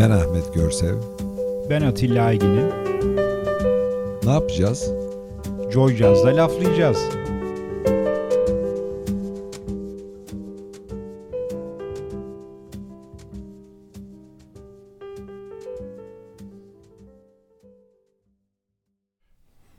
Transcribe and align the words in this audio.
Ben 0.00 0.10
Ahmet 0.10 0.54
Görsev. 0.54 0.94
Ben 1.70 1.82
Atilla 1.82 2.24
Aygin'im. 2.24 2.68
Ne 4.24 4.30
yapacağız? 4.30 4.90
Joy 5.72 5.96
Jazz'da 5.96 6.36
laflayacağız. 6.36 6.98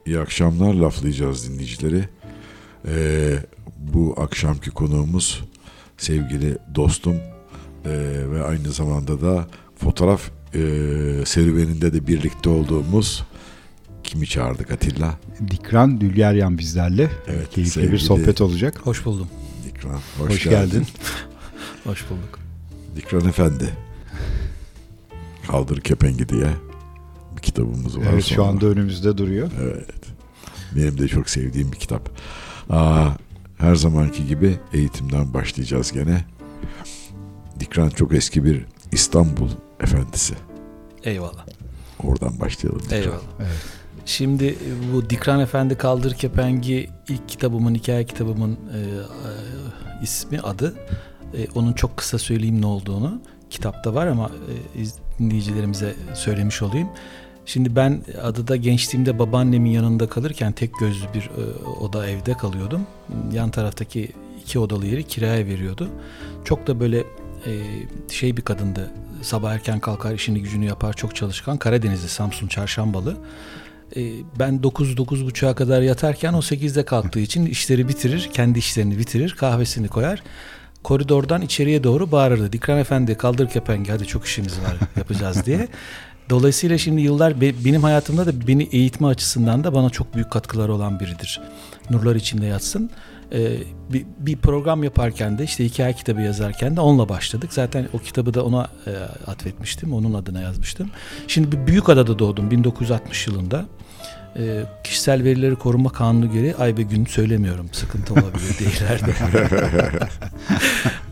İyi 0.06 0.20
akşamlar 0.20 0.74
laflayacağız 0.74 1.50
dinleyicileri. 1.50 2.04
Ee, 2.88 3.38
bu 3.78 4.16
akşamki 4.17 4.70
konuğumuz 4.70 5.44
sevgili 5.98 6.58
dostum 6.76 7.16
ee, 7.86 7.90
ve 8.31 8.44
aynı 8.44 8.72
zamanda 8.72 9.22
da 9.22 9.48
fotoğraf 9.84 10.31
ee, 10.53 10.59
serüveninde 11.26 11.94
de 11.94 12.08
birlikte 12.08 12.49
olduğumuz 12.49 13.23
kimi 14.03 14.27
çağırdık 14.27 14.72
Atilla? 14.72 15.20
Dikran 15.52 16.02
Dülgeryan 16.02 16.58
bizlerle. 16.58 17.09
Evet, 17.27 17.49
Keyifli 17.49 17.72
sevgili 17.72 17.91
bir 17.91 17.98
sohbet 17.98 18.41
olacak. 18.41 18.80
Hoş 18.84 19.05
buldum. 19.05 19.27
Dikran. 19.66 19.99
Hoş, 20.20 20.30
Hoş 20.30 20.44
geldin. 20.44 20.70
geldin. 20.72 20.88
Hoş 21.84 22.09
bulduk. 22.09 22.39
Dikran 22.95 23.25
Efendi. 23.27 23.70
Kaldır 25.48 25.81
Kepengi 25.81 26.30
diye 26.30 26.48
bir 27.36 27.41
kitabımız 27.41 27.98
var. 27.98 28.05
Evet 28.13 28.25
şu 28.25 28.36
sonra. 28.36 28.48
anda 28.48 28.66
önümüzde 28.66 29.17
duruyor. 29.17 29.52
Evet. 29.61 29.86
Benim 30.75 30.98
de 30.98 31.08
çok 31.08 31.30
sevdiğim 31.30 31.72
bir 31.72 31.77
kitap. 31.77 32.09
Aa, 32.70 33.09
her 33.58 33.75
zamanki 33.75 34.27
gibi 34.27 34.59
eğitimden 34.73 35.34
başlayacağız 35.34 35.91
gene. 35.91 36.25
Dikran 37.59 37.89
çok 37.89 38.13
eski 38.13 38.44
bir 38.45 38.66
İstanbul 38.91 39.50
efendisi. 39.82 40.34
Eyvallah. 41.04 41.46
Oradan 42.04 42.40
başlayalım. 42.40 42.82
Dikran. 42.82 43.00
Eyvallah. 43.02 43.22
Evet. 43.40 43.50
Şimdi 44.06 44.46
e, 44.46 44.94
bu 44.94 45.10
Dikran 45.10 45.40
Efendi 45.40 45.76
Kaldır 45.76 46.14
Kepengi 46.14 46.90
ilk 47.10 47.30
kitabımın, 47.30 47.76
hikaye 47.76 48.04
kitabımın 48.06 48.52
e, 48.52 48.78
e, 48.80 50.04
ismi, 50.04 50.40
adı. 50.42 50.76
E, 51.38 51.48
onun 51.56 51.74
çok 51.74 51.98
kısa 51.98 52.18
söyleyeyim 52.18 52.62
ne 52.62 52.66
olduğunu. 52.66 53.22
Kitapta 53.50 53.94
var 53.96 54.08
ama 54.08 54.32
e, 54.76 54.82
iz- 54.82 54.96
dinleyicilerimize 55.20 55.96
söylemiş 56.14 56.62
olayım. 56.62 56.90
Şimdi 57.46 57.76
ben 57.76 58.02
adada 58.22 58.56
gençliğimde 58.56 59.20
babaannemin 59.20 59.70
yanında 59.72 60.09
kalırken 60.09 60.52
tek 60.52 60.80
gözlü 60.80 61.06
bir 61.14 61.22
e, 61.22 61.66
oda 61.80 62.08
evde 62.09 62.34
kalıyordum. 62.34 62.82
Yan 63.34 63.52
taraftaki 63.52 64.12
iki 64.42 64.59
odalı 64.59 64.86
yeri 64.86 65.04
kiraya 65.04 65.46
veriyordu. 65.46 65.90
Çok 66.46 66.68
da 66.68 66.80
böyle 66.80 67.00
e, 67.46 67.52
şey 68.09 68.38
bir 68.38 68.42
kadındı. 68.42 68.92
Sabah 69.22 69.53
erken 69.53 69.80
kalkar, 69.80 70.14
işini 70.14 70.41
gücünü 70.41 70.66
yapar, 70.66 70.94
çok 70.94 71.16
çalışkan. 71.16 71.58
Karadenizli, 71.58 72.09
Samsun, 72.09 72.47
Çarşambalı. 72.47 73.17
E, 73.95 74.02
ben 74.39 74.59
9-9.30'a 74.59 75.55
kadar 75.55 75.81
yatarken 75.81 76.33
o 76.33 76.39
8'de 76.39 76.86
kalktığı 76.86 77.19
için 77.19 77.45
işleri 77.45 77.88
bitirir, 77.88 78.30
kendi 78.33 78.59
işlerini 78.59 78.97
bitirir, 78.97 79.36
kahvesini 79.39 79.88
koyar. 79.88 80.23
Koridordan 80.83 81.41
içeriye 81.41 81.83
doğru 81.83 82.11
bağırırdı. 82.11 82.53
Dikran 82.53 82.78
Efendi 82.78 83.17
kaldır 83.17 83.50
kepengi 83.50 83.91
hadi 83.91 84.05
çok 84.05 84.25
işimiz 84.25 84.59
var 84.59 84.78
yapacağız 84.97 85.45
diye. 85.45 85.67
Dolayısıyla 86.30 86.78
şimdi 86.78 87.02
yıllar 87.02 87.41
be- 87.41 87.66
benim 87.66 87.83
hayatımda 87.83 88.25
da 88.25 88.47
beni 88.47 88.63
eğitme 88.72 89.08
açısından 89.08 89.63
da 89.63 89.73
bana 89.73 89.89
çok 89.89 90.16
büyük 90.16 90.31
katkıları 90.31 90.73
olan 90.73 91.00
biridir. 91.00 91.41
Nurlar 91.89 92.16
içinde 92.16 92.45
yatsın. 92.45 92.89
Ee, 93.34 93.58
bir, 93.94 94.06
bir 94.20 94.38
program 94.38 94.84
yaparken 94.84 95.38
de 95.38 95.44
işte 95.44 95.66
hikaye 95.66 95.94
kitabı 95.94 96.22
yazarken 96.22 96.76
de 96.76 96.82
onunla 96.82 97.10
başladık. 97.10 97.54
Zaten 97.54 97.88
o 97.94 97.98
kitabı 97.98 98.34
da 98.34 98.46
ona 98.46 98.70
e, 98.88 98.92
atfetmiştim. 99.32 99.94
Onun 99.94 100.14
adına 100.14 100.42
yazmıştım. 100.42 100.90
Şimdi 101.28 101.52
bir 101.52 101.68
büyük 101.68 101.90
adada 101.90 102.20
doğdum 102.20 102.52
1960 102.52 103.28
yılında. 103.28 103.66
Ee, 104.38 104.64
kişisel 104.84 105.24
verileri 105.24 105.56
koruma 105.56 105.91
kanunu 105.91 106.31
gereği 106.31 106.56
ay 106.56 106.78
ve 106.78 106.81
gün 106.81 107.06
söylemiyorum. 107.06 107.70
Sıkıntı 107.72 108.14
olabilir 108.14 108.59
değillerde. 108.59 109.14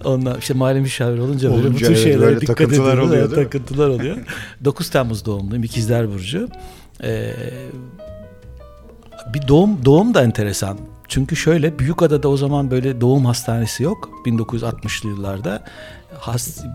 Ondan 0.06 0.38
işte 0.40 0.54
mali 0.54 0.82
müşavir 0.82 1.20
olunca, 1.20 1.50
böyle 1.50 1.64
bu 1.64 1.68
Olunca 1.68 1.80
tür 1.80 1.94
evet, 1.94 2.04
şeylere 2.04 2.22
böyle 2.22 2.42
dikkat 2.42 2.58
takıntılar 2.58 2.94
ediyoruz. 2.94 3.10
oluyor, 3.10 3.36
takıntılar 3.36 3.88
oluyor. 3.88 4.18
9 4.66 4.90
Temmuz 4.90 5.26
doğumluyum. 5.26 5.64
İkizler 5.64 6.10
Burcu. 6.10 6.50
Ee, 7.04 7.34
bir 9.34 9.48
doğum 9.48 9.86
doğum 9.86 10.14
da 10.14 10.24
enteresan. 10.24 10.78
Çünkü 11.10 11.36
şöyle 11.36 11.80
Büyükada'da 11.80 12.30
o 12.30 12.38
zaman 12.38 12.72
böyle 12.72 13.02
doğum 13.02 13.26
hastanesi 13.26 13.84
yok 13.84 14.10
1960'lı 14.26 15.10
yıllarda. 15.10 15.64
Has, 16.20 16.66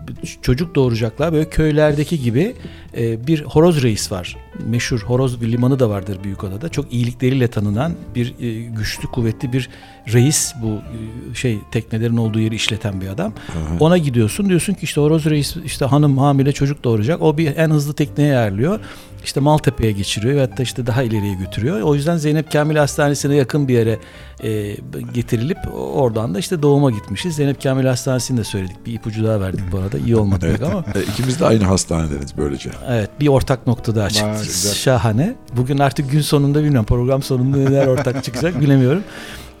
çocuk 0.41 0.75
doğuracaklar 0.75 1.33
böyle 1.33 1.49
köylerdeki 1.49 2.21
gibi 2.21 2.55
e, 2.97 3.27
bir 3.27 3.43
horoz 3.43 3.83
reis 3.83 4.11
var. 4.11 4.37
Meşhur 4.65 4.99
horoz 4.99 5.41
bir 5.41 5.51
limanı 5.51 5.79
da 5.79 5.89
vardır 5.89 6.17
Büyükada'da. 6.23 6.69
Çok 6.69 6.93
iyilikleriyle 6.93 7.47
tanınan 7.47 7.93
bir 8.15 8.33
e, 8.39 8.61
güçlü 8.61 9.07
kuvvetli 9.07 9.53
bir 9.53 9.69
reis 10.13 10.53
bu 10.61 10.67
e, 10.67 11.35
şey 11.35 11.59
teknelerin 11.71 12.17
olduğu 12.17 12.39
yeri 12.39 12.55
işleten 12.55 13.01
bir 13.01 13.07
adam. 13.07 13.33
Aha. 13.49 13.77
Ona 13.79 13.97
gidiyorsun 13.97 14.49
diyorsun 14.49 14.73
ki 14.73 14.79
işte 14.83 15.01
horoz 15.01 15.25
reis 15.25 15.55
işte 15.65 15.85
hanım 15.85 16.17
hamile 16.17 16.51
çocuk 16.51 16.83
doğuracak. 16.83 17.21
O 17.21 17.37
bir 17.37 17.57
en 17.57 17.69
hızlı 17.69 17.93
tekneye 17.93 18.37
ayarlıyor. 18.37 18.79
İşte 19.23 19.39
Maltepe'ye 19.39 19.91
geçiriyor 19.91 20.35
ve 20.35 20.39
hatta 20.39 20.63
işte 20.63 20.87
daha 20.87 21.03
ileriye 21.03 21.33
götürüyor. 21.33 21.81
O 21.81 21.95
yüzden 21.95 22.17
Zeynep 22.17 22.51
Kamil 22.51 22.75
Hastanesi'ne 22.75 23.35
yakın 23.35 23.67
bir 23.67 23.73
yere 23.73 23.99
e, 24.43 24.77
getirilip 25.13 25.57
oradan 25.73 26.35
da 26.35 26.39
işte 26.39 26.61
doğuma 26.61 26.91
gitmişiz. 26.91 27.35
Zeynep 27.35 27.63
Kamil 27.63 27.85
Hastanesi'ni 27.85 28.37
de 28.37 28.43
söyledik. 28.43 28.85
Bir 28.85 28.93
ipucu 28.93 29.23
daha 29.23 29.41
verdik 29.41 29.71
bu 29.71 29.77
arada. 29.77 29.97
İyi 29.97 30.15
olmadı 30.15 30.51
pek 30.57 30.61
ama. 30.67 30.85
E, 30.95 31.03
ikimiz 31.03 31.39
de 31.39 31.45
aynı 31.45 31.63
hastanedeniz 31.63 32.37
böylece. 32.37 32.69
Evet 32.89 33.09
bir 33.19 33.27
ortak 33.27 33.67
nokta 33.67 33.95
daha 33.95 34.09
çıktı. 34.09 34.29
Vay, 34.29 34.44
güzel. 34.45 34.73
Şahane. 34.73 35.35
Bugün 35.57 35.77
artık 35.77 36.11
gün 36.11 36.21
sonunda 36.21 36.63
bilmiyorum 36.63 36.85
program 36.85 37.23
sonunda 37.23 37.57
neler 37.57 37.87
ortak 37.87 38.23
çıkacak 38.23 38.61
bilemiyorum. 38.61 39.03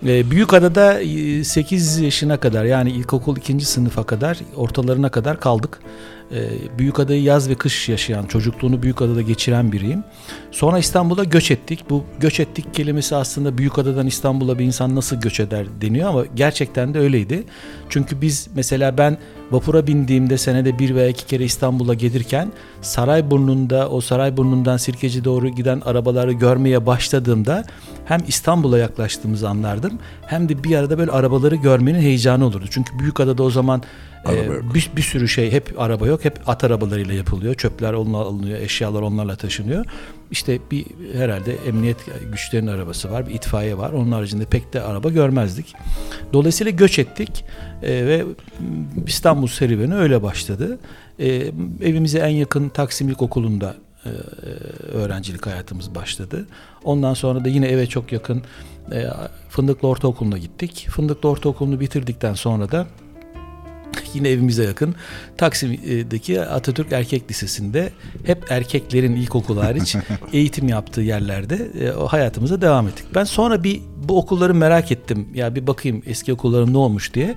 Ee, 0.05 0.31
Büyükada'da 0.31 1.01
e, 1.01 1.43
8 1.43 1.97
yaşına 1.99 2.37
kadar 2.37 2.65
yani 2.65 2.91
ilkokul 2.91 3.37
2. 3.37 3.65
sınıfa 3.65 4.03
kadar 4.03 4.39
ortalarına 4.55 5.09
kadar 5.09 5.39
kaldık. 5.39 5.79
Ee, 6.31 6.49
Büyükada'yı 6.77 7.23
yaz 7.23 7.49
ve 7.49 7.55
kış 7.55 7.89
yaşayan, 7.89 8.25
çocukluğunu 8.25 8.83
Büyükada'da 8.83 9.21
geçiren 9.21 9.71
biriyim. 9.71 10.03
Sonra 10.51 10.79
İstanbul'a 10.79 11.23
göç 11.23 11.51
ettik. 11.51 11.79
Bu 11.89 12.03
göç 12.19 12.39
ettik 12.39 12.73
kelimesi 12.73 13.15
aslında 13.15 13.57
Büyükada'dan 13.57 14.07
İstanbul'a 14.07 14.59
bir 14.59 14.65
insan 14.65 14.95
nasıl 14.95 15.15
göç 15.15 15.39
eder 15.39 15.65
deniyor 15.81 16.09
ama 16.09 16.23
gerçekten 16.35 16.93
de 16.93 16.99
öyleydi. 16.99 17.43
Çünkü 17.89 18.21
biz 18.21 18.47
mesela 18.55 18.97
ben 18.97 19.17
vapura 19.51 19.87
bindiğimde 19.87 20.37
senede 20.37 20.79
bir 20.79 20.95
veya 20.95 21.07
iki 21.07 21.25
kere 21.25 21.43
İstanbul'a 21.43 21.93
gelirken 21.93 22.51
Sarayburnu'nda 22.81 23.89
o 23.89 24.01
Sarayburnu'ndan 24.01 24.77
Sirkeci 24.77 25.23
doğru 25.23 25.49
giden 25.49 25.81
arabaları 25.85 26.31
görmeye 26.31 26.85
başladığımda 26.85 27.63
hem 28.05 28.21
İstanbul'a 28.27 28.77
yaklaştığımızı 28.77 29.49
anlardım 29.49 29.99
hem 30.25 30.49
de 30.49 30.63
bir 30.63 30.75
arada 30.75 30.97
böyle 30.97 31.11
arabaları 31.11 31.55
görmenin 31.55 31.99
heyecanı 31.99 32.45
olurdu. 32.45 32.65
Çünkü 32.69 32.99
Büyükada'da 32.99 33.43
o 33.43 33.49
zaman 33.49 33.81
Araba 34.25 34.53
yok. 34.53 34.73
bir, 34.73 34.91
bir 34.95 35.01
sürü 35.01 35.27
şey 35.27 35.51
hep 35.51 35.73
araba 35.77 36.07
yok 36.07 36.25
hep 36.25 36.49
at 36.49 36.63
arabalarıyla 36.63 37.13
yapılıyor. 37.13 37.55
Çöpler 37.55 37.93
onunla 37.93 38.17
alınıyor, 38.17 38.59
eşyalar 38.59 39.01
onlarla 39.01 39.35
taşınıyor. 39.35 39.85
İşte 40.31 40.59
bir 40.71 40.85
herhalde 41.13 41.55
emniyet 41.67 41.97
güçlerinin 42.31 42.71
arabası 42.71 43.11
var, 43.11 43.27
bir 43.27 43.33
itfaiye 43.33 43.77
var. 43.77 43.91
Onun 43.91 44.11
haricinde 44.11 44.45
pek 44.45 44.73
de 44.73 44.81
araba 44.81 45.09
görmezdik. 45.09 45.73
Dolayısıyla 46.33 46.71
göç 46.71 46.99
ettik 46.99 47.45
e, 47.83 47.89
ve 47.89 48.25
İstanbul 49.07 49.47
serüveni 49.47 49.95
öyle 49.95 50.23
başladı. 50.23 50.79
E, 51.19 51.27
evimize 51.81 52.19
en 52.19 52.29
yakın 52.35 52.69
Taksim 52.69 53.09
İlkokulu'nda 53.09 53.75
e, 54.05 54.09
öğrencilik 54.93 55.45
hayatımız 55.45 55.95
başladı. 55.95 56.47
Ondan 56.83 57.13
sonra 57.13 57.45
da 57.45 57.49
yine 57.49 57.67
eve 57.67 57.87
çok 57.87 58.11
yakın 58.11 58.43
e, 58.91 59.05
Fındıklı 59.49 59.87
Ortaokulu'na 59.87 60.37
gittik. 60.37 60.87
Fındıklı 60.89 61.29
Ortaokulu'nu 61.29 61.79
bitirdikten 61.79 62.33
sonra 62.33 62.71
da 62.71 62.87
yine 64.15 64.29
evimize 64.29 64.63
yakın 64.63 64.95
Taksim'deki 65.37 66.41
Atatürk 66.41 66.91
Erkek 66.91 67.29
Lisesi'nde 67.31 67.89
hep 68.25 68.51
erkeklerin 68.51 69.15
ilkokulu 69.15 69.63
hariç 69.63 69.95
eğitim 70.33 70.67
yaptığı 70.67 71.01
yerlerde 71.01 71.71
e, 71.79 71.91
o 71.91 72.07
hayatımıza 72.07 72.61
devam 72.61 72.87
ettik. 72.87 73.05
Ben 73.15 73.23
sonra 73.23 73.63
bir 73.63 73.81
bu 74.07 74.17
okulları 74.17 74.53
merak 74.55 74.91
ettim. 74.91 75.27
Ya 75.33 75.55
bir 75.55 75.67
bakayım 75.67 76.03
eski 76.05 76.33
okullarım 76.33 76.73
ne 76.73 76.77
olmuş 76.77 77.13
diye. 77.13 77.35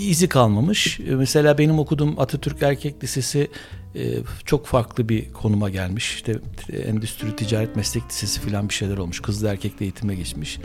İzi 0.00 0.28
kalmamış. 0.28 1.00
E, 1.00 1.14
Mesela 1.14 1.58
benim 1.58 1.78
okuduğum 1.78 2.20
Atatürk 2.20 2.62
Erkek 2.62 3.04
Lisesi 3.04 3.48
e, 3.94 4.14
çok 4.44 4.66
farklı 4.66 5.08
bir 5.08 5.32
konuma 5.32 5.70
gelmiş. 5.70 6.14
İşte 6.14 6.36
endüstri 6.86 7.36
ticaret 7.36 7.76
meslek 7.76 8.02
lisesi 8.10 8.40
falan 8.40 8.68
bir 8.68 8.74
şeyler 8.74 8.96
olmuş. 8.98 9.20
Kızlı 9.20 9.48
erkekli 9.48 9.82
eğitime 9.82 10.14
geçmiş. 10.14 10.58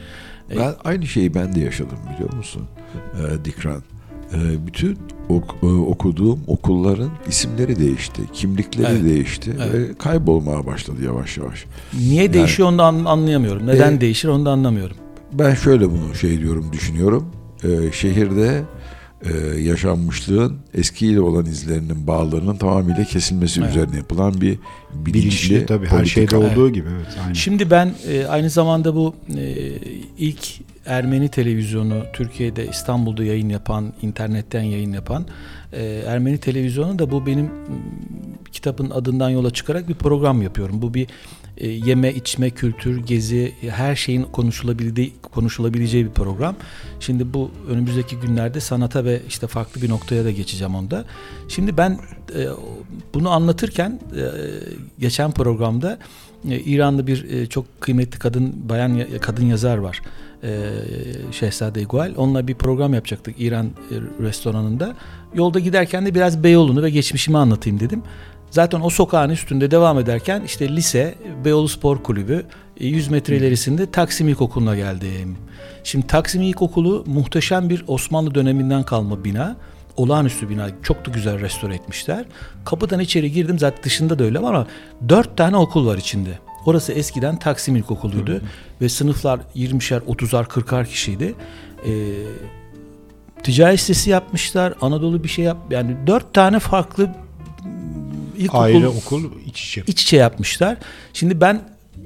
Ben 0.58 0.76
aynı 0.84 1.08
şeyi 1.08 1.34
ben 1.34 1.56
de 1.56 1.60
yaşadım 1.60 1.98
biliyor 2.14 2.34
musun 2.34 2.68
Ee, 3.16 3.46
Dikran? 3.46 3.84
Ee, 4.34 4.68
bütün 4.68 4.98
ok- 5.30 5.56
e, 5.64 5.66
okuduğum 5.66 6.40
okulların 6.48 7.10
isimleri 7.30 7.80
değişti, 7.80 8.22
kimlikleri 8.34 8.88
Evet. 8.92 9.04
değişti 9.04 9.52
Evet. 9.58 9.74
ve 9.74 9.94
kaybolmaya 9.98 10.66
başladı 10.66 11.04
yavaş 11.06 11.38
yavaş. 11.38 11.66
Niye 12.00 12.34
değişiyor 12.34 12.70
onu 12.70 12.78
da 12.78 12.84
an- 12.86 13.06
anlayamıyorum. 13.06 13.68
Neden 13.68 13.94
E, 13.98 14.02
değişir 14.02 14.28
onu 14.28 14.46
da 14.46 14.52
anlamıyorum. 14.52 14.98
Ben 15.34 15.54
şöyle 15.54 15.90
bunu 15.92 16.16
şey 16.16 16.40
diyorum 16.40 16.70
düşünüyorum. 16.74 17.26
Ee, 17.64 17.92
şehirde 17.92 18.62
e, 19.26 19.62
yaşanmışlığın 19.62 20.58
eskiyle 20.74 21.22
olan 21.22 21.46
izlerinin 21.46 22.08
bağlarının 22.08 22.56
tamamıyla 22.56 23.04
kesilmesi 23.04 23.60
Evet. 23.60 23.70
üzerine 23.72 23.96
yapılan 23.98 24.34
bir 24.42 24.42
bilinçli, 24.96 25.06
Bilinçli 25.06 25.66
tabii 25.66 25.86
her 25.88 25.98
politika. 25.98 26.14
şeyde 26.14 26.38
olduğu 26.38 26.70
gibi. 26.70 26.88
Evet, 26.96 27.18
aynen. 27.24 27.34
Şimdi 27.34 27.72
ben 27.72 27.92
e, 28.08 28.26
aynı 28.26 28.50
zamanda 28.50 28.96
bu 28.96 29.14
e, 29.38 29.54
ilk 30.18 30.48
Ermeni 30.86 31.30
televizyonu 31.30 32.04
Türkiye'de 32.14 32.68
İstanbul'da 32.68 33.24
yayın 33.24 33.50
yapan, 33.50 33.94
internetten 34.02 34.62
yayın 34.64 34.94
yapan 34.94 35.26
e, 35.74 35.84
Ermeni 36.08 36.38
televizyonu 36.38 37.00
da 37.00 37.12
bu 37.12 37.26
benim 37.26 37.46
m, 37.46 37.52
kitabın 38.52 38.90
adından 38.90 39.30
yola 39.30 39.52
çıkarak 39.52 39.90
bir 39.90 39.94
program 39.94 40.42
yapıyorum. 40.42 40.82
Bu 40.82 40.94
bir 40.94 41.08
e, 41.58 41.68
yeme, 41.68 42.14
içme, 42.14 42.50
kültür, 42.50 43.06
gezi, 43.06 43.54
her 43.70 43.96
şeyin 43.96 44.24
konuşulabildiği 44.24 45.14
konuşulabileceği 45.22 46.06
bir 46.06 46.12
program. 46.12 46.56
Şimdi 47.00 47.34
bu 47.34 47.52
önümüzdeki 47.70 48.16
günlerde 48.16 48.60
sanata 48.60 49.06
ve 49.06 49.22
işte 49.28 49.48
farklı 49.48 49.82
bir 49.82 49.90
noktaya 49.90 50.26
da 50.26 50.32
geçeceğim 50.32 50.76
onda. 50.76 51.06
Şimdi 51.48 51.78
ben 51.78 51.92
e, 52.36 52.48
bunu 53.14 53.30
anlatırken 53.30 54.00
e, 54.16 54.24
geçen 55.00 55.32
programda 55.32 56.00
e, 56.50 56.60
İranlı 56.60 57.08
bir 57.08 57.30
e, 57.30 57.46
çok 57.46 57.82
kıymetli 57.82 58.20
kadın 58.20 58.70
bayan 58.70 58.90
ya- 58.90 59.20
kadın 59.22 59.46
yazar 59.46 59.78
var. 59.78 60.02
E, 60.44 60.70
Şehzade 61.32 61.82
İgual. 61.82 62.14
Onunla 62.18 62.48
bir 62.48 62.56
program 62.56 62.94
yapacaktık 62.94 63.36
İran 63.40 63.66
e, 63.66 63.96
restoranında. 64.24 64.96
Yolda 65.34 65.60
giderken 65.60 66.06
de 66.06 66.16
biraz 66.16 66.44
Beyoğlu'nu 66.44 66.84
ve 66.84 66.90
geçmişimi 66.90 67.38
anlatayım 67.38 67.80
dedim. 67.80 68.04
Zaten 68.52 68.82
o 68.82 68.90
sokağın 68.90 69.30
üstünde 69.30 69.72
devam 69.72 70.00
ederken 70.00 70.42
işte 70.46 70.76
lise, 70.76 71.16
Beyoğlu 71.46 71.68
Spor 71.68 72.04
Kulübü, 72.04 72.46
e, 72.80 72.88
100 72.88 73.08
metre 73.08 73.38
ilerisinde 73.38 73.92
Taksim 73.92 74.28
İlkokulu'na 74.28 74.76
geldim. 74.76 75.38
Şimdi 75.84 76.08
Taksim 76.08 76.42
İlkokulu 76.42 77.04
muhteşem 77.08 77.70
bir 77.70 77.84
Osmanlı 77.88 78.36
döneminden 78.36 78.84
kalma 78.84 79.24
bina. 79.24 79.56
Olağanüstü 79.98 80.50
bina. 80.50 80.70
Çok 80.84 81.06
da 81.06 81.12
güzel 81.12 81.40
restore 81.40 81.76
etmişler. 81.76 82.26
Kapıdan 82.66 83.00
içeri 83.00 83.32
girdim. 83.32 83.60
Zaten 83.60 83.84
dışında 83.84 84.20
da 84.20 84.24
öyle 84.24 84.40
ama 84.40 84.68
dört 85.10 85.38
tane 85.38 85.58
okul 85.58 85.88
var 85.88 85.98
içinde. 85.98 86.40
Orası 86.66 86.92
eskiden 86.94 87.36
Taksim 87.40 87.76
İlkokulu'ydu. 87.76 88.42
Ve 88.82 88.90
sınıflar 88.90 89.40
20'şer, 89.56 90.00
30'ar, 90.00 90.46
40'ar 90.46 90.86
kişiydi. 90.88 91.36
Ee, 91.86 91.92
ticaret 93.44 93.80
sitesi 93.80 94.10
yapmışlar. 94.10 94.74
Anadolu 94.82 95.24
bir 95.24 95.30
şey 95.30 95.46
yap. 95.46 95.58
Yani 95.70 95.98
dört 96.08 96.34
tane 96.34 96.60
farklı 96.60 97.10
ilkokul 98.38 98.64
Ayrı 98.64 98.90
okul 98.90 99.24
iç 99.46 99.64
içe. 99.64 99.84
iç 99.88 100.04
içe 100.04 100.18
yapmışlar. 100.18 100.78
Şimdi 101.14 101.42
ben 101.42 101.62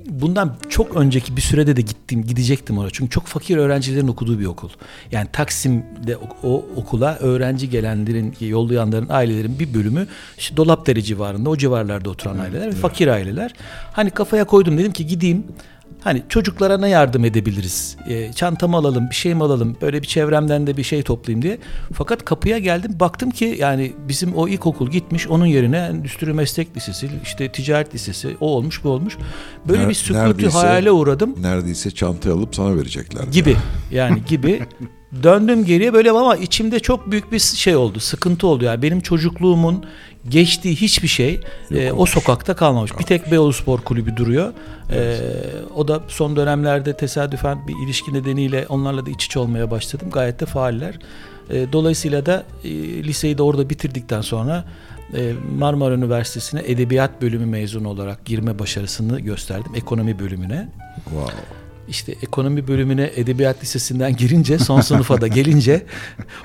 bundan 0.10 0.58
çok 0.70 0.96
önceki 0.96 1.36
bir 1.36 1.42
sürede 1.42 1.76
de 1.76 1.82
gittim, 1.82 2.24
gidecektim 2.24 2.78
oraya. 2.78 2.90
Çünkü 2.94 3.10
çok 3.10 3.26
fakir 3.26 3.58
öğrencilerin 3.58 4.08
okuduğu 4.08 4.40
bir 4.40 4.46
okul. 4.46 4.70
Yani 5.12 5.28
Taksim'de 5.34 6.18
o, 6.18 6.28
o 6.44 6.66
okula 6.76 7.18
öğrenci 7.20 7.70
gelenlerin, 7.70 8.36
yollayanların 8.40 9.08
ailelerin 9.10 9.60
bir 9.60 9.74
bölümü 9.74 10.08
işte 10.38 10.58
Dolapdere 10.58 11.02
civarında, 11.02 11.50
o 11.50 11.58
civarlarda 11.58 12.10
oturan 12.10 12.38
aileler 12.38 12.68
ve 12.68 12.72
fakir 12.72 13.08
aileler. 13.08 13.54
Hani 13.94 14.10
kafaya 14.10 14.46
koydum 14.46 14.78
dedim 14.78 14.92
ki 14.92 15.08
gideyim 15.08 15.44
Hani 16.06 16.24
çocuklara 16.30 16.78
ne 16.78 16.90
yardım 16.90 17.26
edebiliriz? 17.26 17.98
E, 18.10 18.34
çantamı 18.34 18.78
alalım, 18.78 19.10
bir 19.10 19.16
şey 19.16 19.36
mi 19.36 19.44
alalım? 19.44 19.78
Böyle 19.82 20.02
bir 20.02 20.08
çevremden 20.08 20.68
de 20.68 20.78
bir 20.78 20.84
şey 20.84 21.04
toplayayım 21.04 21.42
diye. 21.42 21.58
Fakat 21.94 22.26
kapıya 22.26 22.58
geldim, 22.58 22.92
baktım 23.00 23.32
ki 23.32 23.56
yani 23.60 23.94
bizim 24.08 24.36
o 24.36 24.48
ilkokul 24.48 24.90
gitmiş, 24.92 25.28
onun 25.28 25.46
yerine 25.46 25.78
Endüstri 25.78 26.34
Meslek 26.34 26.78
Lisesi, 26.78 27.10
işte 27.24 27.52
Ticaret 27.52 27.96
Lisesi, 27.96 28.38
o 28.40 28.48
olmuş, 28.48 28.84
bu 28.84 28.90
olmuş. 28.90 29.18
Böyle 29.68 29.84
Ner- 29.84 29.90
bir 29.90 29.94
sükutu 29.94 30.54
hayale 30.54 30.92
uğradım 30.92 31.36
Neredeyse 31.42 31.92
çantayı 31.92 32.36
alıp 32.36 32.56
sana 32.56 32.78
verecekler. 32.78 33.24
gibi. 33.24 33.56
Yani 33.92 34.22
gibi. 34.28 34.62
Döndüm 35.24 35.66
geriye 35.66 35.94
böyle 35.94 36.12
ama 36.12 36.36
içimde 36.36 36.80
çok 36.80 37.12
büyük 37.12 37.32
bir 37.32 37.40
şey 37.40 37.76
oldu, 37.76 38.00
sıkıntı 38.00 38.48
oldu. 38.48 38.66
Yani 38.66 38.82
benim 38.82 39.02
çocukluğumun 39.02 39.86
geçtiği 40.30 40.76
hiçbir 40.76 41.08
şey 41.08 41.42
e, 41.72 41.92
o 41.92 42.06
sokakta 42.06 42.56
kalmamış. 42.56 43.00
Bir 43.00 43.04
tek 43.04 43.32
Beyoğlu 43.32 43.54
Spor 43.54 43.80
Kulübü 43.80 44.18
duruyor. 44.18 44.54
E, 44.92 45.20
o 45.76 45.88
da 45.88 46.02
son 46.08 46.36
dönemlerde 46.36 46.98
tesadüfen 46.98 47.68
bir 47.68 47.76
ilişki 47.86 48.14
nedeniyle 48.14 48.66
onlarla 48.70 49.06
da 49.06 49.10
iç 49.10 49.26
içe 49.26 49.40
olmaya 49.40 49.72
başladım. 49.72 50.10
Gayet 50.12 50.40
de 50.40 50.46
faaller. 50.46 51.00
E, 51.50 51.74
dolayısıyla 51.74 52.26
da 52.26 52.44
e, 52.64 52.70
liseyi 53.04 53.38
de 53.38 53.44
orada 53.44 53.70
bitirdikten 53.70 54.22
sonra 54.22 54.66
e, 55.14 55.34
Marmara 55.58 55.94
Üniversitesi'ne 55.94 56.62
edebiyat 56.66 57.22
bölümü 57.22 57.46
mezunu 57.46 57.90
olarak 57.90 58.26
girme 58.26 58.60
başarısını 58.60 59.20
gösterdim. 59.20 59.72
Ekonomi 59.76 60.20
bölümüne. 60.20 60.70
Wow. 61.04 61.32
İşte 61.88 62.12
ekonomi 62.22 62.68
bölümüne 62.68 63.12
edebiyat 63.16 63.64
lisesinden 63.64 64.16
girince 64.16 64.60
son 64.60 64.82
sınıfa 64.92 65.22
da 65.22 65.28
gelince 65.28 65.86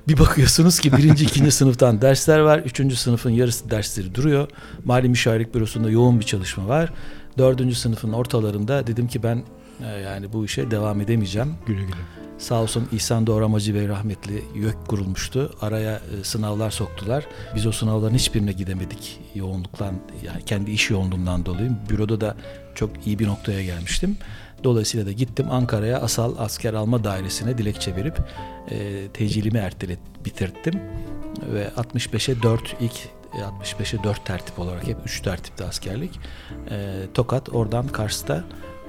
bir 0.08 0.18
bakıyorsunuz 0.18 0.80
ki 0.80 0.92
birinci 0.92 1.24
ikinci 1.24 1.50
sınıftan 1.50 2.02
dersler 2.02 2.38
var. 2.38 2.58
Üçüncü 2.58 2.96
sınıfın 2.96 3.30
yarısı 3.30 3.70
dersleri 3.70 4.14
duruyor. 4.14 4.48
Mali 4.84 5.08
müşavirlik 5.08 5.54
bürosunda 5.54 5.90
yoğun 5.90 6.20
bir 6.20 6.24
çalışma 6.24 6.68
var. 6.68 6.92
Dördüncü 7.38 7.74
sınıfın 7.74 8.12
ortalarında 8.12 8.86
dedim 8.86 9.08
ki 9.08 9.22
ben 9.22 9.42
e, 9.84 9.88
yani 9.88 10.32
bu 10.32 10.44
işe 10.44 10.70
devam 10.70 11.00
edemeyeceğim. 11.00 11.54
Güle 11.66 11.82
güle. 11.82 11.96
Sağ 12.40 12.62
olsun 12.62 12.88
İhsan 12.92 13.26
Doğramacı 13.26 13.74
Bey 13.74 13.88
rahmetli 13.88 14.42
YÖK 14.54 14.86
kurulmuştu. 14.88 15.54
Araya 15.60 15.94
e, 16.20 16.24
sınavlar 16.24 16.70
soktular. 16.70 17.26
Biz 17.54 17.66
o 17.66 17.72
sınavların 17.72 18.14
hiçbirine 18.14 18.52
gidemedik. 18.52 19.20
Yoğunluktan 19.34 19.94
yani 20.24 20.44
kendi 20.44 20.70
iş 20.70 20.90
yoğunluğumdan 20.90 21.46
dolayı. 21.46 21.70
Büroda 21.90 22.20
da 22.20 22.36
çok 22.74 22.90
iyi 23.06 23.18
bir 23.18 23.26
noktaya 23.26 23.64
gelmiştim. 23.64 24.16
Dolayısıyla 24.64 25.06
da 25.06 25.12
gittim 25.12 25.46
Ankara'ya 25.50 25.98
Asal 26.00 26.34
Asker 26.38 26.74
Alma 26.74 27.04
Dairesi'ne 27.04 27.58
dilekçe 27.58 27.96
verip 27.96 28.18
e, 28.70 29.08
tecilimi 29.14 29.58
ertelet 29.58 29.98
bitirttim. 30.24 30.74
Ve 31.54 31.68
65'e 31.76 32.42
4 32.42 32.76
ilk 32.80 32.92
e, 33.34 33.38
65'e 33.82 34.04
4 34.04 34.26
tertip 34.26 34.58
olarak 34.58 34.86
hep 34.86 34.96
3 35.04 35.20
tertipte 35.20 35.64
askerlik. 35.64 36.20
E, 36.70 36.92
Tokat 37.14 37.48
oradan 37.48 37.88
Kars'ta 37.88 38.44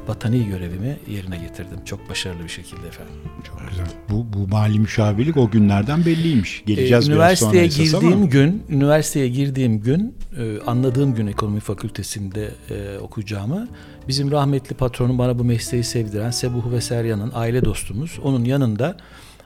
vatani 0.08 0.46
görevimi 0.48 0.98
yerine 1.10 1.38
getirdim. 1.38 1.80
Çok 1.86 2.10
başarılı 2.10 2.44
bir 2.44 2.50
şekilde 2.50 2.88
efendim. 2.88 3.14
Çok 3.44 3.70
güzel. 3.70 3.86
Bu, 4.10 4.26
bu 4.34 4.48
mali 4.48 4.80
müşavirlik 4.80 5.38
o 5.38 5.50
günlerden 5.50 6.06
belliymiş. 6.06 6.64
Geleceğiz 6.66 7.10
Ee, 7.10 7.12
biraz 7.14 7.40
sonra 7.40 7.52
üniversiteye 7.56 7.68
girdiğim 7.68 8.14
ama. 8.18 8.26
gün, 8.26 8.64
üniversiteye 8.70 9.28
girdiğim 9.30 9.80
gün, 9.82 10.16
e, 10.38 10.60
anladığım 10.68 11.16
gün 11.16 11.28
ekonomi 11.28 11.60
fakültesinde 11.60 12.52
e, 12.70 12.98
okuyacağımı, 13.00 13.68
bizim 14.08 14.32
rahmetli 14.32 14.76
patronum 14.76 15.18
bana 15.18 15.40
bu 15.40 15.44
mesleği 15.44 15.84
sevdiren 15.84 16.32
Sebuh 16.32 16.72
ve 16.72 16.82
Seryan'ın 16.82 17.32
aile 17.36 17.66
dostumuz, 17.66 18.20
onun 18.24 18.46
yanında 18.46 18.98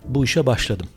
bu 0.05 0.23
işe 0.25 0.45
başladım. 0.45 0.87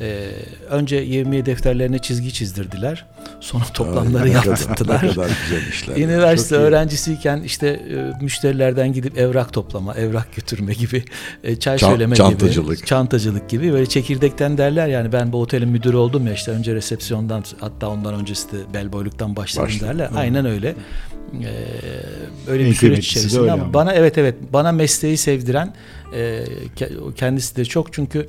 E, 0.00 0.28
önce 0.70 0.96
yevmiye 0.96 1.46
defterlerine 1.46 1.98
çizgi 1.98 2.32
çizdirdiler. 2.32 3.06
Sonra 3.40 3.64
toplamları 3.74 4.22
Ay, 4.22 4.30
ne 4.34 4.34
kadar- 4.34 4.46
yaptırttılar. 4.46 4.94
Ne 5.04 5.08
kadar 5.14 5.30
güzel 5.44 5.68
işler. 5.68 5.96
ya. 5.96 6.04
Üniversite 6.06 6.56
iyi. 6.56 6.58
öğrencisiyken 6.58 7.40
işte 7.42 7.68
e, 7.68 8.24
müşterilerden 8.24 8.92
gidip 8.92 9.18
evrak 9.18 9.52
toplama, 9.52 9.94
evrak 9.94 10.34
götürme 10.36 10.72
gibi, 10.72 11.04
e, 11.44 11.56
çay 11.56 11.78
Çan- 11.78 11.88
söyleme 11.90 12.16
çantacılık. 12.16 12.76
gibi, 12.78 12.86
çantacılık 12.86 13.48
gibi 13.48 13.72
böyle 13.72 13.86
çekirdekten 13.86 14.58
derler 14.58 14.88
yani 14.88 15.12
ben 15.12 15.32
bu 15.32 15.40
otelin 15.40 15.68
müdürü 15.68 15.96
oldum 15.96 16.26
ya 16.26 16.32
işte 16.32 16.50
önce 16.50 16.74
resepsiyondan 16.74 17.44
hatta 17.60 17.88
ondan 17.88 18.14
öncesi 18.14 18.52
de 18.52 18.56
bel 18.74 18.92
boyluktan 18.92 19.36
başladım 19.36 19.66
Başladı. 19.68 19.88
derler. 19.90 20.10
Aynen 20.16 20.46
öyle. 20.46 20.74
Ee, 21.42 22.50
öyle 22.50 22.64
En 22.64 22.70
bir 22.70 22.74
süreç 22.74 23.06
içerisinde 23.06 23.52
ama 23.52 23.74
bana 23.74 23.92
evet 23.92 24.18
evet 24.18 24.34
bana 24.52 24.72
mesleği 24.72 25.16
sevdiren 25.16 25.74
e, 26.14 26.44
kendisi 27.16 27.56
de 27.56 27.64
çok 27.64 27.92
çünkü 27.92 28.28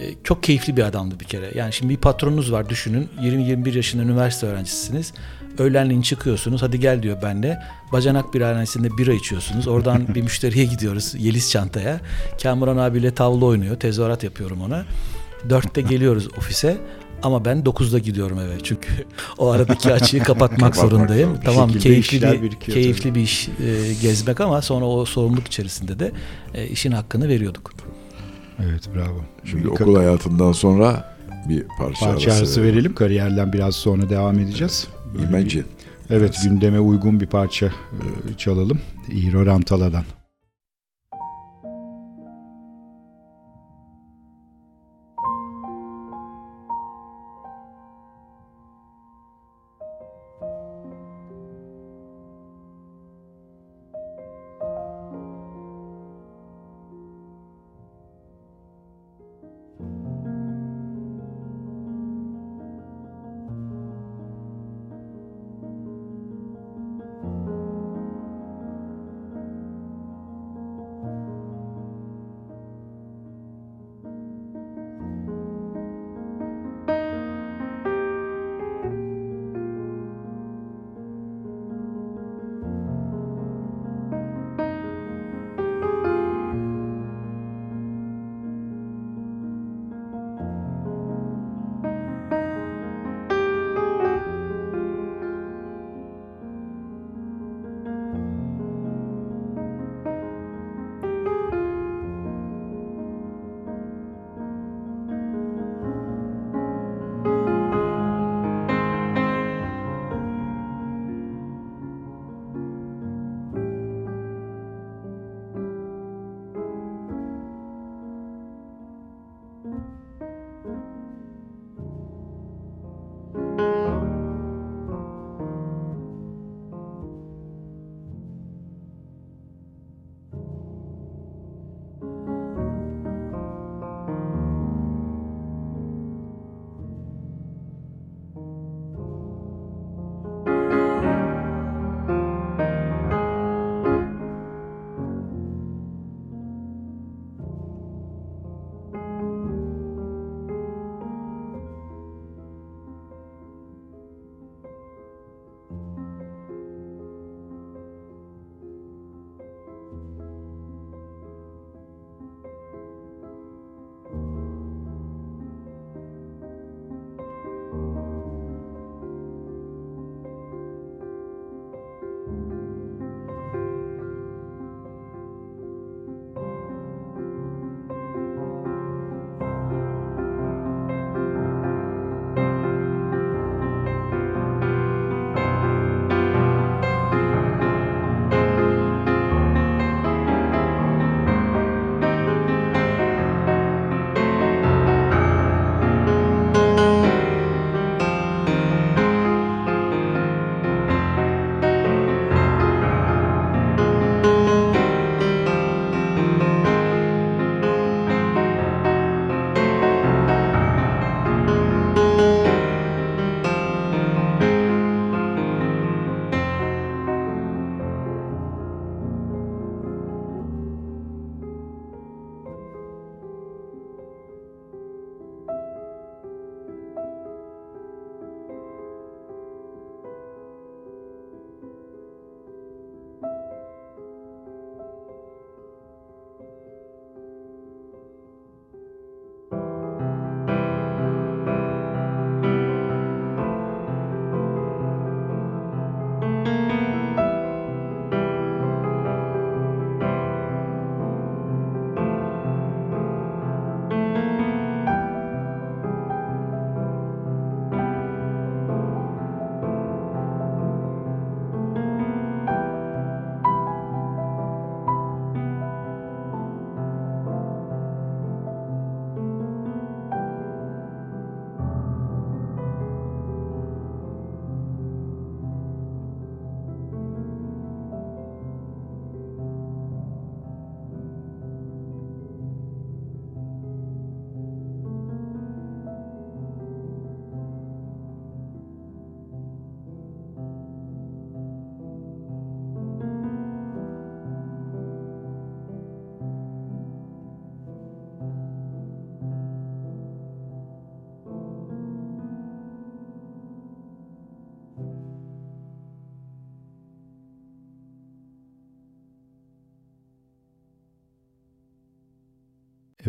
e, 0.00 0.14
çok 0.24 0.42
keyifli 0.42 0.76
bir 0.76 0.82
adamdı 0.82 1.20
bir 1.20 1.24
kere. 1.24 1.50
Yani 1.54 1.72
şimdi 1.72 1.92
bir 1.92 2.00
patronunuz 2.00 2.52
var 2.52 2.68
düşünün 2.68 3.08
20-21 3.20 3.76
yaşında 3.76 4.02
üniversite 4.02 4.46
öğrencisiniz. 4.46 5.12
Öğlenleyin 5.58 6.02
çıkıyorsunuz 6.02 6.62
hadi 6.62 6.80
gel 6.80 7.02
diyor 7.02 7.22
benle. 7.22 7.58
Bacanak 7.92 8.34
bir 8.34 8.40
ailesinde 8.40 8.98
bira 8.98 9.12
içiyorsunuz. 9.12 9.68
Oradan 9.68 10.08
bir 10.14 10.22
müşteriye 10.22 10.64
gidiyoruz 10.64 11.14
Yeliz 11.18 11.50
Çanta'ya. 11.50 12.00
Kamuran 12.42 12.76
abiyle 12.76 13.14
tavla 13.14 13.44
oynuyor. 13.44 13.76
Tezahürat 13.76 14.24
yapıyorum 14.24 14.60
ona. 14.60 14.84
Dörtte 15.50 15.80
geliyoruz 15.80 16.28
ofise. 16.38 16.76
Ama 17.22 17.44
ben 17.44 17.58
9'da 17.62 17.98
gidiyorum 17.98 18.38
eve. 18.40 18.52
Çünkü 18.62 18.88
o 19.38 19.50
aradaki 19.50 19.92
açığı 19.92 20.18
kapatmak 20.18 20.60
Kapatmak 20.60 20.76
zorundayım. 20.90 21.28
zorunda. 21.28 21.40
Bir 21.40 21.46
tamam 21.46 21.72
keyifli 21.72 22.42
bir 22.42 22.50
keyifli 22.50 23.14
bir 23.14 23.20
iş 23.20 23.48
e, 23.48 23.52
gezmek 24.02 24.40
ama 24.40 24.62
sonra 24.62 24.84
o 24.84 25.04
sorumluluk 25.04 25.46
içerisinde 25.46 25.98
de 25.98 26.12
e, 26.54 26.66
işin 26.66 26.92
hakkını 26.92 27.28
veriyorduk. 27.28 27.72
Evet 28.64 28.88
bravo. 28.94 29.20
Şimdi 29.44 29.64
Bir 29.64 29.68
okul 29.68 29.96
hayatından 29.96 30.52
sonra 30.52 31.16
bir 31.48 31.64
parça, 31.78 32.06
parça 32.06 32.32
arası 32.34 32.62
verelim. 32.62 32.94
Kariyerden 32.94 33.52
biraz 33.52 33.74
sonra 33.74 34.08
devam 34.10 34.38
edeceğiz. 34.38 34.88
Böyle 35.14 35.46
bir-. 35.46 35.64
Evet 36.10 36.38
gündeme 36.44 36.80
uygun 36.80 37.20
bir 37.20 37.26
parça 37.26 37.66
e, 37.66 38.36
çalalım. 38.36 38.80
İro 39.08 39.46
Rantala'dan. 39.46 40.04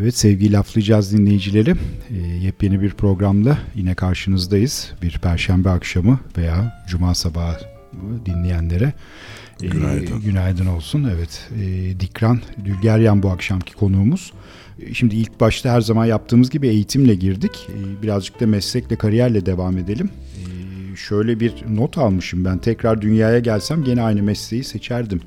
Evet 0.02 0.18
sevgili 0.18 0.54
laflayacağız 0.54 1.14
dinleyicileri. 1.14 1.76
E, 2.10 2.18
yepyeni 2.18 2.82
bir 2.82 2.92
programla 2.92 3.58
yine 3.76 3.96
karşınızdayız. 3.96 4.92
Bir 5.02 5.20
perşembe 5.22 5.70
akşamı 5.70 6.20
veya 6.38 6.86
cuma 6.90 7.16
sabahı 7.16 7.58
dinleyenlere. 8.26 8.94
E, 9.64 9.68
günaydın. 9.68 10.22
Günaydın 10.22 10.66
olsun. 10.66 11.12
Evet. 11.16 11.50
E, 11.62 12.00
Dikran 12.00 12.40
Dülgeryan 12.66 13.24
bu 13.24 13.30
akşamki 13.30 13.74
konuğumuz. 13.74 14.34
E, 14.82 14.94
şimdi 14.94 15.16
ilk 15.16 15.40
başta 15.40 15.72
her 15.72 15.82
zaman 15.82 16.06
yaptığımız 16.06 16.50
gibi 16.50 16.68
eğitimle 16.68 17.16
girdik. 17.16 17.68
E, 17.70 18.02
birazcık 18.02 18.40
da 18.40 18.48
meslekle, 18.48 18.96
kariyerle 18.96 19.46
devam 19.46 19.78
edelim. 19.78 20.10
E, 20.36 20.96
şöyle 20.96 21.40
bir 21.40 21.54
not 21.70 21.98
almışım 21.98 22.46
ben. 22.46 22.58
Tekrar 22.58 23.02
dünyaya 23.02 23.40
gelsem 23.40 23.84
gene 23.84 24.02
aynı 24.02 24.24
mesleği 24.24 24.64
seçerdim. 24.64 25.22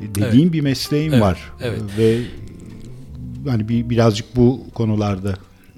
Dediğim 0.00 0.44
evet. 0.44 0.52
bir 0.52 0.60
mesleğim 0.60 1.12
evet. 1.12 1.22
var. 1.22 1.52
Evet. 1.60 1.80
Ve 1.98 2.18
hani 3.50 3.68
bir 3.68 3.90
birazcık 3.90 4.36
bu 4.36 4.66
konularda 4.74 5.34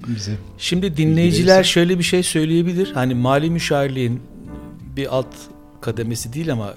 bize. 0.09 0.33
Şimdi 0.59 0.97
dinleyiciler 0.97 1.65
şöyle 1.65 1.99
bir 1.99 2.05
şey 2.05 2.23
söyleyebilir. 2.23 2.93
Hani 2.93 3.15
mali 3.15 3.51
müşavirliğin 3.51 4.23
bir 4.97 5.17
alt 5.17 5.35
kademesi 5.81 6.33
değil 6.33 6.53
ama 6.53 6.75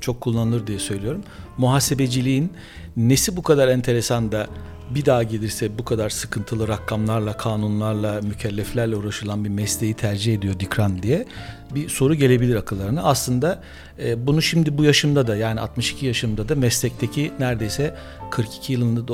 çok 0.00 0.20
kullanılır 0.20 0.66
diye 0.66 0.78
söylüyorum. 0.78 1.22
Muhasebeciliğin 1.58 2.52
nesi 2.96 3.36
bu 3.36 3.42
kadar 3.42 3.68
enteresan 3.68 4.32
da 4.32 4.46
bir 4.90 5.04
daha 5.04 5.22
gelirse 5.22 5.78
bu 5.78 5.84
kadar 5.84 6.10
sıkıntılı 6.10 6.68
rakamlarla, 6.68 7.36
kanunlarla, 7.36 8.20
mükelleflerle 8.22 8.96
uğraşılan 8.96 9.44
bir 9.44 9.48
mesleği 9.48 9.94
tercih 9.94 10.34
ediyor 10.34 10.60
Dikran 10.60 11.02
diye 11.02 11.26
bir 11.74 11.88
soru 11.88 12.14
gelebilir 12.14 12.56
akıllarına. 12.56 13.02
Aslında 13.02 13.62
e, 14.02 14.26
bunu 14.26 14.42
şimdi 14.42 14.78
bu 14.78 14.84
yaşımda 14.84 15.26
da 15.26 15.36
yani 15.36 15.60
62 15.60 16.06
yaşımda 16.06 16.48
da 16.48 16.54
meslekteki 16.54 17.32
neredeyse 17.38 17.94
42 18.30 18.72
yılında 18.72 19.08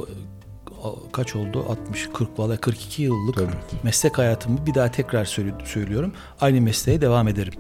kaç 1.13 1.37
oldu? 1.37 1.65
60 1.69 2.09
40 2.15 2.39
valla 2.39 2.57
42 2.57 3.03
yıllık 3.03 3.39
evet. 3.39 3.83
meslek 3.83 4.19
hayatımı 4.19 4.67
bir 4.67 4.75
daha 4.75 4.91
tekrar 4.91 5.25
söylüyorum. 5.65 6.13
Aynı 6.41 6.61
mesleğe 6.61 7.01
devam 7.01 7.29
ederim. 7.29 7.53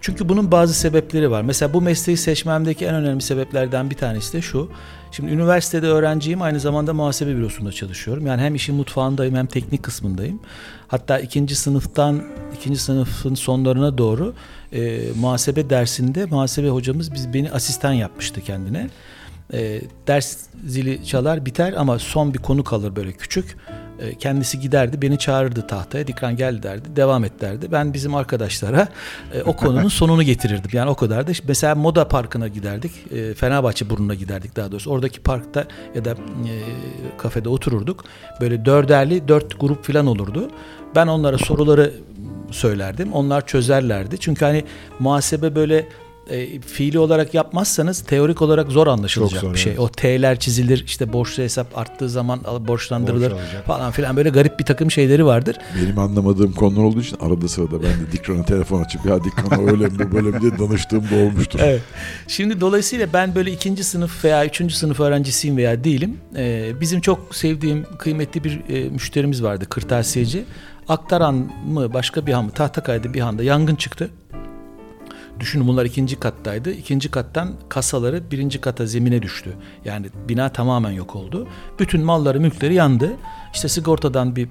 Çünkü 0.00 0.28
bunun 0.28 0.52
bazı 0.52 0.74
sebepleri 0.74 1.30
var. 1.30 1.42
Mesela 1.42 1.72
bu 1.72 1.80
mesleği 1.80 2.16
seçmemdeki 2.16 2.86
en 2.86 2.94
önemli 2.94 3.22
sebeplerden 3.22 3.90
bir 3.90 3.94
tanesi 3.94 4.32
de 4.32 4.42
şu. 4.42 4.70
Şimdi 5.12 5.32
üniversitede 5.32 5.86
öğrenciyim, 5.86 6.42
aynı 6.42 6.60
zamanda 6.60 6.94
muhasebe 6.94 7.36
bürosunda 7.36 7.72
çalışıyorum. 7.72 8.26
Yani 8.26 8.42
hem 8.42 8.54
işin 8.54 8.74
mutfağındayım 8.74 9.34
hem 9.34 9.46
teknik 9.46 9.82
kısmındayım. 9.82 10.40
Hatta 10.88 11.18
ikinci 11.18 11.56
sınıftan, 11.56 12.22
ikinci 12.56 12.78
sınıfın 12.78 13.34
sonlarına 13.34 13.98
doğru 13.98 14.34
e, 14.72 15.00
muhasebe 15.16 15.70
dersinde 15.70 16.24
muhasebe 16.24 16.68
hocamız 16.68 17.14
biz 17.14 17.34
beni 17.34 17.50
asistan 17.50 17.92
yapmıştı 17.92 18.40
kendine. 18.40 18.90
E, 19.52 19.80
ders 20.06 20.38
zili 20.66 21.06
çalar 21.06 21.46
biter 21.46 21.74
ama 21.76 21.98
son 21.98 22.34
bir 22.34 22.38
konu 22.38 22.64
kalır 22.64 22.96
böyle 22.96 23.12
küçük. 23.12 23.56
E, 24.00 24.14
kendisi 24.14 24.60
giderdi 24.60 25.02
beni 25.02 25.18
çağırırdı 25.18 25.66
tahtaya 25.66 26.06
Dikran 26.06 26.36
gel 26.36 26.62
derdi 26.62 26.96
devam 26.96 27.24
et 27.24 27.40
derdi. 27.40 27.72
Ben 27.72 27.94
bizim 27.94 28.14
arkadaşlara 28.14 28.88
e, 29.34 29.42
o 29.42 29.56
konunun 29.56 29.88
sonunu 30.02 30.22
getirirdim. 30.22 30.70
Yani 30.72 30.90
o 30.90 30.94
kadar 30.94 31.26
da 31.26 31.32
mesela 31.48 31.74
Moda 31.74 32.08
Parkı'na 32.08 32.48
giderdik. 32.48 32.92
E, 33.12 33.34
Fenerbahçe 33.34 33.90
burnuna 33.90 34.14
giderdik 34.14 34.56
daha 34.56 34.72
doğrusu. 34.72 34.90
Oradaki 34.90 35.20
parkta 35.20 35.66
ya 35.94 36.04
da 36.04 36.10
e, 36.10 36.52
kafede 37.18 37.48
otururduk. 37.48 38.04
Böyle 38.40 38.64
dörderli 38.64 39.28
dört 39.28 39.60
grup 39.60 39.84
falan 39.84 40.06
olurdu. 40.06 40.50
Ben 40.94 41.06
onlara 41.06 41.38
soruları 41.38 41.92
söylerdim. 42.50 43.12
Onlar 43.12 43.46
çözerlerdi. 43.46 44.18
Çünkü 44.18 44.44
hani 44.44 44.64
muhasebe 44.98 45.54
böyle 45.54 45.88
e, 46.30 46.60
fiili 46.60 46.98
olarak 46.98 47.34
yapmazsanız 47.34 48.00
teorik 48.00 48.42
olarak 48.42 48.72
zor 48.72 48.86
anlaşılacak 48.86 49.40
zor, 49.40 49.52
bir 49.52 49.58
şey. 49.58 49.72
Evet. 49.72 49.80
O 49.80 49.88
T'ler 49.88 50.38
çizilir, 50.38 50.84
işte 50.86 51.12
borçlu 51.12 51.42
hesap 51.42 51.78
arttığı 51.78 52.08
zaman 52.08 52.40
borçlandırılır 52.60 53.30
Borç 53.32 53.40
falan 53.66 53.90
filan 53.90 54.16
böyle 54.16 54.28
garip 54.28 54.58
bir 54.58 54.64
takım 54.64 54.90
şeyleri 54.90 55.26
vardır. 55.26 55.56
Benim 55.82 55.98
anlamadığım 55.98 56.52
konular 56.52 56.82
olduğu 56.82 57.00
için 57.00 57.16
arada 57.20 57.48
sırada 57.48 57.82
ben 57.82 57.90
de 57.90 58.12
Dikran'a 58.12 58.44
telefon 58.44 58.82
açıp 58.82 59.06
ya 59.06 59.24
Dikran'a 59.24 59.70
öyle 59.70 59.86
mi 59.86 60.12
böyle 60.12 60.28
mi 60.28 60.40
diye 60.40 60.58
danıştığım 60.58 61.04
da 61.10 61.14
olmuştur. 61.14 61.60
Evet. 61.62 61.82
Şimdi 62.28 62.60
dolayısıyla 62.60 63.12
ben 63.12 63.34
böyle 63.34 63.52
ikinci 63.52 63.84
sınıf 63.84 64.24
veya 64.24 64.46
üçüncü 64.46 64.74
sınıf 64.74 65.00
öğrencisiyim 65.00 65.56
veya 65.56 65.84
değilim. 65.84 66.18
Ee, 66.36 66.72
bizim 66.80 67.00
çok 67.00 67.34
sevdiğim 67.34 67.86
kıymetli 67.98 68.44
bir 68.44 68.60
e, 68.68 68.88
müşterimiz 68.88 69.42
vardı 69.42 69.66
kırtasiyeci. 69.68 70.44
Aktaran 70.88 71.50
mı 71.68 71.94
başka 71.94 72.26
bir 72.26 72.32
han 72.32 72.44
mı 72.44 72.50
Tahtakaya'da 72.50 73.14
bir 73.14 73.20
handa 73.20 73.42
yangın 73.42 73.74
çıktı. 73.74 74.10
Düşünün 75.40 75.68
bunlar 75.68 75.84
ikinci 75.84 76.20
kattaydı. 76.20 76.72
İkinci 76.72 77.10
kattan 77.10 77.52
kasaları 77.68 78.30
birinci 78.30 78.60
kata 78.60 78.86
zemine 78.86 79.22
düştü. 79.22 79.56
Yani 79.84 80.06
bina 80.28 80.48
tamamen 80.48 80.90
yok 80.90 81.16
oldu. 81.16 81.48
Bütün 81.78 82.04
malları, 82.04 82.40
mülkleri 82.40 82.74
yandı. 82.74 83.12
İşte 83.54 83.68
sigortadan 83.68 84.36
bir 84.36 84.44
e, 84.44 84.48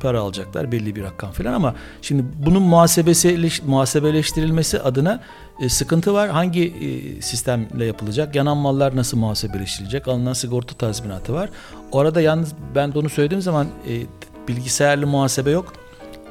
para 0.00 0.20
alacaklar 0.20 0.72
belli 0.72 0.96
bir 0.96 1.02
rakam 1.02 1.30
falan 1.30 1.52
ama 1.52 1.74
şimdi 2.02 2.24
bunun 2.46 2.62
muhasebesi 2.62 3.50
muhasebeleştirilmesi 3.66 4.80
adına 4.80 5.20
e, 5.60 5.68
sıkıntı 5.68 6.14
var. 6.14 6.30
Hangi 6.30 6.64
e, 6.64 7.22
sistemle 7.22 7.84
yapılacak? 7.84 8.34
Yanan 8.34 8.56
mallar 8.56 8.96
nasıl 8.96 9.18
muhasebeleştirilecek? 9.18 10.08
Alınan 10.08 10.32
sigorta 10.32 10.74
tazminatı 10.74 11.32
var. 11.32 11.50
Orada 11.92 12.20
yalnız 12.20 12.52
ben 12.74 12.94
de 12.94 12.98
onu 12.98 13.08
söylediğim 13.08 13.42
zaman 13.42 13.66
bilgisayarlı 14.48 15.06
muhasebe 15.06 15.50
yok. 15.50 15.72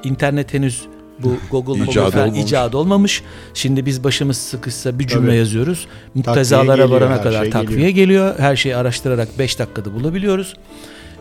İnternet 0.04 0.54
henüz 0.54 0.88
bu 1.24 1.36
Google 1.52 1.84
icadı 1.84 2.12
falan 2.12 2.28
olmamış. 2.28 2.44
icadı 2.44 2.78
olmamış. 2.78 3.24
Şimdi 3.54 3.86
biz 3.86 4.04
başımız 4.04 4.38
sıkışsa 4.38 5.00
bir 5.00 5.08
cümle 5.08 5.28
Tabii. 5.28 5.38
yazıyoruz. 5.38 5.88
Muktezalara 6.16 6.90
varana 6.90 7.22
kadar 7.22 7.42
şey 7.42 7.50
takviye 7.50 7.92
geliyor. 7.92 7.96
geliyor. 7.96 8.40
Her 8.40 8.56
şeyi 8.56 8.76
araştırarak 8.76 9.40
5 9.40 9.60
dakikada 9.60 9.94
bulabiliyoruz. 9.94 10.54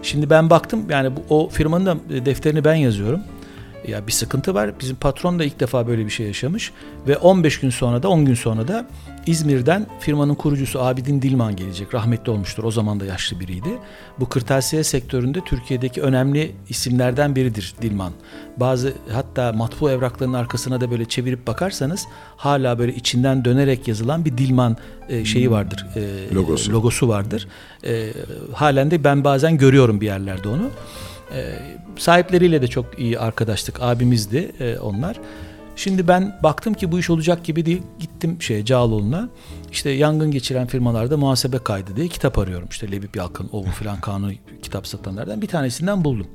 Şimdi 0.03 0.31
ben 0.31 0.51
baktım 0.51 0.81
yani 0.91 1.11
bu, 1.17 1.35
o 1.35 1.49
firmanın 1.49 1.87
da 1.87 1.97
defterini 2.27 2.65
ben 2.65 2.75
yazıyorum. 2.75 3.21
Ya 3.89 4.07
bir 4.07 4.13
sıkıntı 4.13 4.55
var. 4.55 4.81
Bizim 4.81 4.97
patron 4.97 5.39
da 5.39 5.45
ilk 5.45 5.61
defa 5.61 5.87
böyle 5.87 6.05
bir 6.05 6.11
şey 6.11 6.27
yaşamış 6.27 6.73
ve 7.09 7.17
15 7.17 7.61
gün 7.61 7.71
sonra 7.71 8.03
da 8.03 8.09
10 8.09 8.25
gün 8.25 8.35
sonra 8.35 8.69
da 8.69 8.87
İzmir'den 9.27 9.87
firmanın 10.01 10.35
kurucusu 10.35 10.81
Abidin 10.81 11.23
Dilman 11.23 11.57
gelecek. 11.57 11.95
Rahmetli 11.95 12.33
olmuştur. 12.33 12.65
O 12.65 12.71
zaman 12.71 13.01
da 13.01 13.05
yaşlı 13.05 13.41
biriydi. 13.41 13.69
Bu 14.21 14.29
kırtasiye 14.29 14.85
sektöründe 14.85 15.41
Türkiye'deki 15.41 16.03
önemli 16.03 16.53
isimlerden 16.69 17.37
biridir 17.37 17.75
Dilman. 17.83 18.13
Bazı 18.57 18.93
hatta 19.13 19.53
matbu 19.53 19.91
evraklarının 19.91 20.35
arkasına 20.35 20.81
da 20.81 20.91
böyle 20.91 21.05
çevirip 21.05 21.47
bakarsanız 21.47 22.07
hala 22.37 22.79
böyle 22.79 22.95
içinden 22.95 23.45
dönerek 23.45 23.89
yazılan 23.89 24.25
bir 24.25 24.39
Dilman 24.39 24.77
e, 25.09 25.25
şeyi 25.25 25.51
vardır. 25.51 25.87
E, 25.97 26.35
logosu. 26.35 26.73
logosu 26.73 27.09
vardır. 27.09 27.49
E, 27.85 28.13
halen 28.53 28.91
de 28.91 29.05
ben 29.05 29.25
bazen 29.25 29.59
görüyorum 29.59 30.01
bir 30.01 30.07
yerlerde 30.07 30.49
onu. 30.49 30.71
E, 31.35 31.59
sahipleriyle 31.99 32.63
de 32.63 32.69
çok 32.69 32.99
iyi 32.99 33.19
arkadaşlık. 33.19 33.83
Abimizdi 33.83 34.53
e, 34.61 34.79
onlar. 34.79 35.17
Şimdi 35.77 36.09
ben 36.09 36.39
baktım 36.43 36.75
ki 36.75 36.93
bu 36.93 36.99
iş 36.99 37.11
olacak 37.11 37.45
gibi 37.45 37.67
değil. 37.67 37.83
Gittim 37.99 38.43
şey 38.43 38.65
Cağaloğlu'na. 38.65 39.29
İşte 39.73 39.91
yangın 39.91 40.31
geçiren 40.31 40.67
firmalarda 40.67 41.17
muhasebe 41.17 41.59
kaydı 41.59 41.97
diye 41.97 42.09
kitap 42.09 42.39
arıyorum. 42.39 42.69
İşte 42.71 42.93
Lebip 42.93 43.17
Yalkın, 43.17 43.49
Ovu 43.53 43.71
filan 43.71 44.01
kanun 44.01 44.35
kitap 44.63 44.87
satanlardan 44.87 45.43
bir 45.43 45.47
tanesinden 45.47 46.05
buldum. 46.05 46.27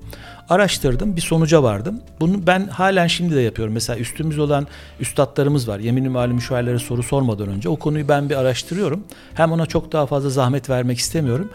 Araştırdım, 0.50 1.16
bir 1.16 1.22
sonuca 1.22 1.64
vardım. 1.64 2.02
Bunu 2.20 2.48
ben 2.48 2.68
halen 2.68 3.08
şimdi 3.08 3.36
de 3.36 3.42
yapıyorum. 3.42 3.74
Mesela 3.74 4.00
üstümüz 4.00 4.40
olan 4.40 4.68
üstadlarımız 5.00 5.68
var. 5.68 5.80
Yemin-i 5.80 6.10
malum 6.10 6.36
müşavirlere 6.36 6.80
soru 6.80 7.04
sormadan 7.04 7.48
önce 7.48 7.70
o 7.70 7.76
konuyu 7.76 8.08
ben 8.08 8.30
bir 8.30 8.36
araştırıyorum. 8.36 9.04
Hem 9.34 9.52
ona 9.52 9.66
çok 9.66 9.92
daha 9.92 10.06
fazla 10.06 10.30
zahmet 10.30 10.70
vermek 10.70 10.98
istemiyorum 10.98 11.50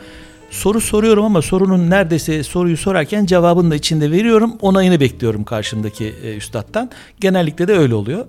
soru 0.51 0.81
soruyorum 0.81 1.25
ama 1.25 1.43
sorunun 1.43 1.91
neredeyse 1.91 2.43
soruyu 2.43 2.77
sorarken 2.77 3.27
cevabını 3.27 3.71
da 3.71 3.75
içinde 3.75 4.11
veriyorum. 4.11 4.53
Onayını 4.61 5.01
bekliyorum 5.01 5.45
karşımdaki 5.45 6.15
e, 6.23 6.37
üstadtan. 6.37 6.91
Genellikle 7.21 7.69
de 7.69 7.73
öyle 7.79 7.95
oluyor. 7.95 8.27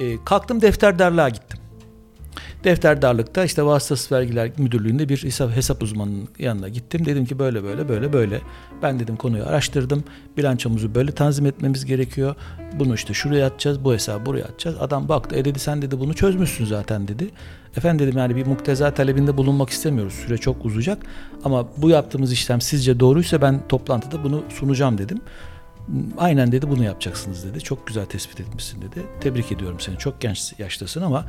E, 0.00 0.24
kalktım 0.24 0.62
defterdarlığa 0.62 1.28
gittim. 1.28 1.60
Defterdarlıkta 2.64 3.44
işte 3.44 3.62
vasıtasız 3.62 4.12
vergiler 4.12 4.50
müdürlüğünde 4.58 5.08
bir 5.08 5.24
hesap, 5.24 5.56
hesap 5.56 5.82
uzmanının 5.82 6.28
yanına 6.38 6.68
gittim. 6.68 7.06
Dedim 7.06 7.26
ki 7.26 7.38
böyle 7.38 7.64
böyle 7.64 7.88
böyle 7.88 8.12
böyle. 8.12 8.40
Ben 8.82 9.00
dedim 9.00 9.16
konuyu 9.16 9.44
araştırdım. 9.44 10.04
Bilançomuzu 10.36 10.94
böyle 10.94 11.12
tanzim 11.12 11.46
etmemiz 11.46 11.84
gerekiyor. 11.84 12.34
Bunu 12.78 12.94
işte 12.94 13.14
şuraya 13.14 13.46
atacağız, 13.46 13.84
bu 13.84 13.92
hesabı 13.92 14.26
buraya 14.26 14.44
atacağız. 14.44 14.76
Adam 14.80 15.08
baktı, 15.08 15.36
e 15.36 15.44
dedi 15.44 15.58
sen 15.58 15.82
dedi 15.82 16.00
bunu 16.00 16.14
çözmüşsün 16.14 16.64
zaten 16.64 17.08
dedi. 17.08 17.30
Efendim 17.76 18.06
dedim 18.06 18.18
yani 18.18 18.36
bir 18.36 18.46
mukteza 18.46 18.94
talebinde 18.94 19.36
bulunmak 19.36 19.70
istemiyoruz. 19.70 20.14
Süre 20.14 20.38
çok 20.38 20.64
uzayacak. 20.64 20.98
Ama 21.44 21.66
bu 21.76 21.90
yaptığımız 21.90 22.32
işlem 22.32 22.60
sizce 22.60 23.00
doğruysa 23.00 23.42
ben 23.42 23.60
toplantıda 23.68 24.24
bunu 24.24 24.42
sunacağım 24.48 24.98
dedim. 24.98 25.20
Aynen 26.18 26.52
dedi 26.52 26.70
bunu 26.70 26.84
yapacaksınız 26.84 27.44
dedi. 27.44 27.60
Çok 27.60 27.86
güzel 27.86 28.06
tespit 28.06 28.40
etmişsin 28.40 28.82
dedi. 28.82 29.02
Tebrik 29.20 29.52
ediyorum 29.52 29.80
seni. 29.80 29.98
Çok 29.98 30.20
genç 30.20 30.54
yaştasın 30.58 31.02
ama 31.02 31.24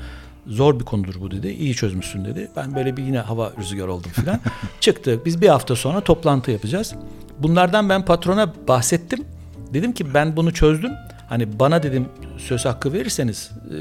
zor 0.48 0.80
bir 0.80 0.86
konudur 0.86 1.16
bu 1.22 1.32
dedi. 1.32 1.48
İyi 1.48 1.74
çözmüşsün 1.74 2.26
dedi. 2.26 2.52
Ben 2.56 2.76
böyle 2.76 2.98
bir 2.98 3.04
yine 3.04 3.20
hava 3.20 3.52
rüzgar 3.60 3.88
oldum 3.88 4.12
filan. 4.12 4.40
Çıktık. 4.80 5.26
Biz 5.26 5.42
bir 5.42 5.48
hafta 5.48 5.76
sonra 5.76 6.02
toplantı 6.02 6.52
yapacağız. 6.52 6.96
Bunlardan 7.40 7.90
ben 7.90 8.06
patrona 8.06 8.54
bahsettim. 8.68 9.26
Dedim 9.74 9.94
ki 9.94 10.14
ben 10.14 10.38
bunu 10.38 10.54
çözdüm. 10.54 10.92
Hani 11.30 11.60
bana 11.60 11.84
dedim 11.84 12.06
söz 12.38 12.66
hakkı 12.66 12.94
verirseniz 12.94 13.52
e, 13.70 13.76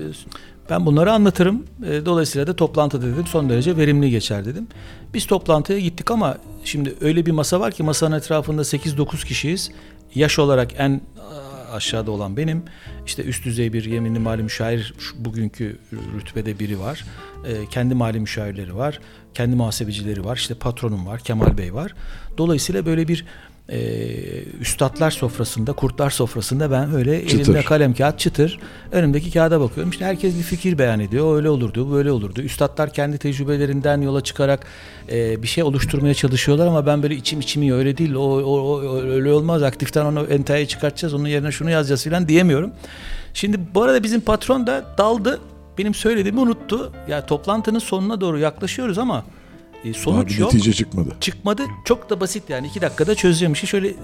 ben 0.70 0.86
bunları 0.86 1.12
anlatırım. 1.12 1.66
E, 1.86 2.06
dolayısıyla 2.06 2.46
da 2.46 2.56
toplantıda 2.56 3.06
dedim 3.06 3.26
son 3.26 3.48
derece 3.48 3.76
verimli 3.76 4.10
geçer 4.10 4.44
dedim. 4.44 4.68
Biz 5.14 5.26
toplantıya 5.26 5.78
gittik 5.78 6.10
ama 6.10 6.38
şimdi 6.64 6.94
öyle 7.00 7.26
bir 7.26 7.32
masa 7.32 7.60
var 7.60 7.72
ki 7.72 7.82
masanın 7.82 8.16
etrafında 8.16 8.62
8-9 8.62 9.26
kişiyiz. 9.26 9.70
Yaş 10.14 10.38
olarak 10.38 10.70
en 10.78 11.00
aşağıda 11.72 12.10
olan 12.10 12.36
benim. 12.36 12.62
İşte 13.06 13.22
üst 13.22 13.44
düzey 13.44 13.72
bir 13.72 13.84
yeminli 13.84 14.18
mali 14.18 14.42
müşavir 14.42 14.94
bugünkü 15.18 15.78
rütbede 15.92 16.58
biri 16.58 16.80
var. 16.80 17.04
E, 17.46 17.66
kendi 17.66 17.94
mali 17.94 18.20
müşavirleri 18.20 18.76
var. 18.76 19.00
Kendi 19.34 19.56
muhasebecileri 19.56 20.24
var. 20.24 20.36
İşte 20.36 20.54
patronum 20.54 21.06
var. 21.06 21.20
Kemal 21.20 21.58
Bey 21.58 21.74
var. 21.74 21.94
Dolayısıyla 22.38 22.86
böyle 22.86 23.08
bir 23.08 23.24
e, 23.68 23.78
üstadlar 24.60 25.10
sofrasında, 25.10 25.72
kurtlar 25.72 26.10
sofrasında 26.10 26.70
ben 26.70 26.94
öyle 26.94 27.26
çıtır. 27.26 27.40
elimde 27.40 27.62
kalem 27.62 27.94
kağıt 27.94 28.18
çıtır 28.18 28.58
önümdeki 28.92 29.30
kağıda 29.30 29.60
bakıyorum. 29.60 29.90
İşte 29.90 30.04
herkes 30.04 30.38
bir 30.38 30.42
fikir 30.42 30.78
beyan 30.78 31.00
ediyor. 31.00 31.36
Öyle 31.36 31.50
olurdu, 31.50 31.92
böyle 31.92 32.10
olurdu. 32.10 32.42
Üstadlar 32.42 32.92
kendi 32.92 33.18
tecrübelerinden 33.18 34.00
yola 34.00 34.20
çıkarak 34.20 34.66
e, 35.12 35.42
bir 35.42 35.48
şey 35.48 35.64
oluşturmaya 35.64 36.14
çalışıyorlar 36.14 36.66
ama 36.66 36.86
ben 36.86 37.02
böyle 37.02 37.14
içim 37.14 37.40
içimi 37.40 37.74
öyle 37.74 37.98
değil. 37.98 38.14
O, 38.14 38.20
o, 38.20 38.60
o 38.60 39.02
öyle 39.02 39.32
olmaz. 39.32 39.62
Aktiften 39.62 40.04
onu 40.04 40.20
enteye 40.20 40.66
çıkartacağız. 40.66 41.14
Onun 41.14 41.28
yerine 41.28 41.52
şunu 41.52 41.70
yazacağız 41.70 42.04
falan 42.04 42.28
diyemiyorum. 42.28 42.72
Şimdi 43.34 43.60
bu 43.74 43.82
arada 43.82 44.02
bizim 44.02 44.20
patron 44.20 44.66
da 44.66 44.84
daldı. 44.98 45.40
Benim 45.78 45.94
söylediğimi 45.94 46.40
unuttu. 46.40 46.92
Ya 47.08 47.26
toplantının 47.26 47.78
sonuna 47.78 48.20
doğru 48.20 48.38
yaklaşıyoruz 48.38 48.98
ama 48.98 49.24
e, 49.84 49.94
sonuç 49.94 50.30
Daha 50.30 50.40
yok. 50.40 50.54
netice 50.54 50.72
çıkmadı. 50.72 51.16
Çıkmadı. 51.20 51.62
Çok 51.84 52.10
da 52.10 52.20
basit 52.20 52.50
yani. 52.50 52.66
iki 52.66 52.80
dakikada 52.80 53.14
çözeceğim 53.14 53.52
işi. 53.52 53.66
Şöyle 53.66 53.94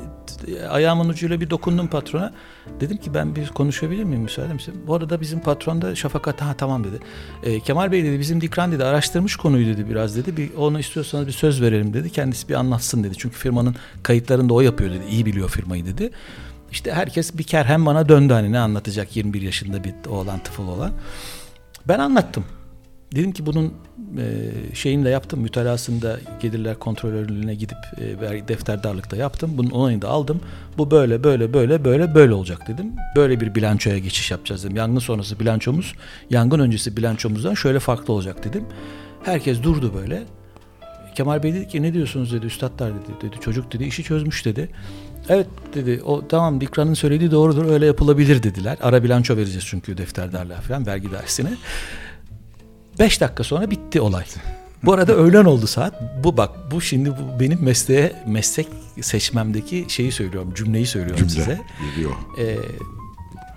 ayağımın 0.71 1.09
ucuyla 1.09 1.41
bir 1.41 1.51
dokundum 1.51 1.87
patrona. 1.89 2.33
Dedim 2.81 2.97
ki 2.97 3.15
ben 3.15 3.37
bir 3.37 3.49
konuşabilir 3.49 4.05
miyim 4.05 4.23
müsaade 4.23 4.53
misin? 4.53 4.75
Bu 4.87 4.95
arada 4.95 5.21
bizim 5.21 5.41
patron 5.41 5.83
da 5.83 5.95
Şafakat 5.95 6.43
ha 6.43 6.55
tamam 6.59 6.85
dedi. 6.85 6.99
E, 7.43 7.61
Kemal 7.61 7.93
Bey 7.93 8.05
dedi 8.05 8.21
bizim 8.21 8.41
Dikran 8.41 8.73
dedi 8.73 8.85
araştırmış 8.85 9.37
konuyu 9.37 9.67
dedi 9.67 9.91
biraz 9.91 10.17
dedi. 10.17 10.37
Bir 10.37 10.55
onu 10.55 10.81
istiyorsanız 10.81 11.27
bir 11.27 11.33
söz 11.33 11.63
verelim 11.63 11.95
dedi. 11.95 12.11
Kendisi 12.11 12.49
bir 12.49 12.55
anlatsın 12.55 13.05
dedi. 13.05 13.15
Çünkü 13.19 13.37
firmanın 13.37 13.77
kayıtlarında 14.03 14.55
o 14.55 14.61
yapıyor 14.61 14.91
dedi. 14.91 15.05
İyi 15.11 15.27
biliyor 15.27 15.49
firmayı 15.49 15.87
dedi. 15.87 16.11
İşte 16.73 16.93
herkes 16.93 17.39
bir 17.39 17.43
kere 17.43 17.69
hem 17.69 17.87
bana 17.87 18.09
döndü 18.09 18.33
hani 18.33 18.53
ne 18.53 18.59
anlatacak 18.59 19.17
21 19.17 19.43
yaşında 19.43 19.85
bir 19.85 19.95
oğlan 20.11 20.39
tıfıl 20.39 20.69
olan. 20.69 20.93
Ben 21.89 21.99
anlattım. 21.99 22.45
Dedim 23.15 23.33
ki 23.33 23.47
bunun 23.47 23.75
e, 24.19 24.51
şeyini 24.75 25.05
de 25.05 25.09
yaptım. 25.09 25.41
Mütalasında 25.41 26.19
gelirler 26.41 26.79
kontrolörlüğüne 26.79 27.55
gidip 27.55 27.79
e, 27.99 28.49
defterdarlıkta 28.49 29.17
yaptım. 29.17 29.51
Bunun 29.55 29.71
onayını 29.71 30.03
da 30.03 30.09
aldım. 30.09 30.41
Bu 30.79 30.91
böyle 30.91 31.25
böyle 31.25 31.53
böyle 31.55 31.85
böyle 31.85 32.15
böyle 32.15 32.35
olacak 32.35 32.69
dedim. 32.69 32.93
Böyle 33.17 33.41
bir 33.41 33.55
bilançoya 33.55 33.99
geçiş 33.99 34.31
yapacağız 34.31 34.65
dedim. 34.65 34.77
Yangın 34.77 34.99
sonrası 34.99 35.41
bilançomuz, 35.41 35.95
yangın 36.31 36.59
öncesi 36.59 36.97
bilançomuzdan 36.97 37.55
şöyle 37.55 37.79
farklı 37.79 38.13
olacak 38.13 38.45
dedim. 38.45 38.65
Herkes 39.25 39.63
durdu 39.63 39.93
böyle. 39.95 40.23
Kemal 41.15 41.43
Bey 41.43 41.55
dedi 41.55 41.69
ki 41.69 41.83
ne 41.83 41.95
diyorsunuz 41.95 42.33
dedi 42.33 42.47
üstadlar 42.47 42.93
dedi. 42.95 43.21
dedi 43.23 43.41
çocuk 43.41 43.73
dedi 43.73 43.85
işi 43.85 44.03
çözmüş 44.03 44.45
dedi. 44.45 44.69
Evet 45.29 45.47
dedi 45.75 46.03
o 46.05 46.29
tamam 46.29 46.61
Dikran'ın 46.61 46.95
söylediği 46.95 47.31
doğrudur 47.31 47.65
öyle 47.65 47.87
yapılabilir 47.87 48.43
dediler. 48.43 48.79
Ara 48.83 49.03
bilanço 49.03 49.37
vereceğiz 49.37 49.65
çünkü 49.67 49.99
defterdarlığa 49.99 50.61
falan 50.61 50.87
vergi 50.87 51.13
dairesine. 51.13 51.51
Beş 52.99 53.21
dakika 53.21 53.45
sonra 53.45 53.71
bitti 53.71 54.01
olay. 54.01 54.25
Bu 54.85 54.93
arada 54.93 55.13
öğlen 55.13 55.45
oldu 55.45 55.67
saat. 55.67 55.95
Bu 56.25 56.37
bak 56.37 56.51
bu 56.71 56.81
şimdi 56.81 57.11
bu 57.11 57.41
benim 57.41 57.63
mesleğe 57.63 58.13
meslek 58.27 58.69
seçmemdeki 59.01 59.87
şeyi 59.89 60.13
söylüyorum. 60.13 60.55
Cümleyi 60.55 60.87
söylüyorum 60.87 61.29
Cümle 61.29 61.45
size. 61.45 61.61
Geliyor. 61.95 62.13
Ee, 62.39 62.57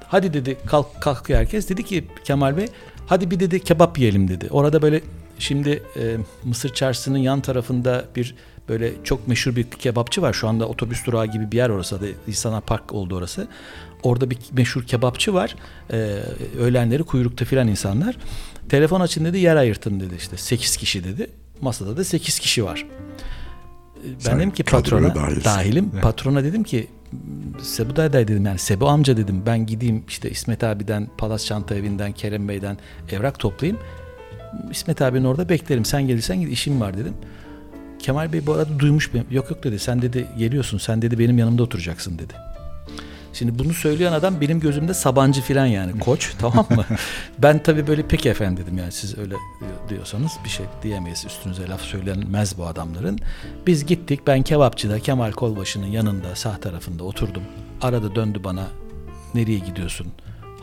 hadi 0.07 0.33
dedi 0.33 0.57
kalk 0.65 1.01
kalkıyor 1.01 1.39
herkes. 1.39 1.69
Dedi 1.69 1.83
ki 1.83 2.07
Kemal 2.23 2.57
Bey 2.57 2.67
hadi 3.07 3.31
bir 3.31 3.39
dedi 3.39 3.59
kebap 3.59 3.99
yiyelim 3.99 4.27
dedi. 4.27 4.47
Orada 4.51 4.81
böyle 4.81 5.01
şimdi 5.39 5.83
e, 5.97 6.17
Mısır 6.43 6.73
Çarşısı'nın 6.73 7.17
yan 7.17 7.41
tarafında 7.41 8.05
bir 8.15 8.35
böyle 8.69 8.93
çok 9.03 9.27
meşhur 9.27 9.55
bir 9.55 9.63
kebapçı 9.63 10.21
var. 10.21 10.33
Şu 10.33 10.47
anda 10.47 10.67
otobüs 10.67 11.05
durağı 11.05 11.25
gibi 11.25 11.51
bir 11.51 11.57
yer 11.57 11.69
orası 11.69 12.01
da 12.01 12.05
İhsanlar 12.27 12.61
Park 12.61 12.93
oldu 12.93 13.15
orası. 13.15 13.47
Orada 14.03 14.29
bir 14.29 14.37
meşhur 14.51 14.83
kebapçı 14.83 15.33
var. 15.33 15.55
Ee, 15.91 15.95
öğlenleri 16.59 17.03
kuyrukta 17.03 17.45
filan 17.45 17.67
insanlar. 17.67 18.17
Telefon 18.69 19.01
açın 19.01 19.25
dedi 19.25 19.37
yer 19.37 19.55
ayırtın 19.55 19.99
dedi 19.99 20.13
işte 20.17 20.37
8 20.37 20.77
kişi 20.77 21.03
dedi. 21.03 21.29
Masada 21.61 21.97
da 21.97 22.03
8 22.03 22.39
kişi 22.39 22.65
var. 22.65 22.85
Ben 24.05 24.19
Sen 24.19 24.39
dedim 24.39 24.51
ki 24.51 24.63
patrona 24.63 25.15
dahilim. 25.45 25.89
Evet. 25.93 26.03
Patrona 26.03 26.43
dedim 26.43 26.63
ki 26.63 26.87
Sebu 27.61 27.95
Dayday 27.95 28.27
dedim 28.27 28.45
yani 28.45 28.59
Sebu 28.59 28.87
amca 28.89 29.17
dedim 29.17 29.43
ben 29.45 29.65
gideyim 29.65 30.03
işte 30.07 30.29
İsmet 30.29 30.63
abiden 30.63 31.09
Palas 31.17 31.45
Çanta 31.45 31.75
Evi'nden 31.75 32.11
Kerem 32.11 32.47
Bey'den 32.47 32.77
evrak 33.11 33.39
toplayayım. 33.39 33.79
İsmet 34.71 35.01
abinin 35.01 35.25
orada 35.25 35.49
beklerim 35.49 35.85
sen 35.85 36.07
gelirsen 36.07 36.39
git 36.41 36.51
işim 36.51 36.81
var 36.81 36.97
dedim. 36.97 37.13
Kemal 37.99 38.33
Bey 38.33 38.47
bu 38.47 38.53
arada 38.53 38.79
duymuş 38.79 39.13
beni. 39.13 39.23
Yok 39.31 39.49
yok 39.51 39.63
dedi 39.63 39.79
sen 39.79 40.01
dedi 40.01 40.27
geliyorsun 40.37 40.77
sen 40.77 41.01
dedi 41.01 41.19
benim 41.19 41.37
yanımda 41.37 41.63
oturacaksın 41.63 42.19
dedi. 42.19 42.33
Şimdi 43.33 43.59
bunu 43.59 43.73
söyleyen 43.73 44.13
adam 44.13 44.41
benim 44.41 44.59
gözümde 44.59 44.93
Sabancı 44.93 45.41
filan 45.41 45.65
yani 45.65 45.99
koç 45.99 46.33
tamam 46.39 46.67
mı? 46.69 46.85
ben 47.39 47.63
tabii 47.63 47.87
böyle 47.87 48.07
pek 48.07 48.25
efendim 48.25 48.63
dedim 48.63 48.77
yani 48.77 48.91
siz 48.91 49.17
öyle 49.17 49.35
diyorsanız 49.89 50.31
bir 50.43 50.49
şey 50.49 50.65
diyemeyiz 50.83 51.25
üstünüze 51.25 51.67
laf 51.69 51.81
söylenmez 51.81 52.57
bu 52.57 52.65
adamların. 52.65 53.19
Biz 53.67 53.85
gittik 53.85 54.19
ben 54.27 54.41
kebapçıda 54.41 54.99
Kemal 54.99 55.31
Kolbaşı'nın 55.31 55.87
yanında 55.87 56.35
sağ 56.35 56.57
tarafında 56.57 57.03
oturdum. 57.03 57.43
Arada 57.81 58.15
döndü 58.15 58.39
bana 58.43 58.67
nereye 59.33 59.59
gidiyorsun? 59.59 60.07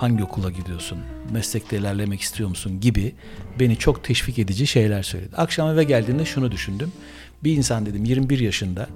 Hangi 0.03 0.25
okula 0.25 0.51
gidiyorsun? 0.51 0.99
Meslekte 1.33 1.79
ilerlemek 1.79 2.21
istiyor 2.21 2.49
musun? 2.49 2.81
gibi 2.81 3.15
beni 3.61 3.77
çok 3.77 4.05
teşvik 4.05 4.39
edici 4.39 4.67
şeyler 4.67 5.03
söyledi. 5.03 5.37
Akşam 5.37 5.69
eve 5.69 5.85
geldiğinde 5.85 6.25
şunu 6.25 6.51
düşündüm. 6.53 6.93
Bir 7.45 7.57
insan 7.57 7.87
dedim 7.87 8.05
21 8.05 8.39
yaşında 8.39 8.89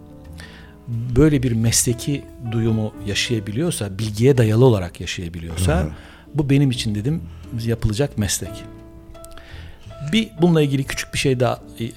böyle 0.88 1.42
bir 1.42 1.52
mesleki 1.52 2.24
duyumu 2.52 2.94
yaşayabiliyorsa, 3.06 3.98
bilgiye 3.98 4.38
dayalı 4.38 4.64
olarak 4.64 5.00
yaşayabiliyorsa 5.00 5.88
bu 6.34 6.50
benim 6.50 6.70
için 6.70 6.94
dedim 6.94 7.22
yapılacak 7.64 8.18
meslek. 8.18 8.64
Bir 10.12 10.30
bununla 10.42 10.62
ilgili 10.62 10.84
küçük 10.84 11.14
bir 11.14 11.18
şey 11.18 11.40
daha 11.40 11.60
e, 11.78 11.84
e, 11.84 11.90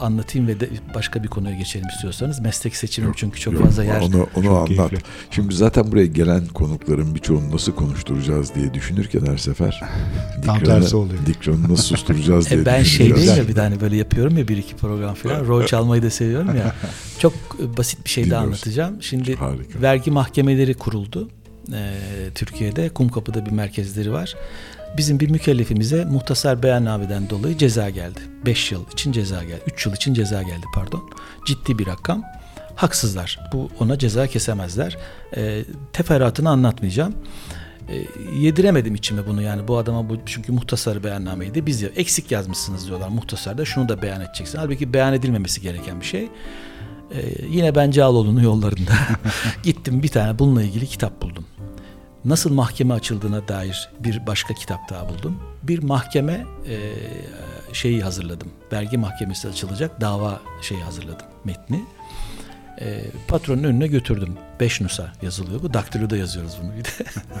anlatayım 0.00 0.48
ve 0.48 0.60
de 0.60 0.68
başka 0.94 1.22
bir 1.22 1.28
konuya 1.28 1.56
geçelim 1.56 1.88
istiyorsanız. 1.88 2.40
Meslek 2.40 2.76
seçimim 2.76 3.08
yok, 3.08 3.18
çünkü 3.18 3.40
çok 3.40 3.54
yok, 3.54 3.62
fazla 3.62 3.84
yer. 3.84 4.00
Onu, 4.00 4.26
onu 4.36 4.50
anlat. 4.50 4.68
Keyifli. 4.68 4.98
Şimdi 5.30 5.54
zaten 5.54 5.92
buraya 5.92 6.06
gelen 6.06 6.46
konukların 6.46 7.14
birçoğunu 7.14 7.54
nasıl 7.54 7.72
konuşturacağız 7.72 8.54
diye 8.54 8.74
düşünürken 8.74 9.26
her 9.26 9.36
sefer 9.36 9.80
tam 10.46 10.60
tersi 10.60 10.96
oluyor. 10.96 11.26
Dikran'ı 11.26 11.72
nasıl 11.72 11.82
susturacağız 11.82 12.50
diye 12.50 12.60
e 12.60 12.66
Ben 12.66 12.82
şey 12.82 13.16
değil 13.16 13.36
ya 13.36 13.48
bir 13.48 13.54
tane 13.54 13.80
böyle 13.80 13.96
yapıyorum 13.96 14.38
ya 14.38 14.48
bir 14.48 14.56
iki 14.56 14.76
program 14.76 15.14
falan. 15.14 15.46
Rol 15.48 15.66
çalmayı 15.66 16.02
da 16.02 16.10
seviyorum 16.10 16.56
ya. 16.56 16.74
Çok 17.18 17.32
basit 17.76 18.04
bir 18.04 18.10
şey 18.10 18.30
daha 18.30 18.42
anlatacağım. 18.42 19.02
Şimdi 19.02 19.36
Harika. 19.36 19.82
vergi 19.82 20.10
mahkemeleri 20.10 20.74
kuruldu. 20.74 21.28
Ee, 21.72 21.94
Türkiye'de 22.34 22.88
Kumkapı'da 22.88 23.46
bir 23.46 23.50
merkezleri 23.50 24.12
var. 24.12 24.34
Bizim 24.96 25.20
bir 25.20 25.30
mükellefimize 25.30 26.04
muhtasar 26.04 26.62
beyannameden 26.62 27.30
dolayı 27.30 27.58
ceza 27.58 27.90
geldi. 27.90 28.20
5 28.46 28.72
yıl 28.72 28.84
için 28.92 29.12
ceza 29.12 29.44
geldi. 29.44 29.62
3 29.72 29.86
yıl 29.86 29.92
için 29.94 30.14
ceza 30.14 30.42
geldi 30.42 30.66
pardon. 30.74 31.10
Ciddi 31.46 31.78
bir 31.78 31.86
rakam. 31.86 32.22
Haksızlar. 32.76 33.40
Bu 33.52 33.70
ona 33.80 33.98
ceza 33.98 34.26
kesemezler. 34.26 34.98
E, 35.36 35.64
teferruatını 35.92 36.50
anlatmayacağım. 36.50 37.14
E, 37.88 38.04
yediremedim 38.38 38.94
içime 38.94 39.26
bunu 39.26 39.42
yani 39.42 39.68
bu 39.68 39.76
adama 39.76 40.08
bu 40.08 40.16
çünkü 40.26 40.52
muhtasar 40.52 41.04
beyannameydi. 41.04 41.66
Biz 41.66 41.82
ya 41.82 41.88
eksik 41.96 42.30
yazmışsınız 42.30 42.86
diyorlar 42.86 43.08
muhtasarda 43.08 43.64
şunu 43.64 43.88
da 43.88 44.02
beyan 44.02 44.20
edeceksin. 44.20 44.58
Halbuki 44.58 44.92
beyan 44.92 45.14
edilmemesi 45.14 45.60
gereken 45.60 46.00
bir 46.00 46.06
şey. 46.06 46.28
Ee, 47.14 47.22
yine 47.50 47.74
ben 47.74 47.90
Cağaloğlu'nun 47.90 48.42
yollarında 48.42 48.92
gittim 49.62 50.02
bir 50.02 50.08
tane 50.08 50.38
bununla 50.38 50.62
ilgili 50.62 50.86
kitap 50.86 51.22
buldum 51.22 51.44
nasıl 52.24 52.52
mahkeme 52.52 52.94
açıldığına 52.94 53.48
dair 53.48 53.90
bir 54.00 54.26
başka 54.26 54.54
kitap 54.54 54.90
daha 54.90 55.08
buldum. 55.08 55.42
Bir 55.62 55.82
mahkeme 55.82 56.46
e, 56.68 56.76
şeyi 57.72 58.02
hazırladım. 58.02 58.48
Vergi 58.72 58.98
mahkemesi 58.98 59.48
açılacak 59.48 60.00
dava 60.00 60.40
şeyi 60.62 60.82
hazırladım 60.82 61.26
metni. 61.44 61.84
E, 62.80 63.04
patronun 63.28 63.62
önüne 63.62 63.86
götürdüm. 63.86 64.34
Beş 64.60 64.80
nusa 64.80 65.12
yazılıyor 65.22 65.62
bu. 65.62 65.74
Daktiloda 65.74 66.16
yazıyoruz 66.16 66.58
bunu 66.62 66.70
bir 66.76 66.84
de. 66.84 66.88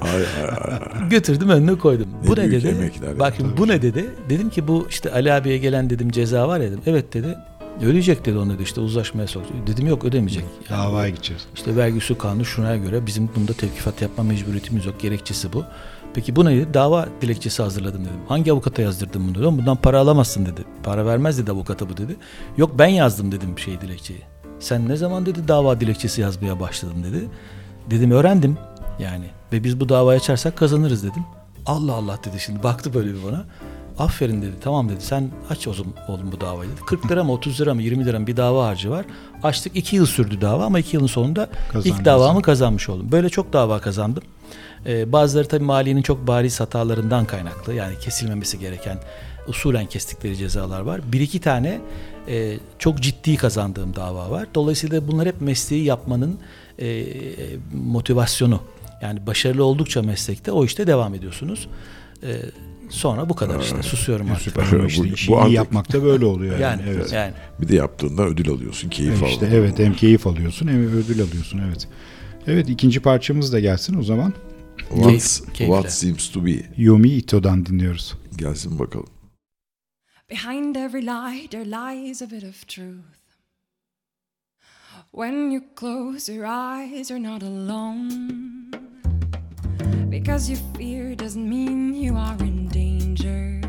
ay, 0.00 0.16
ay, 0.16 1.00
ay. 1.02 1.08
Götürdüm 1.08 1.48
önüne 1.48 1.78
koydum. 1.78 2.08
Ne 2.22 2.28
bu 2.28 2.36
ne 2.36 2.50
dedi? 2.50 2.92
Bak 3.18 3.34
şimdi 3.36 3.56
bu 3.56 3.68
ne 3.68 3.82
dedi? 3.82 4.10
Dedim 4.28 4.50
ki 4.50 4.68
bu 4.68 4.86
işte 4.90 5.12
Ali 5.12 5.32
abiye 5.32 5.58
gelen 5.58 5.90
dedim 5.90 6.10
ceza 6.10 6.48
var 6.48 6.60
ya 6.60 6.70
dedim. 6.70 6.82
Evet 6.86 7.14
dedi. 7.14 7.36
Ödeyecek 7.80 8.24
dedi 8.24 8.38
onu 8.38 8.54
dedi 8.54 8.62
işte 8.62 8.80
uzlaşmaya 8.80 9.26
soktu. 9.26 9.54
Dedim 9.66 9.86
yok 9.86 10.04
ödemeyecek. 10.04 10.44
Yani 10.70 10.80
Davaya 10.80 11.08
gideceğiz. 11.08 11.42
İşte 11.54 11.76
vergi 11.76 11.96
usul 11.96 12.14
kanunu 12.14 12.44
şuna 12.44 12.76
göre 12.76 13.06
bizim 13.06 13.30
bunda 13.36 13.52
tevkifat 13.52 14.02
yapma 14.02 14.24
mecburiyetimiz 14.24 14.86
yok. 14.86 15.00
Gerekçesi 15.00 15.52
bu. 15.52 15.64
Peki 16.14 16.36
bu 16.36 16.44
neydi? 16.44 16.74
Dava 16.74 17.08
dilekçesi 17.20 17.62
hazırladım 17.62 18.00
dedim. 18.00 18.20
Hangi 18.28 18.52
avukata 18.52 18.82
yazdırdın 18.82 19.28
bunu 19.28 19.34
dedim. 19.34 19.58
Bundan 19.58 19.76
para 19.76 19.98
alamazsın 19.98 20.46
dedi. 20.46 20.64
Para 20.82 21.06
vermez 21.06 21.38
dedi 21.38 21.50
avukata 21.50 21.88
bu 21.90 21.96
dedi. 21.96 22.16
Yok 22.56 22.78
ben 22.78 22.86
yazdım 22.86 23.32
dedim 23.32 23.58
şey 23.58 23.80
dilekçeyi. 23.80 24.22
Sen 24.60 24.88
ne 24.88 24.96
zaman 24.96 25.26
dedi 25.26 25.48
dava 25.48 25.80
dilekçesi 25.80 26.20
yazmaya 26.20 26.60
başladın 26.60 27.04
dedi. 27.04 27.28
Dedim 27.90 28.10
öğrendim. 28.10 28.58
Yani 28.98 29.24
ve 29.52 29.64
biz 29.64 29.80
bu 29.80 29.88
davayı 29.88 30.20
açarsak 30.20 30.56
kazanırız 30.56 31.02
dedim. 31.02 31.22
Allah 31.66 31.92
Allah 31.92 32.18
dedi 32.24 32.40
şimdi 32.40 32.62
baktı 32.62 32.94
böyle 32.94 33.14
bir 33.14 33.24
bana. 33.24 33.44
Aferin 33.98 34.42
dedi 34.42 34.52
tamam 34.60 34.88
dedi 34.88 35.00
sen 35.00 35.30
aç 35.50 35.68
o 35.68 35.74
zaman 35.74 35.92
oğlum 36.08 36.32
bu 36.32 36.40
davayı 36.40 36.70
dedi. 36.70 36.80
40 36.86 37.10
lira 37.10 37.24
mı 37.24 37.32
30 37.32 37.60
lira 37.60 37.74
mı 37.74 37.82
20 37.82 38.04
lira 38.04 38.18
mı 38.18 38.26
bir 38.26 38.36
dava 38.36 38.66
harcı 38.66 38.90
var. 38.90 39.04
Açtık 39.42 39.76
2 39.76 39.96
yıl 39.96 40.06
sürdü 40.06 40.40
dava 40.40 40.64
ama 40.64 40.78
2 40.78 40.96
yılın 40.96 41.06
sonunda 41.06 41.48
Kazandınız. 41.72 41.86
ilk 41.86 42.04
davamı 42.04 42.42
kazanmış 42.42 42.88
oldum. 42.88 43.12
Böyle 43.12 43.28
çok 43.28 43.52
dava 43.52 43.78
kazandım. 43.80 44.22
Ee, 44.86 45.12
bazıları 45.12 45.48
tabii 45.48 45.64
maliyenin 45.64 46.02
çok 46.02 46.26
bariz 46.26 46.60
hatalarından 46.60 47.24
kaynaklı. 47.24 47.74
Yani 47.74 47.98
kesilmemesi 47.98 48.58
gereken 48.58 48.98
usulen 49.48 49.86
kestikleri 49.86 50.36
cezalar 50.36 50.80
var. 50.80 51.00
Bir 51.12 51.20
iki 51.20 51.40
tane 51.40 51.80
e, 52.28 52.56
çok 52.78 53.00
ciddi 53.00 53.36
kazandığım 53.36 53.96
dava 53.96 54.30
var. 54.30 54.46
Dolayısıyla 54.54 55.08
bunlar 55.08 55.26
hep 55.26 55.40
mesleği 55.40 55.84
yapmanın 55.84 56.38
e, 56.78 57.04
motivasyonu. 57.74 58.60
Yani 59.02 59.26
başarılı 59.26 59.64
oldukça 59.64 60.02
meslekte 60.02 60.52
o 60.52 60.64
işte 60.64 60.86
devam 60.86 61.14
ediyorsunuz. 61.14 61.68
E, 62.22 62.36
sonra 62.92 63.28
bu 63.28 63.34
kadar 63.34 63.60
işte 63.60 63.82
susuyorum 63.82 64.30
artık. 64.30 64.42
Süper 64.42 64.72
ama 64.78 64.86
işte 64.86 65.02
Bu- 65.02 65.06
işi 65.06 65.28
bu 65.28 65.34
iyi 65.34 65.38
artık- 65.40 65.54
yapmak 65.54 65.92
da 65.92 66.02
böyle 66.04 66.24
oluyor 66.24 66.58
yani. 66.58 66.82
Yani, 66.86 66.96
evet. 66.96 67.12
yani 67.12 67.32
Bir 67.60 67.68
de 67.68 67.74
yaptığında 67.76 68.22
ödül 68.26 68.48
alıyorsun, 68.50 68.88
keyif 68.88 69.12
işte 69.14 69.26
alıyorsun. 69.26 69.46
evet 69.56 69.78
hem 69.78 69.94
keyif 69.94 70.26
alıyorsun 70.26 70.68
hem 70.68 70.76
ödül 70.82 71.22
alıyorsun 71.22 71.58
evet. 71.68 71.88
Evet 72.46 72.68
ikinci 72.68 73.00
parçamız 73.00 73.52
da 73.52 73.60
gelsin 73.60 73.98
o 73.98 74.02
zaman. 74.02 74.32
What's, 74.88 75.40
Keyif- 75.40 75.52
keyifle. 75.52 75.76
what 75.76 75.92
seems 75.92 76.30
to 76.30 76.46
be. 76.46 76.52
Yumi 76.76 77.08
Ito'dan 77.08 77.66
dinliyoruz. 77.66 78.14
Gelsin 78.36 78.78
bakalım. 78.78 79.06
Behind 80.30 80.76
every 80.76 81.02
lie, 81.06 81.48
there 81.50 81.64
lies 81.70 82.22
a 82.22 82.30
bit 82.30 82.44
of 82.44 82.68
truth. 82.68 82.96
When 85.12 85.50
you 85.50 85.60
close 85.76 86.32
your 86.32 86.44
eyes, 86.46 87.10
you're 87.10 87.28
not 87.28 87.42
alone. 87.42 88.10
Because 90.10 90.52
you 90.52 90.60
fear 90.78 91.18
doesn't 91.18 91.48
mean 91.48 91.92
you 91.94 92.16
are 92.18 92.44
in 92.44 92.61
danger. 93.14 93.60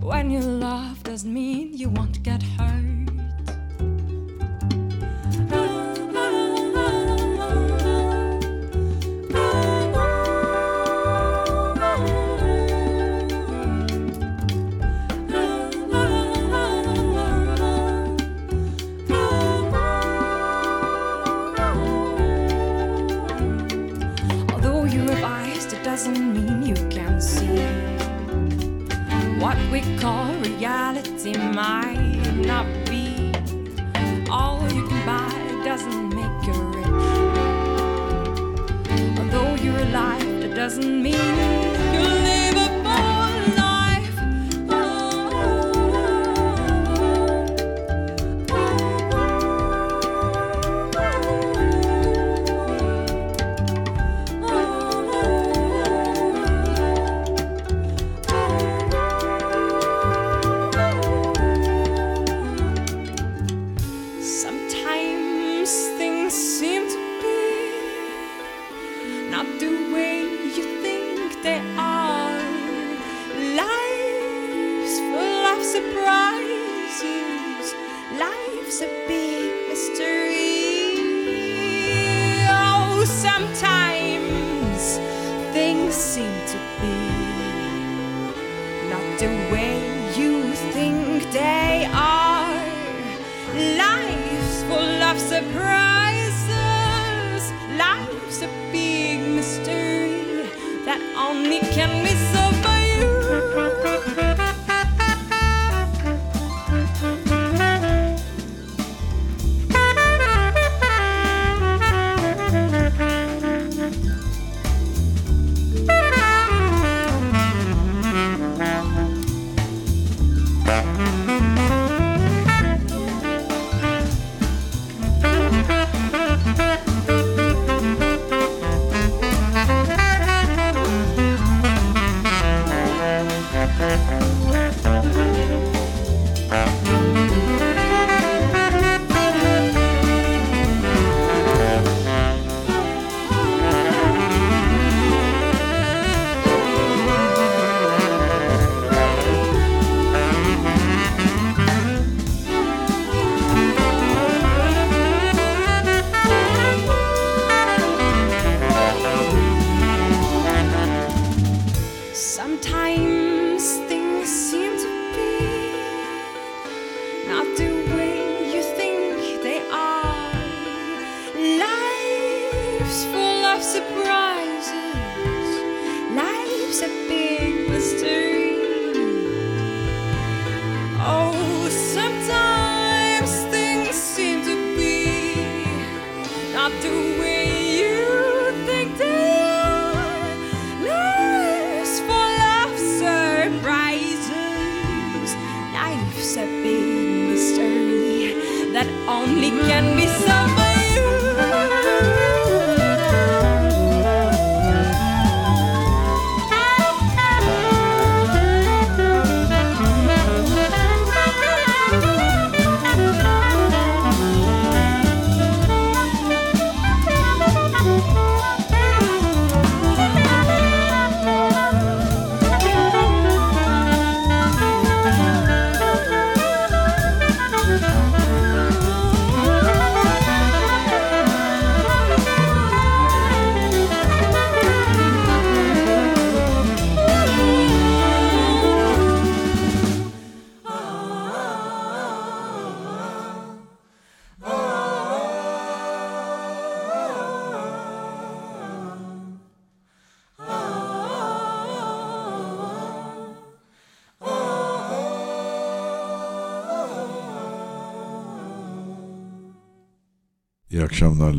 When 0.00 0.30
you 0.30 0.40
love 0.40 1.02
doesn't 1.04 1.32
mean 1.32 1.76
you 1.76 1.88
won't 1.90 2.22
get 2.22 2.42
hurt. 2.42 2.90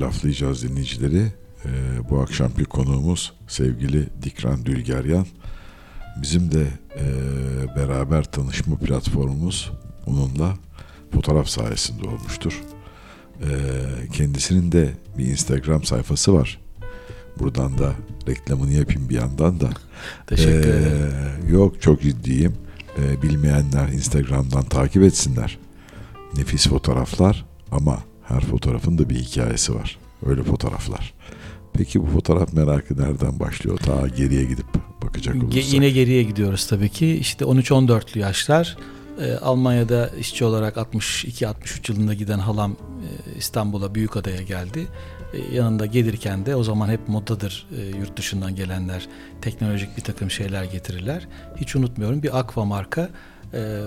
Laflayacağız 0.02 0.64
dinleyicileri. 0.64 1.26
Ee, 1.66 1.70
bu 2.10 2.20
akşamki 2.20 2.64
konuğumuz 2.64 3.34
sevgili 3.48 4.08
Dikran 4.24 4.66
Dülgeryan. 4.66 5.26
Bizim 6.22 6.52
de 6.52 6.68
e, 7.00 7.06
beraber 7.76 8.24
tanışma 8.24 8.76
platformumuz 8.78 9.72
onunla 10.06 10.54
fotoğraf 11.14 11.48
sayesinde 11.48 12.08
olmuştur. 12.08 12.62
Ee, 13.42 13.48
kendisinin 14.14 14.72
de 14.72 14.90
bir 15.18 15.26
Instagram 15.26 15.84
sayfası 15.84 16.34
var. 16.34 16.60
Buradan 17.40 17.78
da 17.78 17.94
reklamını 18.28 18.74
yapayım 18.74 19.10
bir 19.10 19.16
yandan 19.16 19.60
da. 19.60 19.70
Teşekkür 20.28 20.70
Ee, 20.70 20.78
ederim. 20.78 21.50
Yok 21.50 21.82
çok 21.82 22.02
ciddiyim. 22.02 22.54
Ee, 23.00 23.22
bilmeyenler 23.22 23.88
Instagram'dan 23.88 24.64
takip 24.64 25.04
etsinler. 25.04 25.58
Nefis 26.38 26.68
fotoğraflar 26.68 27.46
ama 27.72 28.00
her 28.34 28.42
fotoğrafın 28.42 28.98
da 28.98 29.10
bir 29.10 29.16
hikayesi 29.16 29.76
var. 29.76 29.98
Öyle 30.26 30.44
fotoğraflar. 30.44 31.14
Peki 31.74 32.02
bu 32.02 32.06
fotoğraf 32.08 32.54
merakı 32.54 33.02
nereden 33.02 33.40
başlıyor? 33.40 33.78
Ta 33.78 34.08
geriye 34.08 34.44
gidip 34.44 34.66
bakacak 35.04 35.36
Ge- 35.36 35.44
olursak. 35.44 35.74
yine 35.74 35.90
geriye 35.90 36.24
gidiyoruz 36.24 36.68
tabii 36.68 36.90
ki. 36.90 37.16
İşte 37.18 37.46
13-14'lü 37.46 38.20
yaşlar. 38.20 38.78
Ee, 39.22 39.34
Almanya'da 39.34 40.08
işçi 40.20 40.46
olarak 40.46 40.76
62-63 40.78 41.92
yılında 41.92 42.14
giden 42.14 42.40
halam 42.40 42.72
e, 42.72 43.38
İstanbul'a 43.38 43.96
Büyükada'ya 43.96 44.42
geldi. 44.42 44.88
E, 45.34 45.56
yanında 45.56 45.86
gelirken 45.86 46.46
de 46.46 46.56
o 46.56 46.64
zaman 46.64 46.90
hep 46.90 47.08
modadır 47.08 47.68
e, 47.78 47.98
yurt 47.98 48.18
dışından 48.18 48.56
gelenler 48.56 49.08
teknolojik 49.42 49.98
bir 49.98 50.02
takım 50.02 50.32
şeyler 50.32 50.64
getirirler. 50.64 51.28
Hiç 51.58 51.76
unutmuyorum 51.76 52.24
bir 52.24 52.40
Aqua 52.40 52.66
marka 52.66 53.10
e, 53.54 53.80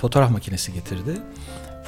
fotoğraf 0.00 0.30
makinesi 0.30 0.72
getirdi. 0.72 1.12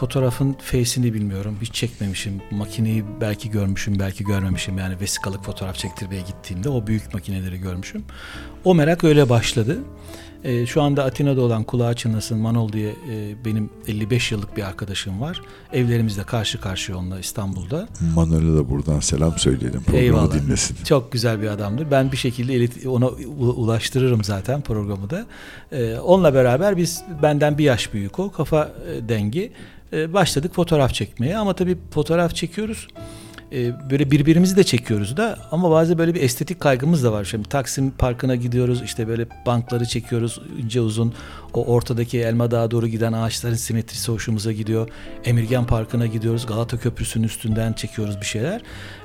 Fotoğrafın 0.01 0.57
face'ini 0.63 1.15
bilmiyorum. 1.15 1.57
Hiç 1.63 1.75
çekmemişim. 1.75 2.41
Makineyi 2.51 3.05
belki 3.21 3.51
görmüşüm, 3.51 3.99
belki 3.99 4.25
görmemişim. 4.25 4.79
Yani 4.79 5.01
vesikalık 5.01 5.45
fotoğraf 5.45 5.77
çektirmeye 5.77 6.21
gittiğimde 6.23 6.69
o 6.69 6.87
büyük 6.87 7.15
makineleri 7.15 7.61
görmüşüm. 7.61 8.05
O 8.65 8.75
merak 8.75 9.05
öyle 9.05 9.29
başladı. 9.29 9.79
E, 10.45 10.67
şu 10.67 10.83
anda 10.83 11.05
Atina'da 11.05 11.41
olan 11.41 11.65
kulağı 11.65 11.95
çınlasın 11.95 12.39
Manol 12.39 12.73
diye 12.73 12.91
e, 12.91 13.45
benim 13.45 13.71
55 13.89 14.33
yıllık 14.33 14.57
bir 14.57 14.63
arkadaşım 14.63 15.21
var. 15.21 15.43
Evlerimizde 15.73 16.23
karşı 16.23 16.61
karşıya 16.61 16.99
onunla 16.99 17.19
İstanbul'da. 17.19 17.89
Manuel'e 18.15 18.57
de 18.59 18.69
buradan 18.71 19.01
selam 19.01 19.39
söyleyelim. 19.39 19.83
Programı 19.83 20.05
Eyvallah. 20.05 20.47
dinlesin. 20.47 20.77
Çok 20.85 21.13
güzel 21.13 21.43
bir 21.43 21.49
adamdır. 21.49 21.91
Ben 21.91 22.13
bir 22.13 22.17
şekilde 22.17 22.89
ona 22.89 23.07
ulaştırırım 23.37 24.25
zaten 24.25 24.61
programı 24.61 25.11
da. 25.11 25.27
Ee, 25.73 25.99
onunla 25.99 26.35
beraber 26.35 26.77
biz 26.77 27.03
benden 27.23 27.59
bir 27.59 27.65
yaş 27.65 27.93
büyük 27.95 28.19
o 28.19 28.33
kafa 28.33 28.73
e, 28.89 29.09
dengi 29.09 29.53
e, 29.93 30.13
başladık 30.13 30.55
fotoğraf 30.55 30.95
çekmeye 30.95 31.39
ama 31.39 31.55
tabii 31.55 31.79
fotoğraf 31.91 32.35
çekiyoruz. 32.35 32.89
E, 33.53 33.91
böyle 33.91 34.11
birbirimizi 34.11 34.57
de 34.57 34.65
çekiyoruz 34.65 35.17
da 35.17 35.39
ama 35.51 35.71
bazen 35.71 35.99
böyle 35.99 36.15
bir 36.15 36.23
estetik 36.23 36.61
kaygımız 36.61 37.05
da 37.05 37.13
var. 37.13 37.25
Şimdi 37.25 37.49
Taksim 37.49 37.91
Parkı'na 37.91 38.37
gidiyoruz 38.37 38.83
işte 38.83 39.09
böyle 39.09 39.27
bankları 39.47 39.87
çekiyoruz 39.87 40.41
ince 40.63 40.81
uzun. 40.81 41.15
O 41.55 41.65
ortadaki 41.65 42.21
Elma 42.21 42.51
Dağı 42.51 42.71
doğru 42.71 42.87
giden 42.87 43.13
ağaçların 43.13 43.55
simetrisi 43.55 44.13
hoşumuza 44.13 44.53
gidiyor. 44.53 44.89
Emirgan 45.25 45.67
Parkı'na 45.67 46.07
gidiyoruz. 46.07 46.47
Galata 46.47 46.79
Köprüsü'nün 46.79 47.25
üstünden 47.25 47.73
çekiyoruz 47.73 48.21
bir 48.21 48.27
şeyler. 48.27 48.61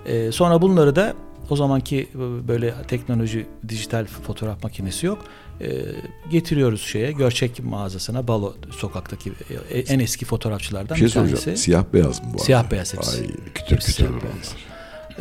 E, 0.05 0.31
sonra 0.31 0.61
bunları 0.61 0.95
da 0.95 1.13
o 1.49 1.55
zamanki 1.55 2.09
böyle 2.47 2.73
teknoloji, 2.87 3.45
dijital 3.67 4.05
fotoğraf 4.05 4.63
makinesi 4.63 5.05
yok. 5.05 5.25
E, 5.61 5.67
getiriyoruz 6.29 6.81
şeye, 6.81 7.11
Görçek 7.11 7.63
mağazasına, 7.63 8.27
Balo 8.27 8.53
sokaktaki 8.71 9.31
e, 9.71 9.79
en 9.79 9.99
eski 9.99 10.25
fotoğrafçılardan 10.25 10.95
Bir 10.95 10.99
şey 10.99 11.07
bir 11.07 11.13
tanesi. 11.13 11.35
soracağım. 11.35 11.57
Siyah 11.57 11.83
beyaz 11.93 12.19
mı 12.19 12.25
bu 12.25 12.31
arada? 12.31 12.43
Siyah 12.43 12.71
beyaz 12.71 12.93
hepsi. 12.93 13.21
Ay, 13.21 13.27
kütür 13.55 13.75
Hepsi 13.75 13.91
kütür. 13.91 14.07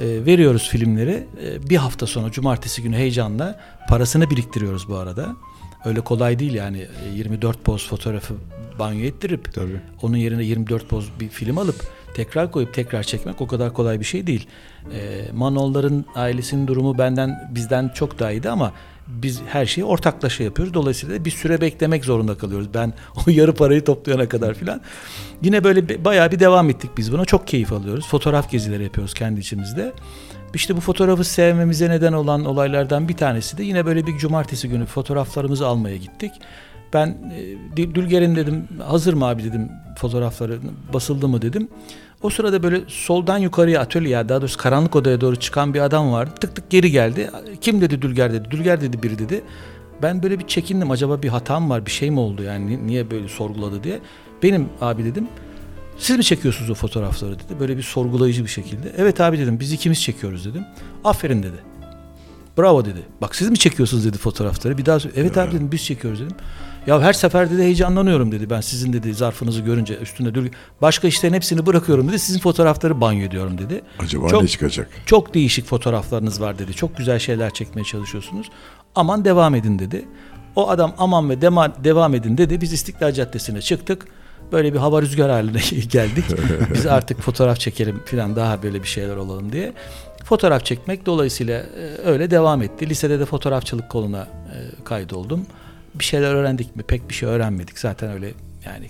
E, 0.01 0.27
veriyoruz 0.27 0.69
filmleri. 0.69 1.27
E, 1.45 1.69
bir 1.71 1.77
hafta 1.77 2.07
sonra 2.07 2.31
cumartesi 2.31 2.83
günü 2.83 2.97
heyecanla 2.97 3.61
parasını 3.89 4.31
biriktiriyoruz 4.31 4.89
bu 4.89 4.97
arada. 4.97 5.37
Öyle 5.85 6.01
kolay 6.01 6.39
değil 6.39 6.55
yani 6.55 6.87
E, 7.13 7.17
24 7.17 7.65
poz 7.65 7.89
fotoğrafı 7.89 8.35
banyo 8.79 9.05
ettirip 9.05 9.53
Tabii. 9.55 9.81
onun 10.03 10.17
yerine 10.17 10.45
24 10.45 10.89
poz 10.89 11.11
bir 11.21 11.29
film 11.29 11.59
alıp 11.59 11.77
tekrar 12.15 12.51
koyup 12.53 12.75
tekrar 12.75 13.03
çekmek 13.03 13.41
o 13.41 13.47
kadar 13.47 13.73
kolay 13.73 14.01
bir 14.01 14.05
şey 14.05 14.27
değil. 14.27 14.47
E, 14.93 15.25
Manolların 15.33 16.05
ailesinin 16.15 16.67
durumu 16.67 16.99
benden 16.99 17.51
bizden 17.55 17.89
çok 17.89 18.19
daha 18.19 18.31
iyiydi 18.33 18.51
ama 18.51 18.73
biz 19.07 19.41
her 19.49 19.67
şeyi 19.67 19.85
ortaklaşa 19.85 20.45
yapıyoruz. 20.45 20.75
Dolayısıyla 20.75 21.25
bir 21.25 21.31
süre 21.31 21.61
beklemek 21.61 22.05
zorunda 22.05 22.39
kalıyoruz. 22.39 22.69
Ben 22.75 22.93
o 23.27 23.31
yarı 23.31 23.55
parayı 23.55 23.85
toplayana 23.85 24.29
kadar 24.29 24.55
filan. 24.55 24.81
Yine 25.43 25.65
böyle 25.65 26.05
bayağı 26.05 26.33
bir 26.33 26.41
devam 26.41 26.71
ettik 26.71 26.91
biz 26.97 27.13
buna. 27.13 27.25
Çok 27.25 27.47
keyif 27.47 27.73
alıyoruz. 27.73 28.09
Fotoğraf 28.09 28.51
gezileri 28.51 28.83
yapıyoruz 28.85 29.15
kendi 29.15 29.41
içimizde. 29.41 29.93
İşte 30.55 30.77
bu 30.77 30.81
fotoğrafı 30.81 31.25
sevmemize 31.25 31.91
neden 31.91 32.13
olan 32.13 32.45
olaylardan 32.45 33.09
bir 33.09 33.17
tanesi 33.17 33.59
de 33.59 33.63
yine 33.63 33.87
böyle 33.87 34.07
bir 34.07 34.19
cumartesi 34.19 34.69
günü 34.69 34.87
fotoğraflarımızı 34.87 35.67
almaya 35.67 35.97
gittik. 35.97 36.33
Ben 36.93 37.07
e, 37.07 37.41
Dül- 37.77 37.95
Dülger'in 37.95 38.37
dedim 38.37 38.69
hazır 38.89 39.15
mı 39.15 39.25
abi 39.25 39.45
dedim 39.45 39.69
fotoğrafları 39.99 40.59
basıldı 40.93 41.29
mı 41.29 41.43
dedim. 41.43 41.69
O 42.25 42.31
sırada 42.31 42.63
böyle 42.63 42.81
soldan 42.89 43.39
yukarıya 43.39 43.81
atölye 43.81 44.29
daha 44.29 44.41
doğrusu 44.41 44.59
karanlık 44.59 44.97
odaya 44.97 45.21
doğru 45.21 45.37
çıkan 45.37 45.75
bir 45.75 45.81
adam 45.81 46.13
vardı. 46.13 46.31
Tık 46.41 46.57
tık 46.57 46.71
geri 46.71 46.91
geldi. 46.91 47.31
Kim 47.61 47.81
dedi 47.81 48.03
Dülger 48.03 48.33
dedi. 48.33 48.51
Dülger 48.51 48.81
dedi 48.81 49.03
biri 49.03 49.19
dedi. 49.19 49.45
Ben 50.03 50.23
böyle 50.23 50.39
bir 50.39 50.47
çekindim 50.47 50.91
acaba 50.91 51.23
bir 51.23 51.29
hatam 51.29 51.71
var 51.71 51.87
bir 51.87 51.91
şey 51.91 52.11
mi 52.11 52.21
oldu 52.21 52.43
yani 52.43 52.67
Ni- 52.67 52.87
niye 52.87 53.11
böyle 53.11 53.29
sorguladı 53.29 53.85
diye. 53.85 54.01
Benim 54.43 54.69
abi 54.81 55.05
dedim. 55.05 55.29
Siz 55.99 56.17
mi 56.17 56.25
çekiyorsunuz 56.25 56.71
o 56.71 56.75
fotoğrafları 56.75 57.35
dedi. 57.35 57.61
Böyle 57.61 57.77
bir 57.77 57.83
sorgulayıcı 57.83 58.45
bir 58.45 58.51
şekilde. 58.51 58.93
Evet 58.97 59.21
abi 59.21 59.39
dedim 59.39 59.61
biz 59.61 59.73
ikimiz 59.73 60.03
çekiyoruz 60.03 60.45
dedim. 60.45 60.65
Aferin 61.05 61.43
dedi. 61.43 61.57
Bravo 62.59 62.85
dedi. 62.85 63.03
Bak 63.21 63.35
siz 63.37 63.51
mi 63.51 63.59
çekiyorsunuz 63.59 64.05
dedi 64.05 64.19
fotoğrafları. 64.19 64.79
Bir 64.79 64.87
daha 64.87 65.01
sor- 65.01 65.11
evet 65.17 65.39
abi 65.39 65.53
dedim 65.53 65.73
biz 65.73 65.85
çekiyoruz 65.85 66.21
dedim. 66.21 66.37
Ya 66.87 67.01
her 67.03 67.13
sefer 67.13 67.51
dedi 67.51 67.63
heyecanlanıyorum 67.63 68.33
dedi. 68.33 68.51
Ben 68.51 68.61
sizin 68.61 68.93
dedi 68.93 69.15
zarfınızı 69.15 69.61
görünce 69.61 69.97
üstünde 69.99 70.35
dur. 70.35 70.47
Başka 70.83 71.09
işlerin 71.09 71.35
hepsini 71.35 71.67
bırakıyorum 71.67 72.09
dedi. 72.09 72.19
Sizin 72.19 72.41
fotoğrafları 72.41 73.01
banyo 73.01 73.23
ediyorum 73.27 73.59
dedi. 73.59 73.83
Acaba 73.99 74.29
Çok- 74.29 74.43
ne 74.43 74.49
çıkacak? 74.49 74.89
Çok 75.07 75.35
değişik 75.35 75.67
fotoğraflarınız 75.67 76.41
var 76.41 76.59
dedi. 76.59 76.73
Çok 76.75 76.97
güzel 76.97 77.19
şeyler 77.19 77.51
çekmeye 77.55 77.85
çalışıyorsunuz. 77.85 78.51
Aman 78.95 79.25
devam 79.25 79.55
edin 79.55 79.79
dedi. 79.79 80.05
O 80.57 80.69
adam 80.71 80.95
aman 80.99 81.31
ve 81.31 81.41
dema, 81.41 81.85
devam 81.85 82.15
edin 82.15 82.39
dedi. 82.39 82.61
Biz 82.61 82.73
İstiklal 82.73 83.13
Caddesi'ne 83.13 83.61
çıktık. 83.63 84.07
Böyle 84.53 84.73
bir 84.75 84.79
hava 84.79 85.03
rüzgar 85.03 85.31
haline 85.31 85.59
geldik. 85.91 86.25
Biz 86.75 86.87
artık 86.87 87.21
fotoğraf 87.21 87.61
çekelim 87.61 88.01
falan 88.05 88.37
daha 88.37 88.63
böyle 88.63 88.83
bir 88.83 88.89
şeyler 88.89 89.17
olalım 89.17 89.53
diye. 89.53 89.73
Fotoğraf 90.25 90.65
çekmek 90.65 91.07
dolayısıyla 91.07 91.61
e, 91.61 91.99
öyle 92.05 92.31
devam 92.31 92.63
etti. 92.63 92.89
Lisede 92.89 93.21
de 93.21 93.25
fotoğrafçılık 93.25 93.91
koluna 93.91 94.21
e, 94.23 94.85
kaydoldum. 94.85 95.47
Bir 95.99 96.05
şeyler 96.05 96.35
öğrendik 96.35 96.77
mi? 96.77 96.83
Pek 96.83 97.09
bir 97.09 97.15
şey 97.15 97.29
öğrenmedik. 97.29 97.79
Zaten 97.79 98.11
öyle 98.11 98.33
yani 98.67 98.87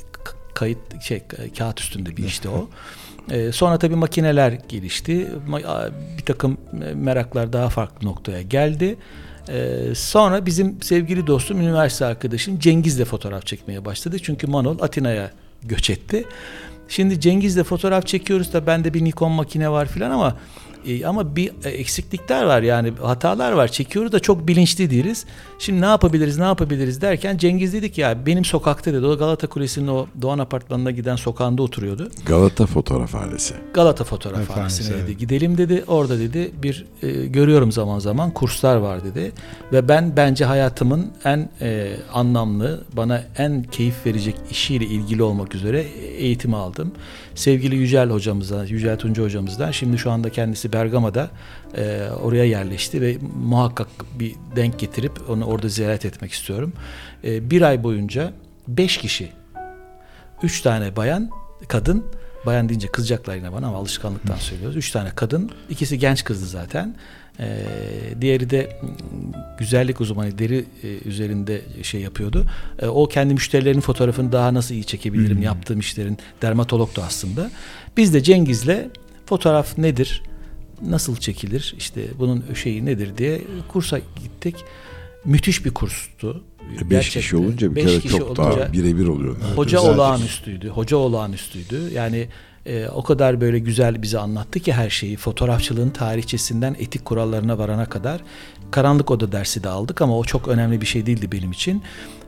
kayıt 0.55 1.03
şey 1.03 1.19
ka- 1.19 1.59
kağıt 1.59 1.81
üstünde 1.81 2.17
bir 2.17 2.25
işti 2.25 2.49
o. 2.49 2.69
Ee, 3.31 3.53
sonra 3.53 3.79
tabii 3.79 3.97
makineler 3.97 4.53
gelişti. 4.69 5.29
Bir 6.19 6.25
takım 6.25 6.59
e, 6.85 6.95
meraklar 6.95 7.53
daha 7.53 7.69
farklı 7.69 8.09
noktaya 8.09 8.43
geldi. 8.43 8.97
Ee, 9.49 9.79
sonra 9.95 10.47
bizim 10.47 10.83
sevgili 10.83 11.27
dostum, 11.27 11.61
üniversite 11.61 12.05
arkadaşım 12.07 12.59
Cengiz'le 12.59 13.05
fotoğraf 13.05 13.47
çekmeye 13.47 13.85
başladı. 13.85 14.17
Çünkü 14.23 14.47
Manol 14.47 14.79
Atina'ya 14.81 15.31
göç 15.63 15.91
etti. 15.91 16.25
Şimdi 16.89 17.21
Cengiz'le 17.21 17.63
fotoğraf 17.63 18.07
çekiyoruz 18.07 18.53
da 18.53 18.67
bende 18.67 18.95
bir 18.95 19.05
Nikon 19.05 19.33
makine 19.33 19.71
var 19.71 19.87
filan 19.89 20.11
ama 20.11 20.37
e, 20.87 21.07
ama 21.07 21.37
bir 21.37 21.53
e, 21.65 21.71
eksiklikler 21.71 22.45
var 22.45 22.63
yani 22.63 22.93
hatalar 23.03 23.53
var. 23.53 23.69
Çekiyoruz 23.69 24.13
da 24.13 24.21
çok 24.21 24.49
bilinçli 24.49 24.91
değiliz. 24.91 25.27
Şimdi 25.59 25.81
ne 25.81 25.87
yapabiliriz 25.87 26.39
ne 26.39 26.45
yapabiliriz 26.45 27.01
derken 27.01 27.37
Cengiz 27.37 27.73
dedik 27.73 27.99
ya 27.99 28.27
benim 28.27 28.45
sokakta 28.45 28.93
dedi. 28.93 29.07
O 29.07 29.19
Galata 29.19 29.47
Kulesi'nin 29.47 29.89
o 29.89 30.07
Doğan 30.23 30.39
Apartmanı'na 30.39 30.91
giden 30.91 31.17
sokağında 31.17 31.63
oturuyordu. 31.63 32.11
Galata 32.27 32.67
fotoğrafhanesi. 32.67 33.55
Galata 33.75 34.05
Fotoğraf 34.05 34.41
Efendisi, 34.41 34.61
Hanesi'ne 34.61 34.97
dedi. 34.97 35.05
evet. 35.07 35.19
Gidelim 35.19 35.59
dedi. 35.59 35.85
Orada 35.87 36.19
dedi 36.19 36.51
bir 36.63 36.87
e, 37.03 37.27
görüyorum 37.27 37.73
zaman 37.73 37.99
zaman 37.99 38.31
kurslar 38.31 38.77
var 38.77 39.05
dedi. 39.05 39.33
Ve 39.73 39.89
ben 39.89 40.17
bence 40.17 40.45
hayatımın 40.45 41.13
en 41.25 41.51
e, 41.61 41.97
anlamlı, 42.13 42.85
bana 42.93 43.23
en 43.39 43.63
keyif 43.63 44.07
verecek 44.07 44.35
işiyle 44.51 44.85
ilgili 44.85 45.23
olmak 45.23 45.55
üzere 45.55 45.81
eğitimi 46.19 46.57
aldım. 46.57 46.93
Sevgili 47.35 47.77
Yücel 47.77 48.11
hocamızdan, 48.11 48.67
Yücel 48.67 48.99
Tunca 48.99 49.23
hocamızdan 49.23 49.71
şimdi 49.71 49.99
şu 49.99 50.11
anda 50.11 50.31
kendisi 50.31 50.73
Bergama'da 50.75 51.31
e, 51.77 52.09
oraya 52.23 52.45
yerleşti 52.45 53.01
ve 53.01 53.17
muhakkak 53.45 53.89
bir 54.19 54.35
denk 54.57 54.79
getirip 54.79 55.31
onu 55.31 55.45
orada 55.45 55.69
ziyaret 55.69 56.05
etmek 56.05 56.33
istiyorum. 56.33 56.73
E, 57.25 57.51
bir 57.51 57.63
ay 57.63 57.83
boyunca 57.83 58.33
beş 58.69 58.97
kişi 58.97 59.33
Üç 60.43 60.61
tane 60.61 60.97
bayan, 60.97 61.31
kadın. 61.69 62.05
Bayan 62.47 62.69
deyince 62.69 62.89
kızacaklar 62.89 63.37
yine 63.37 63.53
bana 63.53 63.67
ama 63.67 63.77
alışkanlıktan 63.77 64.37
söylüyoruz. 64.37 64.77
Üç 64.77 64.91
tane 64.91 65.11
kadın. 65.11 65.51
ikisi 65.71 65.99
genç 65.99 66.25
kızdı 66.25 66.47
zaten. 66.47 66.97
Ee, 67.41 67.65
diğeri 68.21 68.51
de 68.51 68.79
mm, 68.83 68.89
güzellik 69.59 70.01
uzmanı 70.01 70.39
deri 70.39 70.65
e, 70.83 70.99
üzerinde 71.09 71.63
şey 71.83 72.01
yapıyordu. 72.01 72.47
Ee, 72.79 72.87
o 72.87 73.09
kendi 73.09 73.35
müşterilerinin 73.35 73.81
fotoğrafını 73.81 74.33
daha 74.33 74.55
nasıl 74.55 74.75
iyi 74.75 74.85
çekebilirim 74.85 75.43
yaptığım 75.43 75.81
işlerin 75.81 76.19
dermatologdu 76.43 77.03
aslında. 77.07 77.51
Biz 77.97 78.15
de 78.15 78.23
Cengiz'le 78.23 78.89
Fotoğraf 79.27 79.79
nedir? 79.79 80.23
Nasıl 80.87 81.17
çekilir? 81.17 81.75
İşte 81.79 82.01
bunun 82.19 82.45
şeyi 82.55 82.87
nedir 82.87 83.19
diye 83.19 83.43
kursa 83.69 83.99
gittik. 83.99 84.57
Müthiş 85.25 85.65
bir 85.65 85.71
kurstu. 85.71 86.43
5 86.63 86.79
kişi 86.79 86.89
Gerçekten. 86.89 87.39
olunca 87.39 87.71
bir 87.71 87.77
Beş 87.77 87.85
kere 87.85 88.01
kişi 88.01 88.09
çok 88.19 88.23
olunca- 88.39 88.43
daha 88.61 88.73
birebir 88.73 89.07
oluyor. 89.07 89.37
Hoca 89.57 89.79
güzel. 89.79 89.95
olağanüstüydü. 89.95 90.69
Hoca 90.69 90.97
olağanüstüydü. 90.97 91.81
Yani 91.95 92.29
e, 92.67 92.89
o 92.89 93.03
kadar 93.03 93.41
böyle 93.41 93.59
güzel 93.59 94.03
bize 94.03 94.19
anlattı 94.19 94.61
ki 94.61 94.73
her 94.73 94.91
şeyi. 94.91 95.17
Fotoğrafçılığın 95.17 95.91
tarihçesinden 95.91 96.77
etik 96.79 97.05
kurallarına 97.05 97.59
varana 97.59 97.87
kadar. 97.87 98.21
Karanlık 98.71 99.11
oda 99.11 99.33
dersi 99.33 99.63
de 99.65 99.69
aldık 99.69 100.03
ama 100.03 100.19
o 100.19 100.25
çok 100.25 100.49
önemli 100.49 100.81
bir 100.81 100.87
şey 100.87 101.07
değildi 101.07 101.33
benim 101.33 101.53
için. 101.53 101.83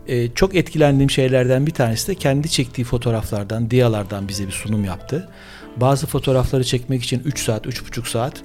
E, 0.08 0.28
çok 0.34 0.54
etkilendiğim 0.54 1.10
şeylerden 1.10 1.66
bir 1.66 1.70
tanesi 1.72 2.08
de 2.08 2.14
kendi 2.14 2.50
çektiği 2.50 2.84
fotoğraflardan, 2.84 3.70
diyalardan 3.70 4.28
bize 4.28 4.46
bir 4.46 4.52
sunum 4.52 4.84
yaptı. 4.84 5.28
Bazı 5.76 6.06
fotoğrafları 6.06 6.64
çekmek 6.64 7.02
için 7.02 7.22
3 7.24 7.44
saat, 7.44 7.66
3,5 7.66 8.08
saat 8.10 8.42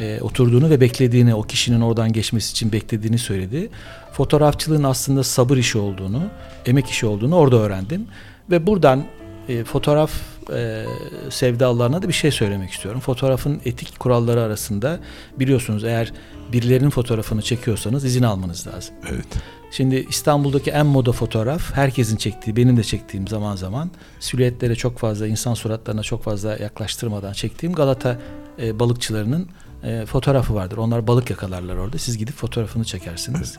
e, 0.00 0.20
oturduğunu 0.20 0.70
ve 0.70 0.80
beklediğini, 0.80 1.34
o 1.34 1.42
kişinin 1.42 1.80
oradan 1.80 2.12
geçmesi 2.12 2.50
için 2.50 2.72
beklediğini 2.72 3.18
söyledi. 3.18 3.70
Fotoğrafçılığın 4.12 4.84
aslında 4.84 5.24
sabır 5.24 5.56
işi 5.56 5.78
olduğunu, 5.78 6.22
emek 6.66 6.86
işi 6.86 7.06
olduğunu 7.06 7.36
orada 7.36 7.56
öğrendim. 7.56 8.06
Ve 8.50 8.66
buradan 8.66 9.04
e, 9.48 9.64
fotoğraf 9.64 10.12
e, 10.54 10.84
sevdalarına 11.30 12.02
da 12.02 12.08
bir 12.08 12.12
şey 12.12 12.30
söylemek 12.30 12.70
istiyorum. 12.70 13.00
Fotoğrafın 13.00 13.60
etik 13.64 13.98
kuralları 14.00 14.42
arasında 14.42 15.00
biliyorsunuz 15.38 15.84
eğer 15.84 16.12
birilerinin 16.52 16.90
fotoğrafını 16.90 17.42
çekiyorsanız 17.42 18.04
izin 18.04 18.22
almanız 18.22 18.66
lazım. 18.66 18.94
Evet. 19.10 19.26
Şimdi 19.70 20.06
İstanbul'daki 20.08 20.70
en 20.70 20.86
moda 20.86 21.12
fotoğraf 21.12 21.72
herkesin 21.72 22.16
çektiği, 22.16 22.56
benim 22.56 22.76
de 22.76 22.84
çektiğim 22.84 23.28
zaman 23.28 23.56
zaman 23.56 23.90
silüetlere 24.20 24.74
çok 24.74 24.98
fazla, 24.98 25.26
insan 25.26 25.54
suratlarına 25.54 26.02
çok 26.02 26.22
fazla 26.22 26.56
yaklaştırmadan 26.56 27.32
çektiğim 27.32 27.74
Galata 27.74 28.18
e, 28.62 28.78
balıkçılarının 28.78 29.48
e, 29.84 30.06
fotoğrafı 30.06 30.54
vardır. 30.54 30.76
Onlar 30.76 31.06
balık 31.06 31.30
yakalarlar 31.30 31.76
orada. 31.76 31.98
Siz 31.98 32.18
gidip 32.18 32.34
fotoğrafını 32.34 32.84
çekersiniz. 32.84 33.58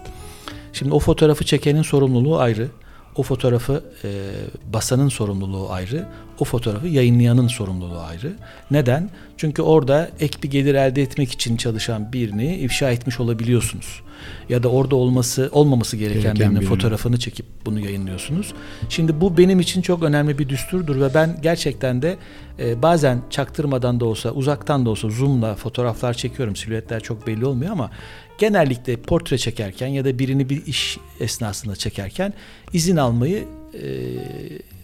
Şimdi 0.73 0.93
o 0.93 0.99
fotoğrafı 0.99 1.45
çekenin 1.45 1.81
sorumluluğu 1.81 2.39
ayrı. 2.39 2.67
O 3.15 3.23
fotoğrafı 3.23 3.83
e, 4.03 4.31
basanın 4.73 5.09
sorumluluğu 5.09 5.71
ayrı. 5.71 6.07
O 6.39 6.45
fotoğrafı 6.45 6.87
yayınlayanın 6.87 7.47
sorumluluğu 7.47 7.99
ayrı. 7.99 8.33
Neden? 8.71 9.09
Çünkü 9.37 9.61
orada 9.61 10.09
ek 10.19 10.37
bir 10.43 10.49
gelir 10.51 10.75
elde 10.75 11.01
etmek 11.01 11.31
için 11.31 11.57
çalışan 11.57 12.13
birini 12.13 12.55
ifşa 12.55 12.91
etmiş 12.91 13.19
olabiliyorsunuz. 13.19 14.01
Ya 14.49 14.63
da 14.63 14.67
orada 14.69 14.95
olması 14.95 15.49
olmaması 15.51 15.97
gereken, 15.97 16.21
Gereken 16.21 16.39
birinin 16.39 16.55
birini. 16.55 16.69
fotoğrafını 16.69 17.19
çekip 17.19 17.45
bunu 17.65 17.79
yayınlıyorsunuz. 17.79 18.53
Şimdi 18.89 19.21
bu 19.21 19.37
benim 19.37 19.59
için 19.59 19.81
çok 19.81 20.03
önemli 20.03 20.39
bir 20.39 20.49
düsturdur 20.49 21.01
ve 21.01 21.13
ben 21.13 21.37
gerçekten 21.41 22.01
de 22.01 22.17
e, 22.59 22.81
bazen 22.81 23.21
çaktırmadan 23.29 23.99
da 23.99 24.05
olsa, 24.05 24.31
uzaktan 24.31 24.85
da 24.85 24.89
olsa 24.89 25.09
zoomla 25.09 25.55
fotoğraflar 25.55 26.13
çekiyorum. 26.13 26.55
Silüetler 26.55 26.99
çok 26.99 27.27
belli 27.27 27.45
olmuyor 27.45 27.71
ama 27.71 27.91
genellikle 28.37 28.95
portre 28.97 29.37
çekerken 29.37 29.87
ya 29.87 30.05
da 30.05 30.19
birini 30.19 30.49
bir 30.49 30.65
iş 30.65 30.97
esnasında 31.19 31.75
çekerken 31.75 32.33
izin 32.73 32.97
almayı 32.97 33.43
e, 33.73 33.87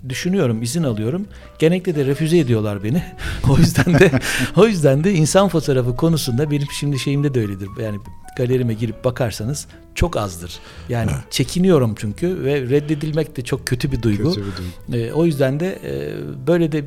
düşünüyorum, 0.10 0.62
izin 0.62 0.84
alıyorum. 0.84 1.28
Genellikle 1.60 1.96
de 1.96 2.06
refüze 2.06 2.38
ediyorlar 2.38 2.84
beni. 2.84 3.04
o 3.50 3.58
yüzden 3.58 4.00
de 4.00 4.12
o 4.56 4.68
yüzden 4.68 5.04
de 5.04 5.14
insan 5.14 5.48
fotoğrafı 5.48 5.96
konusunda 5.96 6.52
benim 6.52 6.68
şimdi 6.80 7.00
şeyimde 7.00 7.34
de 7.34 7.40
öyledir. 7.40 7.70
Yani 7.82 7.98
galerime 8.38 8.74
girip 8.74 9.04
bakarsanız 9.04 9.68
çok 9.96 10.18
azdır. 10.18 10.60
Yani 10.90 11.12
çekiniyorum 11.30 11.96
çünkü 11.98 12.44
ve 12.44 12.62
reddedilmek 12.62 13.38
de 13.38 13.42
çok 13.42 13.68
kötü 13.68 13.92
bir 13.92 14.02
duygu. 14.02 14.34
Kötü 14.34 14.42
bir 14.42 14.58
duygu. 14.58 15.06
E, 15.06 15.14
o 15.14 15.26
yüzden 15.26 15.60
de 15.60 15.80
e, 15.84 16.14
böyle 16.48 16.72
de 16.72 16.86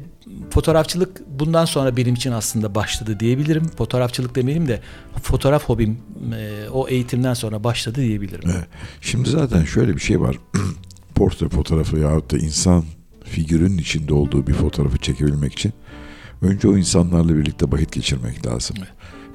fotoğrafçılık 0.51 1.23
bundan 1.29 1.65
sonra 1.65 1.97
benim 1.97 2.15
için 2.15 2.33
aslında 2.33 2.75
başladı 2.75 3.21
diyebilirim. 3.21 3.69
Fotoğrafçılık 3.69 4.35
demeliyim 4.35 4.69
de 4.69 4.81
fotoğraf 5.23 5.65
hobim 5.65 5.99
e, 6.35 6.69
o 6.69 6.89
eğitimden 6.89 7.35
sonra 7.35 7.65
başladı 7.65 8.01
diyebilirim. 8.01 8.51
Evet. 8.55 8.67
Şimdi 9.01 9.31
zaten 9.31 9.65
şöyle 9.65 9.95
bir 9.97 10.01
şey 10.01 10.21
var. 10.21 10.37
Portre 11.15 11.49
fotoğrafı 11.49 11.99
yahut 11.99 12.33
da 12.33 12.39
insan 12.39 12.85
figürün 13.29 13.79
içinde 13.79 14.15
olduğu 14.15 14.47
bir 14.47 14.53
fotoğrafı 14.53 14.99
çekebilmek 14.99 15.53
için 15.53 15.73
önce 16.43 16.69
o 16.69 16.77
insanlarla 16.77 17.37
birlikte 17.37 17.67
vakit 17.73 17.93
geçirmek 17.93 18.47
lazım. 18.47 18.77
Evet. 18.79 18.89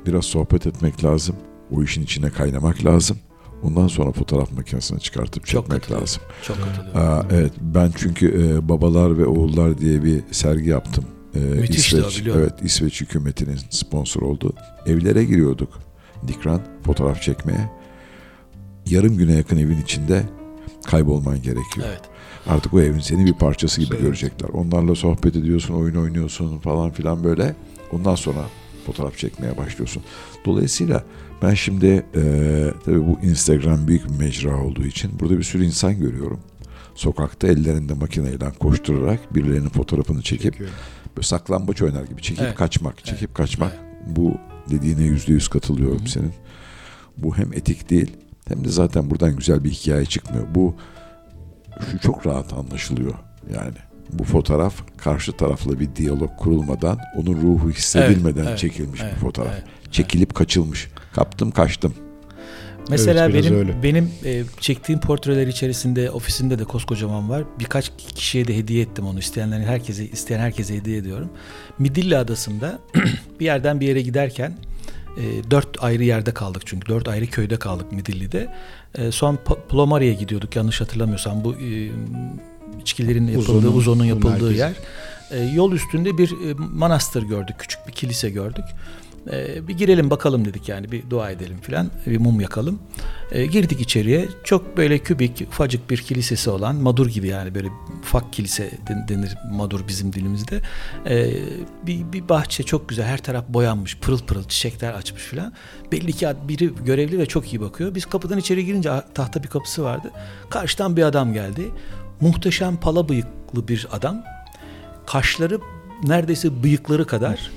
Biraz 0.05 0.25
sohbet 0.25 0.67
etmek 0.67 1.03
lazım. 1.03 1.35
O 1.71 1.83
işin 1.83 2.03
içine 2.03 2.29
kaynamak 2.29 2.85
lazım. 2.85 3.17
Ondan 3.63 3.87
sonra 3.87 4.11
fotoğraf 4.11 4.51
makinesini 4.51 4.99
çıkartıp 4.99 5.45
Çok 5.45 5.63
çekmek 5.65 5.91
lazım. 5.91 6.21
Çok 6.47 6.57
katılıyorum. 6.57 7.01
Aa, 7.01 7.25
evet 7.31 7.53
ben 7.61 7.91
çünkü 7.97 8.27
e, 8.57 8.69
Babalar 8.69 9.17
ve 9.17 9.25
Oğullar 9.25 9.77
diye 9.77 10.03
bir 10.03 10.21
sergi 10.31 10.69
yaptım. 10.69 11.05
E, 11.35 11.39
Müthişti 11.39 11.97
İsveç, 11.97 12.19
biliyorum. 12.19 12.41
evet 12.43 12.53
İsveç 12.63 13.01
hükümetinin 13.01 13.59
sponsor 13.69 14.21
olduğu. 14.21 14.53
Evlere 14.85 15.23
giriyorduk. 15.23 15.79
Dikran 16.27 16.61
fotoğraf 16.85 17.21
çekmeye. 17.21 17.69
Yarım 18.85 19.17
güne 19.17 19.33
yakın 19.33 19.57
evin 19.57 19.81
içinde 19.81 20.23
kaybolman 20.85 21.41
gerekiyor. 21.41 21.87
Evet. 21.87 22.01
Artık 22.47 22.73
o 22.73 22.81
evin 22.81 22.99
senin 22.99 23.25
bir 23.25 23.33
parçası 23.33 23.81
gibi 23.81 23.93
Evet. 23.95 24.01
görecekler. 24.03 24.49
Onlarla 24.49 24.95
sohbet 24.95 25.35
ediyorsun, 25.35 25.73
oyun 25.73 25.95
oynuyorsun 25.95 26.59
falan 26.59 26.91
filan 26.91 27.23
böyle. 27.23 27.55
Ondan 27.91 28.15
sonra 28.15 28.39
fotoğraf 28.85 29.17
çekmeye 29.17 29.57
başlıyorsun. 29.57 30.03
Dolayısıyla 30.45 31.03
ben 31.41 31.53
şimdi 31.53 32.05
e, 32.15 32.21
tabii 32.85 33.07
bu 33.07 33.19
Instagram 33.23 33.87
büyük 33.87 34.05
bir 34.09 34.17
mecra 34.19 34.63
olduğu 34.63 34.85
için 34.85 35.19
burada 35.19 35.37
bir 35.37 35.43
sürü 35.43 35.65
insan 35.65 35.99
görüyorum. 35.99 36.39
Sokakta 36.95 37.47
ellerinde 37.47 37.93
makineyle 37.93 38.51
koşturarak 38.59 39.35
birilerinin 39.35 39.69
fotoğrafını 39.69 40.21
çekip 40.21 40.51
Çekiyorum. 40.53 40.75
böyle 41.17 41.25
saklambaç 41.27 41.81
oynar 41.81 42.03
gibi 42.03 42.21
çekip 42.21 42.43
Evet. 42.43 42.55
kaçmak, 42.55 43.05
çekip 43.05 43.35
kaçmak. 43.35 43.79
Bu 44.07 44.33
dediğine 44.71 45.03
yüzde 45.03 45.31
yüz 45.33 45.47
katılıyorum 45.47 46.07
senin. 46.07 46.31
Bu 47.17 47.37
hem 47.37 47.53
etik 47.53 47.89
değil 47.89 48.11
hem 48.47 48.65
de 48.65 48.69
zaten 48.69 49.09
buradan 49.09 49.35
güzel 49.35 49.63
bir 49.63 49.69
hikaye 49.69 50.05
çıkmıyor. 50.05 50.43
Bu 50.55 50.75
şu 51.91 51.99
çok 51.99 52.25
rahat 52.27 52.53
anlaşılıyor 52.53 53.13
yani. 53.53 53.73
Bu 54.11 54.23
fotoğraf 54.23 54.73
karşı 54.97 55.31
tarafla 55.31 55.79
bir 55.79 55.95
diyalog 55.95 56.29
kurulmadan 56.37 56.99
onun 57.15 57.41
ruhu 57.41 57.69
hissedilmeden 57.71 58.37
Evet, 58.39 58.47
evet, 58.49 58.59
çekilmiş 58.59 59.01
evet, 59.03 59.13
bir 59.15 59.19
fotoğraf. 59.19 59.53
evet, 59.53 59.63
Çekilip 59.91 60.35
kaçılmış. 60.35 60.87
Kaptım 61.13 61.51
kaçtım. 61.51 61.93
Mesela 62.89 63.25
Evet, 63.25 63.43
benim 63.43 63.55
öyle. 63.59 63.83
benim 63.83 64.11
e, 64.25 64.43
çektiğim 64.59 64.99
portreler 65.01 65.47
içerisinde 65.47 66.11
ofisinde 66.11 66.59
de 66.59 66.63
koskocaman 66.63 67.29
var. 67.29 67.43
Birkaç 67.59 67.91
kişiye 68.15 68.47
de 68.47 68.57
hediye 68.57 68.81
ettim 68.83 69.05
onu. 69.05 69.19
İsteyenlerin 69.19 69.63
herkese 69.63 70.05
isteyen 70.05 70.39
herkese 70.39 70.75
hediye 70.75 70.97
ediyorum. 70.97 71.29
Midilli 71.79 72.17
Adası'nda 72.17 72.79
bir 73.39 73.45
yerden 73.45 73.79
bir 73.79 73.87
yere 73.87 74.01
giderken 74.01 74.57
e, 75.17 75.51
dört 75.51 75.83
ayrı 75.83 76.03
yerde 76.03 76.33
kaldık 76.33 76.61
çünkü 76.65 76.87
dört 76.87 77.07
ayrı 77.07 77.27
köyde 77.27 77.57
kaldık 77.57 77.91
Midilli'de. 77.91 78.53
E, 78.95 79.11
son 79.11 79.39
Plomari'ye 79.69 80.13
gidiyorduk 80.13 80.55
yanlış 80.55 80.81
hatırlamıyorsam 80.81 81.43
bu 81.43 81.55
e, 81.55 81.91
içkilerin 82.81 83.27
yapıldığı, 83.27 83.69
uzonun 83.69 84.05
yapıldığı 84.05 84.29
merkezi. 84.29 84.59
yer. 84.59 84.73
E, 85.31 85.43
yol 85.43 85.71
üstünde 85.71 86.17
bir 86.17 86.31
e, 86.31 86.53
manastır 86.53 87.23
gördük, 87.23 87.55
küçük 87.59 87.87
bir 87.87 87.91
kilise 87.91 88.29
gördük. 88.29 88.65
E, 89.31 89.67
bir 89.67 89.77
girelim 89.77 90.09
bakalım 90.09 90.45
dedik 90.45 90.69
yani 90.69 90.91
bir 90.91 91.09
dua 91.09 91.31
edelim 91.31 91.57
filan, 91.61 91.91
bir 92.05 92.17
mum 92.17 92.41
yakalım. 92.41 92.79
E, 93.31 93.45
girdik 93.45 93.81
içeriye. 93.81 94.27
Çok 94.43 94.77
böyle 94.77 94.99
kübik, 94.99 95.47
ufacık 95.47 95.89
bir 95.89 95.97
kilisesi 95.97 96.49
olan, 96.49 96.75
madur 96.75 97.07
gibi 97.07 97.27
yani 97.27 97.55
böyle 97.55 97.67
ufak 97.99 98.33
kilise 98.33 98.71
den- 98.87 99.07
denir 99.07 99.37
madur 99.51 99.87
bizim 99.87 100.13
dilimizde. 100.13 100.61
E, 101.05 101.33
bir, 101.87 102.13
bir 102.13 102.29
bahçe 102.29 102.63
çok 102.63 102.89
güzel, 102.89 103.05
her 103.05 103.23
taraf 103.23 103.45
boyanmış, 103.49 103.97
pırıl 103.97 104.19
pırıl 104.19 104.43
çiçekler 104.43 104.93
açmış 104.93 105.23
filan. 105.23 105.53
Belli 105.91 106.13
ki 106.13 106.27
biri 106.47 106.71
görevli 106.85 107.19
ve 107.19 107.25
çok 107.25 107.53
iyi 107.53 107.61
bakıyor. 107.61 107.95
Biz 107.95 108.05
kapıdan 108.05 108.37
içeri 108.37 108.65
girince 108.65 108.91
ah, 108.91 109.01
tahta 109.13 109.43
bir 109.43 109.47
kapısı 109.47 109.83
vardı. 109.83 110.11
Karşıdan 110.49 110.97
bir 110.97 111.03
adam 111.03 111.33
geldi. 111.33 111.61
Muhteşem 112.21 112.77
pala 112.77 113.09
bıyıklı 113.09 113.67
bir 113.67 113.87
adam. 113.91 114.23
Kaşları 115.07 115.59
neredeyse 116.03 116.63
bıyıkları 116.63 117.07
kadar 117.07 117.51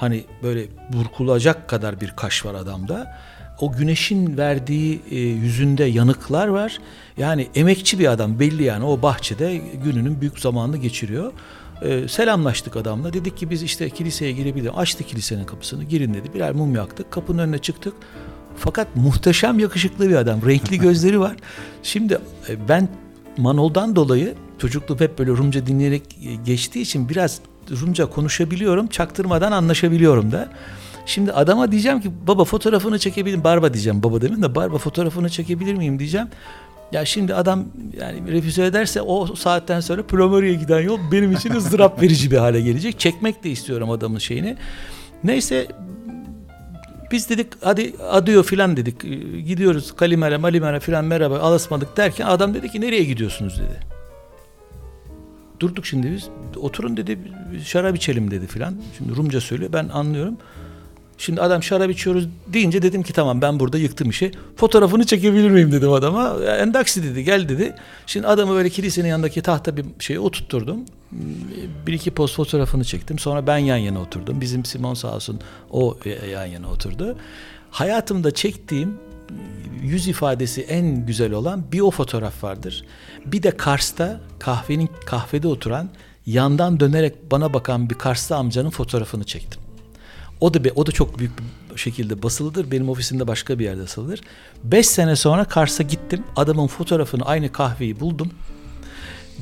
hani 0.00 0.24
böyle 0.42 0.66
burkulacak 0.92 1.68
kadar 1.68 2.00
bir 2.00 2.10
kaş 2.10 2.44
var 2.44 2.54
adamda. 2.54 3.16
O 3.60 3.72
güneşin 3.72 4.36
verdiği 4.36 5.00
e, 5.10 5.18
yüzünde 5.18 5.84
yanıklar 5.84 6.48
var. 6.48 6.78
Yani 7.18 7.48
emekçi 7.54 7.98
bir 7.98 8.12
adam 8.12 8.40
belli 8.40 8.62
yani 8.62 8.84
o 8.84 9.02
bahçede 9.02 9.60
gününün 9.84 10.20
büyük 10.20 10.38
zamanını 10.38 10.76
geçiriyor. 10.76 11.32
E, 11.82 12.08
selamlaştık 12.08 12.76
adamla. 12.76 13.12
Dedik 13.12 13.36
ki 13.36 13.50
biz 13.50 13.62
işte 13.62 13.90
kiliseye 13.90 14.32
girebilir. 14.32 14.70
Açtı 14.76 15.04
kilisenin 15.04 15.44
kapısını. 15.44 15.84
Girin 15.84 16.14
dedi. 16.14 16.34
Birer 16.34 16.52
mum 16.52 16.74
yaktık. 16.74 17.10
Kapının 17.10 17.38
önüne 17.38 17.58
çıktık. 17.58 17.94
Fakat 18.56 18.96
muhteşem 18.96 19.58
yakışıklı 19.58 20.08
bir 20.08 20.14
adam. 20.14 20.46
Renkli 20.46 20.78
gözleri 20.86 21.20
var. 21.20 21.36
Şimdi 21.82 22.18
e, 22.48 22.68
ben 22.68 22.88
Manol'dan 23.38 23.96
dolayı 23.96 24.34
çocukluğum 24.58 25.00
hep 25.00 25.18
böyle 25.18 25.30
Rumca 25.30 25.66
dinleyerek 25.66 26.02
e, 26.24 26.34
geçtiği 26.34 26.80
için 26.80 27.08
biraz 27.08 27.40
Rumca 27.70 28.06
konuşabiliyorum. 28.06 28.86
Çaktırmadan 28.86 29.52
anlaşabiliyorum 29.52 30.32
da. 30.32 30.48
Şimdi 31.06 31.32
adama 31.32 31.72
diyeceğim 31.72 32.00
ki 32.00 32.10
baba 32.26 32.44
fotoğrafını 32.44 32.98
çekebilir 32.98 33.44
Barba 33.44 33.74
diyeceğim 33.74 34.02
baba 34.02 34.20
demin 34.20 34.42
de 34.42 34.54
Barba 34.54 34.78
fotoğrafını 34.78 35.30
çekebilir 35.30 35.74
miyim 35.74 35.98
diyeceğim. 35.98 36.28
Ya 36.92 37.04
şimdi 37.04 37.34
adam 37.34 37.64
yani 38.00 38.32
refüze 38.32 38.64
ederse 38.64 39.02
o 39.02 39.34
saatten 39.36 39.80
sonra 39.80 40.02
Plomari'ye 40.02 40.54
giden 40.54 40.80
yol 40.80 40.98
benim 41.12 41.32
için 41.32 41.54
ızdırap 41.54 42.02
verici 42.02 42.30
bir 42.30 42.36
hale 42.36 42.60
gelecek. 42.60 42.98
Çekmek 43.00 43.44
de 43.44 43.50
istiyorum 43.50 43.90
adamın 43.90 44.18
şeyini. 44.18 44.56
Neyse 45.24 45.66
biz 47.12 47.30
dedik 47.30 47.46
hadi 47.60 47.92
adıyor 48.10 48.44
filan 48.44 48.76
dedik. 48.76 49.00
Gidiyoruz 49.46 49.96
Kalimere 49.96 50.36
Malimere 50.36 50.80
filan 50.80 51.04
merhaba 51.04 51.38
alasmadık 51.38 51.96
derken 51.96 52.26
adam 52.26 52.54
dedi 52.54 52.68
ki 52.68 52.80
nereye 52.80 53.04
gidiyorsunuz 53.04 53.58
dedi. 53.58 53.99
Durduk 55.60 55.86
şimdi 55.86 56.12
biz 56.12 56.28
oturun 56.56 56.96
dedi 56.96 57.18
şarap 57.64 57.96
içelim 57.96 58.30
dedi 58.30 58.46
filan. 58.46 58.76
Şimdi 58.98 59.16
Rumca 59.16 59.40
söylüyor 59.40 59.72
ben 59.72 59.88
anlıyorum. 59.88 60.36
Şimdi 61.18 61.40
adam 61.40 61.62
şarap 61.62 61.90
içiyoruz 61.90 62.28
deyince 62.46 62.82
dedim 62.82 63.02
ki 63.02 63.12
tamam 63.12 63.42
ben 63.42 63.60
burada 63.60 63.78
yıktım 63.78 64.10
işi. 64.10 64.32
Fotoğrafını 64.56 65.06
çekebilir 65.06 65.50
miyim 65.50 65.72
dedim 65.72 65.92
adama. 65.92 66.44
Endaksi 66.44 67.02
dedi 67.02 67.24
gel 67.24 67.48
dedi. 67.48 67.74
Şimdi 68.06 68.26
adamı 68.26 68.54
böyle 68.54 68.70
kilisenin 68.70 69.08
yanındaki 69.08 69.42
tahta 69.42 69.76
bir 69.76 69.84
şeye 69.98 70.20
oturtturdum. 70.20 70.78
Bir 71.86 71.92
iki 71.92 72.10
poz 72.10 72.34
fotoğrafını 72.34 72.84
çektim. 72.84 73.18
Sonra 73.18 73.46
ben 73.46 73.58
yan 73.58 73.76
yana 73.76 74.00
oturdum. 74.00 74.40
Bizim 74.40 74.64
Simon 74.64 74.94
sağ 74.94 75.14
olsun 75.14 75.40
o 75.70 75.96
yan 76.32 76.46
yana 76.46 76.70
oturdu. 76.70 77.16
Hayatımda 77.70 78.30
çektiğim 78.30 78.94
yüz 79.82 80.08
ifadesi 80.08 80.62
en 80.62 81.06
güzel 81.06 81.32
olan 81.32 81.64
bir 81.72 81.80
o 81.80 81.90
fotoğraf 81.90 82.44
vardır. 82.44 82.84
Bir 83.26 83.42
de 83.42 83.50
Kars'ta 83.50 84.20
kahvenin 84.38 84.90
kahvede 85.06 85.48
oturan 85.48 85.90
yandan 86.26 86.80
dönerek 86.80 87.30
bana 87.30 87.54
bakan 87.54 87.90
bir 87.90 87.94
Karslı 87.94 88.36
amcanın 88.36 88.70
fotoğrafını 88.70 89.24
çektim. 89.24 89.60
O 90.40 90.54
da 90.54 90.58
o 90.76 90.86
da 90.86 90.92
çok 90.92 91.18
büyük 91.18 91.32
bir 91.74 91.80
şekilde 91.80 92.22
basılıdır. 92.22 92.70
Benim 92.70 92.88
ofisimde 92.88 93.26
başka 93.26 93.58
bir 93.58 93.64
yerde 93.64 93.82
asılıdır. 93.82 94.20
Beş 94.64 94.86
sene 94.86 95.16
sonra 95.16 95.44
Kars'a 95.44 95.82
gittim. 95.82 96.24
Adamın 96.36 96.66
fotoğrafını 96.66 97.24
aynı 97.24 97.52
kahveyi 97.52 98.00
buldum. 98.00 98.30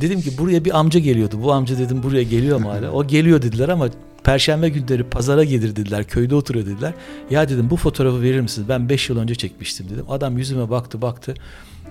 Dedim 0.01 0.20
ki 0.20 0.39
buraya 0.39 0.64
bir 0.64 0.78
amca 0.78 1.01
geliyordu. 1.01 1.39
Bu 1.43 1.53
amca 1.53 1.78
dedim 1.78 2.03
buraya 2.03 2.22
geliyor 2.22 2.61
mu 2.61 2.70
hala? 2.70 2.91
O 2.93 3.07
geliyor 3.07 3.43
dediler 3.43 3.68
ama 3.68 3.89
Perşembe 4.29 4.68
günleri 4.68 5.05
pazara 5.05 5.45
gelir 5.45 5.76
dediler. 5.76 6.05
Köyde 6.05 6.35
oturuyor 6.35 6.66
dediler. 6.66 6.95
Ya 7.31 7.49
dedim 7.49 7.70
bu 7.70 7.76
fotoğrafı 7.76 8.22
verir 8.22 8.41
misiniz? 8.41 8.68
Ben 8.68 8.89
5 8.89 9.09
yıl 9.09 9.18
önce 9.18 9.35
çekmiştim 9.35 9.91
dedim. 9.91 10.05
Adam 10.09 10.39
yüzüme 10.39 10.70
baktı 10.70 11.03
baktı. 11.03 11.35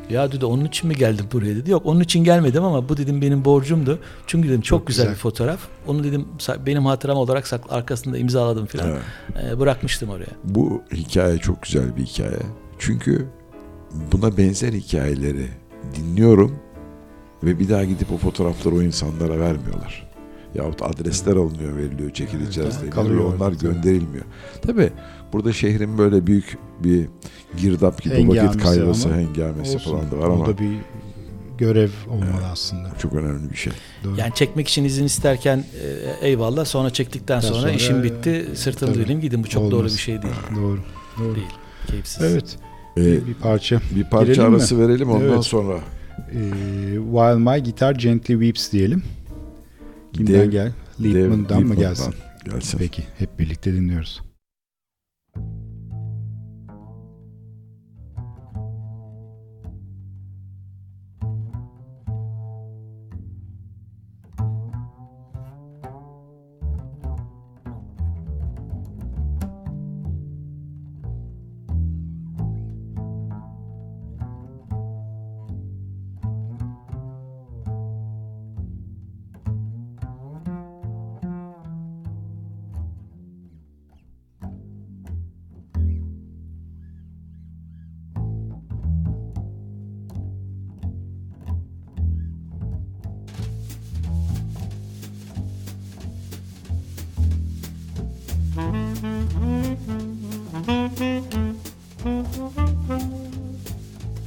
Ya 0.09 0.31
dedi 0.31 0.45
onun 0.45 0.65
için 0.65 0.87
mi 0.87 0.95
geldim 0.95 1.25
buraya 1.33 1.55
dedi. 1.55 1.71
Yok 1.71 1.81
onun 1.85 1.99
için 1.99 2.23
gelmedim 2.23 2.63
ama 2.63 2.89
bu 2.89 2.97
dedim 2.97 3.21
benim 3.21 3.45
borcumdu. 3.45 3.99
Çünkü 4.27 4.49
dedim 4.49 4.61
çok, 4.61 4.79
çok 4.79 4.87
güzel, 4.87 5.03
güzel 5.03 5.15
bir 5.15 5.19
fotoğraf. 5.19 5.59
Onu 5.87 6.03
dedim 6.03 6.25
benim 6.65 6.85
hatıram 6.85 7.17
olarak 7.17 7.47
saklı, 7.47 7.75
arkasında 7.75 8.17
imzaladım 8.17 8.65
filan. 8.65 8.89
Evet. 8.89 9.01
Ee, 9.43 9.59
bırakmıştım 9.59 10.09
oraya. 10.09 10.31
Bu 10.43 10.81
hikaye 10.93 11.37
çok 11.37 11.63
güzel 11.63 11.97
bir 11.97 12.05
hikaye. 12.05 12.39
Çünkü 12.79 13.27
buna 14.11 14.37
benzer 14.37 14.73
hikayeleri 14.73 15.47
dinliyorum 15.95 16.59
ve 17.43 17.59
bir 17.59 17.69
daha 17.69 17.83
gidip 17.83 18.11
o 18.11 18.17
fotoğrafları 18.17 18.75
o 18.75 18.81
insanlara 18.81 19.39
vermiyorlar. 19.39 20.06
Yahut 20.57 20.81
adresler 20.81 21.35
alınıyor, 21.35 21.77
veriliyor, 21.77 22.13
çekileceğiz 22.13 22.75
evet, 22.83 22.93
Kalıyor 22.93 23.33
Onlar 23.35 23.51
gönderilmiyor. 23.51 24.25
Tabii 24.61 24.89
burada 25.33 25.53
şehrin 25.53 25.97
böyle 25.97 26.27
büyük 26.27 26.57
bir 26.83 27.07
girdap 27.57 28.03
gibi 28.03 28.15
hengamesi 28.15 28.47
vakit 28.47 28.63
kaybısı, 28.63 29.13
hengamesi 29.13 29.75
olsun. 29.75 29.91
falan 29.91 30.11
da 30.11 30.17
var 30.19 30.25
ama. 30.25 30.43
O 30.43 30.47
da 30.47 30.57
bir 30.57 30.77
görev 31.57 31.89
olmalı 32.09 32.29
evet, 32.33 32.49
aslında. 32.51 32.89
Çok 32.99 33.13
önemli 33.13 33.51
bir 33.51 33.55
şey. 33.55 33.73
Doğru. 34.03 34.15
Yani 34.17 34.33
çekmek 34.33 34.67
için 34.67 34.83
izin 34.83 35.05
isterken 35.05 35.63
e, 36.21 36.27
eyvallah 36.27 36.65
sonra 36.65 36.89
çektikten 36.89 37.39
sonra, 37.39 37.59
sonra 37.59 37.71
işim 37.71 38.03
bitti 38.03 38.49
sırtımı 38.55 38.95
döneyim 38.95 39.21
gidin 39.21 39.43
bu 39.43 39.47
çok 39.47 39.63
Olmaz. 39.63 39.71
doğru 39.71 39.85
bir 39.85 39.89
şey 39.89 40.21
değil. 40.21 40.33
Doğru. 40.55 40.79
Doğru. 41.19 41.35
Değil. 41.35 41.47
Keyifsiz. 41.87 42.23
Evet. 42.23 42.57
Ee, 42.97 43.27
bir 43.27 43.33
parça. 43.33 43.81
Bir 43.95 44.03
parça 44.03 44.33
Girelim 44.33 44.53
arası 44.53 44.75
mi? 44.75 44.87
verelim 44.87 45.09
ondan 45.09 45.29
evet. 45.29 45.43
sonra. 45.43 45.79
Ee, 46.31 46.51
While 47.11 47.35
My 47.35 47.63
Guitar 47.63 47.95
Gently 47.95 48.33
Weeps 48.33 48.71
diyelim. 48.71 49.03
Kimden 50.13 50.33
Dev, 50.33 50.51
gel? 50.51 50.71
Liebman'dan 51.01 51.63
mı 51.63 51.75
gelsin? 51.75 52.13
Gelsin. 52.45 52.77
Peki 52.77 53.03
hep 53.17 53.39
birlikte 53.39 53.73
dinliyoruz. 53.73 54.21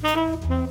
Música 0.03 0.69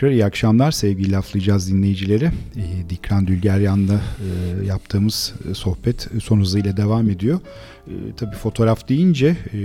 Tekrar 0.00 0.12
iyi 0.12 0.24
akşamlar 0.24 0.70
sevgili 0.70 1.12
laflayacağız 1.12 1.72
dinleyicileri. 1.72 2.24
E, 2.56 2.90
Dikran 2.90 3.26
Dülgeryan'la 3.26 3.94
e, 3.94 4.66
yaptığımız 4.66 5.34
e, 5.50 5.54
sohbet 5.54 6.08
son 6.22 6.40
hızıyla 6.40 6.76
devam 6.76 7.10
ediyor. 7.10 7.40
E, 7.86 7.92
tabii 8.16 8.36
fotoğraf 8.36 8.88
deyince 8.88 9.36
e, 9.52 9.60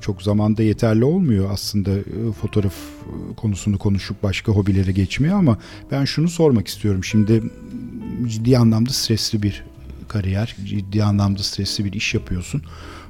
çok 0.00 0.22
zamanda 0.22 0.62
yeterli 0.62 1.04
olmuyor 1.04 1.50
aslında 1.50 1.90
e, 1.90 2.32
fotoğraf 2.40 2.74
konusunu 3.36 3.78
konuşup 3.78 4.22
başka 4.22 4.52
hobilere 4.52 4.92
geçmiyor 4.92 5.38
ama 5.38 5.58
ben 5.90 6.04
şunu 6.04 6.28
sormak 6.28 6.68
istiyorum. 6.68 7.04
Şimdi 7.04 7.42
ciddi 8.28 8.58
anlamda 8.58 8.90
stresli 8.90 9.42
bir 9.42 9.64
kariyer, 10.08 10.56
ciddi 10.64 11.04
anlamda 11.04 11.42
stresli 11.42 11.84
bir 11.84 11.92
iş 11.92 12.14
yapıyorsun. 12.14 12.62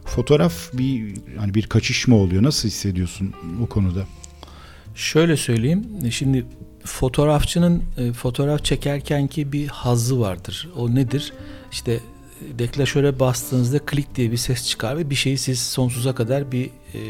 Fotoğraf 0.05 0.73
bir 0.73 1.15
hani 1.39 1.55
bir 1.55 1.67
kaçış 1.67 2.09
mı 2.09 2.17
oluyor? 2.17 2.43
Nasıl 2.43 2.69
hissediyorsun 2.69 3.35
bu 3.61 3.67
konuda? 3.67 4.07
Şöyle 4.95 5.37
söyleyeyim. 5.37 5.87
Şimdi 6.11 6.47
fotoğrafçının 6.85 7.83
e, 7.99 8.13
fotoğraf 8.13 8.65
çekerken 8.65 9.27
ki 9.27 9.53
bir 9.53 9.69
hazzı 9.69 10.21
vardır. 10.21 10.69
O 10.77 10.95
nedir? 10.95 11.33
İşte 11.73 11.93
e, 11.93 12.59
deklaşöre 12.59 13.21
bastığınızda 13.21 13.79
klik 13.79 14.15
diye 14.15 14.33
bir 14.33 14.37
ses 14.37 14.69
çıkar 14.69 14.99
ve 14.99 15.11
bir 15.11 15.15
şeyi 15.15 15.39
siz 15.39 15.63
sonsuza 15.63 16.15
kadar 16.15 16.53
bir 16.53 16.67
e, 16.67 17.01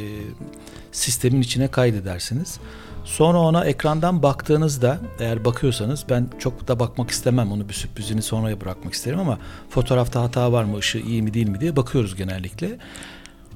sistemin 0.93 1.41
içine 1.41 1.68
kaydedersiniz. 1.68 2.59
Sonra 3.05 3.39
ona 3.39 3.64
ekrandan 3.64 4.22
baktığınızda 4.22 4.99
eğer 5.20 5.45
bakıyorsanız 5.45 6.05
ben 6.11 6.28
çok 6.39 6.68
da 6.68 6.80
bakmak 6.80 7.11
istemem 7.11 7.53
onu 7.53 7.68
bir 7.68 7.74
sürprizini 7.74 8.22
sonraya 8.22 8.61
bırakmak 8.61 8.95
isterim 8.95 9.18
ama 9.18 9.39
fotoğrafta 9.70 10.22
hata 10.22 10.53
var 10.53 10.64
mı 10.64 10.78
ışığı 10.78 10.99
iyi 10.99 11.22
mi 11.22 11.35
değil 11.35 11.49
mi 11.49 11.61
diye 11.61 11.76
bakıyoruz 11.76 12.16
genellikle. 12.16 12.78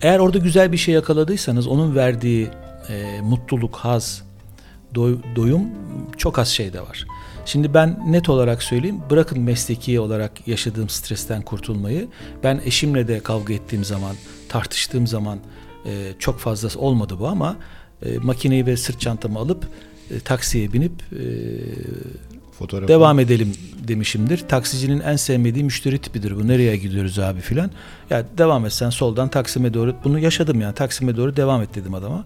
Eğer 0.02 0.18
orada 0.18 0.38
güzel 0.38 0.72
bir 0.72 0.76
şey 0.76 0.94
yakaladıysanız 0.94 1.66
onun 1.66 1.96
verdiği 1.96 2.50
e, 2.88 3.20
mutluluk, 3.20 3.76
haz, 3.76 4.22
doy, 4.94 5.18
doyum 5.36 5.62
çok 6.16 6.38
az 6.38 6.48
şeyde 6.48 6.80
var. 6.80 7.06
Şimdi 7.46 7.74
ben 7.74 8.00
net 8.06 8.28
olarak 8.28 8.62
söyleyeyim, 8.62 9.00
bırakın 9.10 9.40
mesleki 9.40 10.00
olarak 10.00 10.48
yaşadığım 10.48 10.88
stresten 10.88 11.42
kurtulmayı. 11.42 12.08
Ben 12.44 12.60
eşimle 12.64 13.08
de 13.08 13.20
kavga 13.20 13.54
ettiğim 13.54 13.84
zaman, 13.84 14.16
tartıştığım 14.48 15.06
zaman 15.06 15.38
e, 15.86 16.12
çok 16.18 16.38
fazla 16.38 16.80
olmadı 16.80 17.16
bu 17.20 17.28
ama 17.28 17.56
e, 18.02 18.18
makineyi 18.18 18.66
ve 18.66 18.76
sırt 18.76 19.00
çantamı 19.00 19.38
alıp 19.38 19.68
e, 20.10 20.20
taksiye 20.20 20.72
binip 20.72 20.92
e, 21.12 21.24
Fotoğrafı. 22.58 22.88
devam 22.88 23.18
edelim 23.18 23.52
demişimdir. 23.88 24.38
Taksicinin 24.48 25.00
en 25.00 25.16
sevmediği 25.16 25.64
müşteri 25.64 25.98
tipidir 25.98 26.36
bu. 26.36 26.48
Nereye 26.48 26.76
gidiyoruz 26.76 27.18
abi 27.18 27.40
filan. 27.40 27.70
Ya 28.10 28.24
devam 28.38 28.66
et 28.66 28.72
sen 28.72 28.90
soldan 28.90 29.28
Taksim'e 29.28 29.74
doğru. 29.74 29.94
Bunu 30.04 30.18
yaşadım 30.18 30.60
yani. 30.60 30.74
Taksim'e 30.74 31.16
doğru 31.16 31.36
devam 31.36 31.62
et 31.62 31.74
dedim 31.74 31.94
adama 31.94 32.24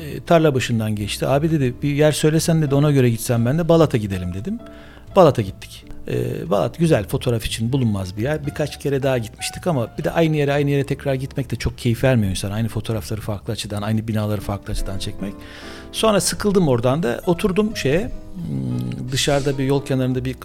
e, 0.00 0.20
tarla 0.20 0.54
başından 0.54 0.96
geçti. 0.96 1.26
Abi 1.26 1.50
dedi 1.50 1.74
bir 1.82 1.94
yer 1.94 2.12
söylesen 2.12 2.62
dedi 2.62 2.74
ona 2.74 2.90
göre 2.90 3.10
gitsem 3.10 3.46
ben 3.46 3.58
de 3.58 3.68
Balat'a 3.68 3.96
gidelim 3.96 4.34
dedim. 4.34 4.58
Balat'a 5.16 5.42
gittik. 5.42 5.84
E, 6.08 6.50
Balat 6.50 6.78
güzel 6.78 7.08
fotoğraf 7.08 7.46
için 7.46 7.72
bulunmaz 7.72 8.16
bir 8.16 8.22
yer. 8.22 8.46
Birkaç 8.46 8.78
kere 8.78 9.02
daha 9.02 9.18
gitmiştik 9.18 9.66
ama 9.66 9.88
bir 9.98 10.04
de 10.04 10.10
aynı 10.10 10.36
yere 10.36 10.52
aynı 10.52 10.70
yere 10.70 10.86
tekrar 10.86 11.14
gitmek 11.14 11.50
de 11.50 11.56
çok 11.56 11.78
keyif 11.78 12.04
vermiyor 12.04 12.30
insan. 12.30 12.50
Aynı 12.50 12.68
fotoğrafları 12.68 13.20
farklı 13.20 13.52
açıdan, 13.52 13.82
aynı 13.82 14.08
binaları 14.08 14.40
farklı 14.40 14.72
açıdan 14.72 14.98
çekmek. 14.98 15.34
Sonra 15.92 16.20
sıkıldım 16.20 16.68
oradan 16.68 17.02
da 17.02 17.20
oturdum 17.26 17.76
şeye 17.76 18.00
hmm, 18.00 19.12
dışarıda 19.12 19.58
bir 19.58 19.64
yol 19.64 19.84
kenarında 19.84 20.24
bir 20.24 20.36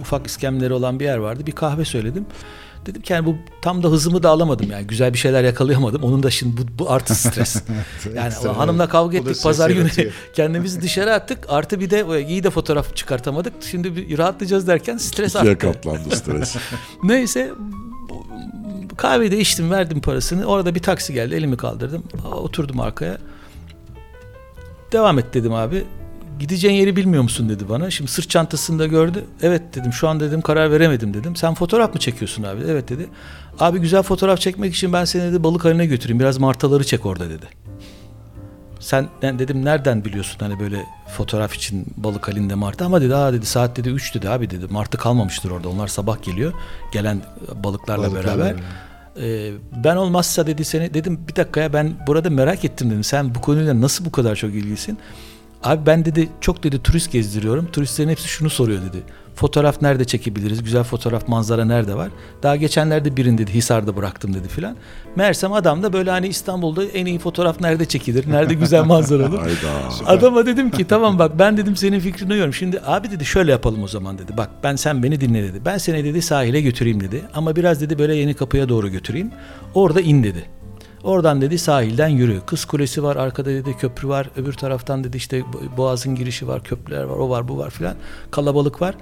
ufak 0.00 0.26
iskemleri 0.26 0.72
olan 0.72 1.00
bir 1.00 1.04
yer 1.04 1.16
vardı. 1.16 1.46
Bir 1.46 1.52
kahve 1.52 1.84
söyledim. 1.84 2.26
Dedim 2.86 3.02
ki 3.02 3.12
yani 3.12 3.26
bu 3.26 3.36
tam 3.62 3.82
da 3.82 3.88
hızımı 3.88 4.22
da 4.22 4.30
alamadım 4.30 4.70
yani 4.70 4.86
güzel 4.86 5.12
bir 5.12 5.18
şeyler 5.18 5.44
yakalayamadım. 5.44 6.02
Onun 6.02 6.22
da 6.22 6.30
şimdi 6.30 6.56
bu, 6.56 6.62
bu 6.78 6.90
artı 6.90 7.14
stres. 7.14 7.62
yani 8.14 8.32
o 8.44 8.58
hanımla 8.58 8.88
kavga 8.88 9.18
ettik 9.18 9.42
pazar 9.42 9.70
günü 9.70 9.88
kendimizi 10.34 10.82
dışarı 10.82 11.14
attık. 11.14 11.38
Artı 11.48 11.80
bir 11.80 11.90
de 11.90 12.26
iyi 12.28 12.42
de 12.42 12.50
fotoğraf 12.50 12.96
çıkartamadık. 12.96 13.52
Şimdi 13.70 13.96
bir 13.96 14.18
rahatlayacağız 14.18 14.66
derken 14.66 14.96
stres 14.96 15.36
arttı. 15.36 15.52
İkiye 15.52 15.72
katlandı 15.72 16.16
stres. 16.16 16.56
Neyse 17.02 17.50
kahveyi 18.96 19.30
de 19.30 19.38
içtim 19.38 19.70
verdim 19.70 20.00
parasını. 20.00 20.44
Orada 20.44 20.74
bir 20.74 20.82
taksi 20.82 21.12
geldi 21.12 21.34
elimi 21.34 21.56
kaldırdım. 21.56 22.02
Oturdum 22.32 22.80
arkaya. 22.80 23.18
Devam 24.92 25.18
et 25.18 25.34
dedim 25.34 25.52
abi. 25.52 25.84
Gideceğin 26.38 26.74
yeri 26.74 26.96
bilmiyor 26.96 27.22
musun 27.22 27.48
dedi 27.48 27.68
bana. 27.68 27.90
Şimdi 27.90 28.10
sırt 28.10 28.30
çantasında 28.30 28.86
gördü. 28.86 29.24
Evet 29.42 29.62
dedim 29.74 29.92
şu 29.92 30.08
an 30.08 30.20
dedim 30.20 30.40
karar 30.40 30.70
veremedim 30.70 31.14
dedim. 31.14 31.36
Sen 31.36 31.54
fotoğraf 31.54 31.94
mı 31.94 32.00
çekiyorsun 32.00 32.42
abi? 32.42 32.60
Evet 32.68 32.88
dedi. 32.88 33.06
Abi 33.60 33.78
güzel 33.78 34.02
fotoğraf 34.02 34.40
çekmek 34.40 34.74
için 34.74 34.92
ben 34.92 35.04
seni 35.04 35.22
dedi 35.22 35.42
balık 35.44 35.64
haline 35.64 35.86
götüreyim. 35.86 36.20
Biraz 36.20 36.38
martaları 36.38 36.84
çek 36.84 37.06
orada 37.06 37.30
dedi. 37.30 37.46
Sen 38.80 39.08
ben 39.22 39.38
dedim 39.38 39.64
nereden 39.64 40.04
biliyorsun 40.04 40.36
hani 40.40 40.60
böyle 40.60 40.86
fotoğraf 41.16 41.54
için 41.54 41.86
balık 41.96 42.28
halinde 42.28 42.54
martı 42.54 42.84
ama 42.84 43.00
dedi 43.00 43.14
aa 43.14 43.32
dedi 43.32 43.46
saat 43.46 43.76
dedi 43.76 43.88
3 43.88 44.14
dedi 44.14 44.28
abi 44.28 44.50
dedi 44.50 44.66
martı 44.70 44.98
kalmamıştır 44.98 45.50
orada 45.50 45.68
onlar 45.68 45.88
sabah 45.88 46.22
geliyor 46.22 46.52
gelen 46.92 47.22
balıklarla, 47.64 48.02
Balıklarla 48.02 48.38
beraber. 48.38 48.56
beraber. 48.56 48.62
Ee, 49.48 49.52
ben 49.84 49.96
olmazsa 49.96 50.46
dedi 50.46 50.64
seni 50.64 50.94
dedim 50.94 51.20
bir 51.28 51.36
dakika 51.36 51.60
ya 51.60 51.72
ben 51.72 51.94
burada 52.06 52.30
merak 52.30 52.64
ettim 52.64 52.90
dedim 52.90 53.04
sen 53.04 53.34
bu 53.34 53.40
konuyla 53.40 53.80
nasıl 53.80 54.04
bu 54.04 54.12
kadar 54.12 54.36
çok 54.36 54.50
ilgilisin? 54.50 54.98
Abi 55.64 55.86
ben 55.86 56.04
dedi 56.04 56.28
çok 56.40 56.62
dedi 56.62 56.82
turist 56.82 57.12
gezdiriyorum. 57.12 57.66
Turistlerin 57.72 58.08
hepsi 58.08 58.28
şunu 58.28 58.50
soruyor 58.50 58.82
dedi. 58.82 59.02
Fotoğraf 59.34 59.82
nerede 59.82 60.04
çekebiliriz? 60.04 60.62
Güzel 60.62 60.82
fotoğraf 60.82 61.28
manzara 61.28 61.64
nerede 61.64 61.94
var? 61.94 62.08
Daha 62.42 62.56
geçenlerde 62.56 63.16
birini 63.16 63.38
dedi 63.38 63.54
Hisar'da 63.54 63.96
bıraktım 63.96 64.34
dedi 64.34 64.48
filan. 64.48 64.76
Meğersem 65.16 65.52
adam 65.52 65.82
da 65.82 65.92
böyle 65.92 66.10
hani 66.10 66.26
İstanbul'da 66.28 66.84
en 66.84 67.06
iyi 67.06 67.18
fotoğraf 67.18 67.60
nerede 67.60 67.84
çekilir? 67.84 68.30
Nerede 68.30 68.54
güzel 68.54 68.84
manzara 68.84 69.22
olur? 69.28 69.38
Adama 70.06 70.46
dedim 70.46 70.70
ki 70.70 70.84
tamam 70.86 71.18
bak 71.18 71.38
ben 71.38 71.56
dedim 71.56 71.76
senin 71.76 72.00
fikrini 72.00 72.30
uyuyorum. 72.32 72.54
Şimdi 72.54 72.80
abi 72.86 73.10
dedi 73.10 73.24
şöyle 73.24 73.50
yapalım 73.50 73.82
o 73.82 73.88
zaman 73.88 74.18
dedi. 74.18 74.32
Bak 74.36 74.50
ben 74.62 74.76
sen 74.76 75.02
beni 75.02 75.20
dinle 75.20 75.42
dedi. 75.42 75.60
Ben 75.64 75.78
seni 75.78 76.04
dedi 76.04 76.22
sahile 76.22 76.60
götüreyim 76.60 77.00
dedi. 77.00 77.22
Ama 77.34 77.56
biraz 77.56 77.80
dedi 77.80 77.98
böyle 77.98 78.14
yeni 78.14 78.34
kapıya 78.34 78.68
doğru 78.68 78.88
götüreyim. 78.88 79.30
Orada 79.74 80.00
in 80.00 80.24
dedi. 80.24 80.44
Oradan 81.02 81.40
dedi 81.40 81.58
sahilden 81.58 82.08
yürü. 82.08 82.40
Kız 82.46 82.64
Kulesi 82.64 83.02
var, 83.02 83.16
arkada 83.16 83.50
dedi 83.50 83.76
köprü 83.80 84.08
var. 84.08 84.30
Öbür 84.36 84.52
taraftan 84.52 85.04
dedi 85.04 85.16
işte 85.16 85.42
boğazın 85.76 86.14
girişi 86.14 86.48
var, 86.48 86.64
köprüler 86.64 87.02
var, 87.02 87.16
o 87.16 87.30
var, 87.30 87.48
bu 87.48 87.58
var 87.58 87.70
filan. 87.70 87.94
Kalabalık 88.30 88.82
var. 88.82 88.94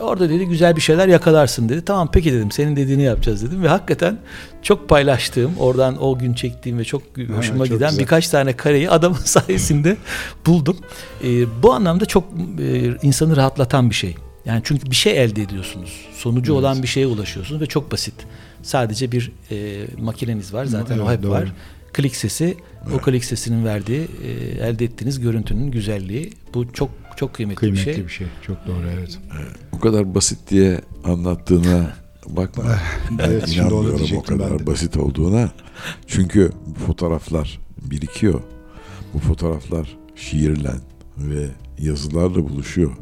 Orada 0.00 0.28
dedi 0.28 0.46
güzel 0.46 0.76
bir 0.76 0.80
şeyler 0.80 1.08
yakalarsın 1.08 1.68
dedi. 1.68 1.84
Tamam 1.84 2.08
peki 2.12 2.32
dedim 2.32 2.50
senin 2.50 2.76
dediğini 2.76 3.02
yapacağız 3.02 3.42
dedim. 3.42 3.62
Ve 3.62 3.68
hakikaten 3.68 4.18
çok 4.62 4.88
paylaştığım, 4.88 5.52
oradan 5.58 6.02
o 6.02 6.18
gün 6.18 6.34
çektiğim 6.34 6.78
ve 6.78 6.84
çok 6.84 7.02
hoşuma 7.36 7.66
çok 7.66 7.76
giden 7.76 7.90
güzel. 7.90 7.98
birkaç 8.02 8.28
tane 8.28 8.56
kareyi 8.56 8.90
adamın 8.90 9.16
sayesinde 9.24 9.96
buldum. 10.46 10.76
Ee, 11.24 11.62
bu 11.62 11.72
anlamda 11.72 12.06
çok 12.06 12.24
e, 12.58 12.96
insanı 13.02 13.36
rahatlatan 13.36 13.90
bir 13.90 13.94
şey. 13.94 14.16
Yani 14.44 14.60
çünkü 14.64 14.90
bir 14.90 14.96
şey 14.96 15.22
elde 15.22 15.42
ediyorsunuz. 15.42 16.06
Sonucu 16.14 16.54
olan 16.54 16.82
bir 16.82 16.88
şeye 16.88 17.06
ulaşıyorsunuz 17.06 17.60
ve 17.60 17.66
çok 17.66 17.92
basit. 17.92 18.14
Sadece 18.62 19.12
bir 19.12 19.32
e, 19.50 19.86
makineniz 20.00 20.54
var. 20.54 20.64
Zaten 20.64 20.98
o 20.98 21.02
Evet, 21.02 21.16
hep 21.16 21.22
doğru. 21.22 21.30
var. 21.32 21.52
Klik 21.92 22.16
sesi, 22.16 22.56
o 22.94 22.98
klik 22.98 23.24
sesinin 23.24 23.64
verdiği 23.64 24.08
e, 24.24 24.30
elde 24.66 24.84
ettiğiniz 24.84 25.20
görüntünün 25.20 25.70
güzelliği. 25.70 26.32
Bu 26.54 26.72
çok 26.72 26.90
çok 27.16 27.34
kıymetli, 27.34 27.56
Kıymetli 27.60 27.86
bir 27.88 27.94
şey. 27.94 28.04
bir 28.04 28.10
şey. 28.10 28.26
Çok 28.46 28.66
doğru 28.66 28.86
evet. 28.98 29.18
O 29.72 29.80
kadar 29.80 30.14
basit 30.14 30.38
diye 30.50 30.80
anlattığına 31.04 31.92
bakma. 32.28 32.64
Ben 33.18 33.24
Evet, 33.30 33.48
inanmıyorum 33.56 34.16
o 34.16 34.22
kadar 34.22 34.66
basit 34.66 34.96
olduğuna. 34.96 35.50
Çünkü 36.06 36.52
bu 36.66 36.78
fotoğraflar 36.86 37.58
birikiyor. 37.82 38.40
Bu 39.14 39.18
fotoğraflar 39.18 39.96
şiirle 40.16 40.70
ve 41.18 41.48
yazılarla 41.78 42.48
buluşuyor. 42.48 42.92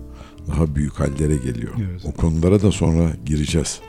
Daha 0.48 0.74
büyük 0.74 1.00
hallere 1.00 1.36
geliyor. 1.36 1.72
Evet. 1.90 2.00
O 2.04 2.12
konulara 2.12 2.62
da 2.62 2.72
sonra 2.72 3.12
gireceğiz. 3.26 3.80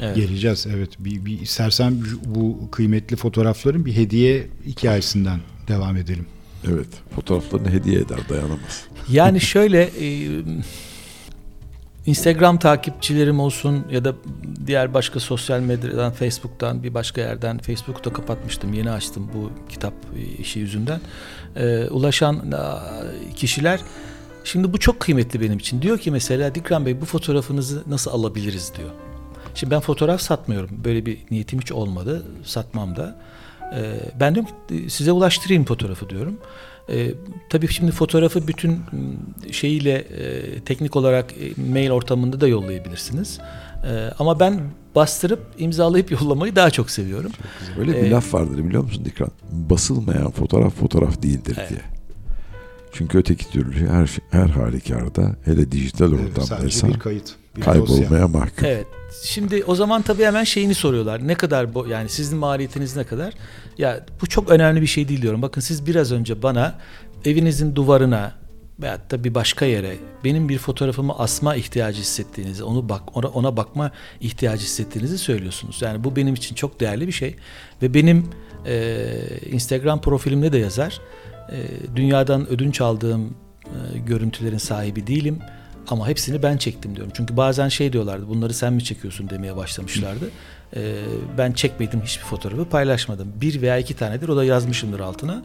Evet. 0.00 0.16
Geleceğiz 0.16 0.66
evet. 0.74 0.90
Bir, 0.98 1.24
bir 1.24 1.40
istersen 1.40 2.02
bu 2.24 2.70
kıymetli 2.70 3.16
fotoğrafların 3.16 3.84
bir 3.84 3.96
hediye 3.96 4.46
hikayesinden 4.66 5.40
devam 5.68 5.96
edelim. 5.96 6.26
Evet, 6.72 6.88
fotoğraflarını 7.14 7.70
hediye 7.70 8.00
eder, 8.00 8.18
dayanamaz. 8.28 8.84
Yani 9.08 9.40
şöyle 9.40 9.82
e, 9.82 10.28
Instagram 12.06 12.58
takipçilerim 12.58 13.40
olsun 13.40 13.84
ya 13.90 14.04
da 14.04 14.14
diğer 14.66 14.94
başka 14.94 15.20
sosyal 15.20 15.60
medyadan 15.60 16.12
Facebook'tan 16.12 16.82
bir 16.82 16.94
başka 16.94 17.20
yerden 17.20 17.58
Facebook'ta 17.58 18.12
kapatmıştım 18.12 18.72
yeni 18.72 18.90
açtım 18.90 19.30
bu 19.34 19.50
kitap 19.68 19.94
işi 20.38 20.58
yüzünden 20.58 21.00
E, 21.56 21.84
ulaşan 21.84 22.54
kişiler 23.36 23.80
şimdi 24.44 24.72
bu 24.72 24.78
çok 24.78 25.00
kıymetli 25.00 25.40
benim 25.40 25.58
için 25.58 25.82
diyor 25.82 25.98
ki 25.98 26.10
mesela 26.10 26.54
Dikran 26.54 26.86
Bey 26.86 27.00
bu 27.00 27.04
fotoğrafınızı 27.04 27.82
nasıl 27.86 28.10
alabiliriz 28.10 28.72
diyor. 28.78 28.90
Şimdi 29.54 29.70
ben 29.70 29.80
fotoğraf 29.80 30.20
satmıyorum 30.20 30.70
böyle 30.84 31.06
bir 31.06 31.18
niyetim 31.30 31.60
hiç 31.60 31.72
olmadı 31.72 32.22
satmam 32.44 32.96
da 32.96 33.16
E, 33.76 34.00
ben 34.20 34.34
diyorum 34.34 34.52
ki 34.68 34.90
size 34.90 35.12
ulaştırayım 35.12 35.64
fotoğrafı 35.64 36.08
diyorum. 36.10 36.38
E, 36.88 37.10
tabii 37.50 37.68
şimdi 37.68 37.92
fotoğrafı 37.92 38.48
bütün 38.48 38.70
m, 38.70 39.52
şeyiyle 39.52 39.92
e, 39.98 40.60
teknik 40.60 40.96
olarak 40.96 41.32
e, 41.32 41.62
mail 41.72 41.90
ortamında 41.90 42.40
da 42.40 42.48
yollayabilirsiniz. 42.48 43.38
E, 43.86 44.10
ama 44.18 44.40
ben 44.40 44.60
bastırıp 44.94 45.40
imzalayıp 45.58 46.10
yollamayı 46.20 46.56
daha 46.56 46.70
çok 46.70 46.90
seviyorum. 46.90 47.30
Öyle 47.78 47.92
bir 47.92 47.96
Ee, 48.06 48.10
laf 48.10 48.34
vardır 48.34 48.58
biliyor 48.64 48.82
musun 48.82 49.04
Dikran? 49.04 49.30
Basılmayan 49.52 50.30
fotoğraf 50.30 50.74
fotoğraf 50.74 51.22
değildir 51.22 51.56
Evet. 51.60 51.70
diye. 51.70 51.80
Çünkü 52.92 53.18
öteki 53.18 53.50
türlü 53.50 53.88
her 53.88 54.10
her 54.30 54.48
halükarda 54.48 55.36
hele 55.44 55.72
dijital 55.72 56.12
Evet, 56.12 56.20
ortamdaysa 56.38 56.56
sadece 56.56 56.88
bir 56.88 56.98
kayıt. 57.00 57.34
Bir 57.56 57.60
dosya. 57.60 57.72
kaybolmaya 57.72 58.28
mahkum. 58.28 58.66
Evet. 58.66 58.86
Şimdi 59.24 59.64
o 59.66 59.74
zaman 59.74 60.02
tabii 60.02 60.24
hemen 60.24 60.44
şeyini 60.44 60.74
soruyorlar. 60.74 61.28
Ne 61.28 61.34
kadar 61.34 61.74
bu 61.74 61.86
yani 61.86 62.08
sizin 62.08 62.38
maliyetiniz 62.38 62.96
ne 62.96 63.04
kadar? 63.04 63.34
Ya 63.78 64.06
bu 64.22 64.26
çok 64.26 64.50
önemli 64.50 64.82
bir 64.82 64.86
şey 64.86 65.08
değil 65.08 65.22
diyorum. 65.22 65.42
Bakın 65.42 65.60
siz 65.60 65.86
biraz 65.86 66.12
önce 66.12 66.42
bana 66.42 66.78
evinizin 67.24 67.74
duvarına 67.74 68.32
veyahut 68.82 69.10
da 69.10 69.24
bir 69.24 69.34
başka 69.34 69.64
yere 69.64 69.96
benim 70.24 70.48
bir 70.48 70.58
fotoğrafımı 70.58 71.18
asma 71.18 71.54
ihtiyacı 71.54 72.00
hissettiğinizi, 72.00 72.64
onu 72.64 72.88
bak 72.88 73.16
ona, 73.16 73.28
ona 73.28 73.56
bakma 73.56 73.90
ihtiyacı 74.20 74.64
hissettiğinizi 74.64 75.18
söylüyorsunuz. 75.18 75.82
Yani 75.82 76.04
bu 76.04 76.16
benim 76.16 76.34
için 76.34 76.54
çok 76.54 76.80
değerli 76.80 77.06
bir 77.06 77.12
şey 77.12 77.36
ve 77.82 77.94
benim 77.94 78.30
e, 78.66 79.06
Instagram 79.50 80.00
profilimde 80.00 80.52
de 80.52 80.58
yazar. 80.58 81.00
E, 81.52 81.56
dünyadan 81.96 82.48
ödünç 82.48 82.80
aldığım 82.80 83.34
e, 83.64 83.98
görüntülerin 83.98 84.58
sahibi 84.58 85.06
değilim. 85.06 85.38
Ama 85.88 86.08
hepsini 86.08 86.42
ben 86.42 86.56
çektim 86.56 86.96
diyorum. 86.96 87.12
Çünkü 87.16 87.36
bazen 87.36 87.68
şey 87.68 87.92
diyorlardı 87.92 88.28
bunları 88.28 88.54
sen 88.54 88.72
mi 88.72 88.84
çekiyorsun 88.84 89.30
demeye 89.30 89.56
başlamışlardı. 89.56 90.30
Ee, 90.76 90.94
ben 91.38 91.52
çekmedim 91.52 92.02
hiçbir 92.04 92.24
fotoğrafı 92.24 92.64
paylaşmadım. 92.64 93.32
Bir 93.40 93.62
veya 93.62 93.78
iki 93.78 93.94
tanedir 93.94 94.28
o 94.28 94.36
da 94.36 94.44
yazmışımdır 94.44 95.00
altına. 95.00 95.42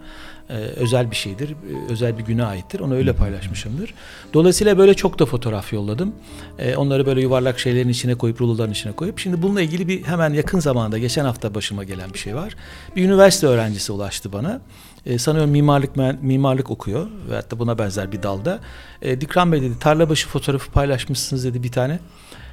Ee, 0.49 0.53
özel 0.53 1.11
bir 1.11 1.15
şeydir, 1.15 1.49
e, 1.49 1.91
özel 1.91 2.17
bir 2.17 2.23
güne 2.23 2.43
aittir. 2.43 2.79
Onu 2.79 2.95
öyle 2.95 3.13
paylaşmışımdır. 3.13 3.93
Dolayısıyla 4.33 4.77
böyle 4.77 4.93
çok 4.93 5.19
da 5.19 5.25
fotoğraf 5.25 5.73
yolladım. 5.73 6.15
Ee, 6.59 6.75
onları 6.75 7.05
böyle 7.05 7.21
yuvarlak 7.21 7.59
şeylerin 7.59 7.89
içine 7.89 8.15
koyup 8.15 8.41
ruloların 8.41 8.71
içine 8.71 8.91
koyup. 8.91 9.19
Şimdi 9.19 9.41
bununla 9.41 9.61
ilgili 9.61 9.87
bir 9.87 10.03
hemen 10.03 10.33
yakın 10.33 10.59
zamanda 10.59 10.97
geçen 10.97 11.25
hafta 11.25 11.55
başıma 11.55 11.83
gelen 11.83 12.13
bir 12.13 12.19
şey 12.19 12.35
var. 12.35 12.55
Bir 12.95 13.05
üniversite 13.05 13.47
öğrencisi 13.47 13.91
ulaştı 13.91 14.33
bana. 14.33 14.61
E, 15.05 15.17
sanıyorum 15.17 15.51
mimarlık 15.51 16.21
mimarlık 16.21 16.71
okuyor 16.71 17.07
ve 17.29 17.35
hatta 17.35 17.59
buna 17.59 17.77
benzer 17.77 18.11
bir 18.11 18.23
dalda. 18.23 18.59
E, 19.01 19.21
Dikran 19.21 19.51
Bey 19.51 19.61
dedi 19.61 19.79
tarlabaşı 19.79 20.27
fotoğrafı 20.27 20.71
paylaşmışsınız 20.71 21.45
dedi 21.45 21.63
bir 21.63 21.71
tane. 21.71 21.99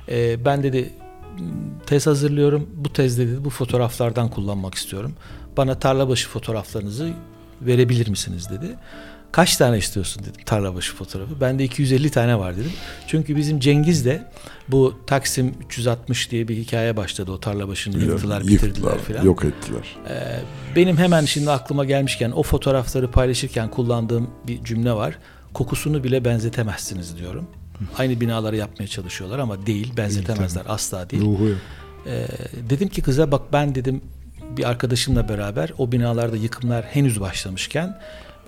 E, 0.09 0.45
ben 0.45 0.63
dedi 0.63 0.93
"m, 1.39 1.43
tez 1.87 2.07
hazırlıyorum. 2.07 2.71
Bu 2.75 2.93
tezde 2.93 3.29
dedi 3.29 3.45
bu 3.45 3.51
fotoğraflardan 3.51 4.29
kullanmak 4.29 4.75
istiyorum. 4.75 5.13
Bana 5.57 5.79
tarlabaşı 5.79 6.29
fotoğraflarınızı 6.29 7.13
verebilir 7.63 8.09
misiniz 8.09 8.51
dedi. 8.51 8.75
Kaç 9.37 9.57
tane 9.57 9.79
istiyorsun 9.79 10.23
dedim 10.23 10.41
tarlabaşı 10.47 10.95
fotoğrafı. 10.95 11.41
Bende 11.41 11.65
250 11.65 12.11
tane 12.11 12.39
var 12.39 12.57
dedim. 12.57 12.73
Çünkü 13.07 13.37
bizim 13.37 13.61
Cengiz 13.61 14.05
de 14.05 14.23
bu 14.69 14.95
Taksim 15.07 15.55
360 15.67 16.31
diye 16.31 16.49
bir 16.49 16.57
hikaye 16.57 16.97
başladı. 16.97 17.31
O 17.33 17.41
tarlabaşını 17.41 17.99
yıktılar, 17.99 18.47
bitirdiler 18.47 18.99
filan. 18.99 19.25
yok 19.25 19.45
ettiler. 19.45 19.97
Ee, 20.09 20.41
benim 20.77 20.97
hemen 20.97 21.25
şimdi 21.25 21.51
aklıma 21.51 21.85
gelmişken 21.85 22.31
o 22.31 22.43
fotoğrafları 22.43 23.11
paylaşırken 23.11 23.71
kullandığım 23.71 24.31
bir 24.47 24.65
cümle 24.65 24.93
var. 24.93 25.19
Kokusunu 25.55 26.05
bile 26.05 26.25
benzetemezsiniz 26.25 27.19
diyorum. 27.19 27.47
Aynı 27.99 28.21
binaları 28.21 28.57
yapmaya 28.57 28.87
çalışıyorlar 28.87 29.39
ama 29.39 29.67
değil, 29.67 29.93
benzetemezler 29.97 30.65
asla 30.69 31.11
değil. 31.11 31.23
Ruhu 31.23 31.47
yok. 31.47 31.59
Ee, 32.07 32.27
dedim 32.71 32.89
ki 32.89 33.03
kıza 33.03 33.33
bak 33.33 33.43
ben 33.53 33.75
dedim 33.75 34.01
bir 34.57 34.69
arkadaşımla 34.69 35.29
beraber 35.29 35.73
o 35.79 35.93
binalarda 35.93 36.37
yıkımlar 36.37 36.85
henüz 36.85 37.21
başlamışken 37.21 37.99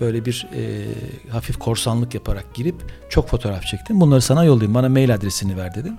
böyle 0.01 0.25
bir 0.25 0.47
e, 0.55 0.85
hafif 1.29 1.59
korsanlık 1.59 2.13
yaparak 2.13 2.53
girip 2.53 2.75
çok 3.09 3.29
fotoğraf 3.29 3.63
çektim. 3.63 4.01
Bunları 4.01 4.21
sana 4.21 4.43
yollayayım. 4.43 4.73
Bana 4.73 4.89
mail 4.89 5.13
adresini 5.13 5.57
ver 5.57 5.75
dedim. 5.75 5.93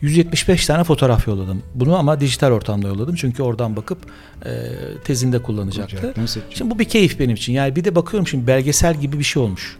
175 0.00 0.66
tane 0.66 0.84
fotoğraf 0.84 1.26
yolladım. 1.26 1.62
Bunu 1.74 1.96
ama 1.96 2.20
dijital 2.20 2.52
ortamda 2.52 2.88
yolladım. 2.88 3.14
Çünkü 3.14 3.42
oradan 3.42 3.76
bakıp 3.76 3.98
e, 4.44 4.50
tezinde 5.04 5.42
kullanacaktı. 5.42 6.14
Şimdi 6.50 6.70
bu 6.70 6.78
bir 6.78 6.84
keyif 6.84 7.20
benim 7.20 7.34
için. 7.34 7.52
Yani 7.52 7.76
bir 7.76 7.84
de 7.84 7.94
bakıyorum 7.94 8.26
şimdi 8.26 8.46
belgesel 8.46 9.00
gibi 9.00 9.18
bir 9.18 9.24
şey 9.24 9.42
olmuş. 9.42 9.78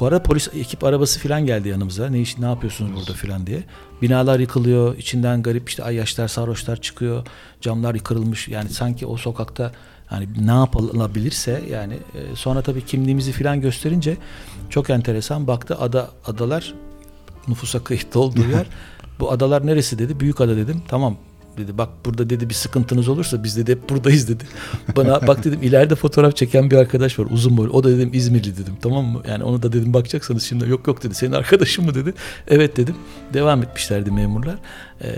Bu 0.00 0.06
arada 0.06 0.22
polis 0.22 0.48
ekip 0.54 0.84
arabası 0.84 1.20
falan 1.20 1.46
geldi 1.46 1.68
yanımıza. 1.68 2.10
Ne 2.10 2.20
iş 2.20 2.38
ne 2.38 2.46
yapıyorsunuz 2.46 2.96
burada 2.96 3.12
falan 3.12 3.46
diye. 3.46 3.62
Binalar 4.02 4.40
yıkılıyor. 4.40 4.96
içinden 4.98 5.42
garip 5.42 5.68
işte 5.68 5.82
ayyaşlar, 5.82 6.28
sarhoşlar 6.28 6.80
çıkıyor. 6.80 7.26
Camlar 7.60 7.98
kırılmış. 7.98 8.48
Yani 8.48 8.68
sanki 8.68 9.06
o 9.06 9.16
sokakta 9.16 9.72
hani 10.06 10.28
ne 10.46 10.52
yapılabilirse 10.52 11.62
yani 11.70 11.94
e, 11.94 12.36
sonra 12.36 12.62
tabii 12.62 12.84
kimliğimizi 12.84 13.32
falan 13.32 13.60
gösterince 13.60 14.16
çok 14.70 14.90
enteresan 14.90 15.46
baktı 15.46 15.76
ada 15.80 16.10
adalar 16.26 16.74
nüfusa 17.48 17.84
kayıtlı 17.84 18.20
olduğu 18.20 18.48
yer. 18.50 18.66
Bu 19.20 19.32
adalar 19.32 19.66
neresi 19.66 19.98
dedi. 19.98 20.20
Büyük 20.20 20.40
ada 20.40 20.56
dedim. 20.56 20.82
Tamam 20.88 21.16
dedi. 21.58 21.78
Bak 21.78 21.88
burada 22.04 22.30
dedi 22.30 22.48
bir 22.48 22.54
sıkıntınız 22.54 23.08
olursa 23.08 23.44
biz 23.44 23.56
dedi 23.56 23.72
hep 23.72 23.90
buradayız 23.90 24.28
dedi. 24.28 24.44
Bana 24.96 25.26
bak 25.26 25.44
dedim 25.44 25.62
ileride 25.62 25.94
fotoğraf 25.94 26.36
çeken 26.36 26.70
bir 26.70 26.76
arkadaş 26.76 27.18
var 27.18 27.26
uzun 27.30 27.56
boylu. 27.56 27.72
O 27.72 27.84
da 27.84 27.90
dedim 27.90 28.10
İzmirli 28.12 28.56
dedim 28.56 28.74
tamam 28.82 29.04
mı? 29.04 29.22
Yani 29.28 29.44
onu 29.44 29.62
da 29.62 29.72
dedim 29.72 29.94
bakacaksanız 29.94 30.42
şimdi 30.42 30.68
yok 30.68 30.86
yok 30.86 31.02
dedi. 31.02 31.14
Senin 31.14 31.32
arkadaşın 31.32 31.84
mı 31.84 31.94
dedi. 31.94 32.14
Evet 32.48 32.76
dedim. 32.76 32.94
Devam 33.34 33.62
etmişlerdi 33.62 34.10
memurlar. 34.10 34.58
Ee, 35.02 35.08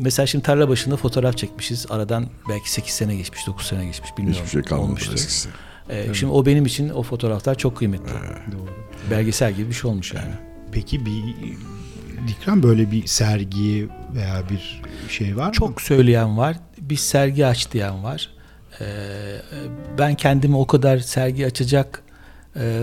mesela 0.00 0.26
şimdi 0.26 0.44
tarla 0.44 0.68
başında 0.68 0.96
fotoğraf 0.96 1.36
çekmişiz. 1.36 1.86
Aradan 1.90 2.26
belki 2.48 2.72
8 2.72 2.94
sene 2.94 3.16
geçmiş 3.16 3.46
9 3.46 3.66
sene 3.66 3.84
geçmiş 3.86 4.10
bilmiyorum. 4.18 4.42
Hiçbir 4.44 4.50
şey 4.50 4.62
kalmadı 4.62 4.86
Olmuştur. 4.86 5.14
eskisi. 5.14 5.48
Ee, 5.90 6.14
şimdi 6.14 6.32
o 6.32 6.46
benim 6.46 6.66
için 6.66 6.88
o 6.88 7.02
fotoğraflar 7.02 7.54
çok 7.54 7.76
kıymetli. 7.76 8.12
Belgesel 9.10 9.52
gibi 9.52 9.68
bir 9.68 9.74
şey 9.74 9.90
olmuş 9.90 10.14
yani. 10.14 10.32
Peki 10.72 11.06
bir 11.06 11.34
Dikran 12.28 12.62
böyle 12.62 12.90
bir 12.90 13.06
sergi 13.06 13.88
veya 14.14 14.42
bir 14.50 14.82
şey 15.08 15.36
var 15.36 15.46
mı? 15.46 15.52
Çok 15.52 15.82
söyleyen 15.82 16.38
var. 16.38 16.56
Bir 16.80 16.96
sergi 16.96 17.46
aç 17.46 17.72
diyen 17.72 18.04
var. 18.04 18.30
Ee, 18.80 18.84
ben 19.98 20.14
kendimi 20.14 20.56
o 20.56 20.66
kadar 20.66 20.98
sergi 20.98 21.46
açacak 21.46 22.02
e, 22.56 22.82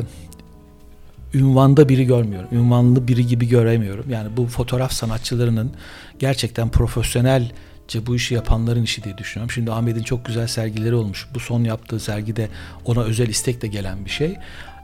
ünvanda 1.34 1.90
biri 1.90 2.06
görmüyorum. 2.06 2.50
Ünvanlı 2.52 3.08
biri 3.08 3.28
gibi 3.28 3.48
göremiyorum. 3.48 4.10
Yani 4.10 4.38
bu 4.38 4.48
fotoğraf 4.48 4.92
sanatçılarının 4.92 5.72
gerçekten 6.20 6.70
profesyonelce 6.70 8.06
bu 8.06 8.16
işi 8.16 8.34
yapanların 8.34 8.84
işi 8.84 9.04
diye 9.04 9.18
düşünüyorum. 9.18 9.52
Şimdi 9.52 9.72
Ahmet'in 9.72 10.04
çok 10.04 10.26
güzel 10.26 10.48
sergileri 10.48 10.96
olmuş. 10.96 11.28
Bu 11.34 11.40
son 11.40 11.64
yaptığı 11.64 12.00
sergide 12.00 12.50
ona 12.86 13.02
özel 13.04 13.28
istekle 13.28 13.68
gelen 13.68 14.06
bir 14.06 14.10
şey. 14.10 14.38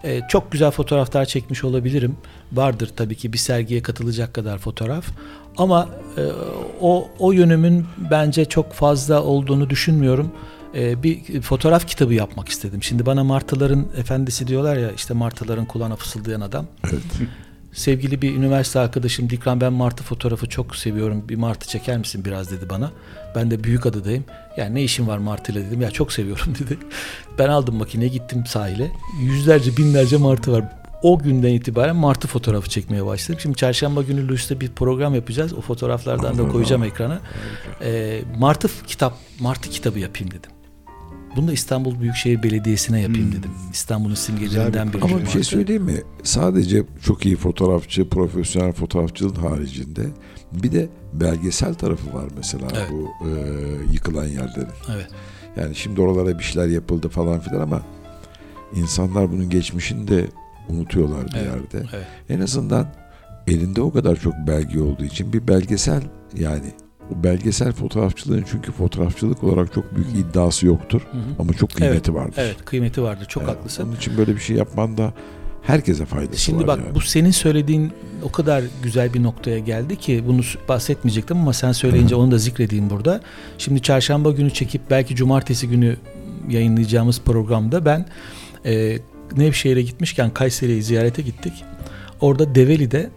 Ee, 0.03 0.21
çok 0.29 0.51
güzel 0.51 0.71
fotoğraflar 0.71 1.25
çekmiş 1.25 1.63
olabilirim. 1.63 2.17
Vardır 2.53 2.91
tabii 2.95 3.15
ki 3.15 3.33
bir 3.33 3.37
sergiye 3.37 3.81
katılacak 3.81 4.33
kadar 4.33 4.57
fotoğraf. 4.57 5.05
Ama 5.57 5.89
e, 6.17 6.21
o 6.81 7.09
o 7.19 7.31
yönümün 7.31 7.85
bence 8.11 8.45
çok 8.45 8.73
fazla 8.73 9.23
olduğunu 9.23 9.69
düşünmüyorum. 9.69 10.31
E, 10.75 11.03
bir 11.03 11.41
fotoğraf 11.41 11.87
kitabı 11.87 12.13
yapmak 12.13 12.49
istedim. 12.49 12.83
Şimdi 12.83 13.05
bana 13.05 13.23
martıların 13.23 13.87
efendisi 13.97 14.47
diyorlar 14.47 14.77
ya 14.77 14.91
işte 14.91 15.13
martıların 15.13 15.65
kulağına 15.65 15.95
fısıldayan 15.95 16.41
adam. 16.41 16.65
Evet. 16.83 17.03
Sevgili 17.73 18.21
bir 18.21 18.35
üniversite 18.35 18.79
arkadaşım 18.79 19.29
Dikran 19.29 19.61
ben 19.61 19.73
martı 19.73 20.03
fotoğrafı 20.03 20.49
çok 20.49 20.75
seviyorum. 20.75 21.29
Bir 21.29 21.35
martı 21.35 21.67
çeker 21.67 21.97
misin 21.97 22.25
biraz 22.25 22.51
dedi 22.51 22.69
bana. 22.69 22.91
Ben 23.35 23.51
de 23.51 23.63
büyük 23.63 23.85
adadayım. 23.85 24.25
Yani 24.59 24.75
ne 24.75 24.83
işin 24.83 25.07
var 25.07 25.17
martıyla 25.17 25.61
dedim. 25.61 25.81
Ya 25.81 25.91
çok 25.91 26.11
seviyorum 26.13 26.53
dedi. 26.59 26.77
Ben 27.39 27.49
aldım 27.49 27.75
makineyi 27.75 28.11
gittim 28.11 28.43
sahile. 28.45 28.91
Yüzlerce 29.21 29.77
binlerce 29.77 30.17
martı 30.17 30.51
var. 30.51 30.79
O 31.03 31.19
günden 31.19 31.53
itibaren 31.53 31.95
martı 31.95 32.27
fotoğrafı 32.27 32.69
çekmeye 32.69 33.05
başladım. 33.05 33.39
Şimdi 33.41 33.57
çarşamba 33.57 34.01
günü 34.01 34.27
Luis'te 34.27 34.61
bir 34.61 34.69
program 34.69 35.15
yapacağız. 35.15 35.53
O 35.53 35.61
fotoğraflardan 35.61 36.37
da 36.37 36.47
koyacağım 36.47 36.83
ekrana. 36.83 37.19
Ee, 37.81 38.21
martı 38.37 38.69
kitap, 38.87 39.13
martı 39.39 39.69
kitabı 39.69 39.99
yapayım 39.99 40.31
dedim. 40.31 40.51
Bunu 41.35 41.47
da 41.47 41.53
İstanbul 41.53 41.99
Büyükşehir 41.99 42.43
Belediyesi'ne 42.43 43.01
yapayım 43.01 43.31
dedim. 43.31 43.51
İstanbul'un 43.73 44.15
simgelerinden 44.15 44.93
biri. 44.93 45.03
Ama 45.03 45.21
bir 45.21 45.27
şey 45.27 45.43
söyleyeyim 45.43 45.83
mi? 45.83 46.01
Sadece 46.23 46.83
çok 47.03 47.25
iyi 47.25 47.35
fotoğrafçı, 47.35 48.09
profesyonel 48.09 48.73
fotoğrafçının 48.73 49.35
haricinde 49.35 50.01
bir 50.51 50.71
de 50.71 50.89
belgesel 51.13 51.73
tarafı 51.73 52.13
var 52.13 52.25
mesela 52.37 52.67
Evet. 52.77 52.89
bu 52.91 53.27
e, 53.27 53.31
yıkılan 53.93 54.25
yerlerin. 54.25 54.67
Evet. 54.95 55.07
Yani 55.57 55.75
şimdi 55.75 56.01
oralara 56.01 56.39
bir 56.39 56.43
şeyler 56.43 56.67
yapıldı 56.67 57.09
falan 57.09 57.39
filan 57.39 57.61
ama 57.61 57.81
insanlar 58.75 59.31
bunun 59.31 59.49
geçmişini 59.49 60.07
de 60.07 60.25
unutuyorlar 60.69 61.27
bir 61.27 61.35
Evet, 61.35 61.45
yerde. 61.45 61.87
evet. 61.93 62.07
En 62.29 62.39
azından 62.39 62.87
elinde 63.47 63.81
o 63.81 63.91
kadar 63.91 64.15
çok 64.15 64.33
belge 64.47 64.81
olduğu 64.81 65.03
için 65.03 65.33
bir 65.33 65.47
belgesel 65.47 66.01
yani 66.37 66.73
o 67.11 67.23
belgesel 67.23 67.71
fotoğrafçılığın 67.71 68.45
çünkü 68.51 68.71
fotoğrafçılık 68.71 69.43
olarak 69.43 69.73
çok 69.73 69.95
büyük 69.95 70.09
iddiası 70.15 70.65
yoktur 70.67 71.01
Hı 71.11 71.17
hı. 71.17 71.21
ama 71.39 71.53
çok 71.53 71.69
kıymeti 71.71 72.13
vardır. 72.13 72.35
Evet 72.37 72.65
kıymeti 72.65 73.03
vardır. 73.03 73.25
Çok 73.29 73.43
Evet, 73.43 73.55
haklısın. 73.55 73.83
Onun 73.87 73.95
için 73.95 74.17
böyle 74.17 74.35
bir 74.35 74.39
şey 74.41 74.55
yapman 74.55 74.97
da 74.97 75.13
herkese 75.69 76.05
faydası 76.05 76.41
Şimdi 76.41 76.67
var 76.67 76.67
bak 76.67 76.85
yani. 76.85 76.95
bu 76.95 77.01
senin 77.01 77.31
söylediğin 77.31 77.91
o 78.23 78.31
kadar 78.31 78.63
güzel 78.83 79.13
bir 79.13 79.23
noktaya 79.23 79.59
geldi 79.59 79.95
ki 79.95 80.23
bunu 80.27 80.41
bahsetmeyecektim 80.67 81.37
ama 81.37 81.53
sen 81.53 81.71
söyleyince 81.71 82.15
onu 82.15 82.31
da 82.31 82.37
zikredeyim 82.37 82.89
burada. 82.89 83.21
Şimdi 83.57 83.81
çarşamba 83.81 84.31
günü 84.31 84.51
çekip 84.51 84.81
belki 84.89 85.15
cumartesi 85.15 85.69
günü 85.69 85.97
yayınlayacağımız 86.49 87.21
programda 87.21 87.85
ben 87.85 88.05
e, 88.65 88.99
Nevşehir'e 89.37 89.81
gitmişken 89.81 90.29
Kayseri'yi 90.29 90.83
ziyarete 90.83 91.21
gittik. 91.21 91.53
Orada 92.21 92.55
Develi'de 92.55 93.09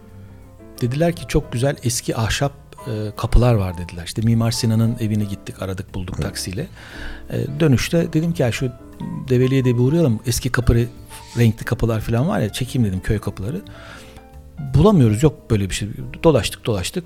dediler 0.81 1.15
ki 1.15 1.23
çok 1.27 1.51
güzel 1.53 1.75
eski 1.83 2.17
ahşap 2.17 2.51
e, 2.87 3.11
kapılar 3.17 3.53
var 3.53 3.77
dediler. 3.77 4.03
İşte 4.05 4.21
Mimar 4.21 4.51
Sinan'ın 4.51 4.95
evine 4.99 5.23
gittik 5.23 5.61
aradık 5.61 5.93
bulduk 5.93 6.21
taksiyle. 6.21 6.67
E, 7.29 7.59
dönüşte 7.59 8.13
dedim 8.13 8.33
ki 8.33 8.41
ya 8.41 8.51
şu 8.51 8.71
Develi'ye 9.29 9.65
de 9.65 9.75
bir 9.75 9.79
uğrayalım. 9.79 10.19
Eski 10.25 10.49
kapı 10.49 10.73
re- 10.73 10.87
renkli 11.37 11.65
kapılar 11.65 12.01
falan 12.01 12.27
var 12.27 12.39
ya 12.39 12.53
çekeyim 12.53 12.87
dedim 12.87 13.01
köy 13.03 13.19
kapıları. 13.19 13.61
Bulamıyoruz 14.73 15.23
yok 15.23 15.51
böyle 15.51 15.69
bir 15.69 15.75
şey. 15.75 15.89
Dolaştık 16.23 16.65
dolaştık 16.65 17.05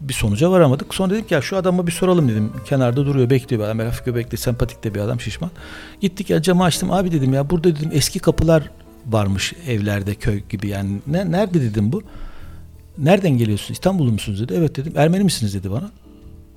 bir 0.00 0.14
sonuca 0.14 0.50
varamadık. 0.50 0.94
Sonra 0.94 1.14
dedik 1.14 1.30
ya 1.30 1.42
şu 1.42 1.56
adama 1.56 1.86
bir 1.86 1.92
soralım 1.92 2.28
dedim. 2.28 2.52
Kenarda 2.66 3.06
duruyor 3.06 3.30
bekliyor 3.30 3.62
bir 3.62 3.66
adam. 3.66 3.78
Hafif 3.78 4.04
göbekli 4.04 4.38
sempatik 4.38 4.84
de 4.84 4.94
bir 4.94 5.00
adam 5.00 5.20
şişman. 5.20 5.50
Gittik 6.00 6.30
ya 6.30 6.42
camı 6.42 6.64
açtım 6.64 6.90
abi 6.90 7.12
dedim 7.12 7.32
ya 7.34 7.50
burada 7.50 7.76
dedim 7.76 7.90
eski 7.92 8.18
kapılar 8.18 8.70
varmış 9.06 9.52
evlerde 9.68 10.14
köy 10.14 10.42
gibi 10.48 10.68
yani. 10.68 11.00
Ne, 11.06 11.32
nerede 11.32 11.62
dedim 11.62 11.92
bu? 11.92 12.02
Nereden 12.98 13.38
geliyorsun? 13.38 13.74
İstanbullu 13.74 14.12
musunuz 14.12 14.40
dedi. 14.40 14.54
Evet 14.56 14.76
dedim. 14.76 14.92
Ermeni 14.96 15.24
misiniz 15.24 15.54
dedi 15.54 15.70
bana. 15.70 15.90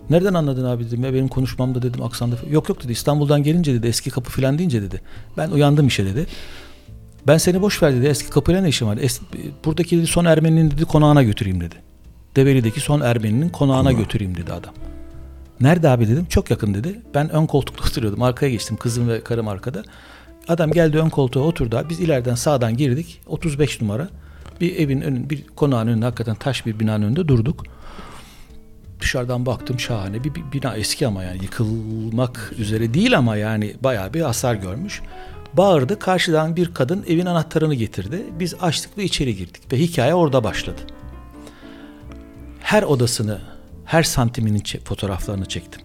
Nereden 0.09 0.33
anladın 0.33 0.65
abi 0.65 0.85
dedim 0.85 1.03
ya 1.03 1.13
benim 1.13 1.27
konuşmamda 1.27 1.81
dedim 1.81 2.03
aksanda. 2.03 2.35
Yok 2.49 2.69
yok 2.69 2.83
dedi 2.83 2.91
İstanbul'dan 2.91 3.43
gelince 3.43 3.73
dedi 3.73 3.87
eski 3.87 4.09
kapı 4.09 4.31
filan 4.31 4.57
deyince 4.57 4.81
dedi. 4.81 5.01
Ben 5.37 5.49
uyandım 5.51 5.87
işe 5.87 6.05
dedi. 6.05 6.25
Ben 7.27 7.37
seni 7.37 7.61
boş 7.61 7.83
ver 7.83 7.95
dedi 7.95 8.05
eski 8.05 8.29
kapıyla 8.29 8.61
ne 8.61 8.69
işim 8.69 8.87
var? 8.87 8.97
Es- 8.97 9.21
buradaki 9.65 9.97
dedi, 9.97 10.07
son 10.07 10.25
Ermeninin 10.25 10.71
dedi 10.71 10.85
konağına 10.85 11.23
götüreyim 11.23 11.61
dedi. 11.61 11.75
Develi'deki 12.35 12.79
son 12.79 13.01
Ermeninin 13.01 13.49
konağına 13.49 13.91
götüreyim 13.91 14.37
dedi 14.37 14.53
adam. 14.53 14.73
Nerede 15.61 15.89
abi 15.89 16.07
dedim. 16.07 16.25
Çok 16.29 16.51
yakın 16.51 16.73
dedi. 16.73 17.01
Ben 17.13 17.29
ön 17.29 17.45
koltukta 17.45 17.83
oturuyordum. 17.89 18.23
Arkaya 18.23 18.51
geçtim. 18.51 18.77
Kızım 18.77 19.09
ve 19.09 19.21
karım 19.23 19.47
arkada. 19.47 19.83
Adam 20.47 20.71
geldi 20.71 20.97
ön 20.97 21.09
koltuğa 21.09 21.43
oturdu. 21.43 21.77
abi. 21.77 21.89
Biz 21.89 21.99
ileriden 21.99 22.35
sağdan 22.35 22.77
girdik. 22.77 23.21
35 23.27 23.81
numara. 23.81 24.09
Bir 24.61 24.75
evin 24.75 25.01
önün, 25.01 25.29
bir 25.29 25.47
konağın 25.55 25.87
önünde 25.87 26.05
hakikaten 26.05 26.35
taş 26.35 26.65
bir 26.65 26.79
binanın 26.79 27.05
önünde 27.05 27.27
durduk. 27.27 27.63
Dışarıdan 28.99 29.45
baktım 29.45 29.79
şahane 29.79 30.23
bir, 30.23 30.31
bina 30.53 30.75
eski 30.75 31.07
ama 31.07 31.23
yani 31.23 31.43
yıkılmak 31.43 32.53
üzere 32.57 32.93
değil 32.93 33.17
ama 33.17 33.37
yani 33.37 33.75
bayağı 33.83 34.13
bir 34.13 34.21
hasar 34.21 34.55
görmüş. 34.55 35.01
Bağırdı 35.53 35.99
karşıdan 35.99 36.55
bir 36.55 36.73
kadın 36.73 37.05
evin 37.07 37.25
anahtarını 37.25 37.75
getirdi. 37.75 38.25
Biz 38.39 38.55
açtık 38.61 38.97
ve 38.97 39.03
içeri 39.03 39.35
girdik 39.35 39.73
ve 39.73 39.77
hikaye 39.77 40.13
orada 40.13 40.43
başladı. 40.43 40.81
Her 42.59 42.83
odasını, 42.83 43.39
her 43.85 44.03
santiminin 44.03 44.63
fotoğraflarını 44.83 45.45
çektim. 45.45 45.81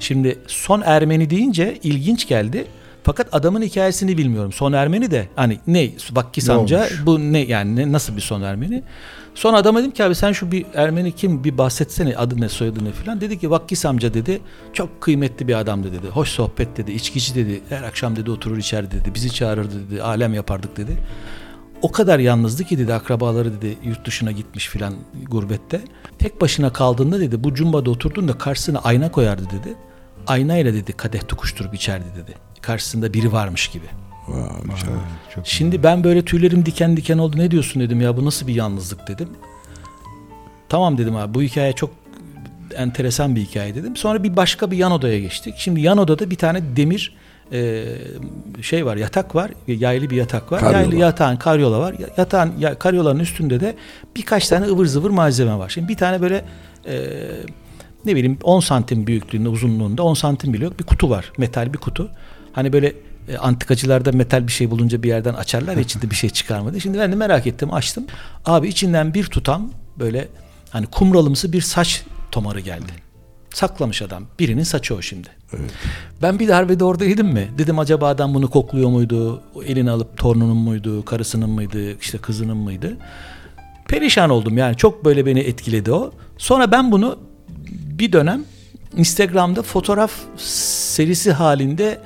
Şimdi 0.00 0.38
son 0.46 0.82
Ermeni 0.84 1.30
deyince 1.30 1.78
ilginç 1.82 2.28
geldi. 2.28 2.66
Fakat 3.02 3.34
adamın 3.34 3.62
hikayesini 3.62 4.18
bilmiyorum. 4.18 4.52
Son 4.52 4.72
Ermeni 4.72 5.10
de 5.10 5.28
hani 5.36 5.58
ne 5.66 5.90
Vakkis 6.12 6.48
Ne 6.48 6.54
amca 6.54 6.78
olmuş? 6.78 7.02
bu 7.06 7.18
ne 7.32 7.38
yani 7.38 7.76
ne, 7.76 7.92
nasıl 7.92 8.16
bir 8.16 8.20
son 8.20 8.42
Ermeni? 8.42 8.82
Sonra 9.34 9.56
adama 9.56 9.80
dedim 9.80 9.90
ki 9.90 10.04
abi 10.04 10.14
sen 10.14 10.32
şu 10.32 10.52
bir 10.52 10.66
Ermeni 10.74 11.12
kim 11.12 11.44
bir 11.44 11.58
bahsetsene 11.58 12.16
adı 12.16 12.40
ne 12.40 12.48
soyadı 12.48 12.84
ne 12.84 12.92
filan. 12.92 13.20
Dedi 13.20 13.38
ki 13.38 13.50
Vakkis 13.50 13.86
amca 13.86 14.14
dedi 14.14 14.40
çok 14.72 15.00
kıymetli 15.00 15.48
bir 15.48 15.54
adamdı 15.54 15.92
dedi. 15.92 16.08
Hoş 16.08 16.28
sohbet 16.28 16.76
dedi 16.76 16.92
içkici 16.92 17.34
dedi 17.34 17.60
her 17.68 17.82
akşam 17.82 18.16
dedi 18.16 18.30
oturur 18.30 18.58
içerdi 18.58 18.90
dedi. 18.90 19.14
Bizi 19.14 19.34
çağırırdı 19.34 19.90
dedi 19.90 20.02
alem 20.02 20.34
yapardık 20.34 20.76
dedi. 20.76 20.96
O 21.82 21.92
kadar 21.92 22.18
yalnızdı 22.18 22.64
ki 22.64 22.78
dedi 22.78 22.94
akrabaları 22.94 23.52
dedi 23.52 23.78
yurt 23.84 24.06
dışına 24.06 24.32
gitmiş 24.32 24.68
filan 24.68 24.94
gurbette. 25.28 25.80
Tek 26.18 26.40
başına 26.40 26.72
kaldığında 26.72 27.20
dedi 27.20 27.44
bu 27.44 27.54
cumbada 27.54 27.90
oturduğunda 27.90 28.38
karşısına 28.38 28.78
ayna 28.78 29.10
koyardı 29.12 29.44
dedi. 29.44 29.74
Aynayla 30.26 30.74
dedi 30.74 30.92
kadeh 30.92 31.20
tokuşturup 31.28 31.74
içerdi 31.74 32.06
dedi. 32.16 32.34
Karşısında 32.60 33.12
biri 33.14 33.32
varmış 33.32 33.68
gibi. 33.68 33.86
Vay. 34.28 34.38
Çok 35.34 35.46
Şimdi 35.46 35.82
ben 35.82 36.04
böyle 36.04 36.24
tüylerim 36.24 36.66
diken 36.66 36.96
diken 36.96 37.18
oldu. 37.18 37.36
Ne 37.38 37.50
diyorsun 37.50 37.82
dedim 37.82 38.00
ya 38.00 38.16
bu 38.16 38.24
nasıl 38.24 38.46
bir 38.46 38.54
yalnızlık 38.54 39.08
dedim. 39.08 39.28
Tamam 40.68 40.98
dedim 40.98 41.16
abi 41.16 41.34
bu 41.34 41.42
hikaye 41.42 41.72
çok 41.72 41.90
enteresan 42.76 43.36
bir 43.36 43.40
hikaye 43.40 43.74
dedim. 43.74 43.96
Sonra 43.96 44.22
bir 44.22 44.36
başka 44.36 44.70
bir 44.70 44.76
yan 44.76 44.92
odaya 44.92 45.20
geçtik. 45.20 45.54
Şimdi 45.58 45.80
yan 45.80 45.98
odada 45.98 46.30
bir 46.30 46.36
tane 46.36 46.76
demir 46.76 47.14
e, 47.52 47.84
şey 48.62 48.86
var 48.86 48.96
yatak 48.96 49.34
var 49.34 49.50
yaylı 49.66 50.10
bir 50.10 50.16
yatak 50.16 50.52
var. 50.52 50.60
Karyola. 50.60 50.80
Yaylı 50.82 50.96
yatağın 50.96 51.36
karyola 51.36 51.80
var. 51.80 51.92
Ya- 51.98 52.08
Yatağın 52.16 52.52
ya, 52.58 52.78
karyolanın 52.78 53.20
üstünde 53.20 53.60
de 53.60 53.74
birkaç 54.16 54.48
tane 54.48 54.66
ıvır 54.66 54.86
zıvır 54.86 55.10
malzeme 55.10 55.58
var. 55.58 55.68
Şimdi 55.68 55.88
bir 55.88 55.96
tane 55.96 56.20
böyle 56.22 56.44
e, 56.86 57.00
ne 58.04 58.16
bileyim 58.16 58.38
10 58.42 58.60
santim 58.60 59.06
büyüklüğünde 59.06 59.48
uzunluğunda 59.48 60.02
10 60.02 60.14
santim 60.14 60.52
bile 60.52 60.64
yok 60.64 60.78
bir 60.78 60.84
kutu 60.84 61.10
var. 61.10 61.32
Metal 61.38 61.72
bir 61.72 61.78
kutu. 61.78 62.10
Hani 62.52 62.72
böyle 62.72 62.92
e, 63.28 63.36
antikacılarda 63.36 64.12
metal 64.12 64.46
bir 64.46 64.52
şey 64.52 64.70
bulunca 64.70 65.02
bir 65.02 65.08
yerden 65.08 65.34
açarlar 65.34 65.76
ya 65.76 65.82
içinde 65.82 66.10
bir 66.10 66.16
şey 66.16 66.30
çıkarmadı. 66.30 66.80
Şimdi 66.80 66.98
ben 66.98 67.12
de 67.12 67.16
merak 67.16 67.46
ettim 67.46 67.72
açtım. 67.72 68.06
Abi 68.46 68.68
içinden 68.68 69.14
bir 69.14 69.24
tutam 69.24 69.70
böyle 69.98 70.28
hani 70.70 70.86
kumralımsı 70.86 71.52
bir 71.52 71.60
saç 71.60 72.02
tomarı 72.32 72.60
geldi. 72.60 72.92
Saklamış 73.54 74.02
adam. 74.02 74.24
Birinin 74.38 74.62
saçı 74.62 74.94
o 74.94 75.02
şimdi. 75.02 75.28
Ben 76.22 76.38
bir 76.38 76.48
darbede 76.48 76.84
oradaydım 76.84 77.32
mı? 77.32 77.40
Dedim 77.58 77.78
acaba 77.78 78.08
adam 78.08 78.34
bunu 78.34 78.50
kokluyor 78.50 78.90
muydu? 78.90 79.42
O 79.54 79.62
Elini 79.62 79.90
alıp 79.90 80.16
torununun 80.16 80.56
muydu? 80.56 81.04
Karısının 81.04 81.50
mıydı? 81.50 81.98
işte 82.00 82.18
kızının 82.18 82.56
mıydı? 82.56 82.96
Perişan 83.88 84.30
oldum 84.30 84.58
yani. 84.58 84.76
Çok 84.76 85.04
böyle 85.04 85.26
beni 85.26 85.40
etkiledi 85.40 85.92
o. 85.92 86.12
Sonra 86.38 86.72
ben 86.72 86.92
bunu 86.92 87.18
bir 87.68 88.12
dönem 88.12 88.44
Instagram'da 88.96 89.62
fotoğraf 89.62 90.12
serisi 90.36 91.32
halinde 91.32 92.00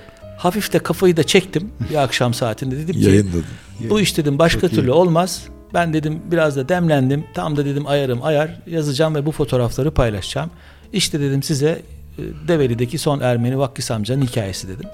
hafif 0.45 0.73
de 0.73 0.79
kafayı 0.79 1.17
da 1.17 1.23
çektim 1.23 1.71
bir 1.91 2.03
akşam 2.03 2.35
saatinde. 2.35 2.79
Dedim 2.79 2.95
ki 2.95 3.01
Yayınladın. 3.05 3.45
bu 3.91 4.01
iş 4.01 4.17
dedim 4.17 4.39
başka 4.39 4.61
Çok 4.61 4.73
iyi. 4.73 4.75
türlü 4.75 4.91
olmaz. 4.93 5.43
Ben 5.75 5.93
dedim 5.93 6.23
biraz 6.31 6.57
da 6.57 6.69
demlendim. 6.69 7.25
Tam 7.35 7.57
da 7.57 7.65
dedim 7.65 7.87
ayarım 7.87 8.23
ayar 8.25 8.61
yazacağım 8.67 9.15
ve 9.15 9.27
bu 9.27 9.33
fotoğrafları 9.33 9.91
paylaşacağım. 9.91 10.51
İşte 10.93 11.21
dedim 11.21 11.43
size 11.43 11.83
e, 12.19 12.23
Develi'deki 12.49 12.99
son 12.99 13.21
Ermeni 13.21 13.59
Vakkis 13.59 13.91
amcanın 13.91 14.23
hikayesi 14.23 14.69
dedim. 14.69 14.89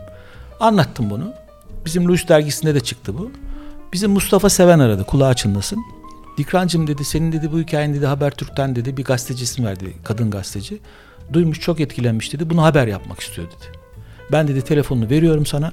Anlattım 0.61 1.11
bunu. 1.11 1.33
Bizim 1.85 2.09
Luş 2.09 2.29
dergisinde 2.29 2.75
de 2.75 2.81
çıktı 2.81 3.19
bu. 3.19 3.31
Bizim 3.93 4.11
Mustafa 4.11 4.49
Seven 4.51 4.79
aradı 4.79 5.05
kulağı 5.05 5.35
çınlasın. 5.35 5.79
Dikrancım 6.39 6.87
dedi 6.87 7.05
senin 7.05 7.33
dedi 7.33 7.53
bu 7.53 7.61
hikayen 7.61 7.95
dedi 7.95 8.07
Habertürk'ten 8.07 8.77
dedi 8.77 8.97
bir 8.97 9.05
gazeteci 9.05 9.45
isim 9.45 9.65
verdi 9.65 9.93
kadın 10.05 10.31
gazeteci. 10.31 10.79
Duymuş 11.33 11.61
çok 11.61 11.81
etkilenmiş 11.81 12.33
dedi 12.33 12.51
bunu 12.51 12.63
haber 12.63 12.87
yapmak 12.87 13.21
istiyor 13.21 13.47
dedi. 13.49 13.80
Ben 14.33 14.49
dedi 14.49 14.63
telefonunu 14.63 15.11
veriyorum 15.11 15.47
sana. 15.47 15.73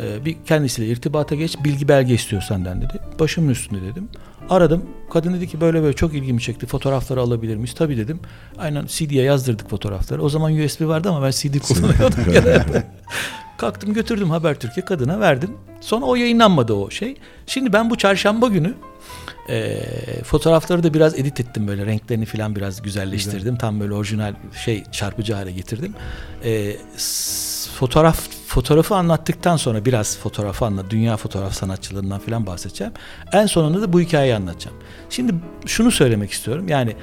Ee, 0.00 0.24
bir 0.24 0.36
kendisiyle 0.46 0.92
irtibata 0.92 1.34
geç 1.34 1.56
bilgi 1.64 1.88
belge 1.88 2.14
istiyor 2.14 2.42
senden 2.42 2.80
dedi. 2.82 3.00
Başımın 3.18 3.48
üstünde 3.48 3.82
dedim. 3.82 4.08
Aradım. 4.50 4.86
Kadın 5.10 5.34
dedi 5.34 5.48
ki 5.48 5.60
böyle 5.60 5.82
böyle 5.82 5.96
çok 5.96 6.14
ilgimi 6.14 6.40
çekti. 6.40 6.66
Fotoğrafları 6.66 7.20
alabilir 7.20 7.56
miyiz? 7.56 7.74
Tabii 7.74 7.96
dedim. 7.96 8.20
Aynen 8.58 8.86
CD'ye 8.86 9.22
yazdırdık 9.22 9.70
fotoğrafları. 9.70 10.22
O 10.22 10.28
zaman 10.28 10.58
USB 10.58 10.86
vardı 10.86 11.08
ama 11.10 11.22
ben 11.22 11.30
CD 11.30 11.58
kullanıyordum 11.58 12.24
genelde. 12.32 12.86
Kalktım 13.56 13.94
götürdüm 13.94 14.30
Habertürk'e 14.30 14.80
kadına 14.80 15.20
verdim. 15.20 15.50
Sonra 15.80 16.04
o 16.04 16.16
yayınlanmadı 16.16 16.72
o 16.72 16.90
şey. 16.90 17.16
Şimdi 17.46 17.72
ben 17.72 17.90
bu 17.90 17.98
çarşamba 17.98 18.48
günü 18.48 18.74
e, 19.48 19.78
fotoğrafları 20.24 20.82
da 20.82 20.94
biraz 20.94 21.18
edit 21.18 21.40
ettim 21.40 21.68
böyle 21.68 21.86
renklerini 21.86 22.24
falan 22.24 22.56
biraz 22.56 22.82
güzelleştirdim. 22.82 23.56
Tam 23.56 23.80
böyle 23.80 23.94
orijinal 23.94 24.34
şey 24.64 24.84
çarpıcı 24.92 25.34
hale 25.34 25.52
getirdim. 25.52 25.94
E, 26.44 26.76
fotoğraf 27.82 28.28
fotoğrafı 28.46 28.94
anlattıktan 28.94 29.56
sonra 29.56 29.84
biraz 29.84 30.18
fotoğrafı 30.18 30.64
anlat, 30.64 30.84
dünya 30.90 31.16
fotoğraf 31.16 31.52
sanatçılarından 31.54 32.18
falan 32.18 32.46
bahsedeceğim. 32.46 32.92
En 33.32 33.46
sonunda 33.46 33.82
da 33.82 33.92
bu 33.92 34.00
hikayeyi 34.00 34.34
anlatacağım. 34.34 34.76
Şimdi 35.10 35.34
şunu 35.66 35.90
söylemek 35.90 36.30
istiyorum. 36.30 36.68
Yani 36.68 36.96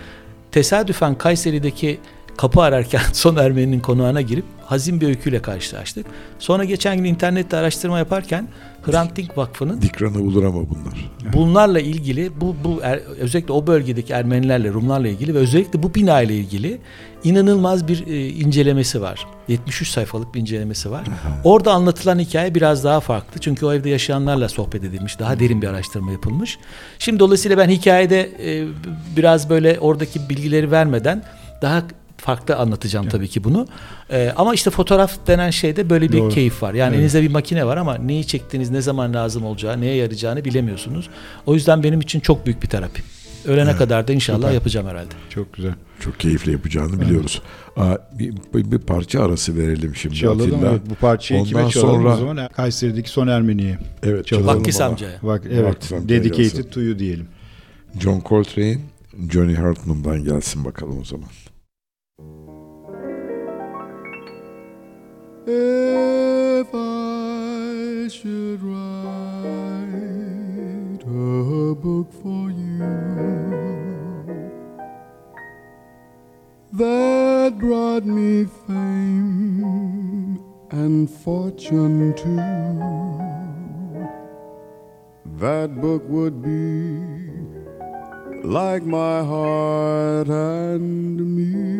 tesadüfen 0.52 1.16
Kayseri'deki 1.16 2.00
kapı 2.38 2.62
ararken 2.62 3.02
son 3.14 3.36
Ermeni'nin 3.36 3.80
konağına 3.80 4.22
girip 4.22 4.46
hazin 4.66 5.02
bir 5.02 5.08
öyküyle 5.08 5.42
karşılaştık. 5.42 6.06
Sonra 6.40 6.64
geçen 6.64 6.98
gün 6.98 7.04
internette 7.04 7.58
araştırma 7.58 7.98
yaparken 7.98 8.48
Hrant 8.82 9.16
Dink 9.16 9.38
Vakfı'nın 9.38 9.82
Dikranı 9.82 10.16
bulur 10.16 10.44
ama 10.44 10.60
bunlar. 10.70 11.12
bunlarla 11.34 11.80
ilgili 11.80 12.42
bu 12.42 12.56
bu 12.64 12.80
er- 12.84 13.02
özellikle 13.20 13.54
o 13.54 13.68
bölgedeki 13.68 14.14
Ermenilerle 14.14 14.70
Rumlarla 14.70 15.08
ilgili 15.08 15.36
ve 15.36 15.38
özellikle 15.38 15.84
bu 15.84 15.96
bina 15.96 16.22
ile 16.22 16.36
ilgili 16.36 16.80
inanılmaz 17.24 17.88
bir 17.88 18.08
e, 18.08 18.28
incelemesi 18.30 19.02
var. 19.02 19.28
73 19.48 19.90
sayfalık 19.90 20.36
bir 20.36 20.40
incelemesi 20.40 20.92
var. 20.92 21.04
Orada 21.44 21.72
anlatılan 21.74 22.20
hikaye 22.20 22.56
biraz 22.56 22.84
daha 22.84 23.00
farklı. 23.00 23.42
Çünkü 23.42 23.66
o 23.66 23.74
evde 23.74 23.90
yaşayanlarla 23.90 24.50
sohbet 24.50 24.84
edilmiş. 24.84 25.20
Daha 25.20 25.40
derin 25.40 25.62
bir 25.62 25.68
araştırma 25.68 26.12
yapılmış. 26.12 26.58
Şimdi 27.00 27.20
dolayısıyla 27.20 27.58
ben 27.58 27.70
hikayede 27.70 28.22
e, 28.46 28.68
biraz 29.18 29.50
böyle 29.50 29.80
oradaki 29.80 30.30
bilgileri 30.30 30.72
vermeden 30.72 31.24
daha 31.62 31.84
farklı 32.18 32.56
anlatacağım 32.56 33.10
tabii 33.10 33.28
ki 33.28 33.44
bunu. 33.44 33.68
E, 34.12 34.34
ama 34.38 34.54
işte 34.54 34.70
fotoğraf 34.70 35.28
denen 35.28 35.50
şeyde 35.50 35.90
böyle 35.90 36.12
bir 36.12 36.18
Doğru. 36.18 36.30
keyif 36.30 36.64
var. 36.64 36.74
Yani 36.74 36.90
Evet. 36.90 37.00
elinizde 37.00 37.22
bir 37.22 37.32
makine 37.32 37.66
var 37.66 37.78
ama 37.78 37.96
neyi 37.96 38.28
çektiğiniz, 38.28 38.70
ne 38.70 38.82
zaman 38.82 39.14
lazım 39.14 39.46
olacağı, 39.46 39.82
neye 39.82 39.96
yarayacağını 39.96 40.46
bilemiyorsunuz. 40.46 41.10
O 41.46 41.54
yüzden 41.54 41.84
benim 41.84 42.02
için 42.02 42.20
çok 42.20 42.46
büyük 42.46 42.64
bir 42.64 42.68
terapi. 42.68 43.02
Ölene 43.46 43.76
kadar 43.76 44.08
da 44.08 44.14
inşallah 44.14 44.38
Süper. 44.38 44.54
yapacağım 44.54 44.88
herhalde. 44.88 45.14
Çok 45.30 45.54
güzel. 45.54 45.74
Çok 46.00 46.20
keyifle 46.20 46.52
yapacağını 46.52 47.02
biliyoruz. 47.02 47.42
Aa, 47.78 47.96
bir, 48.20 48.34
bir, 48.54 48.72
bir 48.72 48.78
parça 48.80 49.24
arası 49.24 49.58
verelim 49.58 49.96
şimdi 49.96 50.16
Çalalım 50.16 50.42
Atilla. 50.42 50.70
evet, 50.72 50.82
bu 50.90 50.96
parçayı 50.96 51.42
Ondan 51.42 51.50
kime 51.50 51.70
çalalım 51.70 51.96
sonra- 52.02 52.14
o 52.14 52.18
zaman? 52.18 52.50
Kayseri'deki 52.54 53.10
son 53.10 53.28
Ermeni'ye. 53.28 53.78
Evet, 54.04 54.28
Çalalım. 54.28 54.48
Vakkis 54.48 54.82
amcaya. 54.82 55.20
Bak 55.24 55.44
evet. 55.52 55.64
Vakkis 55.66 55.92
amcaya 55.92 56.10
Dedicated 56.24 56.44
gelsin. 56.58 56.70
to 56.70 56.82
you 56.82 57.00
diyelim. 57.00 57.28
John 58.00 58.22
Coltrane, 58.30 58.78
Johnny 59.32 59.56
Hartman'dan 59.56 60.24
gelsin 60.24 60.66
bakalım 60.66 61.00
o 61.02 61.06
zaman. 61.06 61.30
If 65.48 66.68
I 66.74 68.08
should 68.12 68.62
write 68.62 68.76
a 71.06 71.76
book 71.76 72.12
for 72.22 72.50
you 72.52 73.49
that 76.74 77.58
brought 77.58 78.06
me 78.06 78.46
fame 78.68 80.40
and 80.72 81.10
fortune 81.10 82.14
too, 82.16 82.36
that 85.38 85.82
book 85.82 86.04
would 86.08 86.44
be 86.44 87.00
like 88.44 88.84
my 88.84 89.24
heart 89.24 90.28
and 90.30 91.20
me 91.36 91.78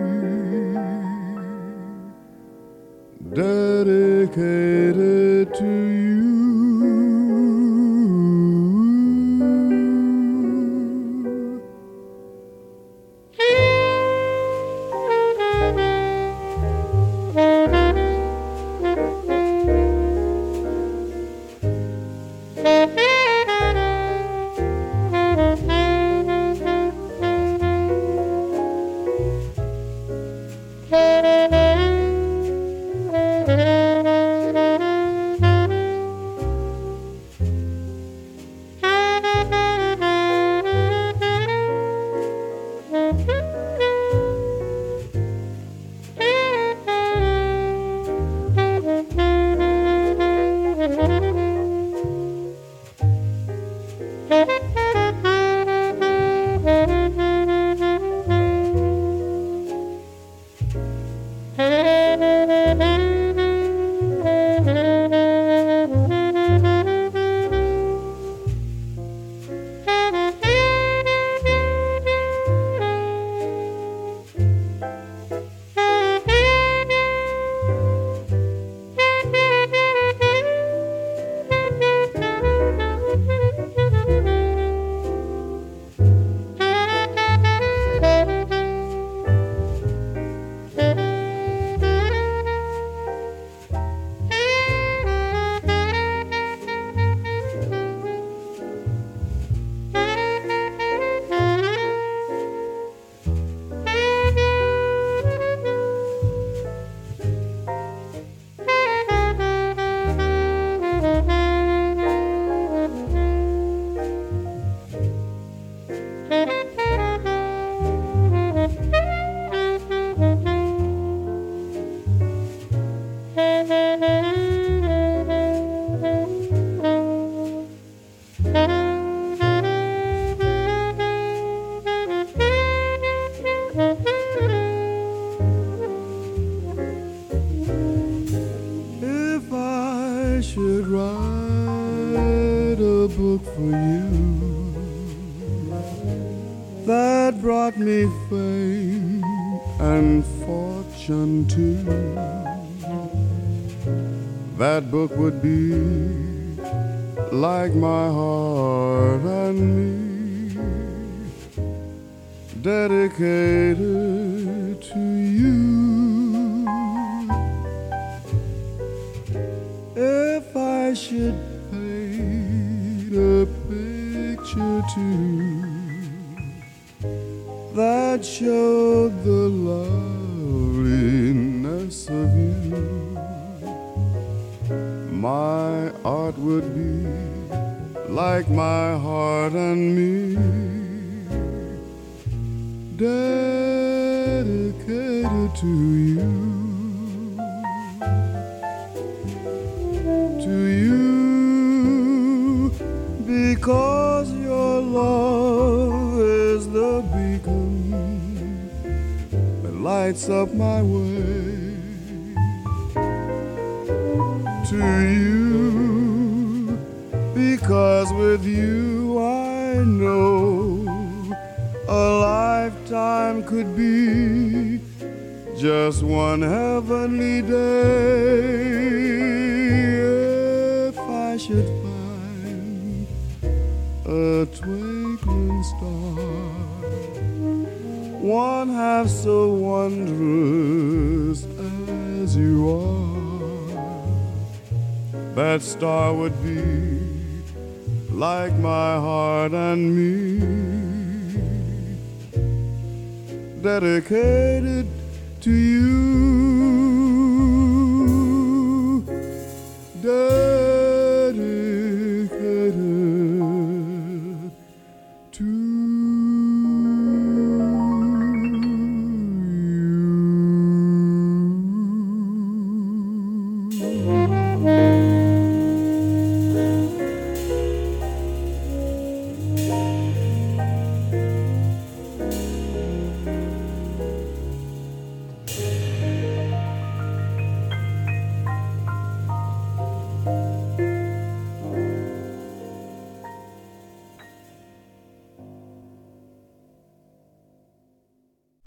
dedicated 3.34 4.74
to 5.54 5.66
you. 5.66 6.99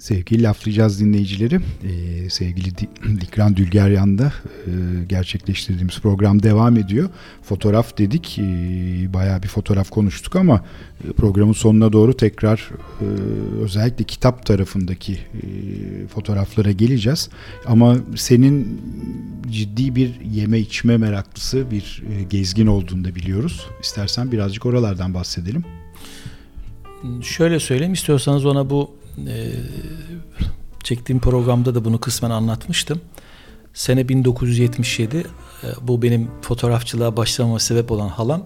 Sevgili 0.03 0.43
laflayacağız 0.43 1.01
dinleyicileri. 1.01 1.55
Ee, 1.85 2.31
sevgili 2.31 2.79
Di- 2.79 3.21
Dikran 3.21 3.57
Dülgeryan'da 3.57 4.33
e, 4.67 4.71
gerçekleştirdiğimiz 5.09 6.01
program 6.01 6.43
devam 6.43 6.77
ediyor. 6.77 7.09
Fotoğraf 7.43 7.99
dedik. 7.99 8.39
E, 8.39 8.43
bayağı 9.15 9.43
bir 9.43 9.49
fotoğraf 9.49 9.91
konuştuk 9.91 10.37
ama 10.37 10.65
e, 11.09 11.13
programın 11.13 11.53
sonuna 11.53 11.93
doğru 11.93 12.17
tekrar 12.17 12.71
e, 13.01 13.05
özellikle 13.63 14.05
kitap 14.05 14.47
tarafındaki 14.47 15.13
e, 15.13 15.19
fotoğraflara 16.07 16.73
geleceğiz. 16.73 17.29
Ama 17.67 17.97
senin 18.17 18.81
ciddi 19.51 19.97
bir 19.97 20.21
yeme 20.21 20.59
içme 20.59 20.97
meraklısı 20.97 21.71
bir 21.71 22.03
e, 22.13 22.23
gezgin 22.23 22.67
olduğunu 22.67 23.05
da 23.05 23.15
biliyoruz. 23.15 23.67
İstersen 23.83 24.33
birazcık 24.33 24.67
oralardan 24.67 25.15
bahsedelim. 25.15 25.65
Şöyle 27.23 27.61
söyleyeyim 27.61 27.93
istiyorsanız 27.93 28.47
ona 28.47 28.71
bu 28.71 29.02
e, 29.19 29.53
çektiğim 30.83 31.21
programda 31.21 31.75
da 31.75 31.85
bunu 31.85 32.01
kısmen 32.01 32.31
anlatmıştım. 32.31 33.01
Sene 33.75 34.09
1977 34.09 35.17
e, 35.17 35.27
bu 35.83 36.03
benim 36.03 36.31
fotoğrafçılığa 36.43 37.17
başlamama 37.17 37.59
sebep 37.59 37.91
olan 37.91 38.09
halam 38.09 38.43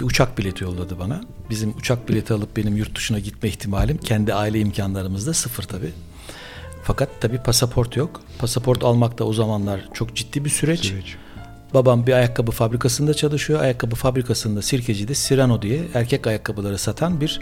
bir 0.00 0.04
uçak 0.04 0.38
bileti 0.38 0.64
yolladı 0.64 0.98
bana. 0.98 1.20
Bizim 1.50 1.70
uçak 1.78 2.08
bileti 2.08 2.34
alıp 2.34 2.56
benim 2.56 2.76
yurt 2.76 2.96
dışına 2.96 3.18
gitme 3.18 3.48
ihtimalim 3.48 3.98
kendi 3.98 4.34
aile 4.34 4.60
imkanlarımızda 4.60 5.34
sıfır 5.34 5.62
tabi. 5.62 5.92
Fakat 6.82 7.08
tabi 7.20 7.38
pasaport 7.38 7.96
yok. 7.96 8.20
Pasaport 8.38 8.84
almak 8.84 9.18
da 9.18 9.24
o 9.24 9.32
zamanlar 9.32 9.88
çok 9.94 10.16
ciddi 10.16 10.44
bir 10.44 10.50
süreç. 10.50 10.80
Süreç. 10.80 11.16
Babam 11.74 12.06
bir 12.06 12.12
ayakkabı 12.12 12.50
fabrikasında 12.50 13.14
çalışıyor. 13.14 13.60
Ayakkabı 13.60 13.94
fabrikasında 13.94 14.62
Sirkeci'de 14.62 15.14
Sirano 15.14 15.62
diye 15.62 15.88
erkek 15.94 16.26
ayakkabıları 16.26 16.78
satan 16.78 17.20
bir 17.20 17.40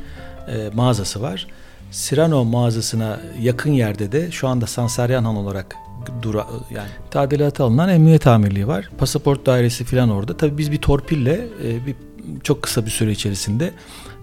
e, 0.48 0.70
mağazası 0.74 1.22
var. 1.22 1.46
Sirano 1.90 2.44
mağazasına 2.44 3.20
yakın 3.40 3.72
yerde 3.72 4.12
de 4.12 4.30
şu 4.30 4.48
anda 4.48 4.66
Sansaryanhan 4.66 5.36
olarak 5.36 5.76
dura 6.22 6.46
yani 6.70 6.88
tadilatı 7.10 7.64
alınan 7.64 7.88
emniyet 7.88 8.26
amirliği 8.26 8.66
var. 8.66 8.90
Pasaport 8.98 9.46
dairesi 9.46 9.84
falan 9.84 10.10
orada. 10.10 10.36
Tabii 10.36 10.58
biz 10.58 10.72
bir 10.72 10.78
torpille 10.78 11.48
e, 11.64 11.86
bir 11.86 11.94
çok 12.44 12.62
kısa 12.62 12.86
bir 12.86 12.90
süre 12.90 13.12
içerisinde 13.12 13.72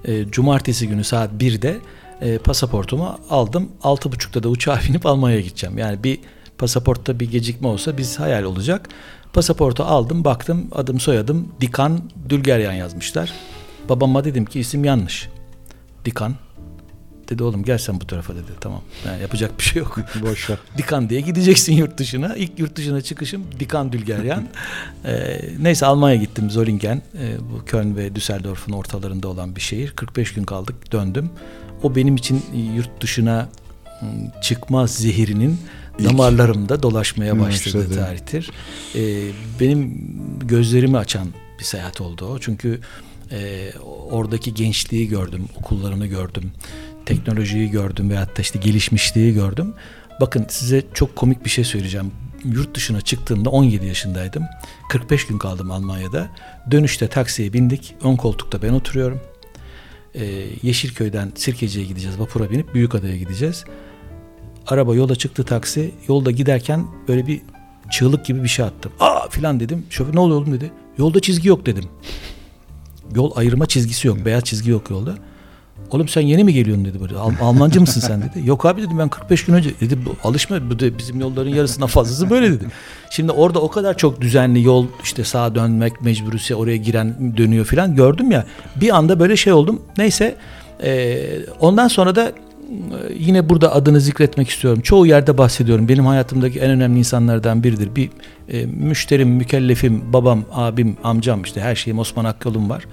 e, 0.06 0.26
cumartesi 0.32 0.88
günü 0.88 1.04
saat 1.04 1.32
1'de 1.32 1.78
e, 2.22 2.38
pasaportumu 2.38 3.20
aldım. 3.30 3.72
6.30'da 3.84 4.44
da 4.44 4.50
uçağa 4.50 4.80
binip 4.90 5.06
Almanya'ya 5.06 5.42
gideceğim. 5.42 5.78
Yani 5.78 6.04
bir 6.04 6.20
pasaportta 6.58 7.20
bir 7.20 7.32
gecikme 7.32 7.68
olsa 7.68 7.98
biz 7.98 8.20
hayal 8.20 8.44
olacak. 8.44 8.90
Pasaportu 9.34 9.84
aldım 9.84 10.24
baktım 10.24 10.68
adım 10.72 11.00
soyadım 11.00 11.48
Dikan 11.62 12.00
Dülgeryan 12.30 12.74
yazmışlar. 12.74 13.34
Babama 13.90 14.24
dedim 14.24 14.46
ki 14.46 14.60
isim 14.60 14.86
yanlış. 14.86 15.30
Dikan. 16.06 16.36
Dedi 17.30 17.44
oğlum 17.44 17.64
gel 17.64 17.78
sen 17.78 18.02
bu 18.02 18.08
tarafa 18.08 18.36
dedi. 18.36 18.52
Tamam. 18.62 18.82
Yani 19.06 19.22
yapacak 19.22 19.58
bir 19.60 19.64
şey 19.64 19.80
yok. 19.82 19.98
Boş 20.22 20.50
ver. 20.50 20.58
Dikan 20.78 21.10
diye 21.10 21.22
gideceksin 21.22 21.74
yurt 21.74 21.98
dışına. 21.98 22.36
İlk 22.36 22.60
yurt 22.60 22.76
dışına 22.76 23.02
çıkışım 23.02 23.44
Dikan 23.60 23.92
Dülgeryan. 23.92 24.48
Ee, 25.06 25.42
neyse 25.60 25.86
Almanya'ya 25.86 26.22
gittim 26.22 26.50
Zollingen. 26.50 27.02
Ee, 27.20 27.38
bu 27.40 27.66
Köln 27.66 27.96
ve 27.96 28.16
Düsseldorf'un 28.16 28.74
ortalarında 28.74 29.28
olan 29.28 29.56
bir 29.56 29.62
şehir. 29.62 29.92
45 29.92 30.34
gün 30.34 30.44
kaldık 30.44 30.92
döndüm. 30.92 31.30
O 31.84 31.96
benim 31.96 32.16
için 32.16 32.42
yurt 32.76 33.02
dışına 33.02 33.50
çıkma 34.42 34.88
zehirinin 34.88 35.58
İlk. 36.00 36.10
damarlarımda 36.10 36.84
dolaşmaya 36.84 37.40
Başladı. 37.40 37.78
başladığı 37.78 37.96
tarihtir. 37.96 38.52
Ee, 38.96 39.02
benim 39.60 40.08
gözlerimi 40.40 40.98
açan 40.98 41.28
bir 41.60 41.64
seyahat 41.64 42.02
oldu 42.02 42.26
o. 42.26 42.40
Çünkü 42.40 42.80
e, 43.32 43.72
oradaki 44.12 44.54
gençliği 44.54 45.08
gördüm, 45.08 45.46
okullarını 45.60 46.08
gördüm, 46.08 46.52
teknolojiyi 47.06 47.70
gördüm 47.70 48.10
veyahut 48.10 48.38
da 48.38 48.42
işte 48.42 48.60
gelişmişliği 48.60 49.34
gördüm. 49.34 49.74
Bakın 50.22 50.46
size 50.50 50.84
çok 50.94 51.16
komik 51.16 51.46
bir 51.46 51.50
şey 51.50 51.64
söyleyeceğim. 51.64 52.12
Yurt 52.44 52.76
dışına 52.76 53.02
çıktığımda 53.02 53.50
17 53.50 53.86
yaşındaydım. 53.86 54.44
45 54.90 55.28
gün 55.28 55.38
kaldım 55.38 55.72
Almanya'da. 55.72 56.28
Dönüşte 56.72 57.08
taksiye 57.08 57.54
bindik. 57.54 57.96
Ön 58.04 58.16
koltukta 58.16 58.62
ben 58.62 58.74
oturuyorum. 58.74 59.22
Ee, 60.16 60.26
Yeşilköy'den 60.62 61.32
Sirkeci'ye 61.36 61.86
gideceğiz. 61.86 62.20
Vapura 62.20 62.50
binip 62.50 62.74
Büyükada'ya 62.74 63.18
gideceğiz. 63.18 63.66
Araba 64.68 64.96
yola 64.96 65.16
çıktı 65.16 65.44
taksi. 65.44 65.92
Yolda 66.08 66.32
giderken 66.32 66.88
böyle 67.08 67.28
bir 67.28 67.42
çığlık 67.92 68.26
gibi 68.26 68.44
bir 68.44 68.48
şey 68.48 68.66
attım. 68.66 68.92
Aa 69.00 69.30
filan 69.30 69.60
dedim. 69.60 69.86
Şoför 69.90 70.16
ne 70.16 70.20
oluyor 70.20 70.42
oğlum 70.42 70.54
dedi. 70.54 70.72
Yolda 70.98 71.20
çizgi 71.20 71.50
yok 71.50 71.66
dedim. 71.66 71.86
Yol 73.16 73.32
ayırma 73.36 73.66
çizgisi 73.66 74.08
yok. 74.08 74.26
Beyaz 74.26 74.44
çizgi 74.44 74.72
yok 74.72 74.90
yolda. 74.90 75.16
Oğlum 75.92 76.08
sen 76.08 76.22
yeni 76.22 76.44
mi 76.44 76.54
geliyorsun 76.54 76.86
dedi 76.86 77.02
böyle. 77.02 77.16
Al- 77.18 77.32
Almancı 77.42 77.82
mısın 77.82 78.02
sen 78.02 78.22
dedi. 78.22 78.48
Yok 78.48 78.66
abi 78.66 78.82
dedim 78.82 79.00
ben 79.00 79.10
45 79.10 79.46
gün 79.46 79.54
önce. 79.54 79.70
Dedi 79.82 79.98
alışma 80.24 80.70
bu 80.70 80.80
da 80.80 80.98
bizim 80.98 81.20
yolların 81.20 81.50
yarısından 81.50 81.88
fazlası 81.88 82.30
böyle 82.30 82.52
dedi. 82.52 82.66
Şimdi 83.10 83.32
orada 83.32 83.60
o 83.60 83.70
kadar 83.70 83.98
çok 83.98 84.22
düzenli 84.22 84.64
yol 84.64 84.88
işte 85.04 85.24
sağa 85.24 85.56
dönmek 85.56 86.02
mecburisi 86.02 86.56
oraya 86.56 86.78
giren 86.78 87.38
dönüyor 87.38 87.66
filan 87.66 87.96
gördüm 87.96 88.32
ya. 88.32 88.46
Bir 88.76 88.96
anda 88.96 89.20
böyle 89.20 89.36
şey 89.36 89.54
oldum. 89.54 89.82
Neyse 89.98 90.36
e, 90.84 91.18
ondan 91.60 91.88
sonra 91.88 92.16
da 92.16 92.28
e, 92.30 92.34
yine 93.20 93.50
burada 93.50 93.76
adını 93.76 94.02
zikretmek 94.02 94.50
istiyorum. 94.50 94.82
Çoğu 94.82 95.06
yerde 95.06 95.38
bahsediyorum. 95.38 95.88
Benim 95.88 96.06
hayatımdaki 96.06 96.60
en 96.60 96.70
önemli 96.72 97.00
insanlardan 97.00 97.64
biridir. 97.64 97.96
Bir 97.96 98.10
e, 98.50 98.66
müşterim, 98.66 99.30
mükellefim, 99.30 100.14
babam, 100.14 100.44
abim, 100.54 100.98
amcam 101.04 101.42
işte 101.44 101.62
her 101.62 101.76
şeyim 101.76 102.00
Osman 102.00 102.26
Akkal'ım 102.26 102.70
var. 102.70 102.84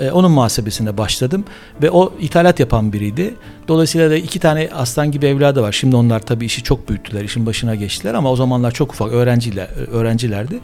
E, 0.00 0.10
onun 0.10 0.30
muhasebesine 0.30 0.98
başladım 0.98 1.44
ve 1.82 1.90
o 1.90 2.12
ithalat 2.20 2.60
yapan 2.60 2.92
biriydi. 2.92 3.34
Dolayısıyla 3.68 4.10
da 4.10 4.16
iki 4.16 4.38
tane 4.38 4.68
aslan 4.74 5.12
gibi 5.12 5.26
evladı 5.26 5.62
var. 5.62 5.72
Şimdi 5.72 5.96
onlar 5.96 6.20
tabii 6.20 6.46
işi 6.46 6.62
çok 6.62 6.88
büyüttüler, 6.88 7.24
işin 7.24 7.46
başına 7.46 7.74
geçtiler 7.74 8.14
ama 8.14 8.30
o 8.30 8.36
zamanlar 8.36 8.70
çok 8.70 8.92
ufak 8.92 9.12
öğrenciler 9.12 9.68
öğrencilerdi. 9.92 10.60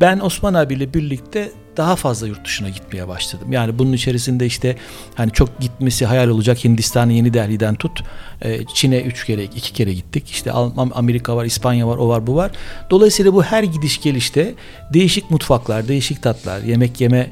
Ben 0.00 0.20
Osman 0.20 0.54
abiyle 0.54 0.94
birlikte 0.94 1.52
daha 1.76 1.96
fazla 1.96 2.26
yurt 2.26 2.44
dışına 2.44 2.68
gitmeye 2.68 3.08
başladım. 3.08 3.52
Yani 3.52 3.78
bunun 3.78 3.92
içerisinde 3.92 4.46
işte 4.46 4.76
hani 5.14 5.30
çok 5.30 5.60
gitmesi 5.60 6.06
hayal 6.06 6.28
olacak 6.28 6.64
Hindistan'ı 6.64 7.12
Yeni 7.12 7.34
Delhi'den 7.34 7.74
tut. 7.74 8.02
e, 8.42 8.66
Çin'e 8.74 9.00
üç 9.00 9.24
kere, 9.24 9.44
iki 9.44 9.72
kere 9.72 9.92
gittik. 9.92 10.30
İşte 10.30 10.52
Amerika 10.94 11.36
var, 11.36 11.44
İspanya 11.44 11.88
var, 11.88 11.96
o 11.96 12.08
var, 12.08 12.26
bu 12.26 12.36
var. 12.36 12.50
Dolayısıyla 12.90 13.34
bu 13.34 13.42
her 13.42 13.62
gidiş 13.62 14.00
gelişte 14.00 14.54
değişik 14.92 15.30
mutfaklar, 15.30 15.88
değişik 15.88 16.22
tatlar, 16.22 16.60
yemek 16.62 17.00
yeme 17.00 17.30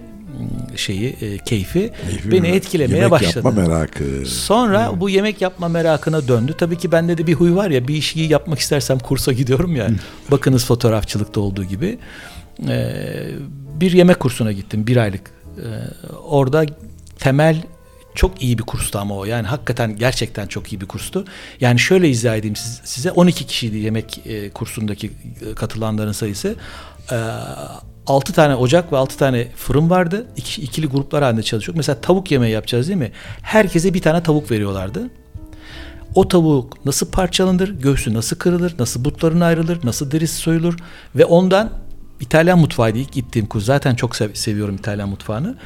şeyi, 0.77 1.09
e, 1.21 1.39
keyfi 1.39 1.93
Keyfi 2.11 2.31
beni 2.33 2.41
mi? 2.41 2.49
etkilemeye 2.49 2.97
Yemek 2.97 3.11
başladı. 3.11 3.47
yapma 3.47 3.51
merakı. 3.63 4.05
Sonra 4.27 4.93
bu 5.01 5.11
yemek 5.11 5.41
yapma 5.43 5.69
merakına 5.69 6.29
döndü. 6.29 6.55
Tabii 6.59 6.79
ki 6.79 6.93
bende 6.93 7.19
de 7.19 7.27
bir 7.27 7.35
huy 7.35 7.55
var 7.55 7.71
ya 7.71 7.89
bir 7.89 7.95
işi 7.95 8.21
yapmak 8.21 8.59
istersem 8.59 8.99
kursa 8.99 9.33
gidiyorum 9.33 9.77
ya. 9.77 9.89
Bakınız 10.31 10.65
fotoğrafçılıkta 10.65 11.41
olduğu 11.41 11.65
gibi. 11.65 11.99
Ee, 12.69 13.27
bir 13.81 13.93
yemek 13.93 14.21
kursuna 14.21 14.53
gittim 14.53 14.87
bir 14.87 14.97
aylık. 14.97 15.31
Ee, 15.59 15.61
orada 16.27 16.67
temel 17.19 17.63
çok 18.15 18.43
iyi 18.43 18.59
bir 18.59 18.63
kurstu 18.63 18.99
ama 18.99 19.17
o. 19.17 19.25
Yani 19.25 19.47
hakikaten 19.47 19.97
gerçekten 19.97 20.47
çok 20.47 20.73
iyi 20.73 20.81
bir 20.81 20.87
kurstu. 20.87 21.25
Yani 21.61 21.79
şöyle 21.79 22.09
izah 22.09 22.37
edeyim 22.37 22.57
siz- 22.57 22.81
size. 22.85 23.11
12 23.11 23.47
kişiydi 23.47 23.77
yemek 23.79 24.21
e, 24.27 24.51
kursundaki 24.51 25.11
e, 25.51 25.55
katılanların 25.55 26.13
sayısı. 26.13 26.57
Ee, 27.13 27.17
6 28.07 28.33
tane 28.33 28.55
ocak 28.55 28.93
ve 28.93 28.97
6 28.97 29.19
tane 29.19 29.49
fırın 29.57 29.91
vardı. 29.91 30.27
İki, 30.37 30.63
ikili 30.63 30.87
gruplar 30.87 31.23
halinde 31.23 31.43
çalışıyor. 31.43 31.77
Mesela 31.77 32.01
tavuk 32.01 32.31
yemeği 32.31 32.53
yapacağız 32.53 32.89
değil 32.89 32.99
mi? 32.99 33.13
Herkese 33.43 33.95
bir 33.95 34.03
tane 34.03 34.23
tavuk 34.23 34.51
veriyorlardı. 34.51 35.11
O 36.15 36.29
tavuk 36.29 36.85
nasıl 36.87 37.11
parçalanır, 37.11 37.69
göğsü 37.69 38.15
nasıl 38.15 38.37
kırılır, 38.37 38.75
nasıl 38.79 39.05
butlarına 39.05 39.47
ayrılır, 39.47 39.79
nasıl 39.85 40.11
derisi 40.11 40.35
soyulur 40.35 40.77
ve 41.17 41.25
ondan 41.25 41.71
İtalyan 42.21 42.59
mutfağıydı 42.59 42.99
ilk 42.99 43.13
gittiğim 43.13 43.47
kurs. 43.47 43.65
Zaten 43.65 43.95
çok 43.95 44.17
sev- 44.17 44.35
seviyorum 44.35 44.77
İtalyan 44.77 45.09
mutfağını. 45.09 45.57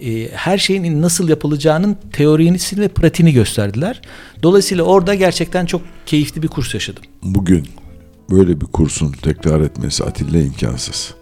Ee, 0.00 0.28
her 0.32 0.58
şeyin 0.58 1.02
nasıl 1.02 1.28
yapılacağının 1.28 1.96
teorisini 2.12 2.80
ve 2.80 2.88
pratiğini 2.88 3.32
gösterdiler. 3.32 4.02
Dolayısıyla 4.42 4.84
orada 4.84 5.14
gerçekten 5.14 5.66
çok 5.66 5.82
keyifli 6.06 6.42
bir 6.42 6.48
kurs 6.48 6.74
yaşadım. 6.74 7.02
Bugün 7.22 7.68
böyle 8.32 8.60
bir 8.60 8.66
kursun 8.66 9.12
tekrar 9.12 9.60
etmesi 9.60 10.04
Atilla 10.04 10.38
imkansız. 10.38 11.14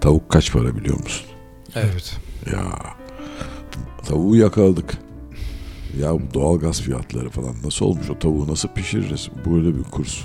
Tavuk 0.00 0.28
kaç 0.30 0.52
para 0.52 0.76
biliyor 0.76 0.98
musun? 1.00 1.26
Evet. 1.74 2.16
Ya 2.52 2.62
tavuğu 4.06 4.36
yakaladık. 4.36 4.98
Ya 6.00 6.14
bu 6.14 6.34
doğalgaz 6.34 6.80
fiyatları 6.82 7.30
falan 7.30 7.54
nasıl 7.64 7.86
olmuş 7.86 8.10
o 8.10 8.18
tavuğu 8.18 8.48
nasıl 8.52 8.68
pişiririz? 8.68 9.28
Böyle 9.46 9.78
bir 9.78 9.82
kurs. 9.82 10.18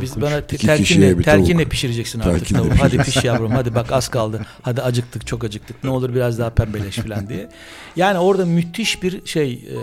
Biz 0.00 0.20
bana 0.20 0.40
te- 0.40 0.56
İki 0.56 0.66
kişiye 0.66 0.76
telkinle, 0.76 1.18
bir 1.18 1.24
telkinle 1.24 1.56
tavuk. 1.58 1.70
pişireceksin 1.70 2.20
artık 2.20 2.38
Telkinle 2.38 2.58
tavuğu. 2.58 2.74
Hadi 2.80 2.98
piş 2.98 3.24
yavrum 3.24 3.50
hadi 3.50 3.74
bak 3.74 3.92
az 3.92 4.08
kaldı. 4.08 4.46
Hadi 4.62 4.82
acıktık 4.82 5.26
çok 5.26 5.44
acıktık. 5.44 5.84
Ne 5.84 5.90
olur 5.90 6.14
biraz 6.14 6.38
daha 6.38 6.50
pembeleş 6.50 6.96
falan 6.96 7.28
diye. 7.28 7.48
Yani 7.96 8.18
orada 8.18 8.46
müthiş 8.46 9.02
bir 9.02 9.26
şey 9.26 9.52
e, 9.52 9.76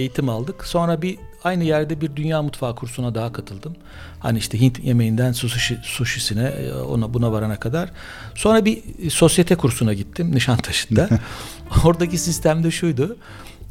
eğitim 0.00 0.28
aldık. 0.28 0.64
Sonra 0.64 1.02
bir 1.02 1.18
aynı 1.46 1.64
yerde 1.64 2.00
bir 2.00 2.16
dünya 2.16 2.42
mutfağı 2.42 2.74
kursuna 2.74 3.14
daha 3.14 3.32
katıldım. 3.32 3.76
Hani 4.20 4.38
işte 4.38 4.60
Hint 4.60 4.84
yemeğinden 4.84 5.32
sushi, 5.32 5.78
sushisine 5.82 6.42
e, 6.42 6.72
ona 6.72 7.14
buna 7.14 7.32
varana 7.32 7.56
kadar. 7.60 7.90
Sonra 8.34 8.64
bir 8.64 8.82
sosyete 9.10 9.54
kursuna 9.54 9.94
gittim 9.94 10.34
Nişantaşı'nda. 10.34 11.08
Oradaki 11.84 12.18
sistem 12.18 12.64
de 12.64 12.70
şuydu. 12.70 13.16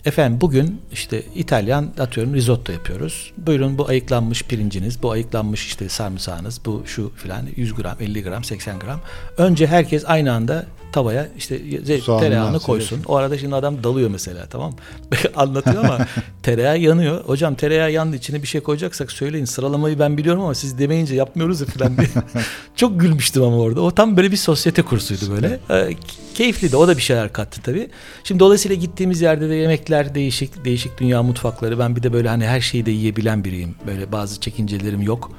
Efendim 0.06 0.42
bugün 0.42 0.82
işte 0.92 1.24
İtalyan 1.36 1.92
atıyorum 2.00 2.34
risotto 2.34 2.72
yapıyoruz. 2.72 3.34
Buyurun 3.38 3.78
bu 3.78 3.88
ayıklanmış 3.88 4.44
pirinciniz, 4.44 5.04
bu 5.04 5.12
ayıklanmış 5.12 5.68
işte 5.68 5.90
sarımsağınız, 5.90 6.62
bu 6.66 6.84
şu 6.86 7.12
filan 7.16 7.48
100 7.56 7.74
gram, 7.74 7.98
50 8.00 8.24
gram, 8.24 8.44
80 8.44 8.80
gram. 8.80 9.00
Önce 9.38 9.68
herkes 9.68 10.04
aynı 10.08 10.34
anda 10.34 10.66
tavaya 10.96 11.28
işte 11.38 11.60
Soğanını 12.02 12.24
tereyağını 12.26 12.60
koysun. 12.60 13.02
O 13.06 13.16
arada 13.16 13.38
şimdi 13.38 13.56
adam 13.56 13.84
dalıyor 13.84 14.10
mesela 14.10 14.46
tamam? 14.46 14.74
Anlatıyor 15.36 15.84
ama 15.84 15.98
tereyağı 16.44 16.80
yanıyor. 16.80 17.24
Hocam 17.24 17.56
tereyağı 17.56 17.92
yandı 17.92 18.16
içine 18.16 18.42
bir 18.42 18.48
şey 18.48 18.62
koyacaksak 18.62 19.12
söyleyin. 19.12 19.46
Sıralamayı 19.46 20.00
ben 20.00 20.18
biliyorum 20.18 20.42
ama 20.42 20.56
siz 20.56 20.80
demeyince 20.80 21.16
yapmıyoruz 21.16 21.62
ya 21.62 21.68
filan 21.68 21.98
diye. 21.98 22.08
Çok 22.76 23.00
gülmüştüm 23.00 23.44
ama 23.44 23.58
orada. 23.58 23.82
O 23.82 23.92
tam 23.92 24.18
böyle 24.18 24.32
bir 24.32 24.38
sosyete 24.38 24.82
kursuydu 24.82 25.32
böyle. 25.32 25.60
Ee, 25.70 25.96
keyifliydi. 26.36 26.78
O 26.78 26.88
da 26.88 26.98
bir 26.98 27.02
şeyler 27.02 27.34
kattı 27.34 27.62
tabii. 27.62 27.90
Şimdi 28.24 28.40
dolayısıyla 28.40 28.76
gittiğimiz 28.76 29.22
yerde 29.22 29.50
de 29.50 29.56
yemekler 29.56 29.95
değişik, 30.16 30.66
değişik 30.66 31.00
dünya 31.00 31.24
mutfakları. 31.24 31.80
Ben 31.80 31.96
bir 31.96 32.04
de 32.04 32.14
böyle 32.14 32.30
hani 32.30 32.48
her 32.48 32.62
şeyi 32.62 32.86
de 32.86 32.92
yiyebilen 32.92 33.44
biriyim. 33.44 33.76
Böyle 33.88 34.12
bazı 34.12 34.40
çekincelerim 34.40 35.02
yok. 35.02 35.32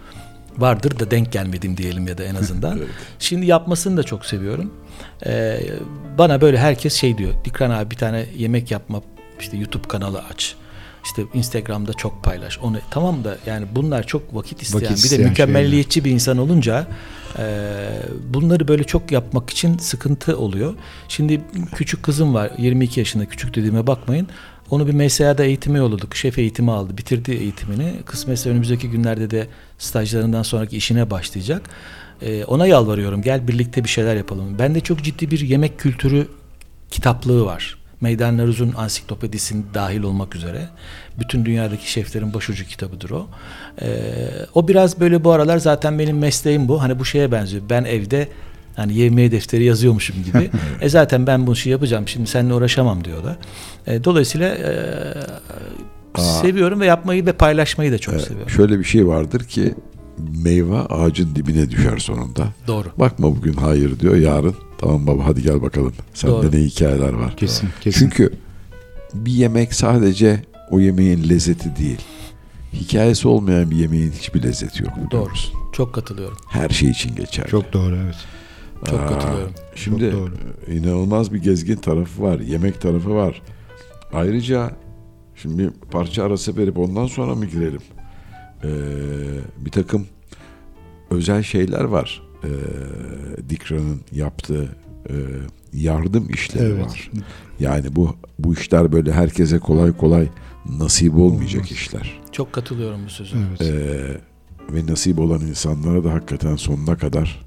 Vardır 0.58 0.98
da 0.98 1.10
denk 1.10 1.32
gelmedim 1.32 1.76
diyelim 1.76 2.06
ya 2.06 2.18
da 2.18 2.24
en 2.24 2.34
azından. 2.42 2.80
Şimdi 3.18 3.46
yapmasını 3.46 3.96
da 3.96 4.02
çok 4.02 4.26
seviyorum. 4.26 4.72
Ee, 5.26 5.60
bana 6.18 6.40
böyle 6.40 6.58
herkes 6.58 6.94
şey 6.94 7.18
diyor. 7.18 7.32
Dikran 7.44 7.70
abi 7.70 7.90
bir 7.90 7.96
tane 7.96 8.26
yemek 8.36 8.70
yapma 8.70 9.02
işte 9.40 9.56
YouTube 9.56 9.88
kanalı 9.88 10.22
aç. 10.32 10.54
İşte 11.06 11.22
Instagram'da 11.34 11.92
çok 11.92 12.22
paylaş. 12.22 12.58
Onu 12.58 12.78
tamam 12.90 13.24
da 13.24 13.38
yani 13.46 13.66
bunlar 13.74 14.06
çok 14.06 14.34
vakit 14.34 14.62
isteyen 14.62 14.82
Vakit 14.82 14.96
bir 14.96 15.02
de 15.02 15.04
isteyen 15.04 15.28
mükemmelliyetçi 15.28 16.04
bir 16.04 16.10
insan 16.10 16.38
olunca 16.38 16.86
e, 17.38 17.44
bunları 18.34 18.68
böyle 18.68 18.84
çok 18.84 19.12
yapmak 19.12 19.50
için 19.50 19.78
sıkıntı 19.78 20.38
oluyor. 20.38 20.74
Şimdi 21.08 21.40
küçük 21.74 22.02
kızım 22.02 22.34
var 22.34 22.50
22 22.58 23.00
yaşında 23.00 23.26
küçük 23.26 23.54
dediğime 23.54 23.86
bakmayın. 23.86 24.28
Onu 24.70 24.86
bir 24.86 24.92
MSA'da 25.04 25.44
eğitime 25.44 25.78
yolladık. 25.78 26.16
Şef 26.16 26.38
eğitimi 26.38 26.72
aldı. 26.72 26.98
Bitirdi 26.98 27.32
eğitimini. 27.32 27.94
Kısmetse 28.06 28.50
önümüzdeki 28.50 28.90
günlerde 28.90 29.30
de 29.30 29.46
stajlarından 29.78 30.42
sonraki 30.42 30.76
işine 30.76 31.10
başlayacak. 31.10 31.70
Ee, 32.22 32.44
ona 32.44 32.66
yalvarıyorum. 32.66 33.22
Gel 33.22 33.48
birlikte 33.48 33.84
bir 33.84 33.88
şeyler 33.88 34.16
yapalım. 34.16 34.58
Bende 34.58 34.80
çok 34.80 35.02
ciddi 35.02 35.30
bir 35.30 35.40
yemek 35.40 35.78
kültürü 35.78 36.28
kitaplığı 36.90 37.44
var. 37.44 37.85
Meydan 38.00 38.36
Naruz'un 38.38 38.72
ansiklopedisinin 38.76 39.66
dahil 39.74 40.02
olmak 40.02 40.36
üzere. 40.36 40.68
Bütün 41.20 41.44
dünyadaki 41.44 41.90
şeflerin 41.92 42.34
başucu 42.34 42.64
kitabıdır 42.64 43.10
o. 43.10 43.26
Ee, 43.82 43.86
o 44.54 44.68
biraz 44.68 45.00
böyle 45.00 45.24
bu 45.24 45.30
aralar 45.32 45.58
zaten 45.58 45.98
benim 45.98 46.18
mesleğim 46.18 46.68
bu. 46.68 46.82
Hani 46.82 46.98
bu 46.98 47.04
şeye 47.04 47.32
benziyor. 47.32 47.62
Ben 47.70 47.84
evde 47.84 48.28
hani 48.76 48.94
yemeğe 48.94 49.30
defteri 49.32 49.64
yazıyormuşum 49.64 50.16
gibi. 50.24 50.50
e 50.80 50.88
zaten 50.88 51.26
ben 51.26 51.46
bu 51.46 51.52
işi 51.52 51.70
yapacağım. 51.70 52.08
Şimdi 52.08 52.26
seninle 52.30 52.54
uğraşamam 52.54 53.04
diyor 53.04 53.24
da. 53.24 53.36
E, 53.86 54.04
dolayısıyla 54.04 54.48
e, 54.54 54.70
Aa. 56.14 56.20
seviyorum 56.20 56.80
ve 56.80 56.86
yapmayı 56.86 57.26
ve 57.26 57.32
paylaşmayı 57.32 57.92
da 57.92 57.98
çok 57.98 58.14
Ee, 58.14 58.18
seviyorum. 58.18 58.50
şöyle 58.50 58.78
bir 58.78 58.84
şey 58.84 59.06
vardır 59.06 59.44
ki 59.44 59.74
meyve 60.44 60.78
ağacın 60.78 61.34
dibine 61.34 61.70
düşer 61.70 61.98
sonunda. 61.98 62.48
Doğru. 62.66 62.88
Bakma 62.96 63.36
bugün 63.36 63.52
hayır 63.52 64.00
diyor 64.00 64.16
yarın 64.16 64.54
tamam 64.78 65.06
baba 65.06 65.26
hadi 65.26 65.42
gel 65.42 65.62
bakalım. 65.62 65.92
Sende 66.14 66.32
Doğru. 66.32 66.52
ne 66.52 66.56
hikayeler 66.60 67.12
var. 67.12 67.36
Kesin, 67.36 67.68
kesin. 67.80 67.98
Çünkü 67.98 68.32
bir 69.14 69.32
yemek 69.32 69.74
sadece 69.74 70.42
o 70.70 70.80
yemeğin 70.80 71.28
lezzeti 71.28 71.76
değil. 71.76 72.00
Hikayesi 72.72 73.28
olmayan 73.28 73.70
bir 73.70 73.76
yemeğin 73.76 74.10
hiçbir 74.12 74.42
lezzeti 74.42 74.82
yok. 74.82 74.92
Doğru. 75.10 75.30
Çok 75.72 75.94
katılıyorum. 75.94 76.36
Her 76.48 76.68
şey 76.68 76.90
için 76.90 77.16
geçerli. 77.16 77.48
Çok 77.48 77.72
doğru 77.72 77.96
evet. 77.96 78.16
Çok 78.90 79.00
Aa, 79.00 79.06
katılıyorum. 79.06 79.52
Şimdi 79.74 80.10
Çok 80.10 80.12
doğru. 80.12 80.32
inanılmaz 80.72 81.32
bir 81.32 81.38
gezgin 81.42 81.76
tarafı 81.76 82.22
var. 82.22 82.40
Yemek 82.40 82.80
tarafı 82.80 83.14
var. 83.14 83.42
Ayrıca 84.12 84.70
şimdi 85.34 85.58
bir 85.58 85.70
parça 85.90 86.24
arası 86.24 86.56
verip 86.56 86.78
ondan 86.78 87.06
sonra 87.06 87.34
mı 87.34 87.46
girelim? 87.46 87.80
Ee, 88.64 88.68
bir 89.58 89.70
takım 89.70 90.06
özel 91.10 91.42
şeyler 91.42 91.84
var. 91.84 92.22
Ee, 92.46 93.48
Dikra'nın 93.50 94.00
yaptığı 94.12 94.68
e, 95.08 95.14
yardım 95.72 96.30
işleri 96.30 96.64
Evet. 96.64 96.84
var. 96.86 97.10
Yani 97.60 97.96
bu 97.96 98.16
bu 98.38 98.54
işler 98.54 98.92
böyle 98.92 99.12
herkese 99.12 99.58
kolay 99.58 99.96
kolay 99.96 100.28
nasip 100.78 101.14
olmayacak 101.14 101.56
Olmaz. 101.56 101.70
işler. 101.72 102.20
Çok 102.32 102.52
katılıyorum 102.52 103.00
bu 103.06 103.10
sözü. 103.10 103.36
Evet. 103.48 103.60
Ee, 103.60 104.20
ve 104.74 104.86
nasip 104.86 105.18
olan 105.18 105.40
insanlara 105.40 106.04
da 106.04 106.12
hakikaten 106.12 106.56
sonuna 106.56 106.96
kadar 106.96 107.46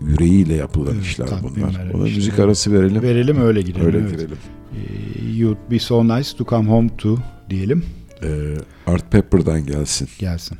yüreğiyle 0.00 0.54
yapılan 0.54 0.94
Evet, 0.94 1.04
işler 1.04 1.28
bunlar. 1.42 1.90
Ona 1.94 2.04
işler. 2.06 2.16
müzik 2.16 2.38
arası 2.38 2.72
verelim. 2.72 3.02
Verelim 3.02 3.40
öyle 3.40 3.62
girelim. 3.62 3.86
Öyle 3.86 3.98
evet. 3.98 4.10
girelim. 4.10 4.36
Ee, 4.72 5.24
You'd 5.36 5.70
be 5.70 5.78
so 5.78 6.04
nice 6.18 6.36
to 6.36 6.44
come 6.44 6.70
home 6.70 6.90
to 6.98 7.18
diyelim. 7.50 7.84
Ee, 8.22 8.54
Art 8.86 9.12
Pepper'dan 9.12 9.66
gelsin. 9.66 10.08
Gelsin. 10.18 10.58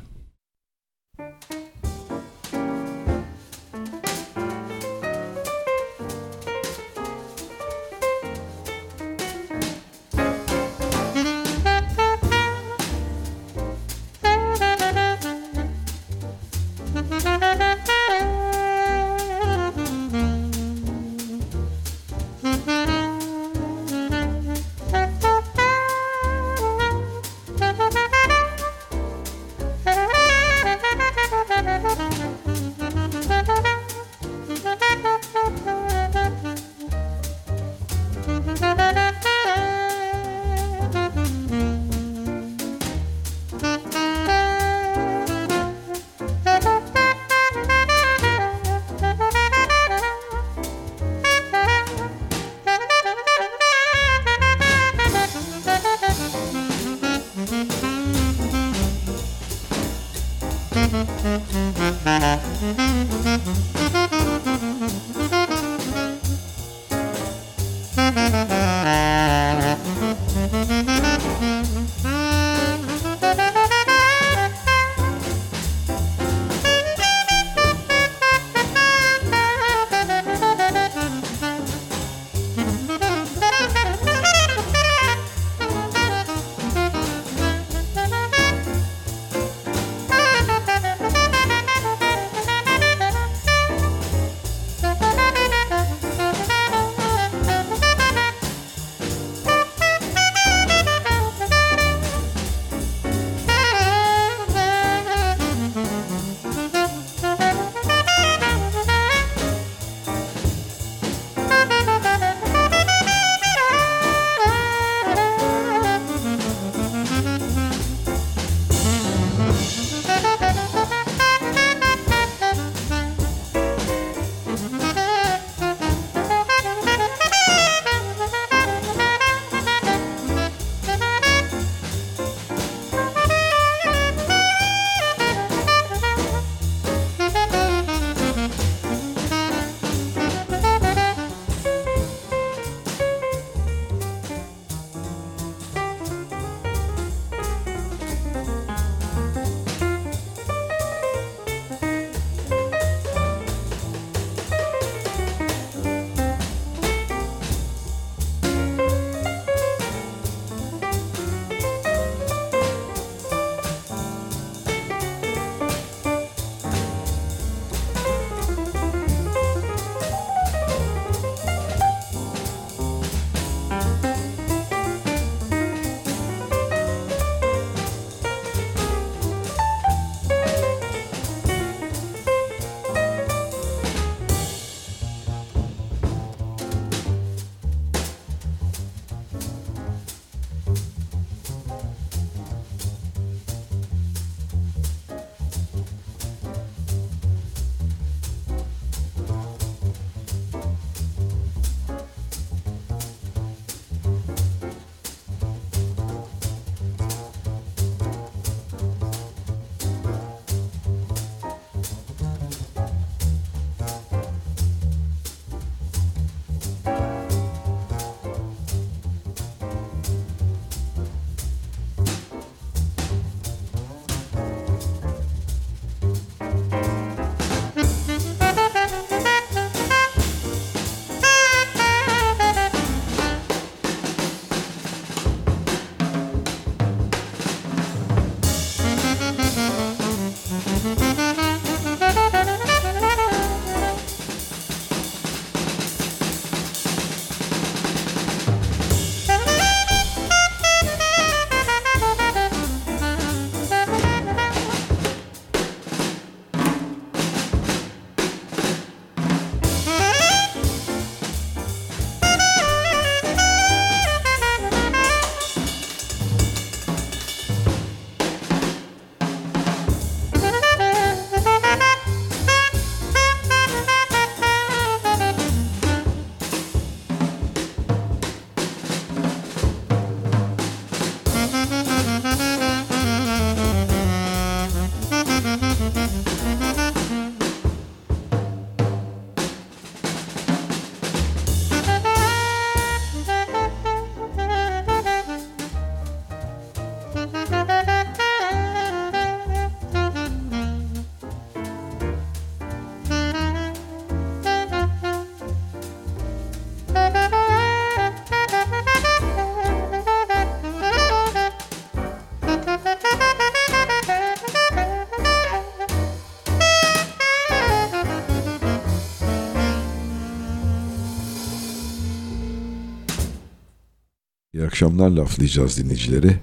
Akşamlar 324.75 325.09
laflayacağız 325.09 325.77
dinleyicileri. 325.77 326.37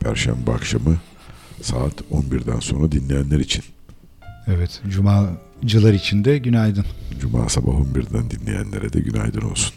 Perşembe 0.00 0.52
akşamı 0.52 0.96
saat 1.62 1.92
11'den 2.12 2.60
sonra 2.60 2.92
dinleyenler 2.92 3.38
için. 3.38 3.64
Evet, 4.46 4.82
cumacılar 4.88 5.92
için 5.92 6.24
de 6.24 6.38
günaydın. 6.38 6.84
Cuma 7.20 7.48
sabah 7.48 7.72
11'den 7.72 8.30
dinleyenlere 8.30 8.92
de 8.92 9.00
günaydın 9.00 9.40
olsun. 9.40 9.74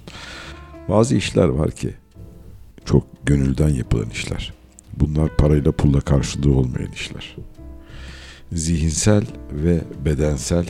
Bazı 0.90 1.16
işler 1.16 1.48
var 1.48 1.72
ki 1.72 1.94
çok 2.86 3.26
gönülden 3.26 3.70
yapılan 3.70 4.10
işler. 4.10 4.54
Bunlar 4.94 5.38
parayla 5.38 5.72
pulla 5.72 6.02
karşılığı 6.02 6.54
olmayan 6.54 6.92
işler. 6.92 7.36
Zihinsel 8.52 9.24
ve 9.52 9.82
bedensel 10.06 10.66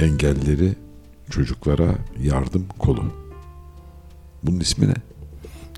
engelleri 0.00 0.74
çocuklara 1.30 1.94
yardım 2.22 2.66
kolu. 2.78 3.12
Bunun 4.42 4.60
ismi 4.60 4.88
ne? 4.88 5.15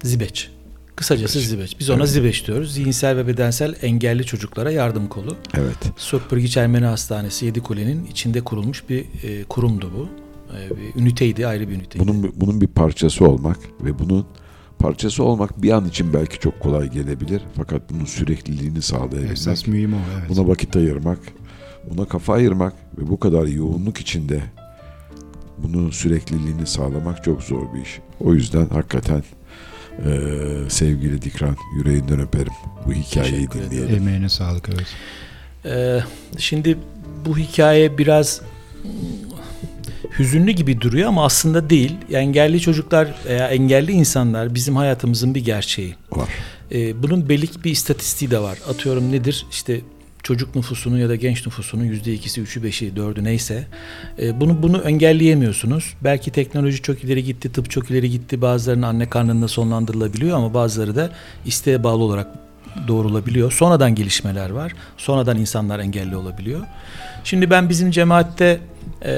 Zibeç. 0.02 0.50
Kısacası 0.96 1.40
Zibeç. 1.40 1.48
Zibeç. 1.48 1.80
Biz 1.80 1.90
ona 1.90 1.98
Evet. 1.98 2.08
Zibeç 2.08 2.46
diyoruz. 2.46 2.74
Zihinsel 2.74 3.16
ve 3.16 3.26
bedensel 3.26 3.74
engelli 3.82 4.24
çocuklara 4.24 4.70
yardım 4.70 5.06
kolu. 5.06 5.36
Evet. 5.54 5.76
Sotpırgiç 5.96 6.56
Ermeni 6.56 6.84
Hastanesi 6.84 7.46
Yedikule'nin 7.46 8.06
içinde 8.06 8.40
kurulmuş 8.40 8.88
bir 8.88 9.00
e, 9.22 9.44
kurumdu 9.44 9.90
bu. 9.96 10.08
E, 10.56 10.70
bir 10.70 11.02
üniteydi, 11.02 11.46
ayrı 11.46 11.68
bir 11.68 11.74
üniteydi. 11.74 12.08
Bunun 12.08 12.32
bunun 12.36 12.60
bir 12.60 12.66
parçası 12.66 13.24
olmak 13.28 13.58
ve 13.80 13.98
bunun 13.98 14.26
parçası 14.78 15.24
olmak 15.24 15.62
bir 15.62 15.70
an 15.70 15.84
için 15.88 16.12
belki 16.12 16.38
çok 16.38 16.60
kolay 16.60 16.90
gelebilir. 16.90 17.42
Fakat 17.56 17.90
bunun 17.90 18.04
sürekliliğini 18.04 18.82
sağlayabilmek, 18.82 19.32
Esas 19.32 19.66
mühim 19.66 19.94
o. 19.94 19.96
Evet. 20.18 20.28
buna 20.28 20.48
vakit 20.48 20.76
ayırmak, 20.76 21.18
buna 21.90 22.04
kafa 22.04 22.34
ayırmak 22.34 22.72
ve 22.98 23.10
bu 23.10 23.20
kadar 23.20 23.46
yoğunluk 23.46 23.98
içinde 23.98 24.42
bunun 25.58 25.90
sürekliliğini 25.90 26.66
sağlamak 26.66 27.24
çok 27.24 27.42
zor 27.42 27.74
bir 27.74 27.82
iş. 27.82 27.98
O 28.20 28.34
yüzden 28.34 28.68
hakikaten 28.68 29.22
eee, 30.06 30.70
sevgili 30.70 31.22
Dikran 31.22 31.56
yüreğinden 31.76 32.20
öperim. 32.20 32.52
Bu 32.86 32.92
hikayeyi 32.92 33.50
dinleyelim. 33.50 33.96
Emeğine 33.96 34.28
sağlık 34.28 34.68
evet. 34.68 34.86
Ee, 35.64 36.00
şimdi 36.38 36.78
bu 37.26 37.38
hikaye 37.38 37.98
biraz 37.98 38.40
hüzünlü 40.18 40.50
gibi 40.50 40.80
duruyor 40.80 41.08
ama 41.08 41.24
aslında 41.24 41.70
değil. 41.70 41.96
Engelli 42.12 42.60
çocuklar 42.60 43.14
veya 43.26 43.48
engelli 43.48 43.92
insanlar 43.92 44.54
bizim 44.54 44.76
hayatımızın 44.76 45.34
bir 45.34 45.44
gerçeği. 45.44 45.94
Var. 46.12 46.28
Ee, 46.72 47.02
bunun 47.02 47.28
belli 47.28 47.46
bir 47.64 47.70
istatistiği 47.70 48.30
de 48.30 48.38
var. 48.38 48.58
Atıyorum 48.68 49.12
nedir? 49.12 49.46
İşte 49.50 49.80
çocuk 50.22 50.56
nüfusunun 50.56 50.98
ya 50.98 51.08
da 51.08 51.16
genç 51.16 51.46
nüfusunun 51.46 51.84
yüzde 51.84 52.12
ikisi, 52.12 52.40
üçü, 52.40 52.62
beşi, 52.62 52.96
dördü 52.96 53.24
neyse. 53.24 53.66
Ee, 54.18 54.40
bunu 54.40 54.62
bunu 54.62 54.78
engelleyemiyorsunuz. 54.78 55.94
Belki 56.04 56.30
teknoloji 56.30 56.82
çok 56.82 57.04
ileri 57.04 57.24
gitti, 57.24 57.52
tıp 57.52 57.70
çok 57.70 57.90
ileri 57.90 58.10
gitti. 58.10 58.42
Bazılarının 58.42 58.82
anne 58.82 59.10
karnında 59.10 59.48
sonlandırılabiliyor 59.48 60.36
ama 60.36 60.54
bazıları 60.54 60.96
da 60.96 61.10
isteğe 61.46 61.84
bağlı 61.84 62.04
olarak 62.04 62.26
doğrulabiliyor. 62.88 63.52
Sonradan 63.52 63.94
gelişmeler 63.94 64.50
var. 64.50 64.72
Sonradan 64.96 65.38
insanlar 65.38 65.78
engelli 65.78 66.16
olabiliyor. 66.16 66.60
Şimdi 67.24 67.50
ben 67.50 67.68
bizim 67.68 67.90
cemaatte 67.90 68.60
e, 69.04 69.12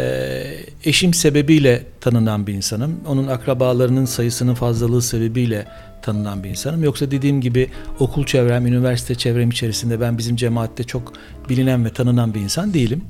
eşim 0.84 1.14
sebebiyle 1.14 1.86
tanınan 2.00 2.46
bir 2.46 2.54
insanım. 2.54 3.00
Onun 3.06 3.26
akrabalarının 3.26 4.04
sayısının 4.04 4.54
fazlalığı 4.54 5.02
sebebiyle 5.02 5.66
tanınan 6.02 6.44
bir 6.44 6.50
insanım. 6.50 6.84
Yoksa 6.84 7.10
dediğim 7.10 7.40
gibi 7.40 7.70
okul 7.98 8.26
çevrem, 8.26 8.66
üniversite 8.66 9.14
çevrem 9.14 9.50
içerisinde 9.50 10.00
ben 10.00 10.18
bizim 10.18 10.36
cemaatte 10.36 10.84
çok 10.84 11.12
bilinen 11.48 11.84
ve 11.84 11.92
tanınan 11.92 12.34
bir 12.34 12.40
insan 12.40 12.74
değilim. 12.74 13.02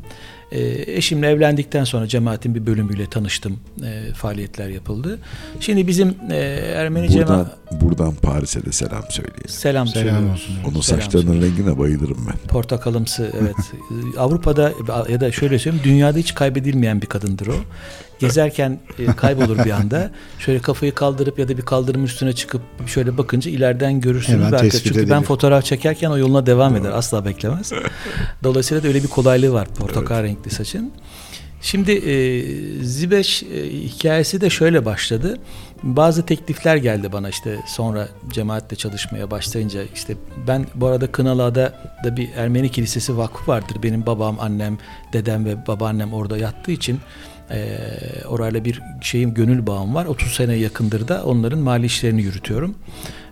E, 0.53 0.85
eşimle 0.97 1.27
evlendikten 1.29 1.85
sonra 1.85 2.07
cemaatin 2.07 2.55
bir 2.55 2.67
bölümüyle 2.67 3.07
tanıştım. 3.07 3.59
E, 3.85 4.13
faaliyetler 4.15 4.69
yapıldı. 4.69 5.19
Şimdi 5.61 5.87
bizim 5.87 6.15
e, 6.31 6.37
Ermeni 6.77 7.09
Buradan, 7.09 7.19
cemaat... 7.19 7.81
buradan 7.81 8.15
Paris'e 8.15 8.65
de 8.65 8.73
selam 8.73 9.03
söyleyelim. 9.11 9.49
Selam, 9.49 9.89
Selam 9.89 10.31
olsun. 10.31 10.55
Onun 10.69 10.81
Selam 10.81 11.03
saçlarının 11.03 11.43
rengine 11.43 11.79
bayılırım 11.79 12.27
ben. 12.29 12.49
Portakalımsı 12.49 13.33
evet. 13.41 13.57
Avrupa'da 14.19 14.73
ya 15.09 15.21
da 15.21 15.33
şöyle 15.33 15.59
söyleyeyim 15.59 15.85
dünyada 15.85 16.19
hiç 16.19 16.35
kaybedilmeyen 16.35 17.03
bir 17.03 17.07
kadındır 17.07 17.47
o. 17.47 17.55
Gezerken 18.21 18.79
e, 18.99 19.07
kaybolur 19.07 19.65
bir 19.65 19.71
anda. 19.71 20.11
Şöyle 20.39 20.61
kafayı 20.61 20.95
kaldırıp 20.95 21.39
ya 21.39 21.49
da 21.49 21.57
bir 21.57 21.63
kaldırımın 21.63 22.07
üstüne 22.07 22.33
çıkıp 22.33 22.63
şöyle 22.87 23.19
bakınca 23.19 23.51
ileriden 23.51 24.01
görürsünüz. 24.01 24.39
Hemen 24.39 24.53
belki. 24.53 24.83
Çünkü 24.83 24.97
ben 24.97 25.03
edilir. 25.03 25.27
fotoğraf 25.27 25.65
çekerken 25.65 26.11
o 26.11 26.19
yoluna 26.19 26.47
devam 26.47 26.77
eder. 26.77 26.91
Asla 26.91 27.25
beklemez. 27.25 27.73
Dolayısıyla 28.45 28.83
da 28.83 28.89
öyle 28.89 29.03
bir 29.03 29.09
kolaylığı 29.09 29.53
var 29.53 29.69
portakal 29.69 30.23
renkli 30.23 30.51
saçın. 30.51 30.93
Şimdi 31.63 31.93
e, 31.93 32.45
Zibeş 32.85 33.43
e, 33.43 33.47
hikayesi 33.73 34.41
de 34.41 34.51
şöyle 34.51 34.85
başladı. 34.85 35.39
Bazı 35.83 36.27
teklifler 36.27 36.77
geldi 36.77 37.13
bana 37.13 37.29
işte 37.29 37.59
sonra 37.67 38.09
cemaatle 38.29 38.77
çalışmaya 38.77 39.31
başlayınca 39.31 39.83
işte 39.95 40.17
ben 40.47 40.67
bu 40.75 40.87
arada 40.87 41.07
Kınalı'da 41.07 41.75
da 42.05 42.17
bir 42.17 42.29
Ermeni 42.37 42.71
Kilisesi 42.71 43.17
Vakfı 43.17 43.51
vardır. 43.51 43.77
Benim 43.83 44.07
babam, 44.07 44.41
annem, 44.41 44.79
dedem 45.13 45.45
ve 45.45 45.67
babaannem 45.67 46.13
orada 46.13 46.39
yattığı 46.39 46.73
için 46.73 47.01
e, 47.51 47.79
orayla 48.29 48.65
bir 48.65 48.83
şeyim 49.01 49.35
gönül 49.35 49.67
bağım 49.67 49.95
var. 49.95 50.07
30 50.07 50.33
sene 50.33 50.55
yakındır 50.55 51.09
da 51.09 51.25
onların 51.25 51.59
mali 51.59 51.87
işlerini 51.87 52.23
yürütüyorum. 52.23 52.75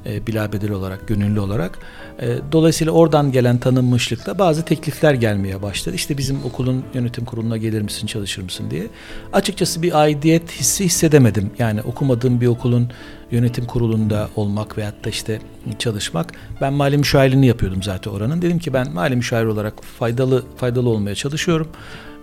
E, 0.07 0.27
bilabedel 0.27 0.71
olarak, 0.71 1.09
gönüllü 1.09 1.41
olarak. 1.41 1.79
E, 2.21 2.27
dolayısıyla 2.53 2.93
oradan 2.93 3.33
gelen 3.33 3.59
tanınmışlıkla 3.59 4.39
bazı 4.39 4.65
teklifler 4.65 5.15
gelmeye 5.15 5.63
başladı. 5.63 5.95
İşte 5.95 6.19
bizim 6.19 6.45
okulun 6.45 6.85
yönetim 6.95 7.25
kuruluna 7.25 7.57
gelir 7.57 7.83
misin, 7.83 8.07
çalışır 8.07 8.43
mısın 8.43 8.71
diye. 8.71 8.87
Açıkçası 9.33 9.83
bir 9.83 10.01
aidiyet 10.01 10.53
hissi 10.53 10.85
hissedemedim. 10.85 11.51
Yani 11.59 11.83
okumadığım 11.83 12.41
bir 12.41 12.47
okulun 12.47 12.91
yönetim 13.31 13.67
kurulunda 13.67 14.29
olmak 14.37 14.79
veyahut 14.79 15.05
da 15.05 15.11
işte 15.11 15.41
çalışmak. 15.79 16.33
Ben 16.61 16.73
mali 16.73 16.99
müşavirliğini 16.99 17.47
yapıyordum 17.47 17.83
zaten 17.83 18.11
oranın. 18.11 18.43
Dedim 18.43 18.59
ki 18.59 18.73
ben 18.73 18.93
mali 18.93 19.17
müşavir 19.17 19.47
olarak 19.47 19.85
faydalı 19.85 20.45
faydalı 20.57 20.89
olmaya 20.89 21.15
çalışıyorum. 21.15 21.69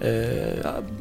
E, 0.02 0.28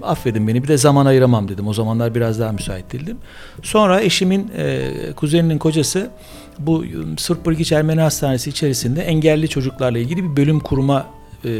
affedin 0.02 0.48
beni 0.48 0.62
bir 0.62 0.68
de 0.68 0.76
zaman 0.76 1.06
ayıramam 1.06 1.48
dedim. 1.48 1.68
O 1.68 1.74
zamanlar 1.74 2.14
biraz 2.14 2.40
daha 2.40 2.52
müsait 2.52 2.92
değildim. 2.92 3.18
Sonra 3.62 4.00
eşimin 4.00 4.50
e, 4.56 4.90
kuzeninin 5.16 5.58
kocası 5.58 6.10
bu 6.58 6.84
Sırp 7.18 7.46
Bırgiç 7.46 7.72
Ermeni 7.72 8.00
Hastanesi 8.00 8.50
içerisinde 8.50 9.02
engelli 9.02 9.48
çocuklarla 9.48 9.98
ilgili 9.98 10.30
bir 10.30 10.36
bölüm 10.36 10.60
kurma 10.60 11.06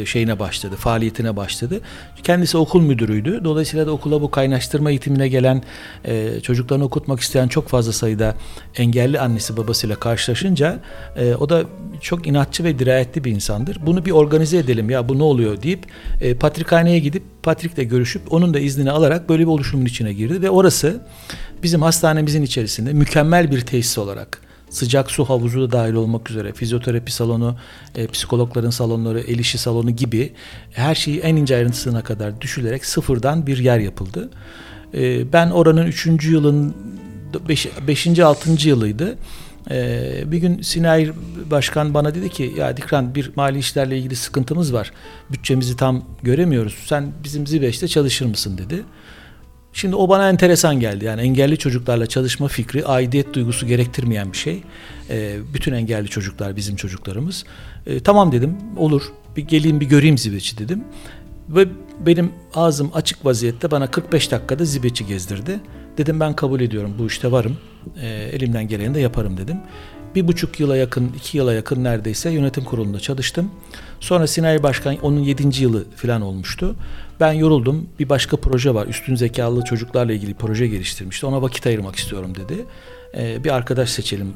şeyine 0.07 0.39
başladı, 0.39 0.77
faaliyetine 0.77 1.37
başladı. 1.37 1.81
Kendisi 2.23 2.57
okul 2.57 2.83
müdürüydü. 2.83 3.41
Dolayısıyla 3.45 3.87
da 3.87 3.91
okula 3.91 4.23
bu 4.23 4.31
kaynaştırma 4.31 4.91
eğitimine 4.91 5.29
gelen 5.29 5.63
e, 6.05 6.41
çocuklarını 6.41 6.85
okutmak 6.85 7.21
isteyen 7.21 7.49
çok 7.49 7.69
fazla 7.69 7.93
sayıda 7.93 8.35
engelli 8.77 9.21
annesi 9.21 9.57
babasıyla 9.57 9.97
karşılaşınca 9.97 10.79
e, 11.17 11.35
o 11.35 11.49
da 11.49 11.65
çok 12.01 12.27
inatçı 12.27 12.65
ve 12.65 12.79
dirayetli 12.79 13.25
bir 13.25 13.31
insandır. 13.31 13.79
Bunu 13.87 14.05
bir 14.05 14.11
organize 14.11 14.59
edelim 14.59 14.91
ya 14.91 15.09
bu 15.09 15.19
ne 15.19 15.23
oluyor 15.23 15.63
deyip 15.63 15.87
e, 16.21 16.35
Patrikhane'ye 16.35 16.99
gidip 16.99 17.23
Patrik'le 17.43 17.91
görüşüp 17.91 18.33
onun 18.33 18.55
da 18.55 18.59
iznini 18.59 18.91
alarak 18.91 19.29
böyle 19.29 19.43
bir 19.43 19.49
oluşumun 19.49 19.85
içine 19.85 20.13
girdi 20.13 20.43
ve 20.43 20.51
orası 20.51 21.01
bizim 21.63 21.83
hastanemizin 21.83 22.43
içerisinde 22.43 22.93
mükemmel 22.93 23.51
bir 23.51 23.61
tesis 23.61 23.99
olarak 23.99 24.44
sıcak 24.75 25.11
su 25.11 25.25
havuzu 25.25 25.61
da 25.61 25.73
dahil 25.73 25.95
olmak 25.95 26.31
üzere 26.31 26.53
fizyoterapi 26.53 27.13
salonu, 27.13 27.57
e, 27.95 28.07
psikologların 28.07 28.71
salonları, 28.71 29.21
el 29.21 29.39
işi 29.39 29.59
salonu 29.59 29.91
gibi 29.91 30.33
her 30.73 30.95
şeyi 30.95 31.21
en 31.21 31.37
ince 31.37 31.57
ayrıntısına 31.57 32.03
kadar 32.03 32.41
düşülerek 32.41 32.87
sıfırdan 32.87 33.47
bir 33.47 33.59
yer 33.59 33.79
yapıldı. 33.79 34.31
E, 34.95 35.33
ben 35.33 35.51
oranın 35.51 35.87
3. 35.87 36.07
yılın 36.25 36.75
5. 37.89 38.19
6. 38.19 38.69
yılıydı. 38.69 39.19
E, 39.71 40.23
bir 40.27 40.39
gün 40.39 40.63
Sinay 40.63 41.11
Başkan 41.51 41.95
bana 41.95 42.15
dedi 42.15 42.29
ki 42.31 42.55
ya 42.57 42.77
Dikran 42.77 43.15
bir 43.15 43.31
mali 43.37 43.59
işlerle 43.59 43.99
ilgili 43.99 44.17
sıkıntımız 44.17 44.75
var. 44.75 44.93
Bütçemizi 45.33 45.77
tam 45.77 46.05
göremiyoruz. 46.23 46.75
Sen 46.87 47.13
bizim 47.25 47.47
Zibeş'te 47.47 47.89
çalışır 47.89 48.27
mısın 48.27 48.59
dedi. 48.59 48.83
Şimdi 49.75 49.97
o 49.97 50.09
bana 50.09 50.29
enteresan 50.29 50.81
geldi. 50.81 51.05
Yani 51.05 51.21
engelli 51.21 51.57
çocuklarla 51.57 52.07
çalışma 52.07 52.49
fikri 52.49 52.87
aidiyet 52.87 53.35
duygusu 53.35 53.67
gerektirmeyen 53.67 54.33
bir 54.33 54.37
şey. 54.37 54.63
E, 55.11 55.37
bütün 55.55 55.73
engelli 55.73 56.09
çocuklar 56.09 56.57
bizim 56.57 56.77
çocuklarımız. 56.77 57.45
E, 57.87 58.01
tamam 58.01 58.33
dedim 58.33 58.57
olur 58.77 59.03
bir 59.37 59.43
geleyim 59.43 59.81
bir 59.81 59.87
göreyim 59.87 60.19
Zibeç'i 60.19 60.59
dedim. 60.59 60.85
Ve 61.49 61.67
benim 62.07 62.33
ağzım 62.55 62.91
açık 62.95 63.25
vaziyette 63.25 63.71
bana 63.71 63.87
45 63.87 64.31
dakikada 64.31 64.65
Zibeç'i 64.65 65.07
gezdirdi. 65.07 65.61
Dedim 65.99 66.21
ben 66.21 66.37
kabul 66.37 66.61
ediyorum 66.61 66.95
bu 66.99 67.07
işte 67.07 67.33
varım. 67.33 67.59
E, 68.01 68.09
elimden 68.09 68.69
geleni 68.69 68.95
de 68.95 69.01
yaparım 69.01 69.37
dedim. 69.37 69.57
Bir 70.15 70.29
buçuk 70.29 70.61
yıla 70.61 70.77
yakın, 70.77 71.13
iki 71.17 71.39
yıla 71.39 71.53
yakın 71.53 71.85
neredeyse 71.85 72.31
yönetim 72.31 72.65
kurulunda 72.65 73.01
çalıştım. 73.01 73.51
Sonra 74.01 74.27
Sinay 74.27 74.63
Başkan 74.63 74.97
onun 75.03 75.21
yedinci 75.21 75.63
yılı 75.63 75.85
falan 75.97 76.23
olmuştu. 76.23 76.77
Ben 77.21 77.33
yoruldum. 77.33 77.89
Bir 77.99 78.09
başka 78.09 78.37
proje 78.37 78.75
var. 78.75 78.87
Üstün 78.87 79.15
zekalı 79.15 79.65
çocuklarla 79.65 80.13
ilgili 80.13 80.35
proje 80.35 80.67
geliştirmişti. 80.67 81.27
Ona 81.27 81.43
vakit 81.43 81.67
ayırmak 81.67 81.97
istiyorum 81.97 82.33
dedi. 82.35 82.65
Ee, 83.17 83.45
bir 83.45 83.55
arkadaş 83.55 83.91
seçelim 83.91 84.33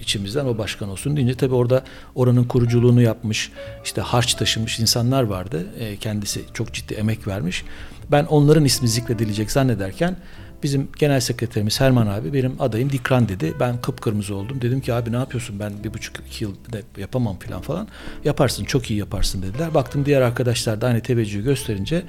içimizden 0.00 0.44
o 0.44 0.58
başkan 0.58 0.88
olsun 0.88 1.16
deyince 1.16 1.34
tabii 1.34 1.54
orada 1.54 1.84
oranın 2.14 2.44
kuruculuğunu 2.44 3.02
yapmış 3.02 3.52
işte 3.84 4.00
harç 4.00 4.34
taşımış 4.34 4.80
insanlar 4.80 5.22
vardı. 5.22 5.66
Ee, 5.78 5.96
kendisi 5.96 6.44
çok 6.54 6.72
ciddi 6.72 6.94
emek 6.94 7.26
vermiş. 7.26 7.64
Ben 8.10 8.24
onların 8.24 8.64
ismi 8.64 8.88
zikredilecek 8.88 9.50
zannederken 9.50 10.16
Bizim 10.62 10.88
genel 10.98 11.20
sekreterimiz 11.20 11.80
Herman 11.80 12.06
abi 12.06 12.32
benim 12.32 12.56
adayım 12.58 12.92
Dikran 12.92 13.28
dedi. 13.28 13.54
Ben 13.60 13.80
kıpkırmızı 13.80 14.34
oldum. 14.34 14.60
Dedim 14.60 14.80
ki 14.80 14.94
abi 14.94 15.12
ne 15.12 15.16
yapıyorsun 15.16 15.60
ben 15.60 15.72
bir 15.84 15.94
buçuk 15.94 16.16
iki 16.26 16.44
yıl 16.44 16.54
de 16.72 16.82
yapamam 16.96 17.38
falan 17.38 17.60
falan. 17.60 17.88
Yaparsın 18.24 18.64
çok 18.64 18.90
iyi 18.90 18.98
yaparsın 18.98 19.42
dediler. 19.42 19.74
Baktım 19.74 20.04
diğer 20.04 20.20
arkadaşlar 20.20 20.80
da 20.80 20.86
aynı 20.86 21.00
teveccühü 21.00 21.44
gösterince 21.44 22.02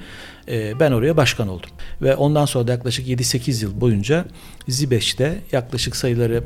e, 0.48 0.80
ben 0.80 0.92
oraya 0.92 1.16
başkan 1.16 1.48
oldum. 1.48 1.70
Ve 2.02 2.16
ondan 2.16 2.44
sonra 2.44 2.66
da 2.66 2.72
yaklaşık 2.72 3.08
7-8 3.08 3.64
yıl 3.64 3.80
boyunca 3.80 4.24
Zibeş'te 4.68 5.38
yaklaşık 5.52 5.96
sayıları 5.96 6.44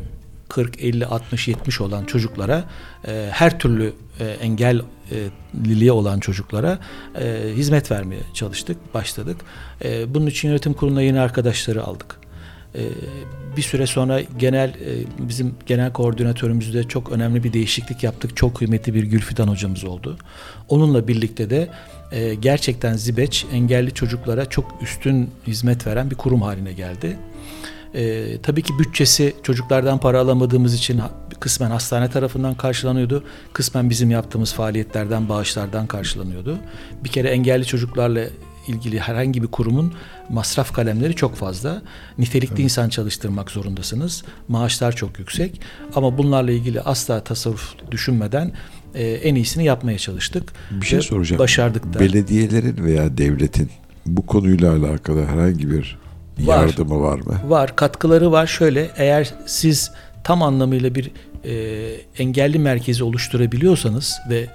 40, 0.48 0.84
50, 0.84 1.06
60, 1.06 1.48
70 1.48 1.80
olan 1.80 2.04
çocuklara 2.04 2.64
e, 3.08 3.28
her 3.32 3.58
türlü 3.58 3.92
e, 4.20 4.24
engelliliğe 4.24 5.92
olan 5.92 6.20
çocuklara 6.20 6.78
e, 7.20 7.42
hizmet 7.56 7.90
vermeye 7.90 8.22
çalıştık, 8.34 8.94
başladık. 8.94 9.36
E, 9.84 10.14
bunun 10.14 10.26
için 10.26 10.48
yönetim 10.48 10.72
kuruluna 10.72 11.02
yeni 11.02 11.20
arkadaşları 11.20 11.84
aldık. 11.84 12.20
E, 12.74 12.80
bir 13.56 13.62
süre 13.62 13.86
sonra 13.86 14.20
genel 14.38 14.68
e, 14.68 14.74
bizim 15.18 15.54
genel 15.66 15.92
koordinatörümüzde 15.92 16.84
çok 16.84 17.12
önemli 17.12 17.44
bir 17.44 17.52
değişiklik 17.52 18.02
yaptık. 18.02 18.36
Çok 18.36 18.54
kıymetli 18.54 18.94
bir 18.94 19.02
Gülfidan 19.02 19.48
hocamız 19.48 19.84
oldu. 19.84 20.18
Onunla 20.68 21.08
birlikte 21.08 21.50
de 21.50 21.68
e, 22.12 22.34
gerçekten 22.34 22.94
Zibeç 22.94 23.46
engelli 23.52 23.94
çocuklara 23.94 24.46
çok 24.46 24.74
üstün 24.82 25.30
hizmet 25.46 25.86
veren 25.86 26.10
bir 26.10 26.16
kurum 26.16 26.42
haline 26.42 26.72
geldi. 26.72 27.16
Ee, 27.96 28.38
tabii 28.42 28.62
ki 28.62 28.72
bütçesi 28.78 29.34
çocuklardan 29.42 29.98
para 29.98 30.20
alamadığımız 30.20 30.74
için 30.74 31.00
kısmen 31.40 31.70
hastane 31.70 32.10
tarafından 32.10 32.54
karşılanıyordu. 32.54 33.24
Kısmen 33.52 33.90
bizim 33.90 34.10
yaptığımız 34.10 34.52
faaliyetlerden, 34.52 35.28
bağışlardan 35.28 35.86
karşılanıyordu. 35.86 36.58
Bir 37.04 37.08
kere 37.08 37.28
engelli 37.28 37.64
çocuklarla 37.64 38.24
ilgili 38.68 38.98
herhangi 38.98 39.42
bir 39.42 39.46
kurumun 39.46 39.92
masraf 40.28 40.72
kalemleri 40.72 41.14
çok 41.14 41.34
fazla. 41.34 41.82
Nitelikli 42.18 42.62
insan 42.62 42.88
çalıştırmak 42.88 43.50
zorundasınız. 43.50 44.24
Maaşlar 44.48 44.96
çok 44.96 45.18
yüksek. 45.18 45.60
Ama 45.94 46.18
bunlarla 46.18 46.50
ilgili 46.50 46.80
asla 46.80 47.24
tasarruf 47.24 47.74
düşünmeden 47.90 48.52
e, 48.94 49.04
en 49.04 49.34
iyisini 49.34 49.64
yapmaya 49.64 49.98
çalıştık. 49.98 50.52
Bir 50.70 50.86
şey 50.86 50.98
Ve 50.98 51.02
soracağım. 51.02 51.38
Başardık 51.38 51.94
da. 51.94 52.00
Belediyelerin 52.00 52.84
veya 52.84 53.18
devletin 53.18 53.70
bu 54.06 54.26
konuyla 54.26 54.76
alakalı 54.76 55.24
herhangi 55.26 55.70
bir 55.70 55.98
Var. 56.38 56.66
yardımı 56.66 57.00
var 57.00 57.18
mı? 57.18 57.40
Var, 57.46 57.76
katkıları 57.76 58.32
var. 58.32 58.46
Şöyle, 58.46 58.90
eğer 58.96 59.34
siz 59.46 59.92
tam 60.24 60.42
anlamıyla 60.42 60.94
bir 60.94 61.10
e, 61.44 61.54
engelli 62.18 62.58
merkezi 62.58 63.04
oluşturabiliyorsanız 63.04 64.18
ve 64.30 64.46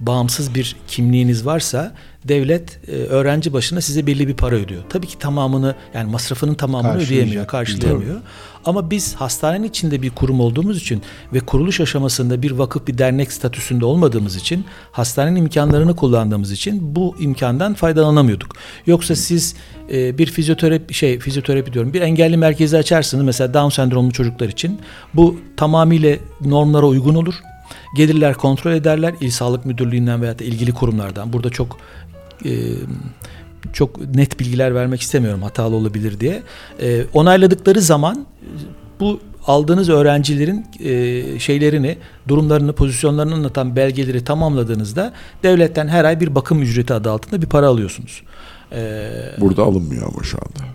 bağımsız 0.00 0.54
bir 0.54 0.76
kimliğiniz 0.88 1.46
varsa 1.46 1.94
devlet 2.24 2.88
e, 2.88 2.92
öğrenci 2.92 3.52
başına 3.52 3.80
size 3.80 4.06
belli 4.06 4.28
bir 4.28 4.34
para 4.34 4.54
ödüyor. 4.54 4.82
Tabii 4.88 5.06
ki 5.06 5.18
tamamını 5.18 5.74
yani 5.94 6.10
masrafının 6.10 6.54
tamamını 6.54 6.96
ödeyemiyor, 6.96 7.46
karşılayamıyor. 7.46 8.20
Ama 8.64 8.90
biz 8.90 9.14
hastanenin 9.14 9.68
içinde 9.68 10.02
bir 10.02 10.10
kurum 10.10 10.40
olduğumuz 10.40 10.78
için 10.78 11.02
ve 11.32 11.40
kuruluş 11.40 11.80
aşamasında 11.80 12.42
bir 12.42 12.50
vakıf 12.50 12.86
bir 12.86 12.98
dernek 12.98 13.32
statüsünde 13.32 13.84
olmadığımız 13.84 14.36
için 14.36 14.64
hastanenin 14.92 15.36
imkanlarını 15.36 15.96
kullandığımız 15.96 16.52
için 16.52 16.96
bu 16.96 17.16
imkandan 17.20 17.74
faydalanamıyorduk. 17.74 18.56
Yoksa 18.86 19.16
siz 19.16 19.54
e, 19.92 20.18
bir 20.18 20.26
fizyoterapi 20.26 20.94
şey 20.94 21.18
fizyoterapi 21.18 21.72
diyorum 21.72 21.92
bir 21.92 22.00
engelli 22.00 22.36
merkezi 22.36 22.76
açarsınız 22.76 23.24
mesela 23.24 23.54
Down 23.54 23.68
sendromlu 23.68 24.12
çocuklar 24.12 24.48
için 24.48 24.80
bu 25.14 25.40
tamamıyla 25.56 26.16
normlara 26.40 26.86
uygun 26.86 27.14
olur. 27.14 27.34
Gelirler 27.96 28.34
kontrol 28.34 28.72
ederler 28.72 29.14
İl 29.20 29.30
Sağlık 29.30 29.66
Müdürlüğü'nden 29.66 30.22
veya 30.22 30.38
da 30.38 30.44
ilgili 30.44 30.72
kurumlardan. 30.72 31.32
Burada 31.32 31.50
çok 31.50 31.76
e, 32.44 32.50
çok 33.72 34.14
net 34.14 34.40
bilgiler 34.40 34.74
vermek 34.74 35.00
istemiyorum 35.00 35.42
hatalı 35.42 35.76
olabilir 35.76 36.20
diye. 36.20 36.42
E, 36.82 37.04
onayladıkları 37.14 37.80
zaman 37.80 38.16
e, 38.16 38.46
bu 39.00 39.20
aldığınız 39.46 39.88
öğrencilerin 39.88 40.66
e, 40.84 41.38
şeylerini, 41.38 41.98
durumlarını, 42.28 42.72
pozisyonlarını 42.72 43.34
anlatan 43.34 43.76
belgeleri 43.76 44.24
tamamladığınızda 44.24 45.12
devletten 45.42 45.88
her 45.88 46.04
ay 46.04 46.20
bir 46.20 46.34
bakım 46.34 46.62
ücreti 46.62 46.94
adı 46.94 47.10
altında 47.10 47.42
bir 47.42 47.46
para 47.46 47.66
alıyorsunuz. 47.66 48.22
E, 48.72 49.10
Burada 49.40 49.62
alınmıyor 49.62 50.02
ama 50.14 50.22
şu 50.24 50.38
anda. 50.38 50.72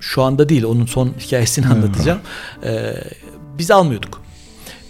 şu 0.00 0.22
anda 0.22 0.48
değil 0.48 0.64
onun 0.64 0.86
son 0.86 1.12
hikayesini 1.20 1.66
anlatacağım. 1.66 2.18
Ee, 2.64 2.94
biz 3.58 3.70
almıyorduk. 3.70 4.22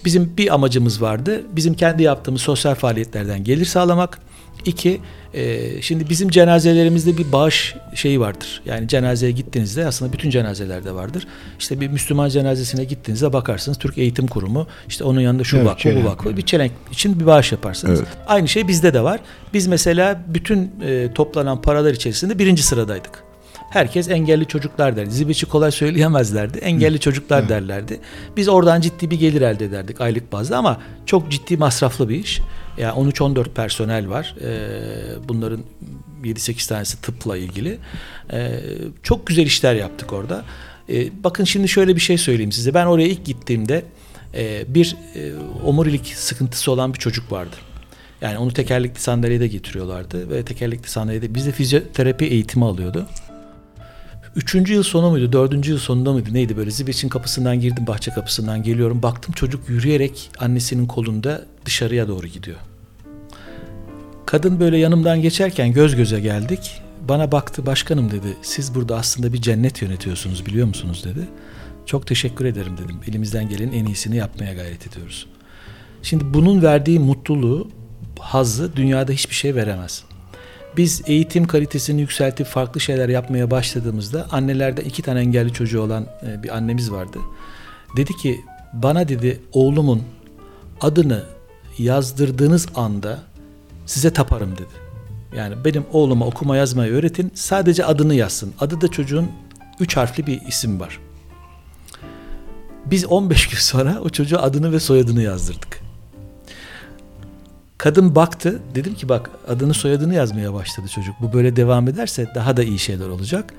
Bizim 0.04 0.36
bir 0.36 0.54
amacımız 0.54 1.02
vardı. 1.02 1.42
Bizim 1.56 1.74
kendi 1.74 2.02
yaptığımız 2.02 2.40
sosyal 2.40 2.74
faaliyetlerden 2.74 3.44
gelir 3.44 3.64
sağlamak. 3.64 4.18
İki, 4.64 5.00
e, 5.34 5.82
şimdi 5.82 6.10
bizim 6.10 6.28
cenazelerimizde 6.28 7.18
bir 7.18 7.32
bağış 7.32 7.74
şeyi 7.94 8.20
vardır. 8.20 8.62
Yani 8.66 8.88
cenazeye 8.88 9.32
gittiğinizde 9.32 9.86
aslında 9.86 10.12
bütün 10.12 10.30
cenazelerde 10.30 10.94
vardır. 10.94 11.26
İşte 11.58 11.80
bir 11.80 11.88
Müslüman 11.88 12.28
cenazesine 12.28 12.84
gittiğinizde 12.84 13.32
bakarsınız 13.32 13.78
Türk 13.78 13.98
Eğitim 13.98 14.26
Kurumu 14.26 14.66
işte 14.88 15.04
onun 15.04 15.20
yanında 15.20 15.44
şu 15.44 15.56
Evet, 15.56 15.66
vakfı 15.66 15.88
bu 15.88 15.92
çelenk. 15.92 16.06
vakfı 16.06 16.36
bir 16.36 16.42
çelenk 16.42 16.72
için 16.92 17.20
bir 17.20 17.26
bağış 17.26 17.52
yaparsınız. 17.52 18.00
Evet. 18.00 18.08
Aynı 18.26 18.48
şey 18.48 18.68
bizde 18.68 18.94
de 18.94 19.00
var. 19.04 19.20
Biz 19.54 19.66
mesela 19.66 20.24
bütün 20.26 20.70
e, 20.84 21.12
toplanan 21.14 21.62
paralar 21.62 21.92
içerisinde 21.94 22.38
birinci 22.38 22.62
sıradaydık. 22.62 23.27
Herkes 23.70 24.10
engelli 24.10 24.46
çocuklar 24.46 24.96
derdi. 24.96 25.10
Zibeçi 25.10 25.46
kolay 25.46 25.70
söyleyemezlerdi. 25.70 26.58
Engelli 26.58 27.00
çocuklar 27.00 27.48
derlerdi. 27.48 28.00
Biz 28.36 28.48
oradan 28.48 28.80
ciddi 28.80 29.10
bir 29.10 29.18
gelir 29.18 29.42
elde 29.42 29.64
ederdik 29.64 30.00
aylık 30.00 30.32
bazda 30.32 30.56
ama 30.56 30.80
çok 31.06 31.30
ciddi 31.30 31.56
masraflı 31.56 32.08
bir 32.08 32.16
iş. 32.16 32.40
Yani 32.78 33.10
13-14 33.10 33.48
personel 33.48 34.08
var. 34.08 34.34
Ee, 34.42 35.28
bunların 35.28 35.60
7-8 36.22 36.68
tanesi 36.68 37.02
tıpla 37.02 37.36
ilgili. 37.36 37.78
Ee, 38.32 38.60
çok 39.02 39.26
güzel 39.26 39.46
işler 39.46 39.74
yaptık 39.74 40.12
orada. 40.12 40.44
Ee, 40.88 41.24
bakın 41.24 41.44
şimdi 41.44 41.68
şöyle 41.68 41.96
bir 41.96 42.00
şey 42.00 42.18
söyleyeyim 42.18 42.52
size. 42.52 42.74
Ben 42.74 42.86
oraya 42.86 43.08
ilk 43.08 43.24
gittiğimde 43.24 43.84
e, 44.34 44.64
bir 44.74 44.96
e, 45.14 45.32
omurilik 45.64 46.06
sıkıntısı 46.06 46.72
olan 46.72 46.94
bir 46.94 46.98
çocuk 46.98 47.32
vardı. 47.32 47.56
Yani 48.20 48.38
onu 48.38 48.52
tekerlekli 48.52 49.00
sandalyede 49.00 49.46
getiriyorlardı 49.46 50.30
ve 50.30 50.44
tekerlekli 50.44 50.90
sandalyede 50.90 51.34
bizde 51.34 51.52
fizyoterapi 51.52 52.24
eğitimi 52.24 52.64
alıyordu. 52.64 53.06
Üçüncü 54.36 54.74
yıl 54.74 54.82
sonu 54.82 55.10
muydu, 55.10 55.32
dördüncü 55.32 55.70
yıl 55.70 55.78
sonunda 55.78 56.12
mıydı 56.12 56.34
neydi 56.34 56.56
böyle 56.56 56.70
Zibeç'in 56.70 57.08
kapısından 57.08 57.60
girdim, 57.60 57.86
bahçe 57.86 58.10
kapısından 58.10 58.62
geliyorum. 58.62 59.02
Baktım 59.02 59.34
çocuk 59.34 59.68
yürüyerek 59.68 60.30
annesinin 60.38 60.86
kolunda 60.86 61.44
dışarıya 61.64 62.08
doğru 62.08 62.26
gidiyor. 62.26 62.56
Kadın 64.26 64.60
böyle 64.60 64.78
yanımdan 64.78 65.22
geçerken 65.22 65.72
göz 65.72 65.96
göze 65.96 66.20
geldik. 66.20 66.82
Bana 67.08 67.32
baktı 67.32 67.66
başkanım 67.66 68.10
dedi. 68.10 68.36
Siz 68.42 68.74
burada 68.74 68.96
aslında 68.96 69.32
bir 69.32 69.42
cennet 69.42 69.82
yönetiyorsunuz 69.82 70.46
biliyor 70.46 70.66
musunuz 70.66 71.04
dedi. 71.04 71.28
Çok 71.86 72.06
teşekkür 72.06 72.44
ederim 72.44 72.76
dedim. 72.78 72.96
Elimizden 73.08 73.48
gelenin 73.48 73.72
en 73.72 73.84
iyisini 73.84 74.16
yapmaya 74.16 74.54
gayret 74.54 74.86
ediyoruz. 74.86 75.26
Şimdi 76.02 76.34
bunun 76.34 76.62
verdiği 76.62 76.98
mutluluğu, 76.98 77.68
hazzı 78.18 78.76
dünyada 78.76 79.12
hiçbir 79.12 79.34
şey 79.34 79.54
veremez. 79.54 80.04
Biz 80.78 81.02
eğitim 81.06 81.46
kalitesini 81.46 82.00
yükseltip 82.00 82.46
farklı 82.46 82.80
şeyler 82.80 83.08
yapmaya 83.08 83.50
başladığımızda 83.50 84.26
annelerde 84.30 84.82
iki 84.84 85.02
tane 85.02 85.20
engelli 85.20 85.52
çocuğu 85.52 85.80
olan 85.80 86.06
e, 86.26 86.42
bir 86.42 86.56
annemiz 86.56 86.92
vardı. 86.92 87.18
Dedi 87.96 88.16
ki 88.16 88.40
bana 88.72 89.08
dedi 89.08 89.40
oğlumun 89.52 90.02
adını 90.80 91.24
yazdırdığınız 91.78 92.66
anda 92.74 93.18
size 93.86 94.12
taparım 94.12 94.52
dedi. 94.52 94.88
Yani 95.36 95.64
benim 95.64 95.84
oğluma 95.92 96.26
okuma 96.26 96.56
yazmayı 96.56 96.92
öğretin 96.92 97.32
sadece 97.34 97.84
adını 97.84 98.14
yazsın. 98.14 98.52
Adı 98.60 98.80
da 98.80 98.88
çocuğun 98.88 99.30
üç 99.80 99.96
harfli 99.96 100.26
bir 100.26 100.40
isim 100.40 100.80
var. 100.80 100.98
Biz 102.86 103.06
15 103.06 103.48
gün 103.48 103.58
sonra 103.58 103.98
o 104.04 104.08
çocuğa 104.08 104.42
adını 104.42 104.72
ve 104.72 104.80
soyadını 104.80 105.22
yazdırdık. 105.22 105.87
Kadın 107.78 108.14
baktı. 108.14 108.62
Dedim 108.74 108.94
ki 108.94 109.08
bak 109.08 109.30
adını 109.48 109.74
soyadını 109.74 110.14
yazmaya 110.14 110.54
başladı 110.54 110.88
çocuk. 110.88 111.14
Bu 111.20 111.32
böyle 111.32 111.56
devam 111.56 111.88
ederse 111.88 112.26
daha 112.34 112.56
da 112.56 112.62
iyi 112.62 112.78
şeyler 112.78 113.08
olacak. 113.08 113.54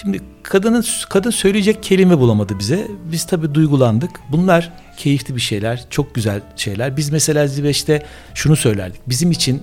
Şimdi 0.00 0.20
kadının 0.42 0.84
kadın 1.08 1.30
söyleyecek 1.30 1.82
kelime 1.82 2.18
bulamadı 2.18 2.58
bize. 2.58 2.88
Biz 3.12 3.26
tabii 3.26 3.54
duygulandık. 3.54 4.10
Bunlar 4.32 4.72
keyifli 4.96 5.36
bir 5.36 5.40
şeyler, 5.40 5.86
çok 5.90 6.14
güzel 6.14 6.40
şeyler. 6.56 6.96
Biz 6.96 7.10
mesela 7.10 7.46
Ziveç'te 7.46 8.06
şunu 8.34 8.56
söylerdik. 8.56 9.00
Bizim 9.06 9.30
için 9.30 9.62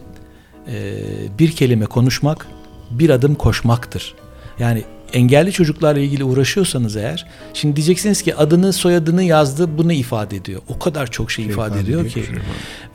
e, 0.68 0.96
bir 1.40 1.52
kelime 1.52 1.86
konuşmak, 1.86 2.48
bir 2.92 3.10
adım 3.10 3.36
koşmaktır. 3.36 4.16
Yani 4.60 4.84
engelli 5.14 5.52
çocuklarla 5.52 6.00
ilgili 6.00 6.24
uğraşıyorsanız 6.24 6.96
eğer, 6.96 7.26
şimdi 7.54 7.76
diyeceksiniz 7.76 8.22
ki 8.22 8.36
adını 8.36 8.74
soyadını 8.74 9.24
yazdı, 9.24 9.78
bunu 9.78 9.94
ifade 9.94 10.36
ediyor. 10.36 10.62
O 10.68 10.80
kadar 10.80 11.12
çok 11.12 11.32
şey, 11.32 11.46
ifade, 11.46 11.68
ifade 11.68 11.80
ediyor 11.82 12.10
ki. 12.10 12.24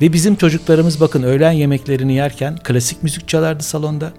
Ve 0.00 0.12
bizim 0.12 0.36
çocuklarımız 0.36 1.00
bakın 1.00 1.22
öğlen 1.22 1.52
yemeklerini 1.52 2.14
yerken 2.14 2.56
klasik 2.56 3.02
müzik 3.02 3.28
çalardı 3.28 3.62
salonda. 3.62 4.12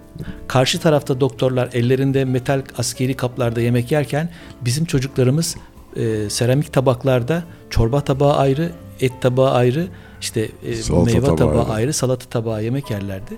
Karşı 0.48 0.80
tarafta 0.80 1.20
doktorlar 1.20 1.68
ellerinde 1.72 2.24
metal 2.24 2.62
askeri 2.78 3.14
kaplarda 3.14 3.60
yemek 3.60 3.92
yerken 3.92 4.28
bizim 4.60 4.84
çocuklarımız 4.84 5.56
e, 5.96 6.30
seramik 6.30 6.72
tabaklarda 6.72 7.44
çorba 7.70 8.00
tabağı 8.00 8.36
ayrı, 8.36 8.72
et 9.00 9.12
tabağı 9.20 9.50
ayrı, 9.50 9.88
işte 10.20 10.48
e, 10.66 10.74
Salata 10.74 11.04
meyve 11.04 11.20
tabağı 11.20 11.36
tabağı 11.36 11.62
ayrı. 11.62 11.72
ayrı, 11.72 11.92
salata 11.92 12.26
tabağı 12.26 12.64
yemek 12.64 12.90
yerlerdi. 12.90 13.36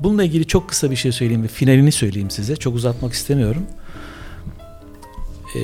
Bununla 0.00 0.24
ilgili 0.24 0.46
çok 0.46 0.68
kısa 0.68 0.90
bir 0.90 0.96
şey 0.96 1.12
söyleyeyim 1.12 1.42
ve 1.42 1.48
finalini 1.48 1.92
söyleyeyim 1.92 2.30
size. 2.30 2.56
Çok 2.56 2.74
uzatmak 2.74 3.12
istemiyorum. 3.12 3.62
E, 5.54 5.60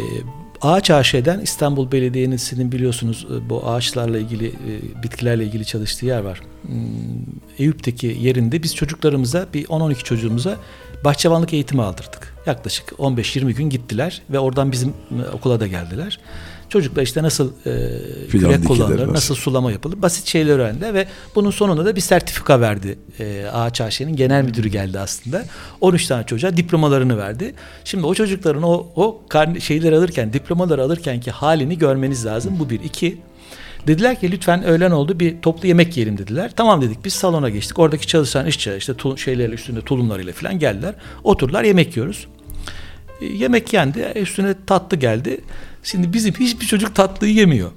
Ağaç 0.62 0.90
AŞ'den 0.90 1.40
İstanbul 1.40 1.92
Belediyesi'nin 1.92 2.72
biliyorsunuz 2.72 3.26
e, 3.30 3.50
bu 3.50 3.66
ağaçlarla 3.66 4.18
ilgili, 4.18 4.46
e, 4.46 5.02
bitkilerle 5.02 5.44
ilgili 5.44 5.64
çalıştığı 5.64 6.06
yer 6.06 6.20
var. 6.20 6.40
Hmm, 6.62 6.78
Eyüp'teki 7.58 8.16
yerinde 8.20 8.62
biz 8.62 8.74
çocuklarımıza 8.74 9.46
bir 9.54 9.64
10-12 9.64 9.94
çocuğumuza 9.94 10.56
bahçıvanlık 11.04 11.52
eğitimi 11.52 11.82
aldırdık. 11.82 12.34
Yaklaşık 12.46 12.88
15-20 12.88 13.52
gün 13.52 13.70
gittiler 13.70 14.22
ve 14.30 14.38
oradan 14.38 14.72
bizim 14.72 14.88
e, 14.88 15.28
okula 15.32 15.60
da 15.60 15.66
geldiler. 15.66 16.20
Çocuklar 16.72 17.02
işte 17.02 17.22
nasıl 17.22 17.52
e, 17.66 17.72
Fidan 18.28 18.52
kürek 18.52 18.66
kullanılır, 18.66 18.98
nasıl? 18.98 19.12
nasıl 19.12 19.34
sulama 19.34 19.72
yapılır, 19.72 20.02
basit 20.02 20.26
şeyler 20.26 20.58
öğrendi 20.58 20.94
ve 20.94 21.06
bunun 21.34 21.50
sonunda 21.50 21.84
da 21.84 21.96
bir 21.96 22.00
sertifika 22.00 22.60
verdi. 22.60 22.98
E, 23.20 23.46
Ağaç 23.52 23.80
AŞ'nin 23.80 24.16
genel 24.16 24.44
müdürü 24.44 24.68
geldi 24.68 24.98
aslında. 24.98 25.44
13 25.80 26.06
tane 26.06 26.26
çocuğa 26.26 26.56
diplomalarını 26.56 27.18
verdi. 27.18 27.54
Şimdi 27.84 28.06
o 28.06 28.14
çocukların 28.14 28.62
o, 28.62 28.86
o 28.96 29.20
şeyleri 29.60 29.96
alırken, 29.96 30.32
diplomaları 30.32 30.82
alırken 30.82 31.20
ki 31.20 31.30
halini 31.30 31.78
görmeniz 31.78 32.26
lazım. 32.26 32.56
Bu 32.58 32.70
bir. 32.70 32.80
iki 32.80 33.18
Dediler 33.86 34.20
ki 34.20 34.32
lütfen 34.32 34.64
öğlen 34.64 34.90
oldu 34.90 35.20
bir 35.20 35.42
toplu 35.42 35.68
yemek 35.68 35.96
yiyelim 35.96 36.18
dediler. 36.18 36.50
Tamam 36.56 36.82
dedik 36.82 37.04
biz 37.04 37.12
salona 37.12 37.48
geçtik. 37.48 37.78
Oradaki 37.78 38.06
çalışan 38.06 38.46
işçiler 38.46 38.76
işte 38.76 38.94
tul, 38.94 39.16
şeylerle 39.16 39.54
üstünde 39.54 39.80
tulumlarıyla 39.80 40.32
falan 40.32 40.58
geldiler. 40.58 40.94
Oturdular 41.24 41.64
yemek 41.64 41.96
yiyoruz. 41.96 42.26
E, 43.22 43.26
yemek 43.26 43.72
yendi 43.72 44.12
üstüne 44.16 44.54
tatlı 44.66 44.96
geldi. 44.96 45.40
Şimdi 45.82 46.12
bizim 46.12 46.34
hiçbir 46.34 46.66
çocuk 46.66 46.94
tatlıyı 46.94 47.34
yemiyor. 47.34 47.70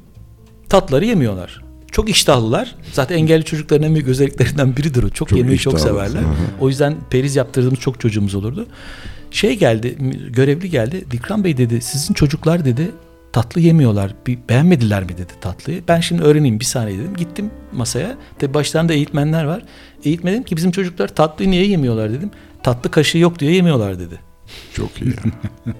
Tatları 0.70 1.06
yemiyorlar. 1.06 1.62
Çok 1.92 2.10
iştahlılar. 2.10 2.76
Zaten 2.94 3.18
engelli 3.18 3.44
çocukların 3.46 3.88
en 3.88 3.94
büyük 3.96 4.08
özelliklerinden 4.08 4.78
biridir 4.78 5.04
o. 5.04 5.10
Çok, 5.10 5.30
Çok 5.30 5.38
yemeği 5.38 5.58
çok 5.60 5.78
iştahlı. 5.78 5.92
severler. 5.92 6.22
Hı 6.22 6.26
hı. 6.26 6.34
O 6.60 6.70
yüzden 6.70 6.96
periz 7.10 7.36
yaptırdığımız 7.36 7.80
çok 7.80 8.00
çocuğumuz 8.00 8.36
olurdu. 8.36 8.68
Şey 9.32 9.58
geldi, 9.60 9.98
görevli 10.30 10.70
geldi. 10.70 11.06
Dikran 11.12 11.44
Bey 11.44 11.58
dedi, 11.58 11.82
sizin 11.82 12.14
çocuklar 12.14 12.66
dedi 12.66 12.92
tatlı 13.34 13.62
yemiyorlar. 13.62 14.16
Bir 14.28 14.38
beğenmediler 14.50 15.04
mi 15.04 15.10
dedi 15.10 15.34
tatlıyı. 15.42 15.84
Ben 15.88 16.00
şimdi 16.00 16.22
öğreneyim 16.22 16.60
bir 16.60 16.66
saniye 16.66 17.00
dedim. 17.00 17.14
Gittim 17.18 17.52
masaya. 17.74 18.18
Tabi 18.40 18.54
başlarında 18.54 18.94
eğitmenler 18.94 19.44
var. 19.44 19.64
Eğitmen 20.04 20.34
dedim 20.34 20.44
ki 20.44 20.58
bizim 20.58 20.72
çocuklar 20.72 21.08
tatlıyı 21.08 21.52
niye 21.52 21.66
yemiyorlar 21.68 22.14
dedim. 22.14 22.32
Tatlı 22.64 22.92
kaşığı 22.92 23.18
yok 23.18 23.40
diye 23.40 23.52
yemiyorlar 23.52 24.00
dedi. 24.00 24.20
Çok 24.74 25.02
iyi. 25.02 25.14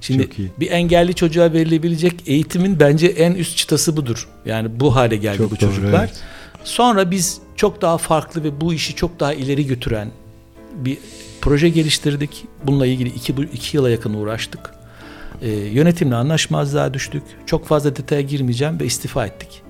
Şimdi 0.00 0.28
iyi. 0.38 0.50
bir 0.60 0.70
engelli 0.70 1.14
çocuğa 1.14 1.52
verilebilecek 1.52 2.22
eğitimin 2.26 2.80
bence 2.80 3.06
en 3.06 3.34
üst 3.34 3.56
çıtası 3.56 3.96
budur. 3.96 4.28
Yani 4.46 4.80
bu 4.80 4.96
hale 4.96 5.16
geldi 5.16 5.38
Çok 5.38 5.50
bu 5.50 5.60
doğru, 5.60 5.74
çocuklar. 5.74 5.98
evet. 6.04 6.22
Sonra 6.64 7.10
biz 7.10 7.38
çok 7.56 7.82
daha 7.82 7.98
farklı 7.98 8.44
ve 8.44 8.60
bu 8.60 8.74
işi 8.74 8.94
çok 8.94 9.20
daha 9.20 9.32
ileri 9.34 9.66
götüren 9.66 10.10
bir 10.74 10.98
proje 11.40 11.68
geliştirdik. 11.68 12.44
Bununla 12.64 12.86
ilgili 12.86 13.08
iki, 13.08 13.34
iki 13.52 13.76
yıla 13.76 13.90
yakın 13.90 14.14
uğraştık. 14.14 14.70
Ee, 15.42 15.48
yönetimle 15.50 16.14
anlaşmazlığa 16.14 16.94
düştük. 16.94 17.22
Çok 17.46 17.66
fazla 17.66 17.96
detaya 17.96 18.20
girmeyeceğim 18.20 18.80
ve 18.80 18.84
istifa 18.86 19.26
ettik. 19.26 19.62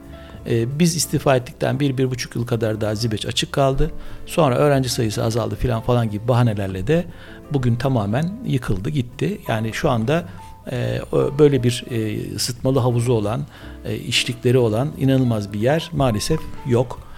Ee, 0.47 0.78
biz 0.78 0.97
istifa 0.97 1.36
ettikten 1.36 1.81
bir, 1.81 1.98
bir 1.98 2.10
buçuk 2.10 2.36
yıl 2.36 2.47
kadar 2.47 2.81
daha 2.81 2.94
Zibeç 2.94 3.27
açık 3.27 3.52
kaldı. 3.52 3.90
Sonra 4.27 4.56
öğrenci 4.56 4.89
sayısı 4.89 5.24
azaldı 5.24 5.56
filan 5.56 5.81
falan 5.81 6.10
gibi 6.10 6.28
bahanelerle 6.28 6.86
de 6.86 7.05
bugün 7.52 7.77
tamamen 7.77 8.32
yıkıldı 8.47 8.90
gitti. 8.90 9.40
Yani 9.48 9.73
şu 9.73 9.90
anda 9.90 10.24
e, 10.73 11.01
böyle 11.39 11.62
bir 11.62 11.85
e, 11.90 12.35
ısıtmalı 12.35 12.78
havuzu 12.78 13.12
olan, 13.12 13.40
e, 13.85 13.97
içlikleri 13.97 14.59
olan 14.59 14.93
inanılmaz 14.98 15.52
bir 15.52 15.60
yer 15.60 15.90
maalesef 15.93 16.40
yok. 16.66 17.09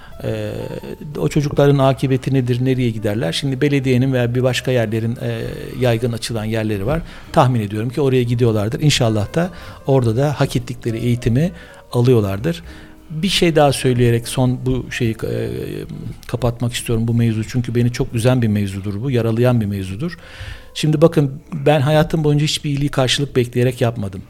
O 1.18 1.28
çocukların 1.28 1.78
akıbeti 1.78 2.34
nedir, 2.34 2.64
nereye 2.64 2.90
giderler? 2.90 3.32
Şimdi 3.32 3.60
belediyenin 3.60 4.12
veya 4.12 4.34
bir 4.34 4.42
başka 4.42 4.70
yerlerin 4.70 5.18
yaygın 5.80 6.12
açılan 6.12 6.44
yerleri 6.44 6.86
var. 6.86 7.02
Tahmin 7.32 7.60
ediyorum 7.60 7.90
ki 7.90 8.00
oraya 8.00 8.22
gidiyorlardır. 8.22 8.80
İnşallah 8.80 9.34
da 9.34 9.50
orada 9.86 10.16
da 10.16 10.40
hak 10.40 10.56
ettikleri 10.56 10.98
eğitimi 10.98 11.52
alıyorlardır. 11.92 12.62
Bir 13.10 13.28
şey 13.28 13.56
daha 13.56 13.72
söyleyerek 13.72 14.28
son 14.28 14.58
bu 14.66 14.92
şeyi 14.92 15.10
e, 15.12 15.48
kapatmak 16.26 16.72
istiyorum 16.72 17.08
bu 17.08 17.14
mevzu. 17.14 17.44
Çünkü 17.48 17.74
beni 17.74 17.92
çok 17.92 18.14
üzen 18.14 18.42
bir 18.42 18.48
mevzudur 18.48 19.02
bu, 19.02 19.10
yaralayan 19.10 19.60
bir 19.60 19.66
mevzudur. 19.66 20.18
Şimdi 20.74 21.00
bakın 21.02 21.42
ben 21.52 21.80
hayatım 21.80 22.24
boyunca 22.24 22.44
hiçbir 22.44 22.70
iyiliği 22.70 22.88
karşılık 22.88 23.36
bekleyerek 23.36 23.80
yapmadım. 23.80 24.22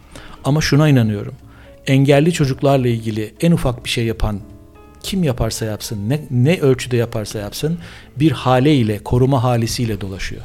Ama 0.45 0.61
şuna 0.61 0.89
inanıyorum. 0.89 1.35
Engelli 1.87 2.33
çocuklarla 2.33 2.89
ilgili 2.89 3.35
en 3.41 3.53
ufak 3.53 3.85
bir 3.85 3.91
şey 3.91 4.05
yapan 4.05 4.41
kim 5.03 5.23
yaparsa 5.23 5.65
yapsın, 5.65 6.11
ne, 6.11 6.21
ne 6.31 6.61
ölçüde 6.61 6.97
yaparsa 6.97 7.39
yapsın 7.39 7.79
bir 8.17 8.31
haleyle, 8.31 8.99
koruma 8.99 9.43
halisiyle 9.43 10.01
dolaşıyor. 10.01 10.43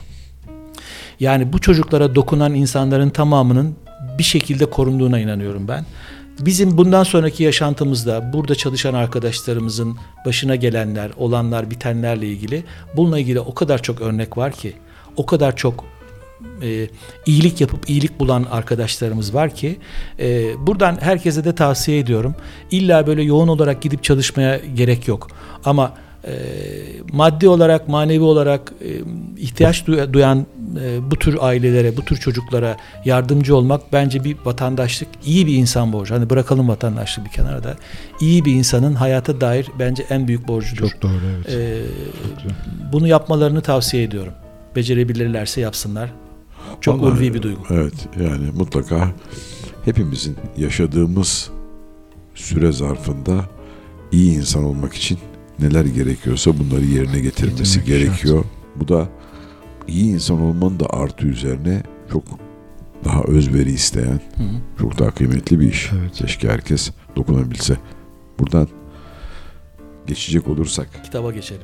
Yani 1.19 1.53
bu 1.53 1.61
çocuklara 1.61 2.15
dokunan 2.15 2.53
insanların 2.53 3.09
tamamının 3.09 3.75
bir 4.17 4.23
şekilde 4.23 4.65
korunduğuna 4.65 5.19
inanıyorum 5.19 5.67
ben. 5.67 5.85
Bizim 6.39 6.77
bundan 6.77 7.03
sonraki 7.03 7.43
yaşantımızda 7.43 8.33
burada 8.33 8.55
çalışan 8.55 8.93
arkadaşlarımızın 8.93 9.97
başına 10.25 10.55
gelenler, 10.55 11.11
olanlar, 11.17 11.71
bitenlerle 11.71 12.27
ilgili 12.27 12.63
bununla 12.95 13.19
ilgili 13.19 13.39
o 13.39 13.53
kadar 13.53 13.81
çok 13.81 14.01
örnek 14.01 14.37
var 14.37 14.51
ki, 14.51 14.73
o 15.17 15.25
kadar 15.25 15.55
çok 15.55 15.85
e, 16.61 16.89
iyilik 17.25 17.61
yapıp 17.61 17.89
iyilik 17.89 18.19
bulan 18.19 18.45
arkadaşlarımız 18.51 19.33
var 19.33 19.55
ki 19.55 19.79
e, 20.19 20.53
buradan 20.67 20.97
herkese 21.01 21.43
de 21.43 21.55
tavsiye 21.55 21.99
ediyorum. 21.99 22.35
İlla 22.71 23.07
böyle 23.07 23.23
yoğun 23.23 23.47
olarak 23.47 23.81
gidip 23.81 24.03
çalışmaya 24.03 24.61
gerek 24.75 25.07
yok. 25.07 25.27
Ama 25.65 25.93
e, 26.27 26.33
maddi 27.13 27.47
olarak, 27.47 27.87
manevi 27.87 28.23
olarak 28.23 28.73
e, 28.81 28.89
ihtiyaç 29.41 29.83
duy- 29.87 30.13
duyan 30.13 30.45
e, 30.81 31.11
bu 31.11 31.15
tür 31.15 31.37
ailelere, 31.41 31.97
bu 31.97 32.05
tür 32.05 32.17
çocuklara 32.17 32.77
yardımcı 33.05 33.55
olmak 33.55 33.93
bence 33.93 34.23
bir 34.23 34.37
vatandaşlık, 34.45 35.09
iyi 35.25 35.47
bir 35.47 35.53
insan 35.53 35.93
borcu. 35.93 36.15
Hani 36.15 36.29
bırakalım 36.29 36.67
vatandaşlığı 36.67 37.25
bir 37.25 37.29
kenara 37.29 37.63
da. 37.63 37.75
İyi 38.21 38.45
bir 38.45 38.53
insanın 38.53 38.93
hayata 38.93 39.41
dair 39.41 39.67
bence 39.79 40.05
en 40.09 40.27
büyük 40.27 40.47
borcudur. 40.47 40.89
Çok 40.89 41.01
doğru 41.01 41.21
evet. 41.35 41.55
Ee, 41.55 41.81
bunu 42.93 43.07
yapmalarını 43.07 43.61
tavsiye 43.61 44.03
ediyorum. 44.03 44.33
Becerebilirlerse 44.75 45.61
yapsınlar. 45.61 46.09
Çok 46.81 47.01
Vallahi, 47.01 47.13
ulvi 47.13 47.33
bir 47.33 47.41
duygu. 47.41 47.61
Evet 47.69 47.93
yani 48.19 48.51
mutlaka 48.55 49.11
hepimizin 49.85 50.37
yaşadığımız 50.57 51.49
süre 52.35 52.71
zarfında 52.71 53.45
iyi 54.11 54.37
insan 54.37 54.63
olmak 54.63 54.93
için 54.93 55.19
neler 55.59 55.85
gerekiyorsa 55.85 56.51
bunları 56.59 56.85
yerine 56.85 57.19
getirmesi 57.19 57.79
Getirmek 57.79 57.85
gerekiyor. 58.07 58.43
Bu 58.75 58.87
da 58.87 59.09
iyi 59.87 60.05
insan 60.05 60.41
olmanın 60.41 60.79
da 60.79 60.85
artı 60.89 61.27
üzerine 61.27 61.83
çok 62.11 62.23
daha 63.05 63.23
özveri 63.23 63.71
isteyen, 63.71 64.21
Hı 64.37 64.43
hı. 64.43 64.79
çok 64.79 64.99
daha 64.99 65.11
kıymetli 65.11 65.59
bir 65.59 65.67
iş. 65.71 65.89
Evet. 66.01 66.13
Keşke 66.15 66.49
herkes 66.49 66.91
dokunabilse. 67.15 67.77
Buradan 68.39 68.67
geçecek 70.07 70.47
olursak 70.47 71.03
Kitaba 71.03 71.31
geçelim. 71.31 71.61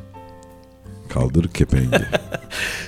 kaldır 1.09 1.47
kepengi. 1.47 1.89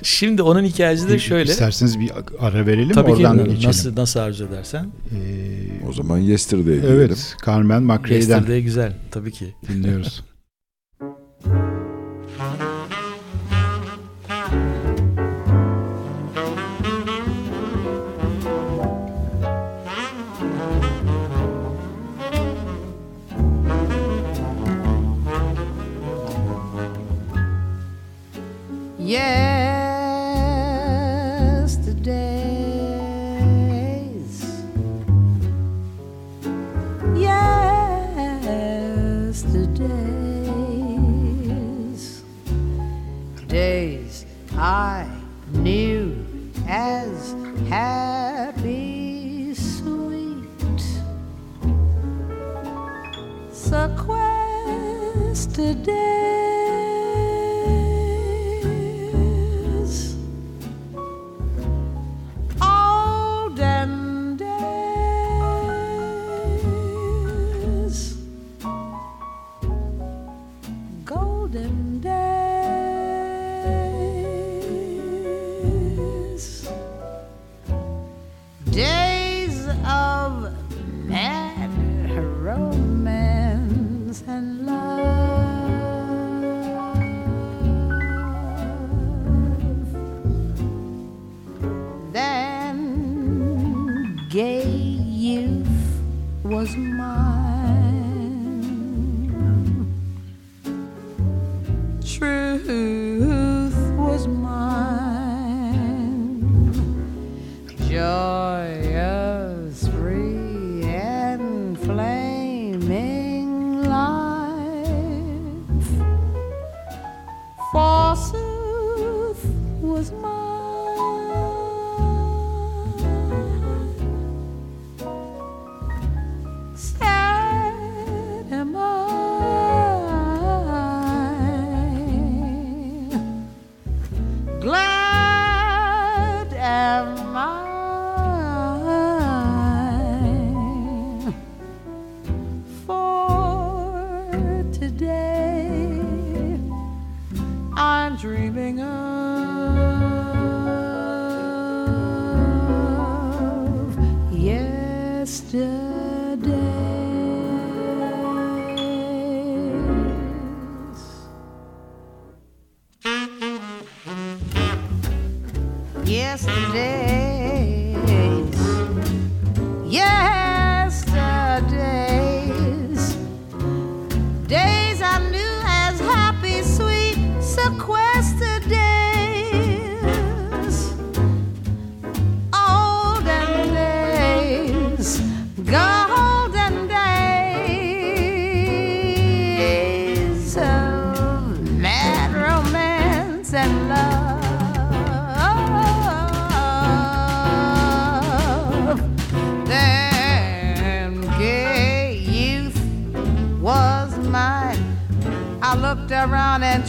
Şimdi 0.03 0.41
onun 0.41 0.63
hikayesi 0.63 1.09
de 1.09 1.19
şöyle. 1.19 1.51
İsterseniz 1.51 1.99
bir 1.99 2.11
ara 2.39 2.65
verelim 2.67 2.89
Tabii 2.93 3.11
oradan 3.11 3.37
ki 3.37 3.43
geçelim. 3.43 3.67
nasıl 3.67 3.95
nasıl 3.95 4.19
arzu 4.19 4.45
edersen. 4.45 4.85
Ee, 5.11 5.87
o 5.89 5.93
zaman 5.93 6.17
Yesterday 6.17 6.65
diyelim. 6.65 6.89
evet 6.91 7.35
Carmen 7.45 7.83
McRae'den 7.83 8.15
Yesterday 8.15 8.61
güzel 8.63 8.93
tabii 9.11 9.31
ki. 9.31 9.55
dinliyoruz. 9.67 10.23
Yeah. 29.05 29.42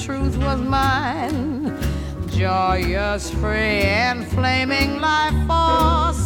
Truth 0.04 0.36
was 0.36 0.60
mine. 0.60 1.74
Joyous, 2.28 3.30
free, 3.30 3.80
and 3.80 4.26
flaming 4.26 5.00
life 5.00 5.46
forsooth 5.46 6.23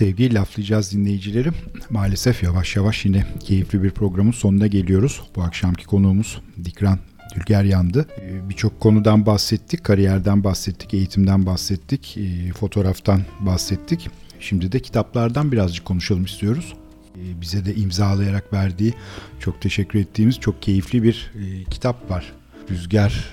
Sevgili 0.00 0.34
laflayacağız 0.34 0.92
dinleyicilerim. 0.92 1.54
Maalesef 1.90 2.42
yavaş 2.42 2.76
yavaş 2.76 3.04
yine 3.04 3.26
keyifli 3.40 3.82
bir 3.82 3.90
programın 3.90 4.30
sonuna 4.30 4.66
geliyoruz. 4.66 5.22
Bu 5.36 5.42
akşamki 5.42 5.86
konuğumuz 5.86 6.40
Dikran 6.64 6.98
Dülger 7.34 7.64
yandı. 7.64 8.06
Ee, 8.20 8.48
Birçok 8.48 8.80
konudan 8.80 9.26
bahsettik, 9.26 9.84
kariyerden 9.84 10.44
bahsettik, 10.44 10.94
eğitimden 10.94 11.46
bahsettik, 11.46 12.16
e, 12.18 12.52
fotoğraftan 12.52 13.22
bahsettik. 13.40 14.10
Şimdi 14.40 14.72
de 14.72 14.80
kitaplardan 14.82 15.52
birazcık 15.52 15.84
konuşalım 15.84 16.24
istiyoruz. 16.24 16.74
Ee, 17.16 17.40
Bize 17.40 17.64
de 17.64 17.74
imzalayarak 17.74 18.52
verdiği, 18.52 18.94
çok 19.40 19.60
teşekkür 19.60 19.98
ettiğimiz 19.98 20.40
çok 20.40 20.62
keyifli 20.62 21.02
bir 21.02 21.32
e, 21.34 21.64
kitap 21.64 22.10
var. 22.10 22.32
Rüzgar, 22.70 23.24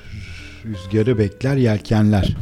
Rüzgarı 0.66 1.18
Bekler 1.18 1.58
Yelkenler. 1.58 2.36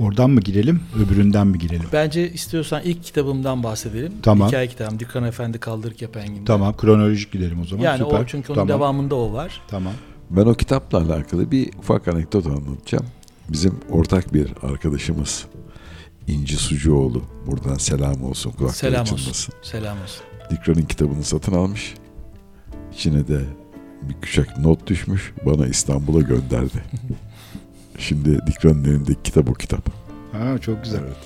Oradan 0.00 0.30
mı 0.30 0.40
girelim, 0.40 0.80
öbüründen 0.98 1.46
mi 1.46 1.58
girelim? 1.58 1.84
Bence 1.92 2.32
istiyorsan 2.32 2.82
ilk 2.84 3.04
kitabımdan 3.04 3.62
bahsedelim. 3.62 4.12
Tamam. 4.22 4.48
Hikaye 4.48 4.66
kitabım 4.68 4.98
Dikran 4.98 5.24
Efendi 5.24 5.58
Kaldır 5.58 5.94
Kepengi'nde. 5.94 6.44
Tamam, 6.44 6.76
kronolojik 6.76 7.32
gidelim 7.32 7.60
o 7.60 7.64
zaman. 7.64 7.84
Yani 7.84 7.98
Süper. 8.04 8.20
o 8.20 8.26
çünkü 8.26 8.52
onun 8.52 8.54
Tamam. 8.54 8.68
devamında 8.68 9.14
o 9.14 9.32
var. 9.32 9.60
Tamam. 9.68 9.92
Ben 10.30 10.46
o 10.46 10.54
kitapla 10.54 10.98
alakalı 10.98 11.50
bir 11.50 11.70
ufak 11.78 12.08
anekdot 12.08 12.46
anlatacağım. 12.46 13.06
Bizim 13.48 13.80
ortak 13.90 14.34
bir 14.34 14.48
arkadaşımız 14.62 15.46
İnci 16.26 16.56
Sucuoğlu. 16.56 17.22
Buradan 17.46 17.74
selam 17.74 18.22
olsun 18.22 18.50
kulakları 18.50 18.76
Selam 18.76 19.02
olsun. 19.02 19.16
çınlasın. 19.16 19.54
Selam 19.62 20.02
olsun. 20.02 20.22
Dikran'ın 20.50 20.82
kitabını 20.82 21.24
satın 21.24 21.52
almış. 21.52 21.94
İçine 22.94 23.28
de 23.28 23.40
bir 24.02 24.14
küçük 24.22 24.58
not 24.58 24.86
düşmüş. 24.86 25.32
Bana 25.46 25.66
İstanbul'a 25.66 26.20
gönderdi. 26.20 26.84
Şimdi 28.00 28.46
Dikran'ın 28.46 28.84
elindeki 28.84 29.22
kitap 29.22 29.50
o 29.50 29.54
kitap. 29.54 29.88
Ha, 30.32 30.58
çok 30.58 30.84
güzel. 30.84 31.00
Evet. 31.00 31.16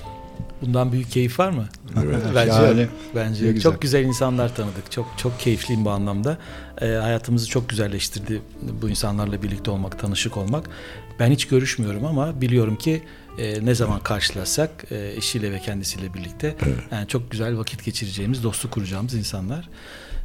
Bundan 0.63 0.93
büyük 0.93 1.11
keyif 1.11 1.39
var 1.39 1.51
mı? 1.51 1.69
Evet. 2.05 2.23
Bence 2.35 2.83
yok. 2.83 2.91
Bence 3.15 3.53
güzel. 3.53 3.61
çok 3.61 3.83
güzel 3.83 4.05
insanlar 4.05 4.55
tanıdık. 4.55 4.91
Çok 4.91 5.07
çok 5.17 5.41
keyifliyim 5.41 5.85
bu 5.85 5.91
anlamda. 5.91 6.39
Ee, 6.81 6.87
hayatımızı 6.87 7.49
çok 7.49 7.69
güzelleştirdi 7.69 8.43
bu 8.83 8.89
insanlarla 8.89 9.43
birlikte 9.43 9.71
olmak, 9.71 9.99
tanışık 9.99 10.37
olmak. 10.37 10.71
Ben 11.19 11.31
hiç 11.31 11.49
görüşmüyorum 11.49 12.05
ama 12.05 12.41
biliyorum 12.41 12.77
ki 12.77 13.03
e, 13.39 13.67
ne 13.67 13.75
zaman 13.75 14.01
karşılaşsak 14.01 14.71
e, 14.91 15.13
eşiyle 15.17 15.53
ve 15.53 15.61
kendisiyle 15.61 16.15
birlikte 16.15 16.57
yani 16.93 17.09
çok 17.09 17.31
güzel 17.31 17.59
vakit 17.59 17.85
geçireceğimiz, 17.85 18.45
dostluk 18.45 18.73
kuracağımız 18.73 19.15
insanlar. 19.15 19.69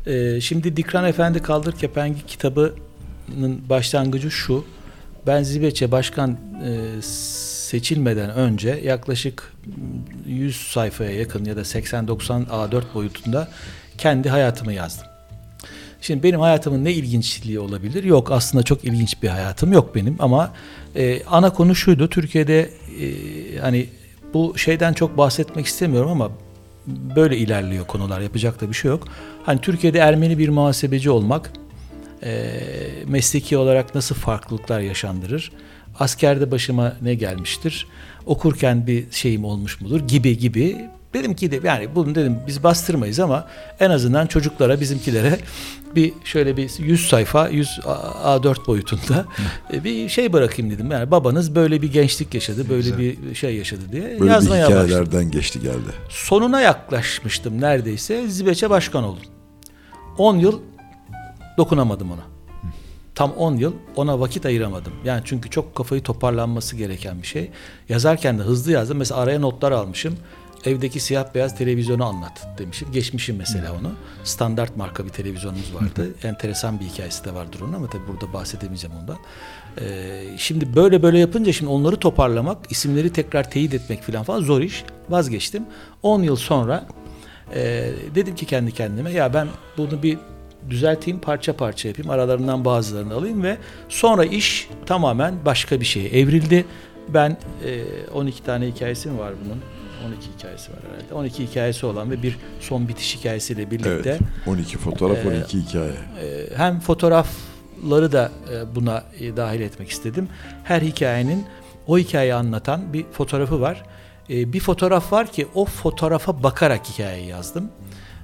Ee, 0.07 0.41
şimdi 0.41 0.77
Dikran 0.77 1.05
Efendi 1.05 1.41
Kaldır 1.41 1.73
Kepengi 1.73 2.25
kitabının 2.25 3.69
başlangıcı 3.69 4.31
şu. 4.31 4.65
Ben 5.29 5.43
Zibeçe 5.43 5.91
Başkan 5.91 6.31
e, 6.31 7.01
seçilmeden 7.01 8.29
önce 8.29 8.81
yaklaşık 8.83 9.53
100 10.27 10.55
sayfaya 10.55 11.11
yakın 11.11 11.45
ya 11.45 11.55
da 11.55 11.61
80-90 11.61 12.45
A4 12.45 12.81
boyutunda 12.93 13.47
kendi 13.97 14.29
hayatımı 14.29 14.73
yazdım. 14.73 15.07
Şimdi 16.01 16.23
benim 16.23 16.39
hayatımın 16.39 16.85
ne 16.85 16.93
ilginçliği 16.93 17.59
olabilir? 17.59 18.03
Yok 18.03 18.31
aslında 18.31 18.63
çok 18.63 18.85
ilginç 18.85 19.23
bir 19.23 19.27
hayatım 19.27 19.73
yok 19.73 19.95
benim 19.95 20.15
ama 20.19 20.53
e, 20.95 21.23
ana 21.23 21.53
konu 21.53 21.75
şuydu. 21.75 22.09
Türkiye'de 22.09 22.59
e, 22.59 22.69
hani 23.59 23.87
bu 24.33 24.57
şeyden 24.57 24.93
çok 24.93 25.17
bahsetmek 25.17 25.65
istemiyorum 25.65 26.11
ama 26.11 26.31
böyle 27.15 27.37
ilerliyor 27.37 27.87
konular 27.87 28.21
yapacak 28.21 28.61
da 28.61 28.69
bir 28.69 28.73
şey 28.75 28.89
yok. 28.91 29.07
Hani 29.43 29.61
Türkiye'de 29.61 29.99
Ermeni 29.99 30.37
bir 30.37 30.49
muhasebeci 30.49 31.09
olmak 31.09 31.51
e, 32.23 32.51
mesleki 33.07 33.57
olarak 33.57 33.95
nasıl 33.95 34.15
farklılıklar 34.15 34.79
yaşandırır? 34.79 35.51
Askerde 35.99 36.51
başıma 36.51 36.93
ne 37.01 37.15
gelmiştir? 37.15 37.87
Okurken 38.25 38.87
bir 38.87 39.11
şeyim 39.11 39.45
olmuş 39.45 39.81
mudur? 39.81 39.99
Gibi 39.99 40.37
gibi. 40.37 40.77
Dedim 41.13 41.33
ki 41.33 41.51
de 41.51 41.59
yani 41.63 41.95
bunu 41.95 42.15
dedim 42.15 42.37
biz 42.47 42.63
bastırmayız 42.63 43.19
ama 43.19 43.47
en 43.79 43.89
azından 43.89 44.27
çocuklara 44.27 44.79
bizimkilere 44.81 45.39
bir 45.95 46.13
şöyle 46.23 46.57
bir 46.57 46.71
100 46.79 47.07
sayfa 47.07 47.47
100 47.49 47.79
A- 47.85 48.37
A4 48.37 48.67
boyutunda 48.67 49.25
e, 49.73 49.83
bir 49.83 50.09
şey 50.09 50.33
bırakayım 50.33 50.71
dedim. 50.71 50.91
Yani 50.91 51.11
babanız 51.11 51.55
böyle 51.55 51.81
bir 51.81 51.91
gençlik 51.91 52.33
yaşadı, 52.33 52.69
böyle 52.69 52.97
bir 52.97 53.35
şey 53.35 53.55
yaşadı 53.55 53.81
diye 53.91 54.03
Böyle 54.03 54.19
bir 54.21 54.25
yazmaya 54.27 54.65
başladım 54.65 54.85
hikayelerden 54.87 55.31
geçti 55.31 55.59
geldi. 55.61 55.89
sonuna 56.09 56.61
yaklaşmıştım 56.61 57.61
neredeyse. 57.61 58.27
Zibeç'e 58.27 58.69
başkan 58.69 59.03
oldum. 59.03 59.23
10 60.17 60.35
yıl 60.37 60.59
dokunamadım 61.59 62.11
ona. 62.11 62.23
Tam 63.15 63.31
10 63.31 63.55
yıl 63.55 63.73
ona 63.95 64.19
vakit 64.19 64.45
ayıramadım. 64.45 64.93
Yani 65.05 65.21
çünkü 65.25 65.49
çok 65.49 65.75
kafayı 65.75 66.03
toparlanması 66.03 66.75
gereken 66.75 67.21
bir 67.21 67.27
şey. 67.27 67.51
Yazarken 67.89 68.39
de 68.39 68.43
hızlı 68.43 68.71
yazdım. 68.71 68.97
Mesela 68.97 69.21
araya 69.21 69.39
notlar 69.39 69.71
almışım. 69.71 70.17
Evdeki 70.65 70.99
siyah 70.99 71.35
beyaz 71.35 71.57
televizyonu 71.57 72.05
anlat 72.05 72.47
demişim. 72.57 72.91
Geçmişim 72.91 73.35
mesela 73.35 73.73
onu. 73.79 73.91
Standart 74.23 74.77
marka 74.77 75.05
bir 75.05 75.09
televizyonumuz 75.09 75.75
vardı. 75.75 76.13
Enteresan 76.23 76.79
bir 76.79 76.85
hikayesi 76.85 77.25
de 77.25 77.33
vardır 77.33 77.61
onun 77.61 77.73
ama 77.73 77.87
tabii 77.87 78.07
burada 78.07 78.33
bahsedemeyeceğim 78.33 78.95
ondan. 79.01 79.17
Ee, 79.81 80.23
şimdi 80.37 80.75
böyle 80.75 81.03
böyle 81.03 81.19
yapınca 81.19 81.53
şimdi 81.53 81.71
onları 81.71 81.95
toparlamak, 81.95 82.71
isimleri 82.71 83.13
tekrar 83.13 83.51
teyit 83.51 83.73
etmek 83.73 84.03
falan 84.03 84.23
falan 84.23 84.41
zor 84.41 84.61
iş. 84.61 84.83
Vazgeçtim. 85.09 85.65
10 86.03 86.23
yıl 86.23 86.35
sonra 86.35 86.87
e, 87.55 87.91
dedim 88.15 88.35
ki 88.35 88.45
kendi 88.45 88.71
kendime 88.71 89.11
ya 89.11 89.33
ben 89.33 89.47
bunu 89.77 90.03
bir 90.03 90.17
düzelteyim 90.69 91.19
parça 91.19 91.53
parça 91.57 91.87
yapayım 91.87 92.09
aralarından 92.11 92.65
bazılarını 92.65 93.13
alayım 93.13 93.43
ve 93.43 93.57
sonra 93.89 94.25
iş 94.25 94.69
tamamen 94.85 95.33
başka 95.45 95.79
bir 95.79 95.85
şeye 95.85 96.09
evrildi. 96.09 96.65
Ben 97.13 97.37
e, 97.65 97.83
12 98.13 98.43
tane 98.43 98.67
hikayesi 98.67 99.09
mi 99.09 99.19
var 99.19 99.33
bunun? 99.45 99.61
12 100.07 100.27
hikayesi 100.37 100.71
var 100.71 100.79
herhalde. 100.91 101.13
12 101.13 101.47
hikayesi 101.47 101.85
olan 101.85 102.11
ve 102.11 102.23
bir 102.23 102.37
son 102.59 102.87
bitiş 102.87 103.15
hikayesiyle 103.17 103.71
birlikte 103.71 104.09
Evet. 104.09 104.19
12 104.47 104.77
fotoğraf, 104.77 105.17
Ee, 105.25 105.27
12 105.27 105.59
hikaye. 105.59 105.91
e, 106.21 106.47
hem 106.57 106.79
fotoğrafları 106.79 108.11
da 108.11 108.31
e, 108.53 108.75
buna 108.75 109.03
e, 109.19 109.37
dahil 109.37 109.61
etmek 109.61 109.89
istedim. 109.89 110.29
Her 110.63 110.81
hikayenin 110.81 111.45
o 111.87 111.97
hikayeyi 111.97 112.33
anlatan 112.33 112.93
bir 112.93 113.05
fotoğrafı 113.11 113.61
var. 113.61 113.83
E, 114.29 114.53
Bir 114.53 114.59
fotoğraf 114.59 115.11
var 115.13 115.31
ki 115.31 115.47
o 115.55 115.65
fotoğrafa 115.65 116.43
bakarak 116.43 116.85
hikayeyi 116.89 117.27
yazdım. 117.27 117.69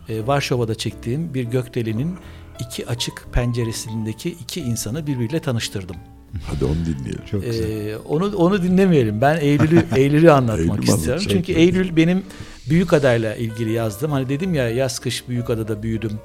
E, 0.10 0.28
Varşova'da 0.28 0.76
çektiğim 0.76 1.34
bir 1.34 1.44
gökdelenin 1.44 2.16
iki 2.60 2.88
açık 2.88 3.28
penceresindeki 3.34 4.30
iki 4.30 4.62
insanı 4.62 5.08
birbiriyle 5.08 5.40
tanıştırdım. 5.40 5.96
Hadi 6.44 6.66
onu 6.66 6.76
dinleyelim. 6.86 7.26
Çok 7.32 7.44
güzel. 7.44 7.70
Ee, 7.70 7.98
onu 7.98 8.36
onu 8.38 8.64
dinlemeyelim. 8.64 9.22
Ben 9.22 9.38
Eylül'ü 9.38 9.86
Eylül'ü 9.96 10.32
anlatmak 10.32 10.60
Eylül'ü 10.60 10.82
istiyorum. 10.82 11.12
anlatacak 11.12 11.30
Çünkü. 11.30 11.54
Eylül 11.60 11.96
benim 11.96 12.24
büyük 12.70 12.94
adayla 12.94 13.36
ilgili 13.36 13.72
yazdım. 13.72 14.12
Hani 14.12 14.30
dedim 14.30 14.54
ya 14.54 14.70
yaz 14.70 15.00
kış 15.00 15.30
büyük 15.30 15.50
adada 15.50 15.84
büyüdüm. 15.84 16.20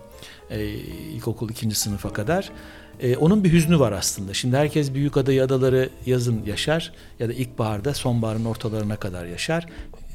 Ee, 0.51 0.65
ilkokul 1.15 1.51
ikinci 1.51 1.75
sınıfa 1.75 2.13
kadar. 2.13 2.51
Ee, 3.01 3.17
onun 3.17 3.45
bir 3.45 3.53
hüznü 3.53 3.79
var 3.79 3.93
aslında. 3.93 4.35
Şimdi 4.35 4.57
herkes 4.57 4.95
büyük 4.95 5.17
adayı 5.17 5.43
adaları 5.45 5.89
yazın 6.07 6.43
yaşar 6.47 6.93
ya 7.19 7.29
da 7.29 7.33
ilkbaharda 7.33 7.95
sonbaharın 7.95 8.45
ortalarına 8.45 8.97
kadar 8.97 9.27
yaşar. 9.27 9.67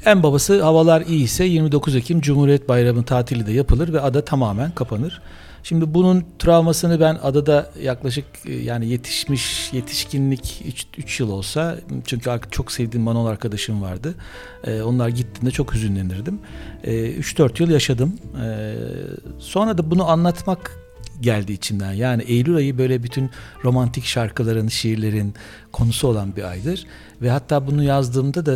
En 0.06 0.24
babası 0.24 0.64
havalar 0.64 1.02
iyiyse 1.02 1.44
29 1.44 1.96
Ekim 1.96 2.22
Cumhuriyet 2.22 2.70
Bayramı 2.70 3.04
tatili 3.04 3.48
de 3.48 3.52
yapılır 3.52 3.94
ve 3.94 4.02
ada 4.02 4.26
tamamen 4.26 4.72
kapanır. 4.72 5.22
Şimdi 5.64 5.94
bunun 5.94 6.26
travmasını 6.40 7.00
ben 7.00 7.18
adada 7.24 7.70
yaklaşık 7.82 8.26
e, 8.46 8.54
yani 8.54 8.88
yetişmiş 8.88 9.74
yetişkinlik 9.74 10.64
3 10.98 11.20
yıl 11.20 11.30
olsa 11.30 11.78
çünkü 12.06 12.32
çok 12.52 12.72
sevdiğim 12.72 13.04
Manol 13.04 13.26
arkadaşım 13.26 13.82
vardı. 13.82 14.16
Ee, 14.64 14.82
onlar 14.82 15.10
gittiğinde 15.10 15.52
çok 15.52 15.74
hüzünlenirdim. 15.74 16.40
Ee, 16.84 16.92
3-4 16.92 17.62
yıl 17.64 17.70
yaşadım. 17.70 18.14
Sonra 19.40 19.78
da 19.78 19.92
bunu 19.92 20.10
anlatmak 20.10 20.85
geldi 21.22 21.54
içimden. 21.54 21.94
Yani 21.94 22.24
Eylül 22.24 22.56
ayı 22.56 22.78
böyle 22.78 23.04
bütün 23.04 23.30
romantik 23.64 24.06
şarkıların, 24.06 24.68
şiirlerin 24.68 25.34
konusu 25.72 26.08
olan 26.08 26.36
bir 26.36 26.44
aydır. 26.44 26.86
Ve 27.22 27.30
hatta 27.30 27.68
bunu 27.68 27.84
yazdığımda 27.84 28.46
da 28.46 28.56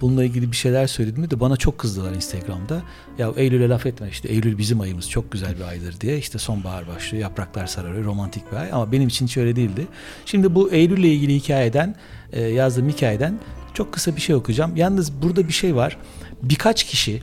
bununla 0.00 0.24
ilgili 0.24 0.52
bir 0.52 0.56
şeyler 0.56 0.86
söylediğimde 0.86 1.30
de 1.30 1.40
bana 1.40 1.56
çok 1.56 1.78
kızdılar 1.78 2.12
Instagram'da. 2.12 2.82
Ya 3.18 3.32
Eylül'e 3.36 3.68
laf 3.68 3.86
etme 3.86 4.08
işte 4.10 4.28
Eylül 4.28 4.58
bizim 4.58 4.80
ayımız 4.80 5.10
çok 5.10 5.32
güzel 5.32 5.56
bir 5.56 5.64
aydır 5.64 6.00
diye. 6.00 6.18
İşte 6.18 6.38
sonbahar 6.38 6.88
başlıyor, 6.88 7.22
yapraklar 7.22 7.66
sararıyor, 7.66 8.04
romantik 8.04 8.52
bir 8.52 8.56
ay. 8.56 8.72
Ama 8.72 8.92
benim 8.92 9.08
için 9.08 9.26
hiç 9.26 9.36
öyle 9.36 9.56
değildi. 9.56 9.86
Şimdi 10.26 10.54
bu 10.54 10.72
Eylül'le 10.72 11.04
ilgili 11.04 11.34
hikayeden, 11.34 11.94
e, 12.32 12.42
yazdığım 12.42 12.88
hikayeden 12.88 13.38
çok 13.74 13.92
kısa 13.92 14.16
bir 14.16 14.20
şey 14.20 14.34
okuyacağım. 14.34 14.76
Yalnız 14.76 15.22
burada 15.22 15.48
bir 15.48 15.52
şey 15.52 15.76
var. 15.76 15.96
Birkaç 16.42 16.84
kişi 16.84 17.22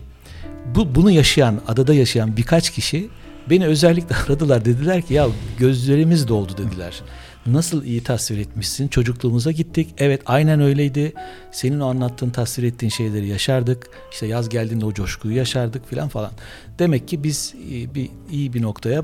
bu 0.75 0.95
bunu 0.95 1.11
yaşayan, 1.11 1.61
adada 1.67 1.93
yaşayan 1.93 2.37
birkaç 2.37 2.69
kişi 2.69 3.09
beni 3.49 3.65
özellikle 3.65 4.15
aradılar. 4.25 4.65
Dediler 4.65 5.01
ki 5.01 5.13
ya 5.13 5.27
gözlerimiz 5.59 6.27
doldu 6.27 6.53
dediler. 6.57 7.01
Nasıl 7.45 7.83
iyi 7.83 8.03
tasvir 8.03 8.37
etmişsin. 8.37 8.87
Çocukluğumuza 8.87 9.51
gittik. 9.51 9.89
Evet 9.97 10.21
aynen 10.25 10.61
öyleydi. 10.61 11.13
Senin 11.51 11.79
o 11.79 11.87
anlattığın 11.87 12.29
tasvir 12.29 12.63
ettiğin 12.63 12.89
şeyleri 12.89 13.27
yaşardık. 13.27 13.89
İşte 14.11 14.27
yaz 14.27 14.49
geldiğinde 14.49 14.85
o 14.85 14.93
coşkuyu 14.93 15.35
yaşardık 15.35 15.89
filan 15.89 16.09
falan. 16.09 16.31
Demek 16.79 17.07
ki 17.07 17.23
biz 17.23 17.55
e, 17.71 17.95
bir 17.95 18.09
iyi 18.31 18.53
bir 18.53 18.61
noktaya 18.61 19.03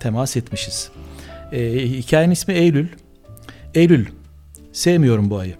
temas 0.00 0.36
etmişiz. 0.36 0.90
E, 1.52 1.88
hikayenin 1.88 2.32
ismi 2.32 2.54
Eylül. 2.54 2.88
Eylül. 3.74 4.06
Sevmiyorum 4.72 5.30
bu 5.30 5.38
ayı. 5.38 5.54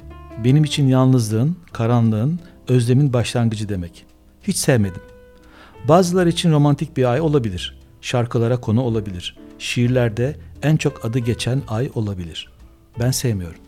Benim 0.44 0.64
için 0.64 0.88
yalnızlığın, 0.88 1.56
karanlığın, 1.72 2.40
özlemin 2.68 3.12
başlangıcı 3.12 3.68
demek. 3.68 4.04
Hiç 4.42 4.56
sevmedim. 4.56 5.02
Bazıları 5.88 6.28
için 6.28 6.52
romantik 6.52 6.96
bir 6.96 7.12
ay 7.12 7.20
olabilir. 7.20 7.79
Şarkılara 8.00 8.60
konu 8.60 8.82
olabilir. 8.82 9.36
Şiirlerde 9.58 10.36
en 10.62 10.76
çok 10.76 11.04
adı 11.04 11.18
geçen 11.18 11.62
ay 11.68 11.90
olabilir. 11.94 12.52
Ben 13.00 13.10
sevmiyorum. 13.10 13.60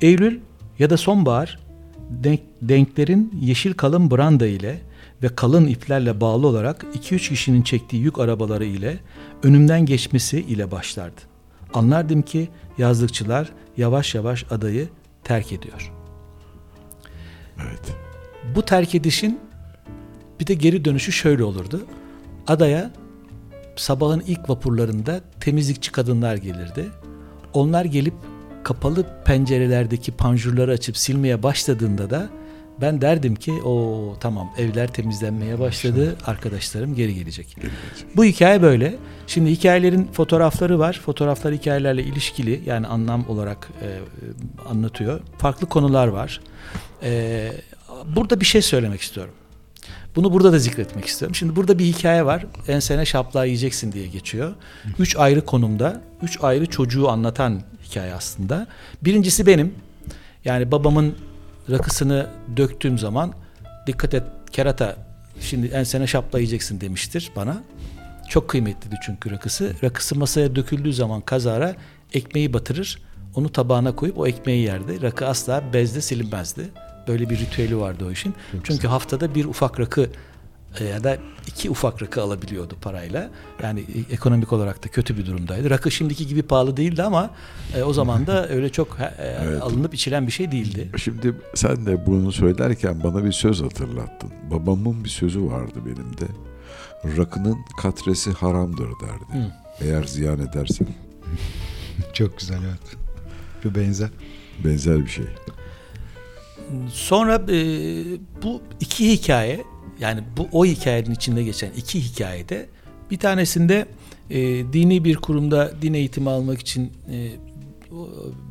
Eylül 0.00 0.40
ya 0.78 0.90
da 0.90 0.96
sonbahar 0.96 1.58
denk, 2.10 2.40
denklerin 2.62 3.38
yeşil 3.40 3.74
kalın 3.74 4.10
branda 4.10 4.46
ile 4.46 4.80
ve 5.22 5.28
kalın 5.28 5.66
iplerle 5.66 6.20
bağlı 6.20 6.46
olarak 6.46 6.86
2-3 6.94 7.28
kişinin 7.28 7.62
çektiği 7.62 8.02
yük 8.02 8.18
arabaları 8.18 8.64
ile 8.64 8.98
önümden 9.42 9.86
geçmesi 9.86 10.40
ile 10.40 10.70
başlardı. 10.70 11.20
Anlardım 11.74 12.22
ki 12.22 12.48
yazlıkçılar 12.78 13.52
yavaş 13.76 14.14
yavaş 14.14 14.44
adayı 14.50 14.88
terk 15.24 15.52
ediyor. 15.52 15.92
Evet. 17.62 17.96
Bu 18.54 18.62
terk 18.62 18.94
edişin 18.94 19.40
bir 20.40 20.46
de 20.46 20.54
geri 20.54 20.84
dönüşü 20.84 21.12
şöyle 21.12 21.44
olurdu. 21.44 21.86
Adaya 22.46 22.90
sabahın 23.76 24.22
ilk 24.26 24.50
vapurlarında 24.50 25.20
temizlikçi 25.40 25.92
kadınlar 25.92 26.36
gelirdi. 26.36 26.88
Onlar 27.54 27.84
gelip 27.84 28.14
kapalı 28.64 29.06
pencerelerdeki 29.24 30.12
panjurları 30.12 30.70
açıp 30.70 30.96
silmeye 30.96 31.42
başladığında 31.42 32.10
da 32.10 32.28
ben 32.80 33.00
derdim 33.00 33.34
ki 33.34 33.52
o 33.52 34.16
tamam 34.20 34.50
evler 34.58 34.92
temizlenmeye 34.92 35.58
başladı 35.58 36.16
arkadaşlarım 36.26 36.94
geri 36.94 37.14
gelecek. 37.14 37.56
Bu 38.16 38.24
hikaye 38.24 38.62
böyle. 38.62 38.94
Şimdi 39.26 39.50
hikayelerin 39.50 40.08
fotoğrafları 40.12 40.78
var. 40.78 41.00
Fotoğraflar 41.04 41.54
hikayelerle 41.54 42.02
ilişkili 42.02 42.62
yani 42.66 42.86
anlam 42.86 43.28
olarak 43.28 43.68
e, 43.82 43.88
anlatıyor. 44.68 45.20
Farklı 45.38 45.68
konular 45.68 46.06
var. 46.08 46.40
E, 47.02 47.52
burada 48.16 48.40
bir 48.40 48.46
şey 48.46 48.62
söylemek 48.62 49.00
istiyorum. 49.00 49.34
Bunu 50.16 50.32
burada 50.32 50.52
da 50.52 50.58
zikretmek 50.58 51.04
istiyorum. 51.04 51.34
Şimdi 51.34 51.56
burada 51.56 51.78
bir 51.78 51.84
hikaye 51.84 52.26
var. 52.26 52.46
Ensene 52.68 53.04
şaplağı 53.04 53.46
yiyeceksin 53.46 53.92
diye 53.92 54.06
geçiyor. 54.06 54.54
Üç 54.98 55.16
ayrı 55.16 55.44
konumda, 55.44 56.00
üç 56.22 56.38
ayrı 56.42 56.66
çocuğu 56.66 57.08
anlatan 57.08 57.62
hikaye 57.84 58.14
aslında. 58.14 58.66
Birincisi 59.02 59.46
benim. 59.46 59.74
Yani 60.44 60.70
babamın 60.72 61.14
rakısını 61.70 62.26
döktüğüm 62.56 62.98
zaman 62.98 63.32
dikkat 63.86 64.14
et 64.14 64.22
kerata 64.52 64.96
şimdi 65.40 65.66
ensene 65.66 66.06
şapla 66.06 66.38
yiyeceksin 66.38 66.80
demiştir 66.80 67.32
bana. 67.36 67.62
Çok 68.28 68.48
kıymetliydi 68.48 68.96
çünkü 69.06 69.30
rakısı. 69.30 69.72
Rakısı 69.84 70.18
masaya 70.18 70.56
döküldüğü 70.56 70.92
zaman 70.92 71.20
kazara 71.20 71.74
ekmeği 72.12 72.52
batırır. 72.52 72.98
Onu 73.34 73.52
tabağına 73.52 73.96
koyup 73.96 74.18
o 74.18 74.26
ekmeği 74.26 74.64
yerdi. 74.64 75.02
Rakı 75.02 75.26
asla 75.26 75.62
bezde 75.72 76.00
silinmezdi. 76.00 76.68
Böyle 77.08 77.30
bir 77.30 77.38
ritüeli 77.38 77.78
vardı 77.78 78.04
o 78.08 78.10
işin. 78.10 78.34
Çünkü 78.64 78.88
haftada 78.88 79.34
bir 79.34 79.44
ufak 79.44 79.80
rakı 79.80 80.10
e, 80.80 80.84
ya 80.84 81.04
da 81.04 81.18
iki 81.46 81.70
ufak 81.70 82.02
rakı 82.02 82.22
alabiliyordu 82.22 82.76
parayla. 82.82 83.30
Yani 83.62 83.80
e, 83.80 84.14
ekonomik 84.14 84.52
olarak 84.52 84.84
da 84.84 84.88
kötü 84.88 85.18
bir 85.18 85.26
durumdaydı. 85.26 85.70
Rakı 85.70 85.90
şimdiki 85.90 86.26
gibi 86.26 86.42
pahalı 86.42 86.76
değildi 86.76 87.02
ama 87.02 87.30
e, 87.76 87.82
o 87.82 87.92
zaman 87.92 88.26
da 88.26 88.48
öyle 88.50 88.68
çok 88.68 88.96
e, 89.00 89.14
Evet. 89.18 89.62
alınıp 89.62 89.94
içilen 89.94 90.26
bir 90.26 90.32
şey 90.32 90.52
değildi. 90.52 90.90
Şimdi 90.96 91.34
sen 91.54 91.86
de 91.86 92.06
bunu 92.06 92.32
söylerken 92.32 93.02
bana 93.04 93.24
bir 93.24 93.32
söz 93.32 93.62
hatırlattın. 93.62 94.30
Babamın 94.50 95.04
bir 95.04 95.08
sözü 95.08 95.44
vardı 95.44 95.78
benim 95.86 96.18
de. 96.18 96.26
Rakının 97.18 97.58
katresi 97.82 98.30
haramdır 98.32 98.86
derdi. 98.86 99.44
Hı. 99.44 99.52
Eğer 99.80 100.04
ziyan 100.04 100.38
edersen. 100.40 100.86
Çok 102.12 102.38
güzel 102.38 102.58
evet. 102.68 102.96
Bir 103.64 103.74
benzer. 103.80 104.10
Benzer 104.64 104.98
bir 104.98 105.08
şey. 105.10 105.24
Sonra 106.92 107.42
e, 107.48 107.64
bu 108.42 108.62
iki 108.80 109.12
hikaye 109.12 109.64
yani 110.00 110.20
bu 110.36 110.48
o 110.52 110.64
hikayenin 110.64 111.10
içinde 111.10 111.42
geçen 111.42 111.70
iki 111.76 112.00
hikayede 112.00 112.66
bir 113.10 113.18
tanesinde 113.18 113.86
e, 114.30 114.38
dini 114.72 115.04
bir 115.04 115.16
kurumda 115.16 115.72
din 115.82 115.94
eğitimi 115.94 116.30
almak 116.30 116.60
için 116.60 116.92
e, 117.10 117.30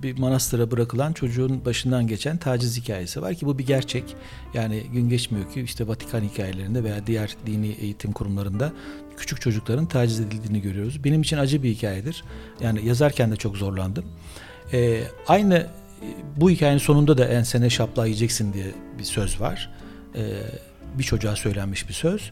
bir 0.04 0.18
manastıra 0.18 0.72
bırakılan 0.72 1.14
çocuğun 1.14 1.66
başından 1.66 2.08
geçen 2.08 2.38
taciz 2.38 2.78
hikayesi 2.78 3.22
var 3.22 3.36
ki 3.36 3.46
bu 3.46 3.60
bir 3.60 3.66
gerçek. 3.66 4.16
Yani 4.54 4.84
gün 4.94 5.10
geçmiyor 5.10 5.52
ki 5.52 5.62
işte 5.62 5.88
Vatikan 5.88 6.22
hikayelerinde 6.22 6.84
veya 6.84 7.08
diğer 7.08 7.36
dini 7.46 7.68
eğitim 7.68 8.12
kurumlarında 8.12 8.74
küçük 9.18 9.42
çocukların 9.42 9.86
taciz 9.86 10.20
edildiğini 10.20 10.62
görüyoruz. 10.62 11.04
Benim 11.04 11.22
için 11.22 11.38
acı 11.38 11.64
bir 11.64 11.70
hikayedir. 11.70 12.24
Yani 12.62 12.86
yazarken 12.86 13.32
de 13.32 13.36
çok 13.36 13.58
zorlandım. 13.58 14.06
E, 14.74 15.04
aynı 15.28 15.68
bu 16.38 16.50
hikayenin 16.50 16.78
sonunda 16.78 17.18
da 17.18 17.26
ensene 17.26 17.70
şapla 17.70 18.06
yiyeceksin 18.06 18.54
diye 18.54 18.66
bir 19.00 19.04
söz 19.04 19.42
var. 19.42 19.70
E, 20.16 20.22
bir 20.98 21.04
çocuğa 21.04 21.36
söylenmiş 21.36 21.90
bir 21.90 21.94
söz. 21.94 22.32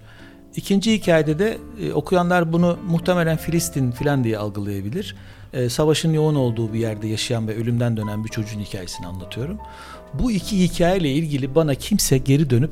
İkinci 0.55 0.93
hikayede 0.93 1.39
de 1.39 1.57
e, 1.81 1.93
okuyanlar 1.93 2.53
bunu 2.53 2.79
muhtemelen 2.87 3.37
Filistin 3.37 3.91
filan 3.91 4.23
diye 4.23 4.37
algılayabilir. 4.37 5.15
E, 5.53 5.69
savaşın 5.69 6.13
yoğun 6.13 6.35
olduğu 6.35 6.73
bir 6.73 6.79
yerde 6.79 7.07
yaşayan 7.07 7.47
ve 7.47 7.55
ölümden 7.55 7.97
dönen 7.97 8.23
bir 8.23 8.29
çocuğun 8.29 8.59
hikayesini 8.59 9.07
anlatıyorum. 9.07 9.57
Bu 10.13 10.31
iki 10.31 10.63
hikayeyle 10.63 11.11
ilgili 11.11 11.55
bana 11.55 11.75
kimse 11.75 12.17
geri 12.17 12.49
dönüp 12.49 12.71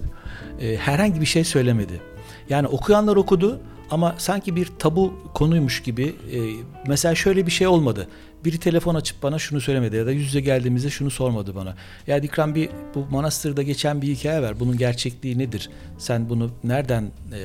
e, 0.62 0.78
herhangi 0.78 1.22
bir 1.22 1.26
şey 1.26 1.44
söylemedi. 1.44 2.02
Yani 2.50 2.68
okuyanlar 2.68 3.16
okudu 3.16 3.60
ama 3.92 4.16
sanki 4.18 4.56
bir 4.56 4.68
tabu 4.80 5.14
konuymuş 5.34 5.84
gibi 5.84 6.04
e, 6.06 6.40
mesela 6.88 7.16
şöyle 7.16 7.46
bir 7.46 7.52
şey 7.52 7.68
olmadı. 7.68 8.08
Biri 8.46 8.58
telefon 8.58 8.96
açıp 8.96 9.24
bana 9.24 9.40
şunu 9.40 9.62
söylemedi 9.62 9.96
ya 9.96 10.06
da 10.06 10.12
yüz 10.12 10.26
yüze 10.26 10.40
geldiğimizde 10.40 10.90
şunu 10.90 11.12
sormadı 11.12 11.56
bana. 11.56 11.76
Ya 12.08 12.24
Dikran 12.24 12.56
bir 12.56 12.70
bu 12.96 13.06
manastırda 13.12 13.64
geçen 13.64 14.02
bir 14.02 14.08
hikaye 14.08 14.42
var. 14.42 14.60
Bunun 14.60 14.78
gerçekliği 14.78 15.40
nedir? 15.40 15.70
Sen 15.98 16.30
bunu 16.30 16.52
nereden 16.64 17.04
e, 17.04 17.40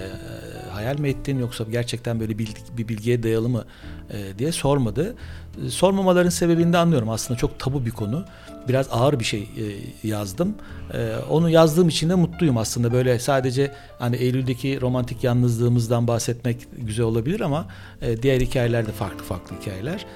hayal 0.73 0.99
mi 0.99 1.09
ettin 1.09 1.39
yoksa 1.39 1.65
gerçekten 1.71 2.21
böyle 2.21 2.39
bilgi, 2.39 2.53
bir 2.79 2.89
bilgiye 2.89 3.23
dayalı 3.23 3.49
mı 3.49 3.65
e, 4.11 4.39
diye 4.39 4.53
sormadı. 4.53 5.17
Sormamaların 5.69 6.31
sebebini 6.31 6.73
de 6.73 6.79
anlıyorum. 6.79 7.09
Aslında 7.11 7.39
çok 7.41 7.61
tabu 7.61 7.87
bir 7.87 7.91
konu. 7.91 8.25
Biraz 8.69 8.89
ağır 8.91 9.21
bir 9.21 9.25
şey 9.25 9.41
e, 9.41 9.65
yazdım. 10.09 10.55
E, 10.95 11.17
onu 11.31 11.51
yazdığım 11.51 11.89
için 11.89 12.09
de 12.11 12.15
mutluyum 12.15 12.57
aslında. 12.59 12.93
Böyle 12.93 13.19
sadece 13.19 13.73
hani 13.99 14.17
Eylül'deki 14.17 14.81
romantik 14.81 15.25
yalnızlığımızdan 15.25 16.07
bahsetmek 16.09 16.67
güzel 16.79 17.05
olabilir 17.05 17.41
ama 17.41 17.67
e, 18.03 18.23
diğer 18.23 18.41
hikayeler 18.41 18.87
de 18.87 18.93
farklı 18.93 19.25
farklı 19.25 19.57
hikayeler. 19.61 20.07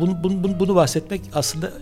Bunu, 0.00 0.22
bunu, 0.22 0.58
bunu- 0.60 0.74
bahsetmek 0.74 1.20
aslında 1.34 1.72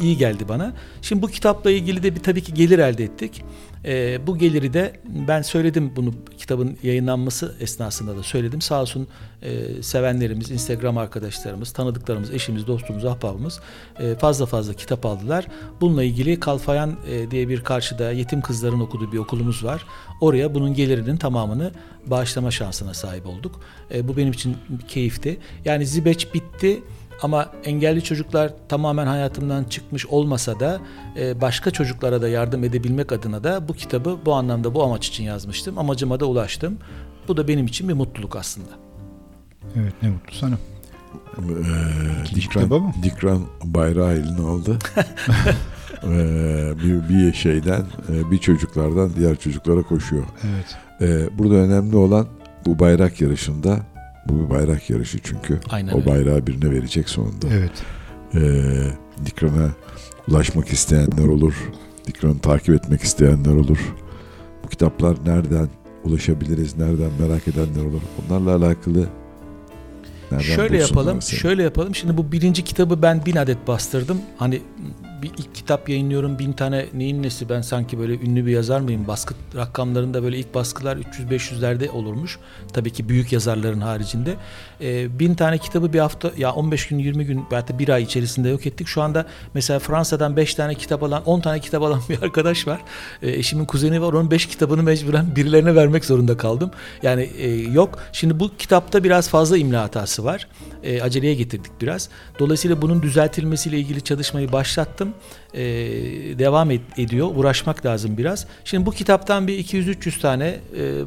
iyi 0.00 0.16
geldi 0.16 0.48
bana. 0.48 0.72
Şimdi 1.02 1.22
bu 1.22 1.28
kitapla 1.28 1.70
ilgili 1.70 2.02
de 2.02 2.14
bir 2.14 2.20
tabii 2.20 2.42
ki 2.42 2.54
gelir 2.54 2.78
elde 2.78 3.04
ettik. 3.04 3.44
E, 3.84 4.26
bu 4.26 4.38
geliri 4.38 4.72
de 4.72 4.92
ben 5.28 5.42
söyledim 5.42 5.92
bunu 5.96 6.14
kitabın 6.38 6.76
yayınlanması 6.82 7.54
esnasında 7.60 8.16
da 8.16 8.22
söyledim. 8.22 8.60
Sağ 8.60 8.82
olsun 8.82 9.08
e, 9.42 9.82
sevenlerimiz, 9.82 10.50
Instagram 10.50 10.98
arkadaşlarımız, 10.98 11.72
tanıdıklarımız, 11.72 12.30
eşimiz, 12.30 12.66
dostumuz, 12.66 13.04
ahbabımız 13.04 13.60
e, 14.00 14.14
fazla 14.14 14.46
fazla 14.46 14.74
kitap 14.74 15.06
aldılar. 15.06 15.46
Bununla 15.80 16.02
ilgili 16.02 16.40
Kalfayan 16.40 16.96
e, 17.08 17.30
diye 17.30 17.48
bir 17.48 17.64
karşıda 17.64 18.12
yetim 18.12 18.40
kızların 18.40 18.80
okuduğu 18.80 19.12
bir 19.12 19.18
okulumuz 19.18 19.64
var. 19.64 19.86
Oraya 20.20 20.54
bunun 20.54 20.74
gelirinin 20.74 21.16
tamamını 21.16 21.72
bağışlama 22.06 22.50
şansına 22.50 22.94
sahip 22.94 23.26
olduk. 23.26 23.60
E, 23.94 24.08
bu 24.08 24.16
benim 24.16 24.32
için 24.32 24.56
keyifti. 24.88 25.38
Yani 25.64 25.86
Zibeç 25.86 26.34
bitti. 26.34 26.82
Ama 27.22 27.50
engelli 27.64 28.04
çocuklar 28.04 28.52
tamamen 28.68 29.06
hayatımdan 29.06 29.64
çıkmış 29.64 30.06
olmasa 30.06 30.60
da 30.60 30.80
e, 31.18 31.40
başka 31.40 31.70
çocuklara 31.70 32.22
da 32.22 32.28
yardım 32.28 32.64
edebilmek 32.64 33.12
adına 33.12 33.44
da 33.44 33.68
bu 33.68 33.74
kitabı 33.74 34.18
bu 34.26 34.34
anlamda 34.34 34.74
bu 34.74 34.82
amaç 34.84 35.08
için 35.08 35.24
yazmıştım. 35.24 35.78
Amacıma 35.78 36.20
da 36.20 36.26
ulaştım. 36.26 36.78
Bu 37.28 37.36
da 37.36 37.48
benim 37.48 37.66
için 37.66 37.88
bir 37.88 37.94
mutluluk 37.94 38.36
aslında. 38.36 38.70
Evet 39.76 39.92
ne 40.02 40.08
mutlu 40.08 40.34
sana. 40.34 40.58
Ee, 41.38 42.78
mı? 42.78 42.92
Dikran 43.02 43.42
bayrağı 43.64 44.12
eline 44.12 44.40
aldı. 44.40 44.78
Ee, 46.04 46.72
bir, 46.84 47.08
bir 47.08 47.32
şeyden, 47.32 47.86
e, 48.08 48.30
bir 48.30 48.38
çocuklardan 48.38 49.10
diğer 49.16 49.36
çocuklara 49.36 49.82
koşuyor. 49.82 50.24
Evet. 50.44 50.76
Ee, 51.00 51.38
burada 51.38 51.54
önemli 51.54 51.96
olan 51.96 52.26
bu 52.66 52.78
bayrak 52.78 53.20
yarışında, 53.20 53.80
bu 54.28 54.44
bir 54.44 54.50
bayrak 54.50 54.90
yarışı 54.90 55.18
çünkü. 55.22 55.60
Aynen 55.70 55.92
o 55.92 55.96
öyle. 55.96 56.06
bayrağı 56.06 56.46
birine 56.46 56.70
verecek 56.70 57.08
sonunda. 57.08 57.46
Evet. 57.52 57.72
Ee, 58.34 58.62
Dikran'a 59.26 59.68
ulaşmak 60.28 60.68
isteyenler 60.68 61.26
olur. 61.28 61.54
Dikran'ı 62.06 62.38
takip 62.38 62.74
etmek 62.74 63.00
isteyenler 63.02 63.52
olur. 63.54 63.94
Bu 64.64 64.68
kitaplar 64.68 65.16
nereden 65.26 65.68
ulaşabiliriz, 66.04 66.78
nereden 66.78 67.10
merak 67.20 67.48
edenler 67.48 67.84
olur. 67.84 68.00
Bunlarla 68.28 68.56
alakalı 68.66 69.06
nereden 70.30 70.44
Şöyle 70.54 70.78
yapalım, 70.78 71.22
seni? 71.22 71.40
şöyle 71.40 71.62
yapalım. 71.62 71.94
Şimdi 71.94 72.16
bu 72.16 72.32
birinci 72.32 72.64
kitabı 72.64 73.02
ben 73.02 73.26
bin 73.26 73.36
adet 73.36 73.66
bastırdım. 73.66 74.18
Hani 74.36 74.62
bir 75.22 75.30
ilk 75.38 75.54
kitap 75.54 75.88
yayınlıyorum 75.88 76.38
bin 76.38 76.52
tane 76.52 76.86
neyin 76.94 77.22
nesi 77.22 77.48
ben 77.48 77.60
sanki 77.60 77.98
böyle 77.98 78.14
ünlü 78.14 78.46
bir 78.46 78.50
yazar 78.50 78.80
mıyım? 78.80 79.06
Baskı 79.08 79.34
rakamlarında 79.56 80.22
böyle 80.22 80.38
ilk 80.38 80.54
baskılar 80.54 80.96
300-500'lerde 80.96 81.90
olurmuş. 81.90 82.38
Tabii 82.72 82.90
ki 82.90 83.08
büyük 83.08 83.32
yazarların 83.32 83.80
haricinde. 83.80 84.36
Ee, 84.80 85.18
bin 85.18 85.34
tane 85.34 85.58
kitabı 85.58 85.92
bir 85.92 85.98
hafta 85.98 86.30
ya 86.36 86.52
15 86.52 86.88
gün 86.88 86.98
20 86.98 87.26
gün 87.26 87.44
hatta 87.50 87.78
bir 87.78 87.88
ay 87.88 88.02
içerisinde 88.02 88.48
yok 88.48 88.66
ettik. 88.66 88.86
Şu 88.86 89.02
anda 89.02 89.26
mesela 89.54 89.78
Fransa'dan 89.78 90.36
5 90.36 90.54
tane 90.54 90.74
kitap 90.74 91.02
alan 91.02 91.24
10 91.24 91.40
tane 91.40 91.60
kitap 91.60 91.82
alan 91.82 92.00
bir 92.08 92.22
arkadaş 92.22 92.66
var. 92.66 92.80
Ee, 93.22 93.30
eşimin 93.30 93.64
kuzeni 93.64 94.02
var 94.02 94.12
onun 94.12 94.30
5 94.30 94.46
kitabını 94.46 94.82
mecburen 94.82 95.36
birilerine 95.36 95.74
vermek 95.74 96.04
zorunda 96.04 96.36
kaldım. 96.36 96.70
Yani 97.02 97.22
e, 97.22 97.48
yok. 97.50 97.98
Şimdi 98.12 98.40
bu 98.40 98.50
kitapta 98.58 99.04
biraz 99.04 99.28
fazla 99.28 99.58
imla 99.58 99.82
hatası 99.82 100.24
var. 100.24 100.48
E, 100.82 101.02
aceleye 101.02 101.34
getirdik 101.34 101.72
biraz. 101.80 102.08
Dolayısıyla 102.38 102.82
bunun 102.82 103.02
düzeltilmesiyle 103.02 103.78
ilgili 103.78 104.00
çalışmayı 104.00 104.52
başlattım. 104.52 105.11
E, 105.54 105.60
devam 106.38 106.70
et- 106.70 106.80
ediyor. 106.98 107.28
Uğraşmak 107.34 107.86
lazım 107.86 108.18
biraz. 108.18 108.46
Şimdi 108.64 108.86
bu 108.86 108.90
kitaptan 108.90 109.46
bir 109.48 109.64
200-300 109.64 110.20
tane 110.20 110.46
e, 110.78 111.00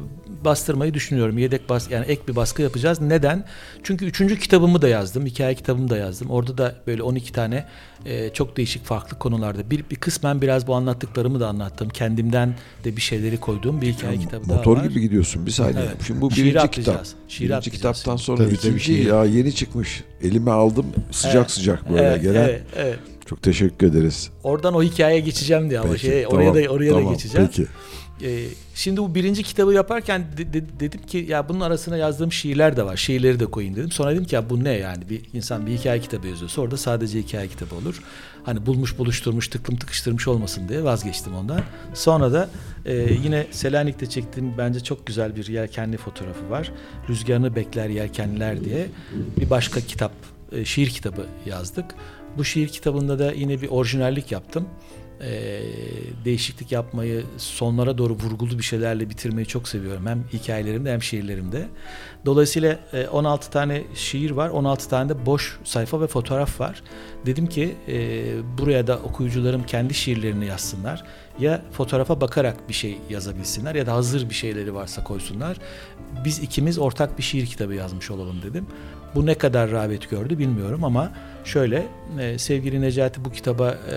bastırmayı 0.44 0.94
düşünüyorum. 0.94 1.38
Yedek 1.38 1.68
bas 1.68 1.90
yani 1.90 2.06
ek 2.06 2.22
bir 2.28 2.36
baskı 2.36 2.62
yapacağız. 2.62 3.00
Neden? 3.00 3.44
Çünkü 3.82 4.04
üçüncü 4.04 4.38
kitabımı 4.38 4.82
da 4.82 4.88
yazdım. 4.88 5.26
Hikaye 5.26 5.54
kitabımı 5.54 5.90
da 5.90 5.96
yazdım. 5.96 6.30
Orada 6.30 6.58
da 6.58 6.74
böyle 6.86 7.02
12 7.02 7.32
tane 7.32 7.64
e, 8.06 8.30
çok 8.32 8.56
değişik 8.56 8.84
farklı 8.84 9.18
konularda. 9.18 9.70
Bir, 9.70 9.84
bir 9.90 9.96
kısmen 9.96 10.42
biraz 10.42 10.66
bu 10.66 10.74
anlattıklarımı 10.74 11.40
da 11.40 11.48
anlattım. 11.48 11.88
Kendimden 11.88 12.54
de 12.84 12.96
bir 12.96 13.00
şeyleri 13.02 13.36
koyduğum 13.36 13.80
bir 13.82 13.86
hikaye 13.92 14.18
kitabı 14.18 14.48
daha 14.48 14.56
Motor 14.56 14.76
var. 14.78 14.84
gibi 14.84 15.00
gidiyorsun 15.00 15.46
bir 15.46 15.50
saniye. 15.50 15.82
Evet. 15.82 15.96
Şimdi 16.06 16.20
bu 16.20 16.30
birinci 16.30 16.60
atlayacağız. 16.60 16.98
kitap. 17.08 17.30
Şiiri 17.30 17.40
birinci 17.40 17.54
atlayacağız. 17.56 17.76
kitaptan 17.96 18.16
sonra 18.16 18.38
Tabii, 18.38 18.48
tabii, 18.56 18.56
ikinci 18.68 18.84
şiir. 18.84 19.06
ya 19.06 19.24
yeni 19.24 19.54
çıkmış. 19.54 20.04
Elime 20.22 20.50
aldım 20.50 20.86
sıcak 21.10 21.34
Evet. 21.36 21.50
sıcak 21.50 21.90
böyle 21.90 22.02
Evet, 22.02 22.22
gelen. 22.22 22.42
evet, 22.48 22.62
evet. 22.76 22.98
Çok 23.26 23.42
teşekkür 23.42 23.86
ederiz. 23.86 24.30
Oradan 24.42 24.74
o 24.74 24.82
hikayeye 24.82 25.20
geçeceğim 25.20 25.70
diye 25.70 25.80
ama 25.80 25.92
Peki, 25.92 26.06
şey 26.06 26.26
oraya 26.26 26.52
tamam, 26.52 26.64
da 26.64 26.72
oraya 26.72 26.90
tamam, 26.90 27.06
da 27.08 27.12
geçeceğim. 27.12 27.48
Peki. 27.56 27.66
Ee, 28.22 28.44
şimdi 28.74 29.00
bu 29.00 29.14
birinci 29.14 29.42
kitabı 29.42 29.72
yaparken 29.72 30.24
de- 30.36 30.52
de- 30.52 30.80
dedim 30.80 31.02
ki 31.02 31.26
ya 31.28 31.48
bunun 31.48 31.60
arasına 31.60 31.96
yazdığım 31.96 32.32
şiirler 32.32 32.76
de 32.76 32.84
var. 32.84 32.96
Şiirleri 32.96 33.40
de 33.40 33.46
koyayım 33.46 33.76
dedim. 33.76 33.90
Sonra 33.90 34.12
dedim 34.12 34.24
ki 34.24 34.34
ya 34.34 34.50
bu 34.50 34.64
ne 34.64 34.72
yani 34.72 35.10
bir 35.10 35.22
insan 35.32 35.66
bir 35.66 35.72
hikaye 35.72 36.00
kitabı 36.00 36.26
yazıyorsa 36.26 36.62
orada 36.62 36.76
sadece 36.76 37.18
hikaye 37.18 37.48
kitabı 37.48 37.74
olur. 37.74 38.02
Hani 38.44 38.66
bulmuş 38.66 38.98
buluşturmuş 38.98 39.48
tıklım 39.48 39.76
tıkıştırmış 39.76 40.28
olmasın 40.28 40.68
diye 40.68 40.84
vazgeçtim 40.84 41.34
ondan. 41.34 41.60
Sonra 41.94 42.32
da 42.32 42.48
e, 42.84 42.94
yine 43.24 43.46
Selanik'te 43.50 44.06
çektiğim 44.06 44.58
bence 44.58 44.80
çok 44.80 45.06
güzel 45.06 45.36
bir 45.36 45.46
yelkenli 45.46 45.96
fotoğrafı 45.96 46.50
var. 46.50 46.72
Rüzgarını 47.08 47.56
bekler 47.56 47.88
yelkenliler 47.88 48.64
diye 48.64 48.86
bir 49.40 49.50
başka 49.50 49.80
kitap 49.80 50.12
e, 50.52 50.64
şiir 50.64 50.90
kitabı 50.90 51.26
yazdık. 51.46 51.84
Bu 52.38 52.44
şiir 52.44 52.68
kitabında 52.68 53.18
da 53.18 53.32
yine 53.32 53.62
bir 53.62 53.68
orijinallik 53.68 54.32
yaptım. 54.32 54.68
Ee, 55.20 55.60
değişiklik 56.24 56.72
yapmayı 56.72 57.24
sonlara 57.36 57.98
doğru 57.98 58.12
vurgulu 58.12 58.58
bir 58.58 58.62
şeylerle 58.62 59.10
bitirmeyi 59.10 59.46
çok 59.46 59.68
seviyorum. 59.68 60.06
Hem 60.06 60.24
hikayelerimde 60.32 60.92
hem 60.92 61.02
şiirlerimde. 61.02 61.68
Dolayısıyla 62.26 62.78
e, 62.92 63.08
16 63.08 63.50
tane 63.50 63.82
şiir 63.94 64.30
var. 64.30 64.48
16 64.48 64.88
tane 64.88 65.08
de 65.08 65.26
boş 65.26 65.58
sayfa 65.64 66.00
ve 66.00 66.06
fotoğraf 66.06 66.60
var. 66.60 66.82
Dedim 67.26 67.46
ki 67.46 67.74
e, 67.88 68.24
buraya 68.58 68.86
da 68.86 68.98
okuyucularım 68.98 69.66
kendi 69.66 69.94
şiirlerini 69.94 70.46
yazsınlar. 70.46 71.04
Ya 71.38 71.62
fotoğrafa 71.72 72.20
bakarak 72.20 72.68
bir 72.68 72.74
şey 72.74 72.98
yazabilsinler 73.10 73.74
ya 73.74 73.86
da 73.86 73.92
hazır 73.92 74.28
bir 74.28 74.34
şeyleri 74.34 74.74
varsa 74.74 75.04
koysunlar. 75.04 75.56
Biz 76.24 76.38
ikimiz 76.38 76.78
ortak 76.78 77.18
bir 77.18 77.22
şiir 77.22 77.46
kitabı 77.46 77.74
yazmış 77.74 78.10
olalım 78.10 78.42
dedim. 78.42 78.66
Bu 79.14 79.26
ne 79.26 79.34
kadar 79.34 79.70
rağbet 79.70 80.10
gördü 80.10 80.38
bilmiyorum 80.38 80.84
ama 80.84 81.12
şöyle 81.46 81.86
e, 82.20 82.38
sevgili 82.38 82.80
Necati 82.80 83.24
bu 83.24 83.32
kitaba 83.32 83.70
e, 83.70 83.96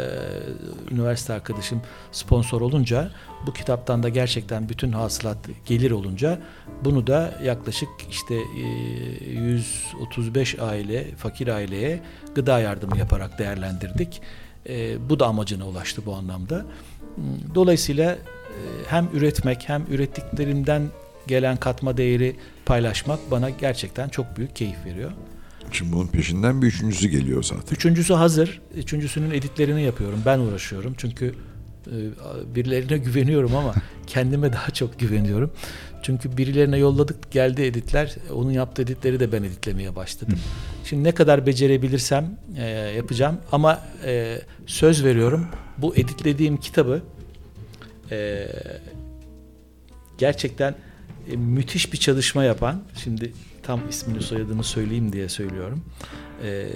üniversite 0.93 1.33
arkadaşım 1.33 1.81
sponsor 2.11 2.61
olunca 2.61 3.11
bu 3.47 3.53
kitaptan 3.53 4.03
da 4.03 4.09
gerçekten 4.09 4.69
bütün 4.69 4.91
hasılat 4.91 5.37
gelir 5.65 5.91
olunca 5.91 6.39
bunu 6.83 7.07
da 7.07 7.33
yaklaşık 7.43 7.89
işte 8.09 8.35
e, 8.35 9.29
135 9.29 10.59
aile 10.59 11.15
fakir 11.15 11.47
aileye 11.47 11.99
gıda 12.35 12.59
yardımı 12.59 12.97
yaparak 12.97 13.39
değerlendirdik. 13.39 14.21
E, 14.69 15.09
bu 15.09 15.19
da 15.19 15.27
amacına 15.27 15.67
ulaştı 15.67 16.05
bu 16.05 16.13
anlamda. 16.13 16.65
Dolayısıyla 17.55 18.11
e, 18.11 18.17
hem 18.87 19.09
üretmek 19.13 19.69
hem 19.69 19.85
ürettiklerimden 19.89 20.83
gelen 21.27 21.57
katma 21.57 21.97
değeri 21.97 22.35
paylaşmak 22.65 23.19
bana 23.31 23.49
gerçekten 23.49 24.09
çok 24.09 24.37
büyük 24.37 24.55
keyif 24.55 24.85
veriyor. 24.85 25.11
Şimdi 25.71 25.91
bunun 25.91 26.07
peşinden 26.07 26.61
bir 26.61 26.67
üçüncüsü 26.67 27.07
geliyor 27.07 27.43
zaten. 27.43 27.75
Üçüncüsü 27.75 28.13
hazır. 28.13 28.61
Üçüncüsünün 28.75 29.31
editlerini 29.31 29.83
yapıyorum. 29.83 30.19
Ben 30.25 30.39
uğraşıyorum. 30.39 30.93
Çünkü 30.97 31.35
e, 31.87 32.55
birilerine 32.55 32.97
güveniyorum 32.97 33.55
ama 33.55 33.73
kendime 34.07 34.53
daha 34.53 34.69
çok 34.69 34.99
güveniyorum. 34.99 35.51
Çünkü 36.03 36.37
birilerine 36.37 36.77
yolladık 36.77 37.31
geldi 37.31 37.61
editler. 37.61 38.15
Onun 38.33 38.51
yaptığı 38.51 38.81
editleri 38.81 39.19
de 39.19 39.31
ben 39.31 39.43
editlemeye 39.43 39.95
başladım. 39.95 40.39
Şimdi 40.85 41.03
ne 41.03 41.11
kadar 41.11 41.45
becerebilirsem 41.45 42.37
e, 42.57 42.69
yapacağım 42.71 43.37
ama 43.51 43.81
e, 44.05 44.41
söz 44.65 45.05
veriyorum 45.05 45.47
bu 45.77 45.95
editlediğim 45.95 46.57
kitabı 46.57 47.01
e, 48.11 48.47
gerçekten 50.17 50.75
e, 51.31 51.35
müthiş 51.35 51.93
bir 51.93 51.97
çalışma 51.97 52.43
yapan 52.43 52.81
şimdi 53.03 53.33
tam 53.69 53.89
ismini 53.89 54.21
soyadını 54.21 54.63
söyleyeyim 54.63 55.13
diye 55.13 55.29
söylüyorum. 55.29 55.81
E, 56.43 56.67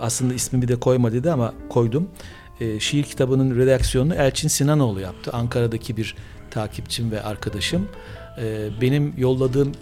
aslında 0.00 0.34
ismimi 0.34 0.68
de 0.68 0.76
koyma 0.80 1.12
dedi 1.12 1.30
ama 1.30 1.54
koydum. 1.68 2.08
E, 2.60 2.80
şiir 2.80 3.02
kitabının 3.02 3.58
redaksiyonunu 3.58 4.14
Elçin 4.14 4.48
Sinanoğlu 4.48 5.00
yaptı. 5.00 5.30
Ankara'daki 5.32 5.96
bir 5.96 6.16
takipçim 6.50 7.10
ve 7.10 7.22
arkadaşım. 7.22 7.88
E, 8.38 8.68
benim 8.80 9.14
yolladığım 9.16 9.72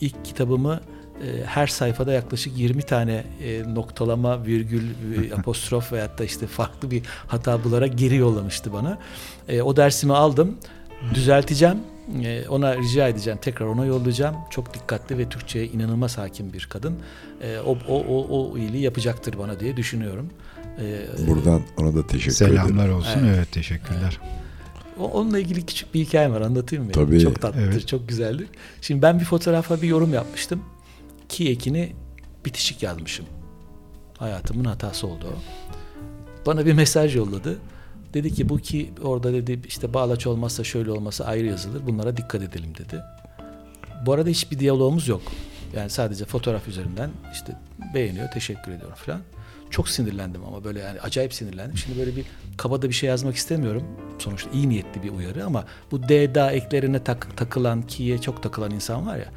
ilk 0.00 0.24
kitabımı 0.24 0.80
e, 1.26 1.44
her 1.44 1.66
sayfada 1.66 2.12
yaklaşık 2.12 2.58
20 2.58 2.82
tane 2.82 3.24
e, 3.44 3.74
noktalama, 3.74 4.46
virgül, 4.46 4.84
e, 5.30 5.34
apostrof 5.38 5.92
veyahut 5.92 6.18
da 6.18 6.24
işte 6.24 6.46
farklı 6.46 6.90
bir 6.90 7.02
hata 7.26 7.64
bularak 7.64 7.98
geri 7.98 8.16
yollamıştı 8.16 8.72
bana. 8.72 8.98
O 9.62 9.76
dersimi 9.76 10.14
aldım. 10.14 10.56
Düzelteceğim. 11.14 11.78
E, 12.24 12.48
ona 12.48 12.76
rica 12.76 13.08
edeceğim. 13.08 13.38
Tekrar 13.42 13.66
ona 13.66 13.84
yollayacağım. 13.84 14.36
Çok 14.50 14.74
dikkatli 14.74 15.18
ve 15.18 15.28
Türkçe'ye 15.28 15.66
inanılmaz 15.66 16.18
hakim 16.18 16.52
bir 16.52 16.66
kadın. 16.70 16.94
E, 17.42 17.58
o, 17.58 17.78
o, 17.88 17.98
o, 18.08 18.26
o 18.52 18.58
iyiliği 18.58 18.82
yapacaktır 18.82 19.38
bana 19.38 19.60
diye 19.60 19.76
düşünüyorum. 19.76 20.30
E, 20.80 21.06
Buradan 21.26 21.62
ona 21.76 21.94
da 21.94 22.06
teşekkür 22.06 22.32
Selamlar 22.34 22.84
ederim. 22.84 22.96
olsun. 22.96 23.20
Evet. 23.24 23.34
Evet, 23.36 23.52
teşekkürler. 23.52 24.20
O- 24.98 25.04
Onunla 25.10 25.38
ilgili 25.38 25.66
küçük 25.66 25.94
bir 25.94 26.00
hikayem 26.00 26.32
var 26.32 26.40
anlatayım 26.40 26.84
mı? 26.84 26.92
Tabii. 26.92 27.20
Çok 27.20 27.40
tatlıdır, 27.40 27.66
Evet. 27.72 27.88
çok 27.88 28.08
güzeldir. 28.08 28.46
Şimdi 28.80 29.02
ben 29.02 29.20
bir 29.20 29.24
fotoğrafa 29.24 29.82
bir 29.82 29.88
yorum 29.88 30.14
yapmıştım. 30.14 30.60
Ki 31.28 31.50
ekini 31.50 31.92
bitişik 32.44 32.82
yazmışım. 32.82 33.26
Hayatımın 34.18 34.64
hatası 34.64 35.06
oldu 35.06 35.26
o. 35.36 35.38
Bana 36.46 36.66
bir 36.66 36.72
mesaj 36.72 37.16
yolladı. 37.16 37.58
Dedi 38.14 38.34
ki 38.34 38.48
bu 38.48 38.58
ki 38.58 38.90
orada 39.02 39.32
dedi 39.32 39.60
işte 39.68 39.94
bağlaç 39.94 40.26
olmazsa 40.26 40.64
şöyle 40.64 40.90
olmasa 40.90 41.24
ayrı 41.24 41.46
yazılır. 41.46 41.86
Bunlara 41.86 42.16
dikkat 42.16 42.42
edelim 42.42 42.74
dedi. 42.78 43.02
Bu 44.06 44.12
arada 44.12 44.28
hiçbir 44.28 44.58
diyalogumuz 44.58 45.08
yok. 45.08 45.22
Yani 45.76 45.90
sadece 45.90 46.24
fotoğraf 46.24 46.68
üzerinden 46.68 47.10
işte 47.32 47.56
beğeniyor, 47.94 48.30
teşekkür 48.30 48.72
ediyorum 48.72 48.96
falan. 49.06 49.20
Çok 49.70 49.88
sinirlendim 49.88 50.44
ama 50.44 50.64
böyle 50.64 50.80
yani 50.80 51.00
acayip 51.00 51.34
sinirlendim. 51.34 51.76
Şimdi 51.76 51.98
böyle 51.98 52.16
bir 52.16 52.24
kabada 52.56 52.88
bir 52.88 52.94
şey 52.94 53.08
yazmak 53.08 53.36
istemiyorum. 53.36 53.82
Sonuçta 54.18 54.50
iyi 54.50 54.68
niyetli 54.68 55.02
bir 55.02 55.10
uyarı 55.10 55.44
ama 55.44 55.64
bu 55.90 56.08
D 56.08 56.34
da 56.34 56.52
eklerine 56.52 57.04
tak, 57.04 57.36
takılan, 57.36 57.82
ki'ye 57.82 58.20
çok 58.20 58.42
takılan 58.42 58.70
insan 58.70 59.06
var 59.06 59.16
ya. 59.16 59.28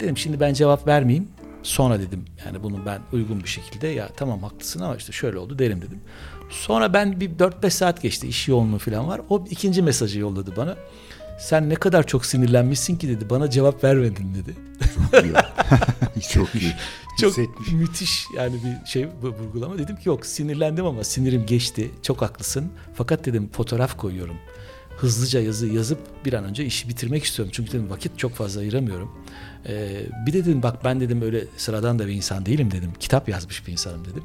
Dedim 0.00 0.16
şimdi 0.16 0.40
ben 0.40 0.54
cevap 0.54 0.86
vermeyeyim. 0.86 1.28
Sonra 1.62 2.00
dedim 2.00 2.24
yani 2.46 2.62
bunu 2.62 2.86
ben 2.86 3.00
uygun 3.12 3.40
bir 3.40 3.48
şekilde 3.48 3.88
ya 3.88 4.08
tamam 4.16 4.42
haklısın 4.42 4.80
ama 4.80 4.96
işte 4.96 5.12
şöyle 5.12 5.38
oldu 5.38 5.58
derim 5.58 5.82
dedim. 5.82 6.00
Sonra 6.50 6.92
ben 6.92 7.20
bir 7.20 7.30
4-5 7.30 7.70
saat 7.70 8.02
geçti 8.02 8.28
iş 8.28 8.48
yoğunluğu 8.48 8.78
falan 8.78 9.08
var. 9.08 9.20
O 9.28 9.44
ikinci 9.50 9.82
mesajı 9.82 10.20
yolladı 10.20 10.56
bana. 10.56 10.76
Sen 11.38 11.68
ne 11.68 11.74
kadar 11.74 12.06
çok 12.06 12.26
sinirlenmişsin 12.26 12.96
ki 12.96 13.08
dedi. 13.08 13.30
Bana 13.30 13.50
cevap 13.50 13.84
vermedin 13.84 14.34
dedi. 14.34 14.56
Çok 16.32 16.54
iyi. 16.54 16.72
Çok 17.20 17.30
Hissetmiş. 17.30 17.72
müthiş 17.72 18.26
yani 18.36 18.54
bir 18.54 18.86
şey 18.86 19.06
bu 19.22 19.28
vurgulama. 19.28 19.78
Dedim 19.78 19.96
ki 19.96 20.08
yok 20.08 20.26
sinirlendim 20.26 20.86
ama 20.86 21.04
sinirim 21.04 21.46
geçti. 21.46 21.90
Çok 22.02 22.22
haklısın. 22.22 22.72
Fakat 22.94 23.24
dedim 23.24 23.50
fotoğraf 23.52 23.96
koyuyorum. 23.96 24.36
Hızlıca 24.96 25.40
yazı 25.40 25.66
yazıp 25.66 25.98
bir 26.24 26.32
an 26.32 26.44
önce 26.44 26.64
işi 26.64 26.88
bitirmek 26.88 27.24
istiyorum. 27.24 27.52
Çünkü 27.56 27.72
dedim 27.72 27.90
vakit 27.90 28.18
çok 28.18 28.34
fazla 28.34 28.60
ayıramıyorum. 28.60 29.12
Ee, 29.68 30.06
bir 30.26 30.32
de 30.32 30.44
dedim 30.44 30.62
bak 30.62 30.84
ben 30.84 31.00
dedim 31.00 31.22
öyle 31.22 31.44
sıradan 31.56 31.98
da 31.98 32.06
bir 32.06 32.12
insan 32.12 32.46
değilim 32.46 32.70
dedim. 32.70 32.92
Kitap 33.00 33.28
yazmış 33.28 33.66
bir 33.66 33.72
insanım 33.72 34.04
dedim. 34.04 34.24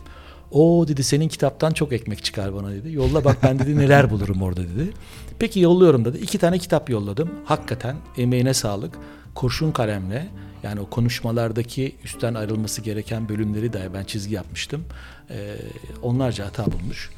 O 0.52 0.86
dedi 0.88 1.04
senin 1.04 1.28
kitaptan 1.28 1.72
çok 1.72 1.94
ekmek 1.94 2.24
çıkar 2.24 2.56
bana 2.56 2.72
dedi. 2.72 2.94
Yolla 2.94 3.24
bak 3.24 3.38
ben 3.44 3.60
dedi 3.60 3.78
neler 3.78 4.10
bulurum 4.10 4.42
orada 4.42 4.62
dedi. 4.62 4.94
Peki 5.40 5.60
yolluyorum 5.60 6.06
dedi. 6.06 6.18
İki 6.18 6.38
tane 6.38 6.60
kitap 6.60 6.90
yolladım. 6.90 7.30
Hakikaten 7.46 7.96
emeğine 8.18 8.54
sağlık. 8.54 8.98
Kurşun 9.36 9.72
kalemle 9.72 10.28
yani 10.64 10.80
o 10.80 10.90
konuşmalardaki 10.90 11.96
üstten 12.04 12.34
ayrılması 12.34 12.82
gereken 12.82 13.30
bölümleri 13.30 13.74
dahi 13.74 13.94
ben 13.94 14.04
çizgi 14.04 14.36
yapmıştım. 14.36 14.84
Ee, 15.30 15.56
onlarca 16.02 16.46
hata 16.46 16.66
bulmuş. 16.72 17.10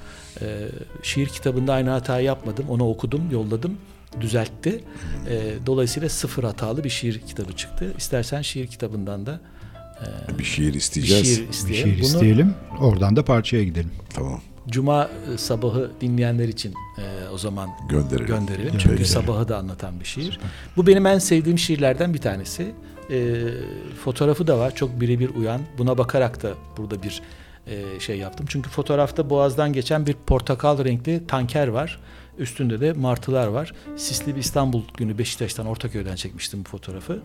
Ee, 0.42 0.68
şiir 1.04 1.28
kitabında 1.28 1.74
aynı 1.74 1.90
hatayı 1.90 2.26
yapmadım. 2.26 2.66
Onu 2.70 2.90
okudum, 2.90 3.32
yolladım, 3.32 3.78
düzeltti. 4.22 4.84
Ee, 5.30 5.54
dolayısıyla 5.66 6.10
sıfır 6.10 6.44
hatalı 6.44 6.84
bir 6.84 6.90
şiir 6.90 7.20
kitabı 7.20 7.54
çıktı. 7.54 7.94
İstersen 7.98 8.42
şiir 8.42 8.68
kitabından 8.68 9.26
da 9.26 9.40
Bir 10.40 10.44
şiir 10.44 10.68
bir 10.68 10.74
isteyeceğiz. 10.74 11.36
şiir 11.36 11.44
Bir 11.46 11.50
isteyelim. 11.50 11.90
şiir 11.90 12.00
Bunu 12.00 12.08
isteyelim. 12.08 12.54
Oradan 12.80 13.16
da 13.16 13.26
parçaya 13.26 13.64
gidelim. 13.64 13.92
Tamam. 14.10 14.42
Cuma 14.70 15.10
sabahı 15.38 15.92
dinleyenler 16.02 16.48
için 16.48 16.74
e, 16.98 17.30
o 17.34 17.38
zaman 17.38 17.70
Gönderelim. 17.90 18.26
gönderelim. 18.26 18.70
Peki. 18.72 18.84
Çünkü 18.84 19.06
sabahı 19.06 19.48
da 19.48 19.58
anlatan 19.58 20.00
bir 20.00 20.06
şiir. 20.06 20.40
Bu 20.78 20.88
benim 20.88 21.06
en 21.06 21.18
sevdiğim 21.20 21.58
şiirlerden 21.60 22.14
bir 22.14 22.20
tanesi. 22.22 22.72
E, 23.12 23.36
fotoğrafı 24.04 24.48
da 24.48 24.60
var. 24.60 24.76
Çok 24.76 25.02
birebir 25.02 25.30
uyan. 25.36 25.62
Buna 25.78 25.98
bakarak 25.98 26.44
da 26.44 26.54
burada 26.78 27.04
bir 27.04 27.22
e, 27.68 28.00
şey 28.00 28.18
yaptım. 28.18 28.46
Çünkü 28.50 28.70
fotoğrafta 28.70 29.30
boğazdan 29.30 29.74
geçen 29.74 30.06
bir 30.06 30.14
portakal 30.14 30.86
renkli 30.86 31.28
tanker 31.28 31.68
var. 31.68 32.00
Üstünde 32.38 32.82
de 32.82 32.94
martılar 32.94 33.48
var. 33.48 33.74
Sisli 33.98 34.36
bir 34.36 34.40
İstanbul 34.40 34.82
günü 34.98 35.18
Beşiktaş'tan 35.18 35.66
Ortaköy'den 35.66 36.16
çekmiştim 36.16 36.66
bu 36.66 36.70
fotoğrafı. 36.70 37.20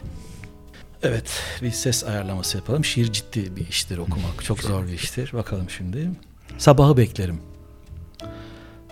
Evet, 1.02 1.42
bir 1.62 1.70
ses 1.70 2.04
ayarlaması 2.04 2.56
yapalım. 2.56 2.84
Şiir 2.84 3.12
ciddi 3.12 3.56
bir 3.56 3.68
iştir 3.68 3.98
okumak. 3.98 4.44
Çok 4.44 4.60
zor 4.60 4.86
bir 4.86 4.92
iştir. 4.92 5.32
Bakalım 5.32 5.70
şimdi. 5.70 6.10
Sabahı 6.58 6.96
beklerim. 6.96 7.40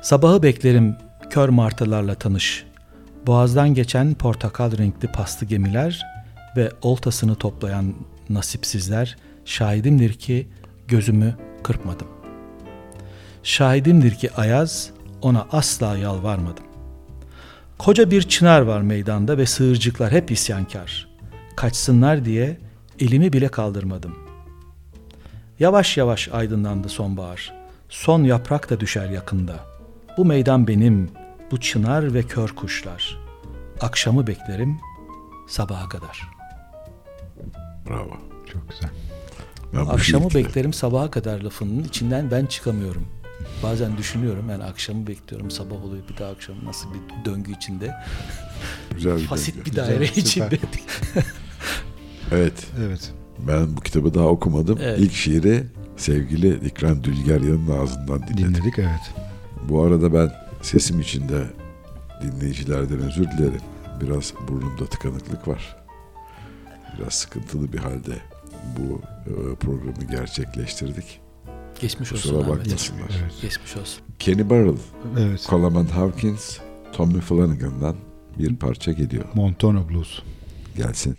Sabahı 0.03 0.43
beklerim 0.43 0.97
kör 1.31 1.49
martılarla 1.49 2.15
tanış. 2.15 2.65
Boğazdan 3.27 3.75
geçen 3.75 4.15
portakal 4.15 4.79
renkli 4.79 5.09
paslı 5.09 5.47
gemiler 5.47 6.03
ve 6.57 6.73
oltasını 6.83 7.35
toplayan 7.35 7.95
nasipsizler 8.31 9.17
şahidimdir 9.45 10.13
ki 10.13 10.49
gözümü 10.89 11.37
kırpmadım. 11.63 12.09
Şahidimdir 13.43 14.15
ki 14.15 14.33
Ayaz 14.33 14.91
ona 15.23 15.47
asla 15.53 15.97
yalvarmadım. 15.97 16.65
Koca 17.79 18.11
bir 18.11 18.23
çınar 18.23 18.61
var 18.61 18.81
meydanda 18.81 19.39
ve 19.39 19.47
sığırcıklar 19.47 20.13
hep 20.13 20.31
isyankar. 20.31 21.06
Kaçsınlar 21.57 22.25
diye 22.25 22.61
elimi 23.01 23.33
bile 23.33 23.49
kaldırmadım. 23.49 24.19
Yavaş 25.59 25.97
yavaş 25.97 26.29
aydınlandı 26.29 26.89
sonbahar. 26.89 27.55
Son 27.89 28.25
yaprak 28.25 28.71
da 28.71 28.81
düşer 28.81 29.11
yakında. 29.11 29.55
Bu 30.17 30.25
meydan 30.25 30.67
benim, 30.67 31.11
bu 31.51 31.61
çınar 31.61 32.15
ve 32.15 32.23
kör 32.23 32.49
kuşlar. 32.49 33.19
Akşamı 33.81 34.27
beklerim 34.27 34.79
sabaha 35.49 35.89
kadar. 35.89 36.29
Bravo. 37.89 38.17
Çok 38.53 38.71
güzel. 38.71 38.91
Ben 39.73 39.87
Akşamı 39.87 40.31
beklerim 40.35 40.73
sabaha 40.73 41.11
kadar 41.11 41.41
lafının 41.41 41.85
içinden 41.85 42.31
ben 42.31 42.47
çıkamıyorum. 42.47 43.07
Bazen 43.63 43.97
düşünüyorum 43.97 44.51
yani 44.51 44.65
akşamı 44.65 45.07
bekliyorum 45.07 45.51
sabah 45.51 45.85
oluyor 45.85 46.03
bir 46.09 46.17
daha 46.19 46.31
akşam 46.31 46.57
nasıl 46.65 46.89
bir 46.95 47.25
döngü 47.25 47.53
içinde. 47.53 47.95
Güzel 48.95 49.17
bir 49.17 49.27
Fasit 49.27 49.57
döngü. 49.57 49.71
bir 49.71 49.77
daire 49.77 50.07
süper. 50.07 50.23
içinde. 50.23 50.59
Evet. 52.33 52.67
Evet. 52.87 53.13
Ben 53.49 53.77
bu 53.77 53.81
kitabı 53.81 54.15
daha 54.15 54.27
okumadım. 54.27 54.79
Evet. 54.83 54.99
İlk 54.99 55.13
şiiri 55.13 55.65
sevgili 55.97 56.67
İkram 56.67 57.05
Dülgeryan'ın 57.05 57.79
ağzından 57.83 58.23
dinledim. 58.23 58.55
Dinledik 58.55 58.79
evet. 58.79 59.15
Bu 59.69 59.83
arada 59.83 60.15
ben 60.15 60.33
sesim 60.63 61.01
içinde 61.01 61.43
dinleyicilerden 62.23 62.99
özür 62.99 63.25
dilerim. 63.31 63.61
Biraz 64.01 64.35
burnumda 64.49 64.87
tıkanıklık 64.87 65.49
var. 65.49 65.77
Biraz 66.99 67.15
sıkıntılı 67.15 67.73
bir 67.73 67.79
halde 67.79 68.13
bu 68.79 69.01
e, 69.31 69.55
programı 69.55 70.05
gerçekleştirdik. 70.11 71.21
Geçmiş 71.81 72.13
olsun 72.13 72.31
Kusura 72.31 72.45
Ahmet. 72.53 72.65
bakmasınlar. 72.67 73.11
Evet. 73.23 73.33
Geçmiş 73.43 73.77
olsun. 73.77 74.03
Kenny 74.19 74.51
Burrell, 74.51 74.77
Evet. 75.19 75.47
Coleman 75.51 75.85
Hawkins, 75.87 76.59
Tommy 76.93 77.21
Flanagan'dan 77.21 77.97
bir 78.39 78.57
parça 78.57 78.93
geliyor. 78.93 79.25
Montana 79.35 79.89
Blues. 79.89 80.19
Gelsin. 80.77 81.17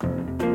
Thank 0.00 0.42
you. 0.42 0.49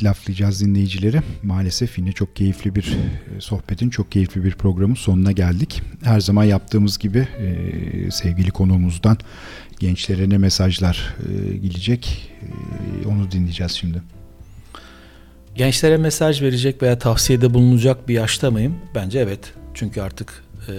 Evet 0.00 0.04
laflayacağız 0.04 0.60
dinleyicileri. 0.60 1.20
Maalesef 1.42 1.98
yine 1.98 2.12
çok 2.12 2.36
keyifli 2.36 2.74
bir 2.74 2.96
e, 3.36 3.40
sohbetin, 3.40 3.90
çok 3.90 4.12
keyifli 4.12 4.44
bir 4.44 4.52
programın 4.52 4.94
sonuna 4.94 5.32
geldik. 5.32 5.82
Her 6.04 6.20
zaman 6.20 6.44
yaptığımız 6.44 6.98
gibi 6.98 7.18
e, 7.18 8.10
sevgili 8.10 8.50
konuğumuzdan 8.50 9.18
gençlere 9.78 10.30
ne 10.30 10.38
mesajlar 10.38 11.14
e, 11.28 11.56
gelecek 11.56 12.32
onu 13.06 13.30
dinleyeceğiz 13.30 13.72
şimdi. 13.72 14.02
Gençlere 15.54 15.96
mesaj 15.96 16.42
verecek 16.42 16.82
veya 16.82 16.98
tavsiyede 16.98 17.54
bulunacak 17.54 18.08
bir 18.08 18.14
yaşta 18.14 18.50
mıyım? 18.50 18.74
Bence 18.94 19.18
evet. 19.18 19.52
Çünkü 19.74 20.00
artık 20.00 20.44
e, 20.68 20.72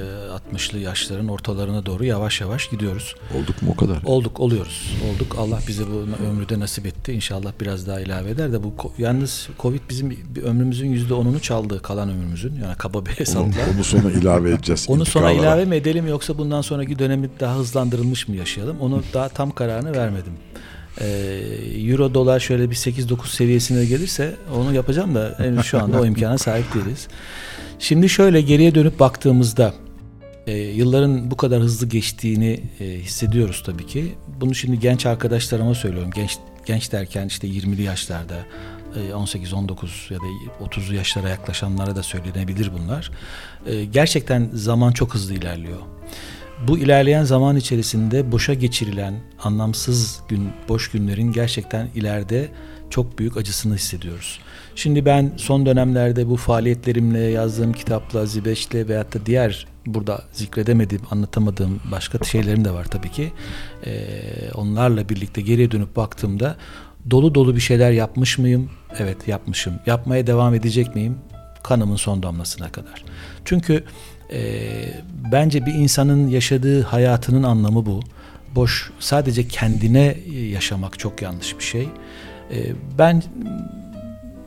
60'lı 0.56 0.80
yaşların 0.80 1.28
ortalarına 1.28 1.86
doğru 1.86 2.06
yavaş 2.06 2.42
yavaş 2.42 2.70
gidiyoruz. 2.70 3.16
Olduk 3.38 3.62
mu 3.62 3.72
o 3.74 3.76
kadar? 3.76 4.04
Olduk, 4.06 4.40
oluyoruz. 4.40 4.94
Olduk. 5.14 5.36
Allah 5.40 5.60
bize 5.68 5.84
bu 5.88 6.24
ömrü 6.26 6.50
de 6.50 6.60
nasip 6.60 6.86
etti. 6.86 7.14
İnşallah 7.14 7.52
biraz 7.62 7.88
daha 7.88 8.00
ilave 8.00 8.30
eder 8.30 8.54
de 8.54 8.64
bu 8.64 8.74
yalnız 8.98 9.50
Covid 9.60 9.80
bizim 9.90 10.18
ömrümüzün 10.46 10.96
%10'unu 10.96 11.40
çaldı 11.40 11.82
kalan 11.82 12.10
ömrümüzün. 12.10 12.56
Yani 12.64 12.76
kaba 12.78 13.06
bir 13.06 13.12
Onu, 13.12 13.20
hesapla. 13.20 13.62
onu 13.76 13.84
sonra 13.84 14.12
ilave 14.12 14.52
edeceğiz. 14.52 14.86
Onu 14.90 15.06
sonra 15.06 15.32
ilave 15.32 15.66
mi 15.66 15.76
edelim 15.76 16.08
yoksa 16.08 16.38
bundan 16.38 16.62
sonraki 16.62 17.00
dönemi 17.00 17.30
daha 17.40 17.56
hızlandırılmış 17.56 18.28
mı 18.28 18.36
yaşayalım? 18.36 18.80
Onu 18.80 19.04
daha 19.14 19.30
tam 19.30 19.52
kararını 19.52 19.92
vermedim. 19.94 20.34
Ee, 21.02 21.06
Euro 21.76 22.14
dolar 22.14 22.40
şöyle 22.40 22.70
bir 22.70 22.76
8-9 22.76 23.28
seviyesine 23.28 23.86
gelirse 23.86 24.36
onu 24.56 24.74
yapacağım 24.74 25.16
da 25.16 25.36
henüz 25.38 25.66
şu 25.66 25.84
anda 25.84 26.02
o 26.02 26.06
imkana 26.06 26.38
sahip 26.38 26.74
değiliz. 26.74 27.08
Şimdi 27.82 28.10
şöyle 28.10 28.42
geriye 28.42 28.76
dönüp 28.76 29.00
baktığımızda 29.00 29.74
e, 30.48 30.58
yılların 30.58 31.32
bu 31.32 31.38
kadar 31.38 31.62
hızlı 31.62 31.88
geçtiğini 31.88 32.60
e, 32.80 32.86
hissediyoruz 32.86 33.64
tabii 33.66 33.88
ki. 33.88 34.16
Bunu 34.42 34.56
şimdi 34.56 34.80
genç 34.80 35.06
arkadaşlarıma 35.06 35.76
söylüyorum. 35.76 36.12
Genç 36.16 36.38
genç 36.66 36.92
derken 36.92 37.28
işte 37.28 37.48
20'li 37.48 37.82
yaşlarda 37.82 38.36
e, 38.96 39.10
18-19 39.10 40.14
ya 40.14 40.20
da 40.20 40.24
30'lu 40.66 40.96
yaşlara 40.96 41.30
yaklaşanlara 41.30 41.96
da 41.96 42.04
söylenebilir 42.04 42.72
bunlar. 42.80 43.12
E, 43.66 43.86
gerçekten 43.86 44.50
zaman 44.54 44.92
çok 44.92 45.14
hızlı 45.14 45.34
ilerliyor. 45.34 45.80
Bu 46.68 46.78
ilerleyen 46.78 47.24
zaman 47.24 47.56
içerisinde 47.56 48.32
boşa 48.32 48.54
geçirilen 48.54 49.14
anlamsız 49.44 50.20
gün, 50.30 50.50
boş 50.70 50.92
günlerin 50.92 51.32
gerçekten 51.32 51.88
ileride 51.96 52.50
çok 52.90 53.20
büyük 53.20 53.38
acısını 53.38 53.76
hissediyoruz. 53.76 54.40
Şimdi 54.82 55.06
ben 55.06 55.32
son 55.38 55.66
dönemlerde 55.66 56.30
bu 56.30 56.38
faaliyetlerimle, 56.38 57.20
yazdığım 57.20 57.74
kitapla, 57.74 58.26
Zibeş'le 58.26 58.74
veyahut 58.74 59.14
da 59.14 59.26
diğer 59.26 59.68
burada 59.86 60.22
zikredemediğim, 60.32 61.04
anlatamadığım 61.12 61.80
başka 61.92 62.26
şeylerim 62.26 62.66
de 62.66 62.72
var 62.72 62.86
tabii 62.86 63.12
ki. 63.12 63.32
Ee, 63.86 63.92
onlarla 64.56 65.10
birlikte 65.10 65.42
geriye 65.42 65.72
dönüp 65.72 65.96
baktığımda 65.96 66.56
dolu 67.12 67.36
dolu 67.36 67.56
bir 67.56 67.62
şeyler 67.62 67.92
yapmış 67.92 68.38
mıyım? 68.38 68.70
Evet 69.00 69.28
yapmışım. 69.28 69.74
Yapmaya 69.86 70.28
devam 70.28 70.56
edecek 70.56 70.96
miyim? 70.96 71.18
Kanımın 71.64 71.96
son 71.96 72.24
damlasına 72.24 72.72
kadar. 72.72 73.04
Çünkü 73.46 73.84
e, 74.34 74.42
bence 75.32 75.66
bir 75.66 75.74
insanın 75.74 76.28
yaşadığı 76.28 76.82
hayatının 76.82 77.44
anlamı 77.44 77.86
bu. 77.86 78.00
Boş 78.56 78.92
sadece 79.00 79.48
kendine 79.48 80.18
yaşamak 80.52 81.00
çok 81.00 81.22
yanlış 81.22 81.58
bir 81.58 81.64
şey. 81.64 81.88
E, 82.52 82.58
ben 82.98 83.24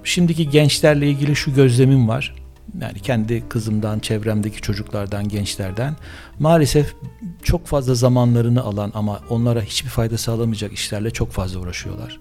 şimdiki 0.05 0.51
gençlerle 0.51 1.09
ilgili 1.09 1.37
şu 1.37 1.55
gözlemim 1.55 2.09
var. 2.09 2.35
Yani 2.81 3.01
kendi 3.01 3.49
kızımdan, 3.49 3.99
çevremdeki 3.99 4.61
çocuklardan, 4.61 5.29
gençlerden 5.29 5.97
maalesef 6.39 6.95
çok 7.43 7.67
fazla 7.67 7.95
zamanlarını 7.95 8.63
alan 8.63 8.93
ama 8.95 9.21
onlara 9.31 9.63
hiçbir 9.63 9.89
fayda 9.89 10.19
sağlamayacak 10.19 10.73
işlerle 10.73 11.11
çok 11.11 11.31
fazla 11.31 11.61
uğraşıyorlar. 11.61 12.21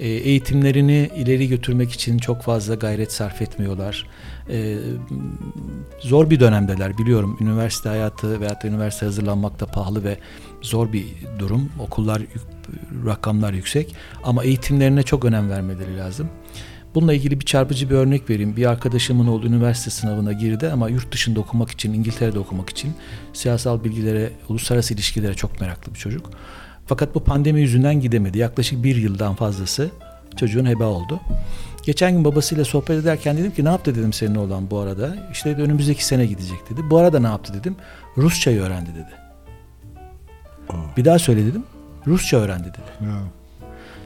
E, 0.00 0.08
eğitimlerini 0.08 1.10
ileri 1.16 1.48
götürmek 1.48 1.92
için 1.92 2.18
çok 2.18 2.42
fazla 2.42 2.74
gayret 2.74 3.12
sarf 3.12 3.42
etmiyorlar. 3.42 4.06
E, 4.50 4.76
zor 6.00 6.30
bir 6.30 6.40
dönemdeler 6.40 6.98
biliyorum. 6.98 7.36
Üniversite 7.40 7.88
hayatı 7.88 8.40
veyahut 8.40 8.64
da 8.64 8.68
üniversite 8.68 9.06
hazırlanmak 9.06 9.60
da 9.60 9.66
pahalı 9.66 10.04
ve 10.04 10.18
zor 10.62 10.92
bir 10.92 11.04
durum. 11.38 11.70
Okullar 11.78 12.22
rakamlar 13.06 13.52
yüksek 13.52 13.94
ama 14.24 14.44
eğitimlerine 14.44 15.02
çok 15.02 15.24
önem 15.24 15.50
vermeleri 15.50 15.98
lazım. 15.98 16.28
Bununla 16.94 17.14
ilgili 17.14 17.40
bir 17.40 17.44
çarpıcı 17.44 17.90
bir 17.90 17.94
örnek 17.94 18.30
vereyim. 18.30 18.56
Bir 18.56 18.66
arkadaşımın 18.66 19.26
oğlu 19.26 19.46
üniversite 19.46 19.90
sınavına 19.90 20.32
girdi 20.32 20.70
ama 20.72 20.88
yurt 20.88 21.12
dışında 21.12 21.40
okumak 21.40 21.70
için, 21.70 21.92
İngiltere'de 21.92 22.38
okumak 22.38 22.70
için 22.70 22.94
siyasal 23.32 23.84
bilgilere, 23.84 24.32
uluslararası 24.48 24.94
ilişkilere 24.94 25.34
çok 25.34 25.60
meraklı 25.60 25.94
bir 25.94 25.98
çocuk. 25.98 26.30
Fakat 26.86 27.14
bu 27.14 27.24
pandemi 27.24 27.60
yüzünden 27.60 28.00
gidemedi. 28.00 28.38
Yaklaşık 28.38 28.84
bir 28.84 28.96
yıldan 28.96 29.34
fazlası 29.34 29.90
çocuğun 30.36 30.66
heba 30.66 30.84
oldu. 30.84 31.20
Geçen 31.82 32.12
gün 32.12 32.24
babasıyla 32.24 32.64
sohbet 32.64 32.90
ederken 32.90 33.36
dedim 33.36 33.50
ki 33.50 33.64
ne 33.64 33.68
yaptı 33.68 33.94
dedim 33.94 34.12
senin 34.12 34.34
olan 34.34 34.70
bu 34.70 34.78
arada. 34.78 35.16
İşte 35.32 35.50
dedi, 35.50 35.62
önümüzdeki 35.62 36.04
sene 36.04 36.26
gidecek 36.26 36.70
dedi. 36.70 36.80
Bu 36.90 36.98
arada 36.98 37.20
ne 37.20 37.26
yaptı 37.26 37.54
dedim. 37.54 37.76
Rusçayı 38.16 38.60
öğrendi 38.60 38.90
dedi. 38.90 39.10
Bir 40.96 41.04
daha 41.04 41.18
söyle 41.18 41.46
dedim. 41.46 41.64
Rusça 42.06 42.36
öğrendi 42.36 42.68
dedi. 42.68 43.14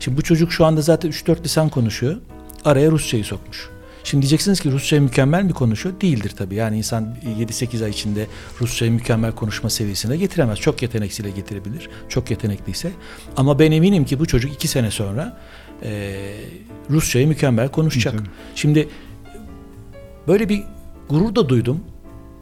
Şimdi 0.00 0.16
bu 0.16 0.22
çocuk 0.22 0.52
şu 0.52 0.66
anda 0.66 0.80
zaten 0.80 1.10
3-4 1.10 1.44
lisan 1.44 1.68
konuşuyor. 1.68 2.16
Araya 2.64 2.90
Rusçayı 2.90 3.24
sokmuş. 3.24 3.68
Şimdi 4.04 4.22
diyeceksiniz 4.22 4.60
ki 4.60 4.70
Rusçayı 4.72 5.02
mükemmel 5.02 5.42
mi 5.42 5.52
konuşuyor? 5.52 6.00
Değildir 6.00 6.32
tabii. 6.38 6.54
Yani 6.54 6.78
insan 6.78 7.16
7-8 7.38 7.84
ay 7.84 7.90
içinde 7.90 8.26
Rusçayı 8.60 8.92
mükemmel 8.92 9.32
konuşma 9.32 9.70
seviyesine 9.70 10.16
getiremez. 10.16 10.58
Çok 10.58 10.82
yeteneksiyle 10.82 11.30
getirebilir. 11.30 11.88
Çok 12.08 12.30
yetenekliyse. 12.30 12.92
Ama 13.36 13.58
ben 13.58 13.72
eminim 13.72 14.04
ki 14.04 14.18
bu 14.18 14.26
çocuk 14.26 14.52
2 14.52 14.68
sene 14.68 14.90
sonra 14.90 15.40
e, 15.82 16.34
Rusçayı 16.90 17.28
mükemmel 17.28 17.68
konuşacak. 17.68 18.18
Tabii. 18.18 18.28
Şimdi 18.54 18.88
böyle 20.28 20.48
bir 20.48 20.62
gurur 21.08 21.34
da 21.34 21.48
duydum. 21.48 21.80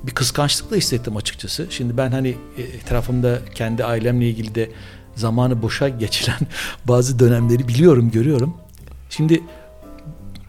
Bir 0.02 0.12
kıskançlık 0.12 0.70
da 0.70 0.76
hissettim 0.76 1.16
açıkçası. 1.16 1.66
Şimdi 1.70 1.96
ben 1.96 2.10
hani 2.10 2.34
e, 2.58 2.62
etrafımda 2.62 3.38
kendi 3.54 3.84
ailemle 3.84 4.28
ilgili 4.28 4.54
de 4.54 4.70
zamanı 5.14 5.62
boşa 5.62 5.88
geçiren 5.88 6.40
bazı 6.88 7.18
dönemleri 7.18 7.68
biliyorum, 7.68 8.10
görüyorum. 8.10 8.56
Şimdi 9.10 9.42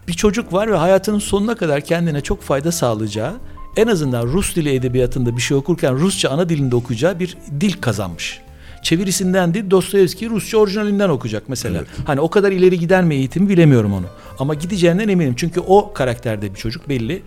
bir 0.08 0.12
çocuk 0.12 0.52
var 0.52 0.70
ve 0.72 0.76
hayatının 0.76 1.18
sonuna 1.18 1.54
kadar 1.54 1.80
kendine 1.80 2.20
çok 2.20 2.42
fayda 2.42 2.72
sağlayacağı, 2.72 3.34
en 3.76 3.86
azından 3.86 4.26
Rus 4.26 4.56
dili 4.56 4.74
edebiyatında 4.74 5.36
bir 5.36 5.40
şey 5.42 5.56
okurken 5.56 5.98
Rusça 5.98 6.28
ana 6.28 6.48
dilinde 6.48 6.76
okuyacağı 6.76 7.18
bir 7.18 7.36
dil 7.60 7.72
kazanmış. 7.72 8.40
Çevirisinden 8.82 9.54
değil 9.54 9.70
Dostoyevski 9.70 10.30
Rusça 10.30 10.58
orijinalinden 10.58 11.08
okuyacak 11.08 11.42
mesela. 11.48 11.84
Hani 12.06 12.20
o 12.20 12.30
kadar 12.30 12.52
ileri 12.52 12.78
gider 12.78 13.04
mi 13.04 13.14
eğitimi 13.14 13.48
bilemiyorum 13.48 13.92
onu. 13.92 14.06
Ama 14.38 14.54
gideceğinden 14.54 15.08
eminim. 15.08 15.34
Çünkü 15.36 15.60
o 15.60 15.92
karakterde 15.92 16.54
bir 16.54 16.58
çocuk 16.58 16.88
belli. 16.88 17.22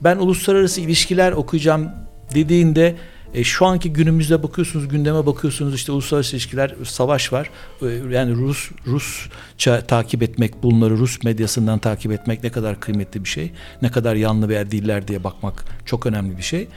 Ben 0.00 0.16
uluslararası 0.16 0.80
ilişkiler 0.80 1.32
okuyacağım 1.32 1.90
dediğinde 2.34 2.96
e, 3.34 3.44
şu 3.44 3.66
anki 3.66 3.92
günümüzde 3.92 4.42
bakıyorsunuz 4.42 4.88
gündeme 4.88 5.26
bakıyorsunuz 5.26 5.74
işte 5.74 5.92
uluslararası 5.92 6.36
ilişkiler 6.36 6.74
savaş 6.84 7.32
var. 7.32 7.50
E, 7.82 7.86
yani 7.86 8.34
Rus 8.34 8.70
Rusça 8.86 9.80
takip 9.80 10.22
etmek 10.22 10.62
bunları 10.62 10.98
Rus 10.98 11.22
medyasından 11.24 11.78
takip 11.78 12.12
etmek 12.12 12.42
ne 12.42 12.50
kadar 12.50 12.80
kıymetli 12.80 13.24
bir 13.24 13.28
şey. 13.28 13.52
Ne 13.82 13.90
kadar 13.90 14.14
yanlı 14.14 14.48
veya 14.48 14.70
diller 14.70 15.08
diye 15.08 15.24
bakmak 15.24 15.64
çok 15.84 16.06
önemli 16.06 16.36
bir 16.38 16.42
şey. 16.42 16.68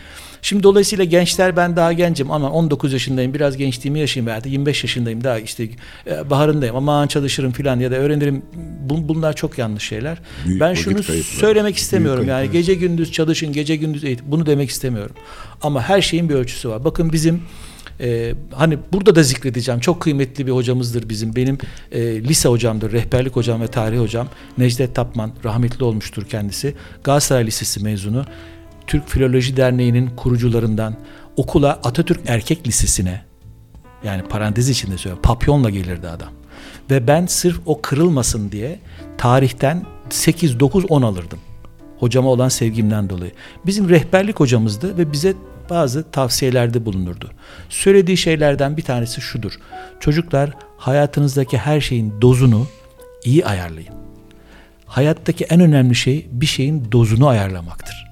Şimdi 0.41 0.63
dolayısıyla 0.63 1.05
gençler 1.05 1.57
ben 1.57 1.75
daha 1.75 1.93
gencim 1.93 2.31
ama 2.31 2.51
19 2.51 2.93
yaşındayım 2.93 3.33
biraz 3.33 3.57
gençliğimi 3.57 3.99
yaşayayım 3.99 4.27
veya 4.27 4.43
da 4.43 4.49
25 4.49 4.83
yaşındayım 4.83 5.23
daha 5.23 5.39
işte 5.39 5.69
e, 6.07 6.29
baharındayım 6.29 6.75
ama 6.75 7.07
çalışırım 7.07 7.51
filan 7.51 7.79
ya 7.79 7.91
da 7.91 7.95
öğrenirim. 7.95 8.41
Bun- 8.89 9.07
bunlar 9.07 9.33
çok 9.35 9.57
yanlış 9.57 9.83
şeyler. 9.83 10.17
Büyük 10.45 10.61
ben 10.61 10.73
şunu 10.73 10.93
kayıpları. 10.93 11.23
söylemek 11.23 11.77
istemiyorum 11.77 12.19
Büyük 12.19 12.29
yani 12.29 12.51
gece 12.51 12.73
gündüz 12.73 13.11
çalışın 13.11 13.53
gece 13.53 13.75
gündüz 13.75 14.03
eğitim 14.03 14.25
bunu 14.31 14.45
demek 14.45 14.69
istemiyorum. 14.69 15.15
Ama 15.61 15.81
her 15.81 16.01
şeyin 16.01 16.29
bir 16.29 16.35
ölçüsü 16.35 16.69
var. 16.69 16.85
Bakın 16.85 17.13
bizim 17.13 17.41
e, 17.99 18.33
hani 18.55 18.77
burada 18.93 19.15
da 19.15 19.23
zikredeceğim 19.23 19.79
çok 19.79 20.01
kıymetli 20.01 20.47
bir 20.47 20.51
hocamızdır 20.51 21.09
bizim 21.09 21.35
benim 21.35 21.57
e, 21.91 22.23
lise 22.23 22.49
hocamdır 22.49 22.91
rehberlik 22.91 23.35
hocam 23.35 23.61
ve 23.61 23.67
tarih 23.67 23.99
hocam 23.99 24.27
Necdet 24.57 24.95
Tapman 24.95 25.31
rahmetli 25.43 25.83
olmuştur 25.83 26.25
kendisi 26.25 26.75
Galatasaray 27.03 27.45
Lisesi 27.45 27.83
mezunu 27.83 28.25
Türk 28.87 29.07
Filoloji 29.09 29.57
Derneği'nin 29.57 30.09
kurucularından 30.09 30.95
okula 31.37 31.71
Atatürk 31.71 32.19
Erkek 32.27 32.67
Lisesi'ne 32.67 33.21
yani 34.03 34.23
parantez 34.23 34.69
içinde 34.69 34.97
söylüyorum 34.97 35.21
papyonla 35.23 35.69
gelirdi 35.69 36.07
adam. 36.07 36.29
Ve 36.91 37.07
ben 37.07 37.25
sırf 37.25 37.59
o 37.65 37.81
kırılmasın 37.81 38.51
diye 38.51 38.79
tarihten 39.17 39.85
8, 40.09 40.59
9, 40.59 40.85
10 40.89 41.01
alırdım. 41.01 41.39
Hocama 41.99 42.29
olan 42.29 42.49
sevgimden 42.49 43.09
dolayı. 43.09 43.31
Bizim 43.65 43.89
rehberlik 43.89 44.39
hocamızdı 44.39 44.97
ve 44.97 45.11
bize 45.11 45.33
bazı 45.69 46.11
tavsiyelerde 46.11 46.85
bulunurdu. 46.85 47.31
Söylediği 47.69 48.17
şeylerden 48.17 48.77
bir 48.77 48.81
tanesi 48.81 49.21
şudur. 49.21 49.59
Çocuklar 49.99 50.51
hayatınızdaki 50.77 51.57
her 51.57 51.81
şeyin 51.81 52.21
dozunu 52.21 52.67
iyi 53.23 53.45
ayarlayın. 53.45 53.93
Hayattaki 54.85 55.43
en 55.43 55.59
önemli 55.59 55.95
şey 55.95 56.27
bir 56.31 56.45
şeyin 56.45 56.91
dozunu 56.91 57.27
ayarlamaktır. 57.27 58.06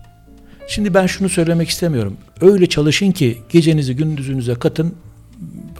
Şimdi 0.67 0.93
ben 0.93 1.07
şunu 1.07 1.29
söylemek 1.29 1.69
istemiyorum. 1.69 2.17
Öyle 2.41 2.67
çalışın 2.67 3.11
ki 3.11 3.37
gecenizi 3.49 3.95
gündüzünüze 3.95 4.55
katın, 4.55 4.95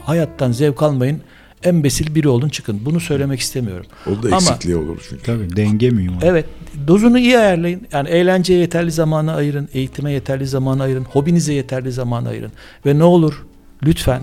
hayattan 0.03 0.51
zevk 0.51 0.83
almayın, 0.83 1.21
embesil 1.63 2.15
biri 2.15 2.27
olun 2.27 2.49
çıkın. 2.49 2.81
Bunu 2.85 2.99
söylemek 2.99 3.39
istemiyorum. 3.39 3.85
O 4.07 4.23
da 4.23 4.27
Ama- 4.27 4.35
eksikliği 4.35 4.75
olur 4.75 5.05
çünkü. 5.09 5.23
Tabii 5.23 5.55
denge 5.55 5.89
mühim. 5.89 6.11
Evet. 6.21 6.45
Dozunu 6.87 7.19
iyi 7.19 7.39
ayarlayın. 7.39 7.81
Yani 7.91 8.09
eğlenceye 8.09 8.59
yeterli 8.59 8.91
zamanı 8.91 9.33
ayırın. 9.33 9.69
Eğitime 9.73 10.11
yeterli 10.11 10.47
zamanı 10.47 10.83
ayırın. 10.83 11.03
Hobinize 11.03 11.53
yeterli 11.53 11.91
zamanı 11.91 12.29
ayırın. 12.29 12.51
Ve 12.85 12.99
ne 12.99 13.03
olur 13.03 13.45
lütfen 13.85 14.21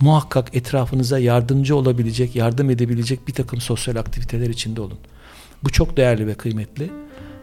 muhakkak 0.00 0.56
etrafınıza 0.56 1.18
yardımcı 1.18 1.76
olabilecek, 1.76 2.36
yardım 2.36 2.70
edebilecek 2.70 3.28
bir 3.28 3.32
takım 3.32 3.60
sosyal 3.60 3.96
aktiviteler 3.96 4.48
içinde 4.50 4.80
olun. 4.80 4.98
Bu 5.64 5.70
çok 5.70 5.96
değerli 5.96 6.26
ve 6.26 6.34
kıymetli. 6.34 6.90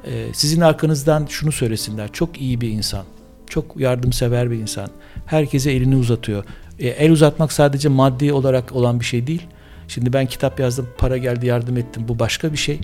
Ee, 0.06 0.28
sizin 0.34 0.62
arkanızdan 0.62 1.26
şunu 1.30 1.52
söylesinler. 1.52 2.12
Çok 2.12 2.42
iyi 2.42 2.62
bir 2.62 2.70
insan. 2.70 3.06
Çok 3.48 3.78
yardımsever 3.78 4.52
bir 4.52 4.58
insan. 4.58 4.90
Herkese 5.26 5.72
elini 5.72 5.96
uzatıyor. 5.96 6.44
E, 6.80 6.88
el 6.88 7.12
uzatmak 7.12 7.52
sadece 7.52 7.90
maddi 7.90 8.34
olarak 8.34 8.72
olan 8.72 9.00
bir 9.00 9.06
şey 9.06 9.28
değil. 9.28 9.48
Şimdi 9.88 10.14
ben 10.14 10.26
kitap 10.26 10.60
yazdım, 10.60 10.90
para 10.98 11.18
geldi, 11.18 11.46
yardım 11.46 11.78
ettim. 11.78 12.04
Bu 12.08 12.20
başka 12.20 12.52
bir 12.52 12.58
şey. 12.58 12.80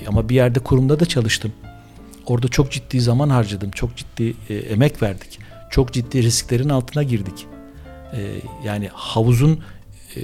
E, 0.00 0.08
Ama 0.08 0.28
bir 0.28 0.34
yerde 0.34 0.60
kurumda 0.60 1.00
da 1.00 1.06
çalıştım. 1.06 1.52
Orada 2.26 2.48
çok 2.48 2.70
ciddi 2.70 3.00
zaman 3.00 3.28
harcadım. 3.28 3.70
Çok 3.70 3.96
ciddi 3.96 4.34
e, 4.48 4.54
emek 4.54 5.02
verdik. 5.02 5.38
Çok 5.70 5.92
ciddi 5.92 6.22
risklerin 6.22 6.68
altına 6.68 7.02
girdik. 7.02 7.46
E, 8.12 8.18
yani 8.64 8.88
havuzun 8.92 9.60
e, 10.16 10.20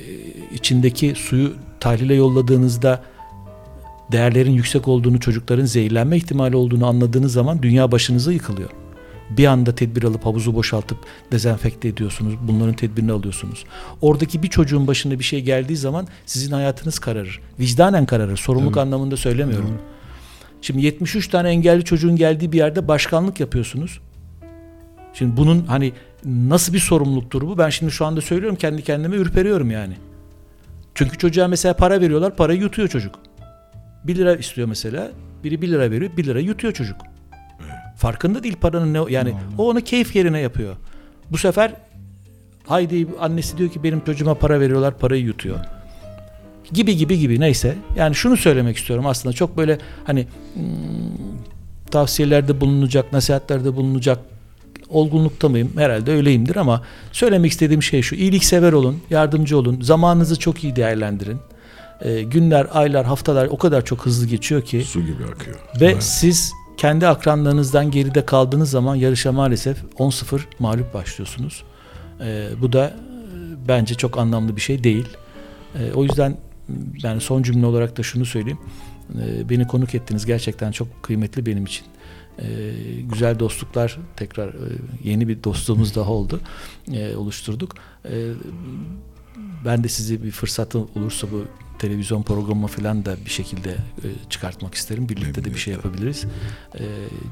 içindeki 0.54 1.14
suyu 1.16 1.52
tahlile 1.80 2.14
yolladığınızda 2.14 3.02
değerlerin 4.12 4.52
yüksek 4.52 4.88
olduğunu, 4.88 5.20
çocukların 5.20 5.64
zehirlenme 5.64 6.16
ihtimali 6.16 6.56
olduğunu 6.56 6.86
anladığınız 6.86 7.32
zaman 7.32 7.62
dünya 7.62 7.92
başınıza 7.92 8.32
yıkılıyor. 8.32 8.70
Bir 9.30 9.46
anda 9.46 9.74
tedbir 9.74 10.02
alıp 10.02 10.26
havuzu 10.26 10.54
boşaltıp 10.54 10.98
dezenfekte 11.32 11.88
ediyorsunuz. 11.88 12.34
Bunların 12.42 12.74
tedbirini 12.74 13.12
alıyorsunuz. 13.12 13.64
Oradaki 14.00 14.42
bir 14.42 14.48
çocuğun 14.48 14.86
başına 14.86 15.18
bir 15.18 15.24
şey 15.24 15.40
geldiği 15.40 15.76
zaman 15.76 16.06
sizin 16.26 16.52
hayatınız 16.52 16.98
kararır. 16.98 17.40
Vicdanen 17.60 18.06
kararır. 18.06 18.36
Sorumluluk 18.36 18.76
anlamında 18.76 19.16
söylemiyorum. 19.16 19.78
Şimdi 20.62 20.82
73 20.82 21.28
tane 21.28 21.48
engelli 21.48 21.84
çocuğun 21.84 22.16
geldiği 22.16 22.52
bir 22.52 22.58
yerde 22.58 22.88
başkanlık 22.88 23.40
yapıyorsunuz. 23.40 24.00
Şimdi 25.14 25.36
bunun 25.36 25.64
hani 25.66 25.92
nasıl 26.24 26.72
bir 26.72 26.78
sorumluluktur 26.78 27.42
bu? 27.42 27.58
Ben 27.58 27.70
şimdi 27.70 27.92
şu 27.92 28.06
anda 28.06 28.20
söylüyorum 28.20 28.56
kendi 28.56 28.82
kendime 28.82 29.16
ürperiyorum 29.16 29.70
yani. 29.70 29.96
Çünkü 30.94 31.18
çocuğa 31.18 31.48
mesela 31.48 31.74
para 31.74 32.00
veriyorlar, 32.00 32.36
parayı 32.36 32.60
yutuyor 32.60 32.88
çocuk. 32.88 33.14
1 34.08 34.16
lira 34.16 34.36
istiyor 34.36 34.68
mesela. 34.68 35.10
Biri 35.44 35.62
1 35.62 35.68
lira 35.68 35.90
veriyor, 35.90 36.10
1 36.16 36.24
lira 36.24 36.40
yutuyor 36.40 36.72
çocuk. 36.72 36.96
Farkında 37.96 38.42
değil 38.42 38.56
paranın 38.60 38.94
ne 38.94 39.12
yani 39.12 39.34
o 39.58 39.68
onu 39.70 39.80
keyif 39.80 40.16
yerine 40.16 40.40
yapıyor. 40.40 40.76
Bu 41.30 41.38
sefer 41.38 41.72
haydi 42.66 43.06
annesi 43.20 43.58
diyor 43.58 43.70
ki 43.70 43.82
benim 43.82 44.04
çocuğuma 44.04 44.34
para 44.34 44.60
veriyorlar, 44.60 44.98
parayı 44.98 45.22
yutuyor. 45.22 45.58
Gibi 46.72 46.96
gibi 46.96 47.18
gibi 47.18 47.40
neyse. 47.40 47.74
Yani 47.96 48.14
şunu 48.14 48.36
söylemek 48.36 48.76
istiyorum 48.76 49.06
aslında 49.06 49.32
çok 49.32 49.56
böyle 49.56 49.78
hani 50.04 50.26
hmm, 50.54 50.62
tavsiyelerde 51.90 52.60
bulunacak, 52.60 53.12
nasihatlerde 53.12 53.76
bulunacak 53.76 54.18
olgunlukta 54.88 55.48
mıyım? 55.48 55.72
Herhalde 55.76 56.12
öyleyimdir 56.12 56.56
ama 56.56 56.82
söylemek 57.12 57.52
istediğim 57.52 57.82
şey 57.82 58.02
şu. 58.02 58.14
iyiliksever 58.14 58.72
olun, 58.72 58.98
yardımcı 59.10 59.58
olun. 59.58 59.80
Zamanınızı 59.80 60.38
çok 60.38 60.64
iyi 60.64 60.76
değerlendirin. 60.76 61.38
Ee, 62.00 62.22
günler, 62.22 62.66
aylar, 62.72 63.06
haftalar 63.06 63.46
o 63.46 63.58
kadar 63.58 63.84
çok 63.84 64.06
hızlı 64.06 64.26
geçiyor 64.26 64.62
ki 64.62 64.82
Su 64.84 65.00
gibi 65.00 65.24
akıyor. 65.34 65.56
ve 65.80 65.86
Evet. 65.86 66.02
siz 66.02 66.52
kendi 66.76 67.06
akranlarınızdan 67.06 67.90
geride 67.90 68.26
kaldığınız 68.26 68.70
zaman 68.70 68.94
yarışa 68.96 69.32
maalesef 69.32 69.78
10-0 69.98 70.40
mağlup 70.58 70.94
başlıyorsunuz. 70.94 71.62
Ee, 72.20 72.48
bu 72.60 72.72
da 72.72 72.86
e, 72.86 72.92
bence 73.68 73.94
çok 73.94 74.18
anlamlı 74.18 74.56
bir 74.56 74.60
şey 74.60 74.84
değil. 74.84 75.06
Ee, 75.78 75.92
o 75.94 76.02
yüzden 76.04 76.36
yani 77.02 77.20
son 77.20 77.42
cümle 77.42 77.66
olarak 77.66 77.98
da 77.98 78.02
şunu 78.02 78.24
söyleyeyim. 78.26 78.58
Ee, 79.18 79.48
beni 79.48 79.66
konuk 79.66 79.94
ettiniz 79.94 80.26
gerçekten 80.26 80.72
çok 80.72 81.02
kıymetli 81.02 81.46
benim 81.46 81.64
için. 81.64 81.86
Ee, 82.38 82.44
güzel 83.12 83.38
dostluklar 83.38 83.98
tekrar 84.16 84.48
e, 84.48 84.54
yeni 85.04 85.28
bir 85.28 85.44
dostluğumuz 85.44 85.94
daha 85.94 86.10
oldu. 86.10 86.40
Ee, 86.92 87.16
oluşturduk. 87.16 87.74
Ee, 88.04 88.10
ben 89.64 89.84
de 89.84 89.88
sizi 89.88 90.22
bir 90.22 90.30
fırsatı 90.30 90.78
olursa 90.78 91.26
bu 91.32 91.44
televizyon 91.78 92.22
programı 92.22 92.66
falan 92.66 93.04
da 93.04 93.16
bir 93.24 93.30
şekilde 93.30 93.70
e, 93.70 94.06
çıkartmak 94.30 94.74
isterim. 94.74 95.08
Birlikte 95.08 95.44
de 95.44 95.54
bir 95.54 95.58
şey 95.58 95.74
Memnuniyetle. 95.74 95.88
yapabiliriz. 95.88 96.24
Ee, 96.78 96.84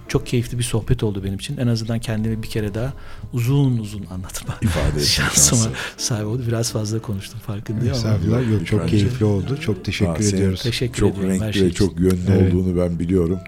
çok 0.09 0.27
keyifli 0.27 0.59
bir 0.59 0.63
sohbet 0.63 1.03
oldu 1.03 1.25
benim 1.25 1.35
için. 1.39 1.57
En 1.57 1.67
azından 1.67 1.99
kendimi 1.99 2.43
bir 2.43 2.49
kere 2.49 2.75
daha 2.75 2.93
uzun 3.33 3.79
uzun 3.79 4.07
anlatma 4.11 4.55
İfade 4.63 5.01
şansıma 5.05 5.63
şansı. 5.63 5.77
sahip 5.97 6.27
oldu. 6.27 6.43
Biraz 6.49 6.73
fazla 6.73 7.03
konuştum 7.03 7.41
farkındayım 7.41 7.95
ama 7.95 7.97
Estağfurullah. 7.97 8.51
Yok, 8.53 8.67
çok 8.67 8.81
Bence- 8.81 8.91
keyifli 8.91 9.25
oldu. 9.25 9.59
Çok 9.61 9.85
teşekkür 9.85 10.23
senin 10.23 10.37
ediyoruz. 10.41 10.63
teşekkür 10.63 10.99
çok 11.01 11.13
ediyorum 11.19 11.31
renkli 11.41 11.59
şey 11.59 11.67
ve 11.67 11.73
çok 11.73 12.01
yönlü 12.01 12.19
Evet. 12.33 12.55
olduğunu 12.55 12.77
ben 12.81 12.99
biliyorum 12.99 13.39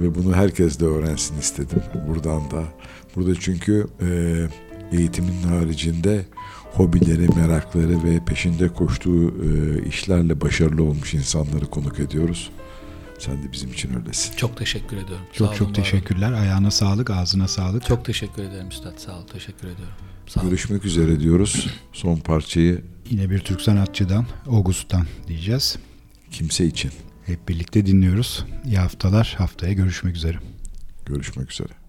ve 0.00 0.14
bunu 0.14 0.34
herkes 0.36 0.80
de 0.80 0.84
öğrensin 0.84 1.38
istedim 1.38 1.82
buradan 2.08 2.50
da. 2.50 2.64
Burada 3.16 3.34
çünkü 3.40 3.86
e, 4.02 4.08
eğitimin 4.98 5.42
haricinde 5.42 6.24
hobileri, 6.72 7.28
merakları 7.36 8.04
ve 8.04 8.24
peşinde 8.24 8.68
koştuğu 8.68 9.34
e, 9.44 9.82
işlerle 9.88 10.40
başarılı 10.40 10.82
olmuş 10.82 11.14
insanları 11.14 11.66
konuk 11.66 12.00
ediyoruz. 12.00 12.50
Sen 13.18 13.42
de 13.42 13.52
bizim 13.52 13.72
için 13.72 13.94
öylesin. 14.00 14.36
Çok 14.36 14.56
teşekkür 14.56 14.96
ediyorum. 14.96 15.26
Sağ 15.32 15.38
Çok 15.38 15.48
olun, 15.48 15.56
çok 15.56 15.66
olun. 15.66 15.74
teşekkürler. 15.74 16.32
Ayağına 16.32 16.70
sağlık, 16.70 17.10
ağzına 17.10 17.48
sağlık. 17.48 17.86
Çok 17.86 18.04
teşekkür 18.04 18.42
ederim 18.42 18.68
Üstad. 18.68 18.98
Sağ 18.98 19.18
ol. 19.18 19.26
Teşekkür 19.32 19.68
ediyorum. 19.68 19.94
Sağ 20.26 20.40
olun. 20.40 20.50
Görüşmek 20.50 20.84
üzere 20.84 21.20
diyoruz. 21.20 21.66
Son 21.92 22.16
parçayı 22.16 22.82
Yine 23.10 23.30
bir 23.30 23.38
Türk 23.38 23.60
sanatçıdan, 23.60 24.26
August'tan 24.46 25.06
diyeceğiz. 25.28 25.76
kimse 26.30 26.66
için. 26.66 26.90
Hep 27.26 27.48
birlikte 27.48 27.86
dinliyoruz. 27.86 28.44
İyi 28.66 28.78
haftalar. 28.78 29.34
Haftaya 29.38 29.72
görüşmek 29.72 30.16
üzere. 30.16 30.38
Görüşmek 31.06 31.50
üzere. 31.52 31.79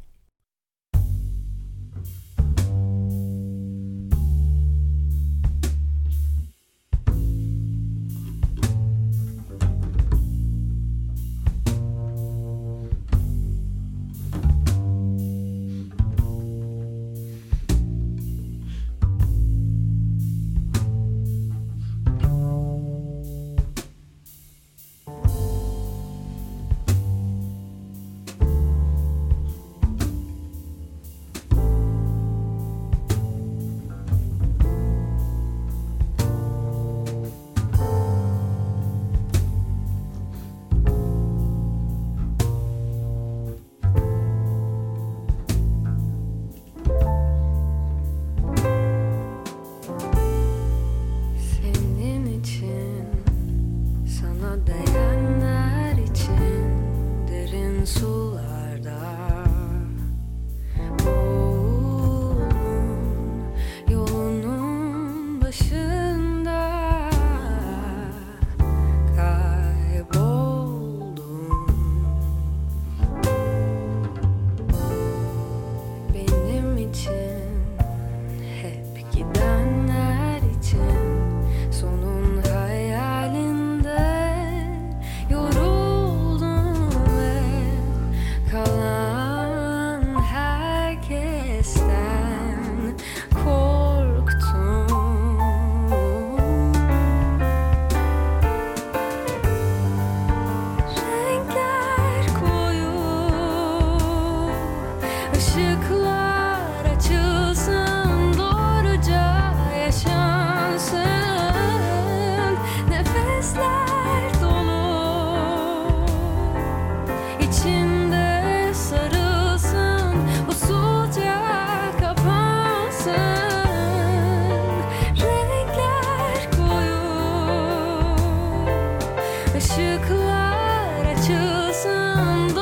Aşıklar 129.61 131.05
açılsın 131.05 132.55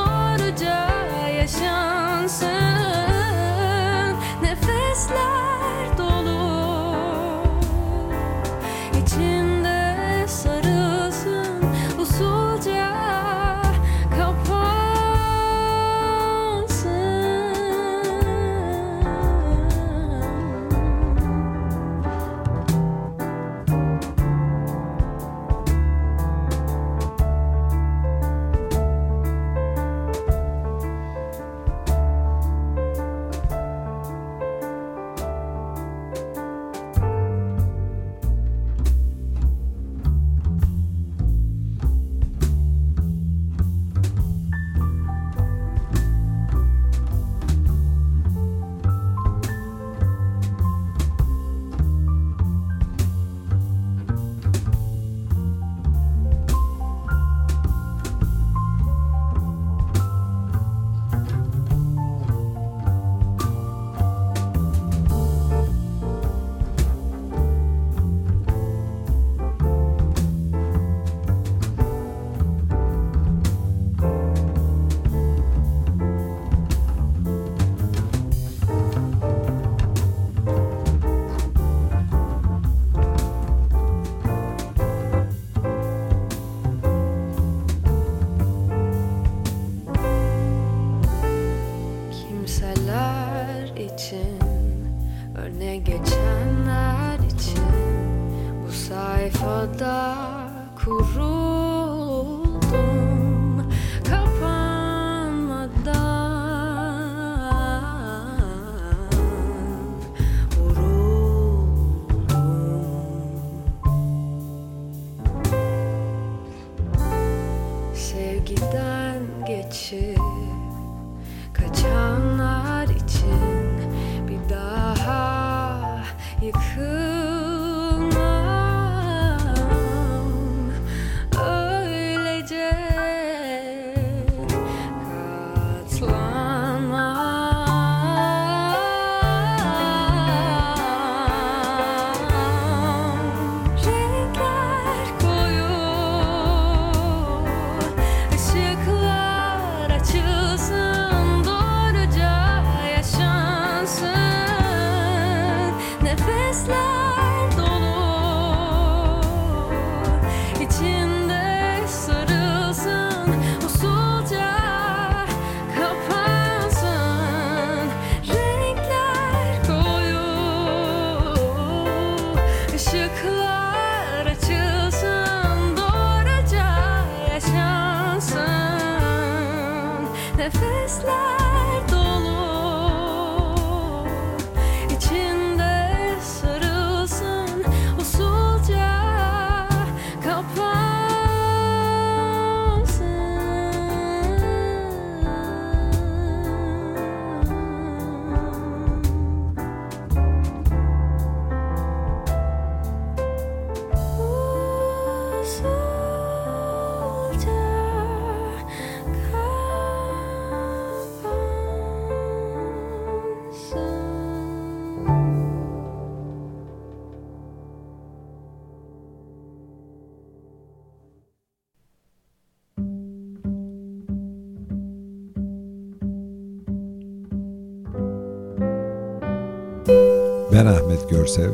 Görsev. 231.29 231.51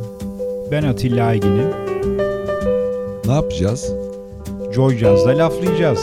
Ben 0.72 0.84
Atilla 0.84 1.26
Aygin'im. 1.26 1.70
Ne 3.26 3.34
yapacağız? 3.34 3.92
Joy 4.74 4.98
Jazz'da 4.98 5.38
laflayacağız. 5.38 6.00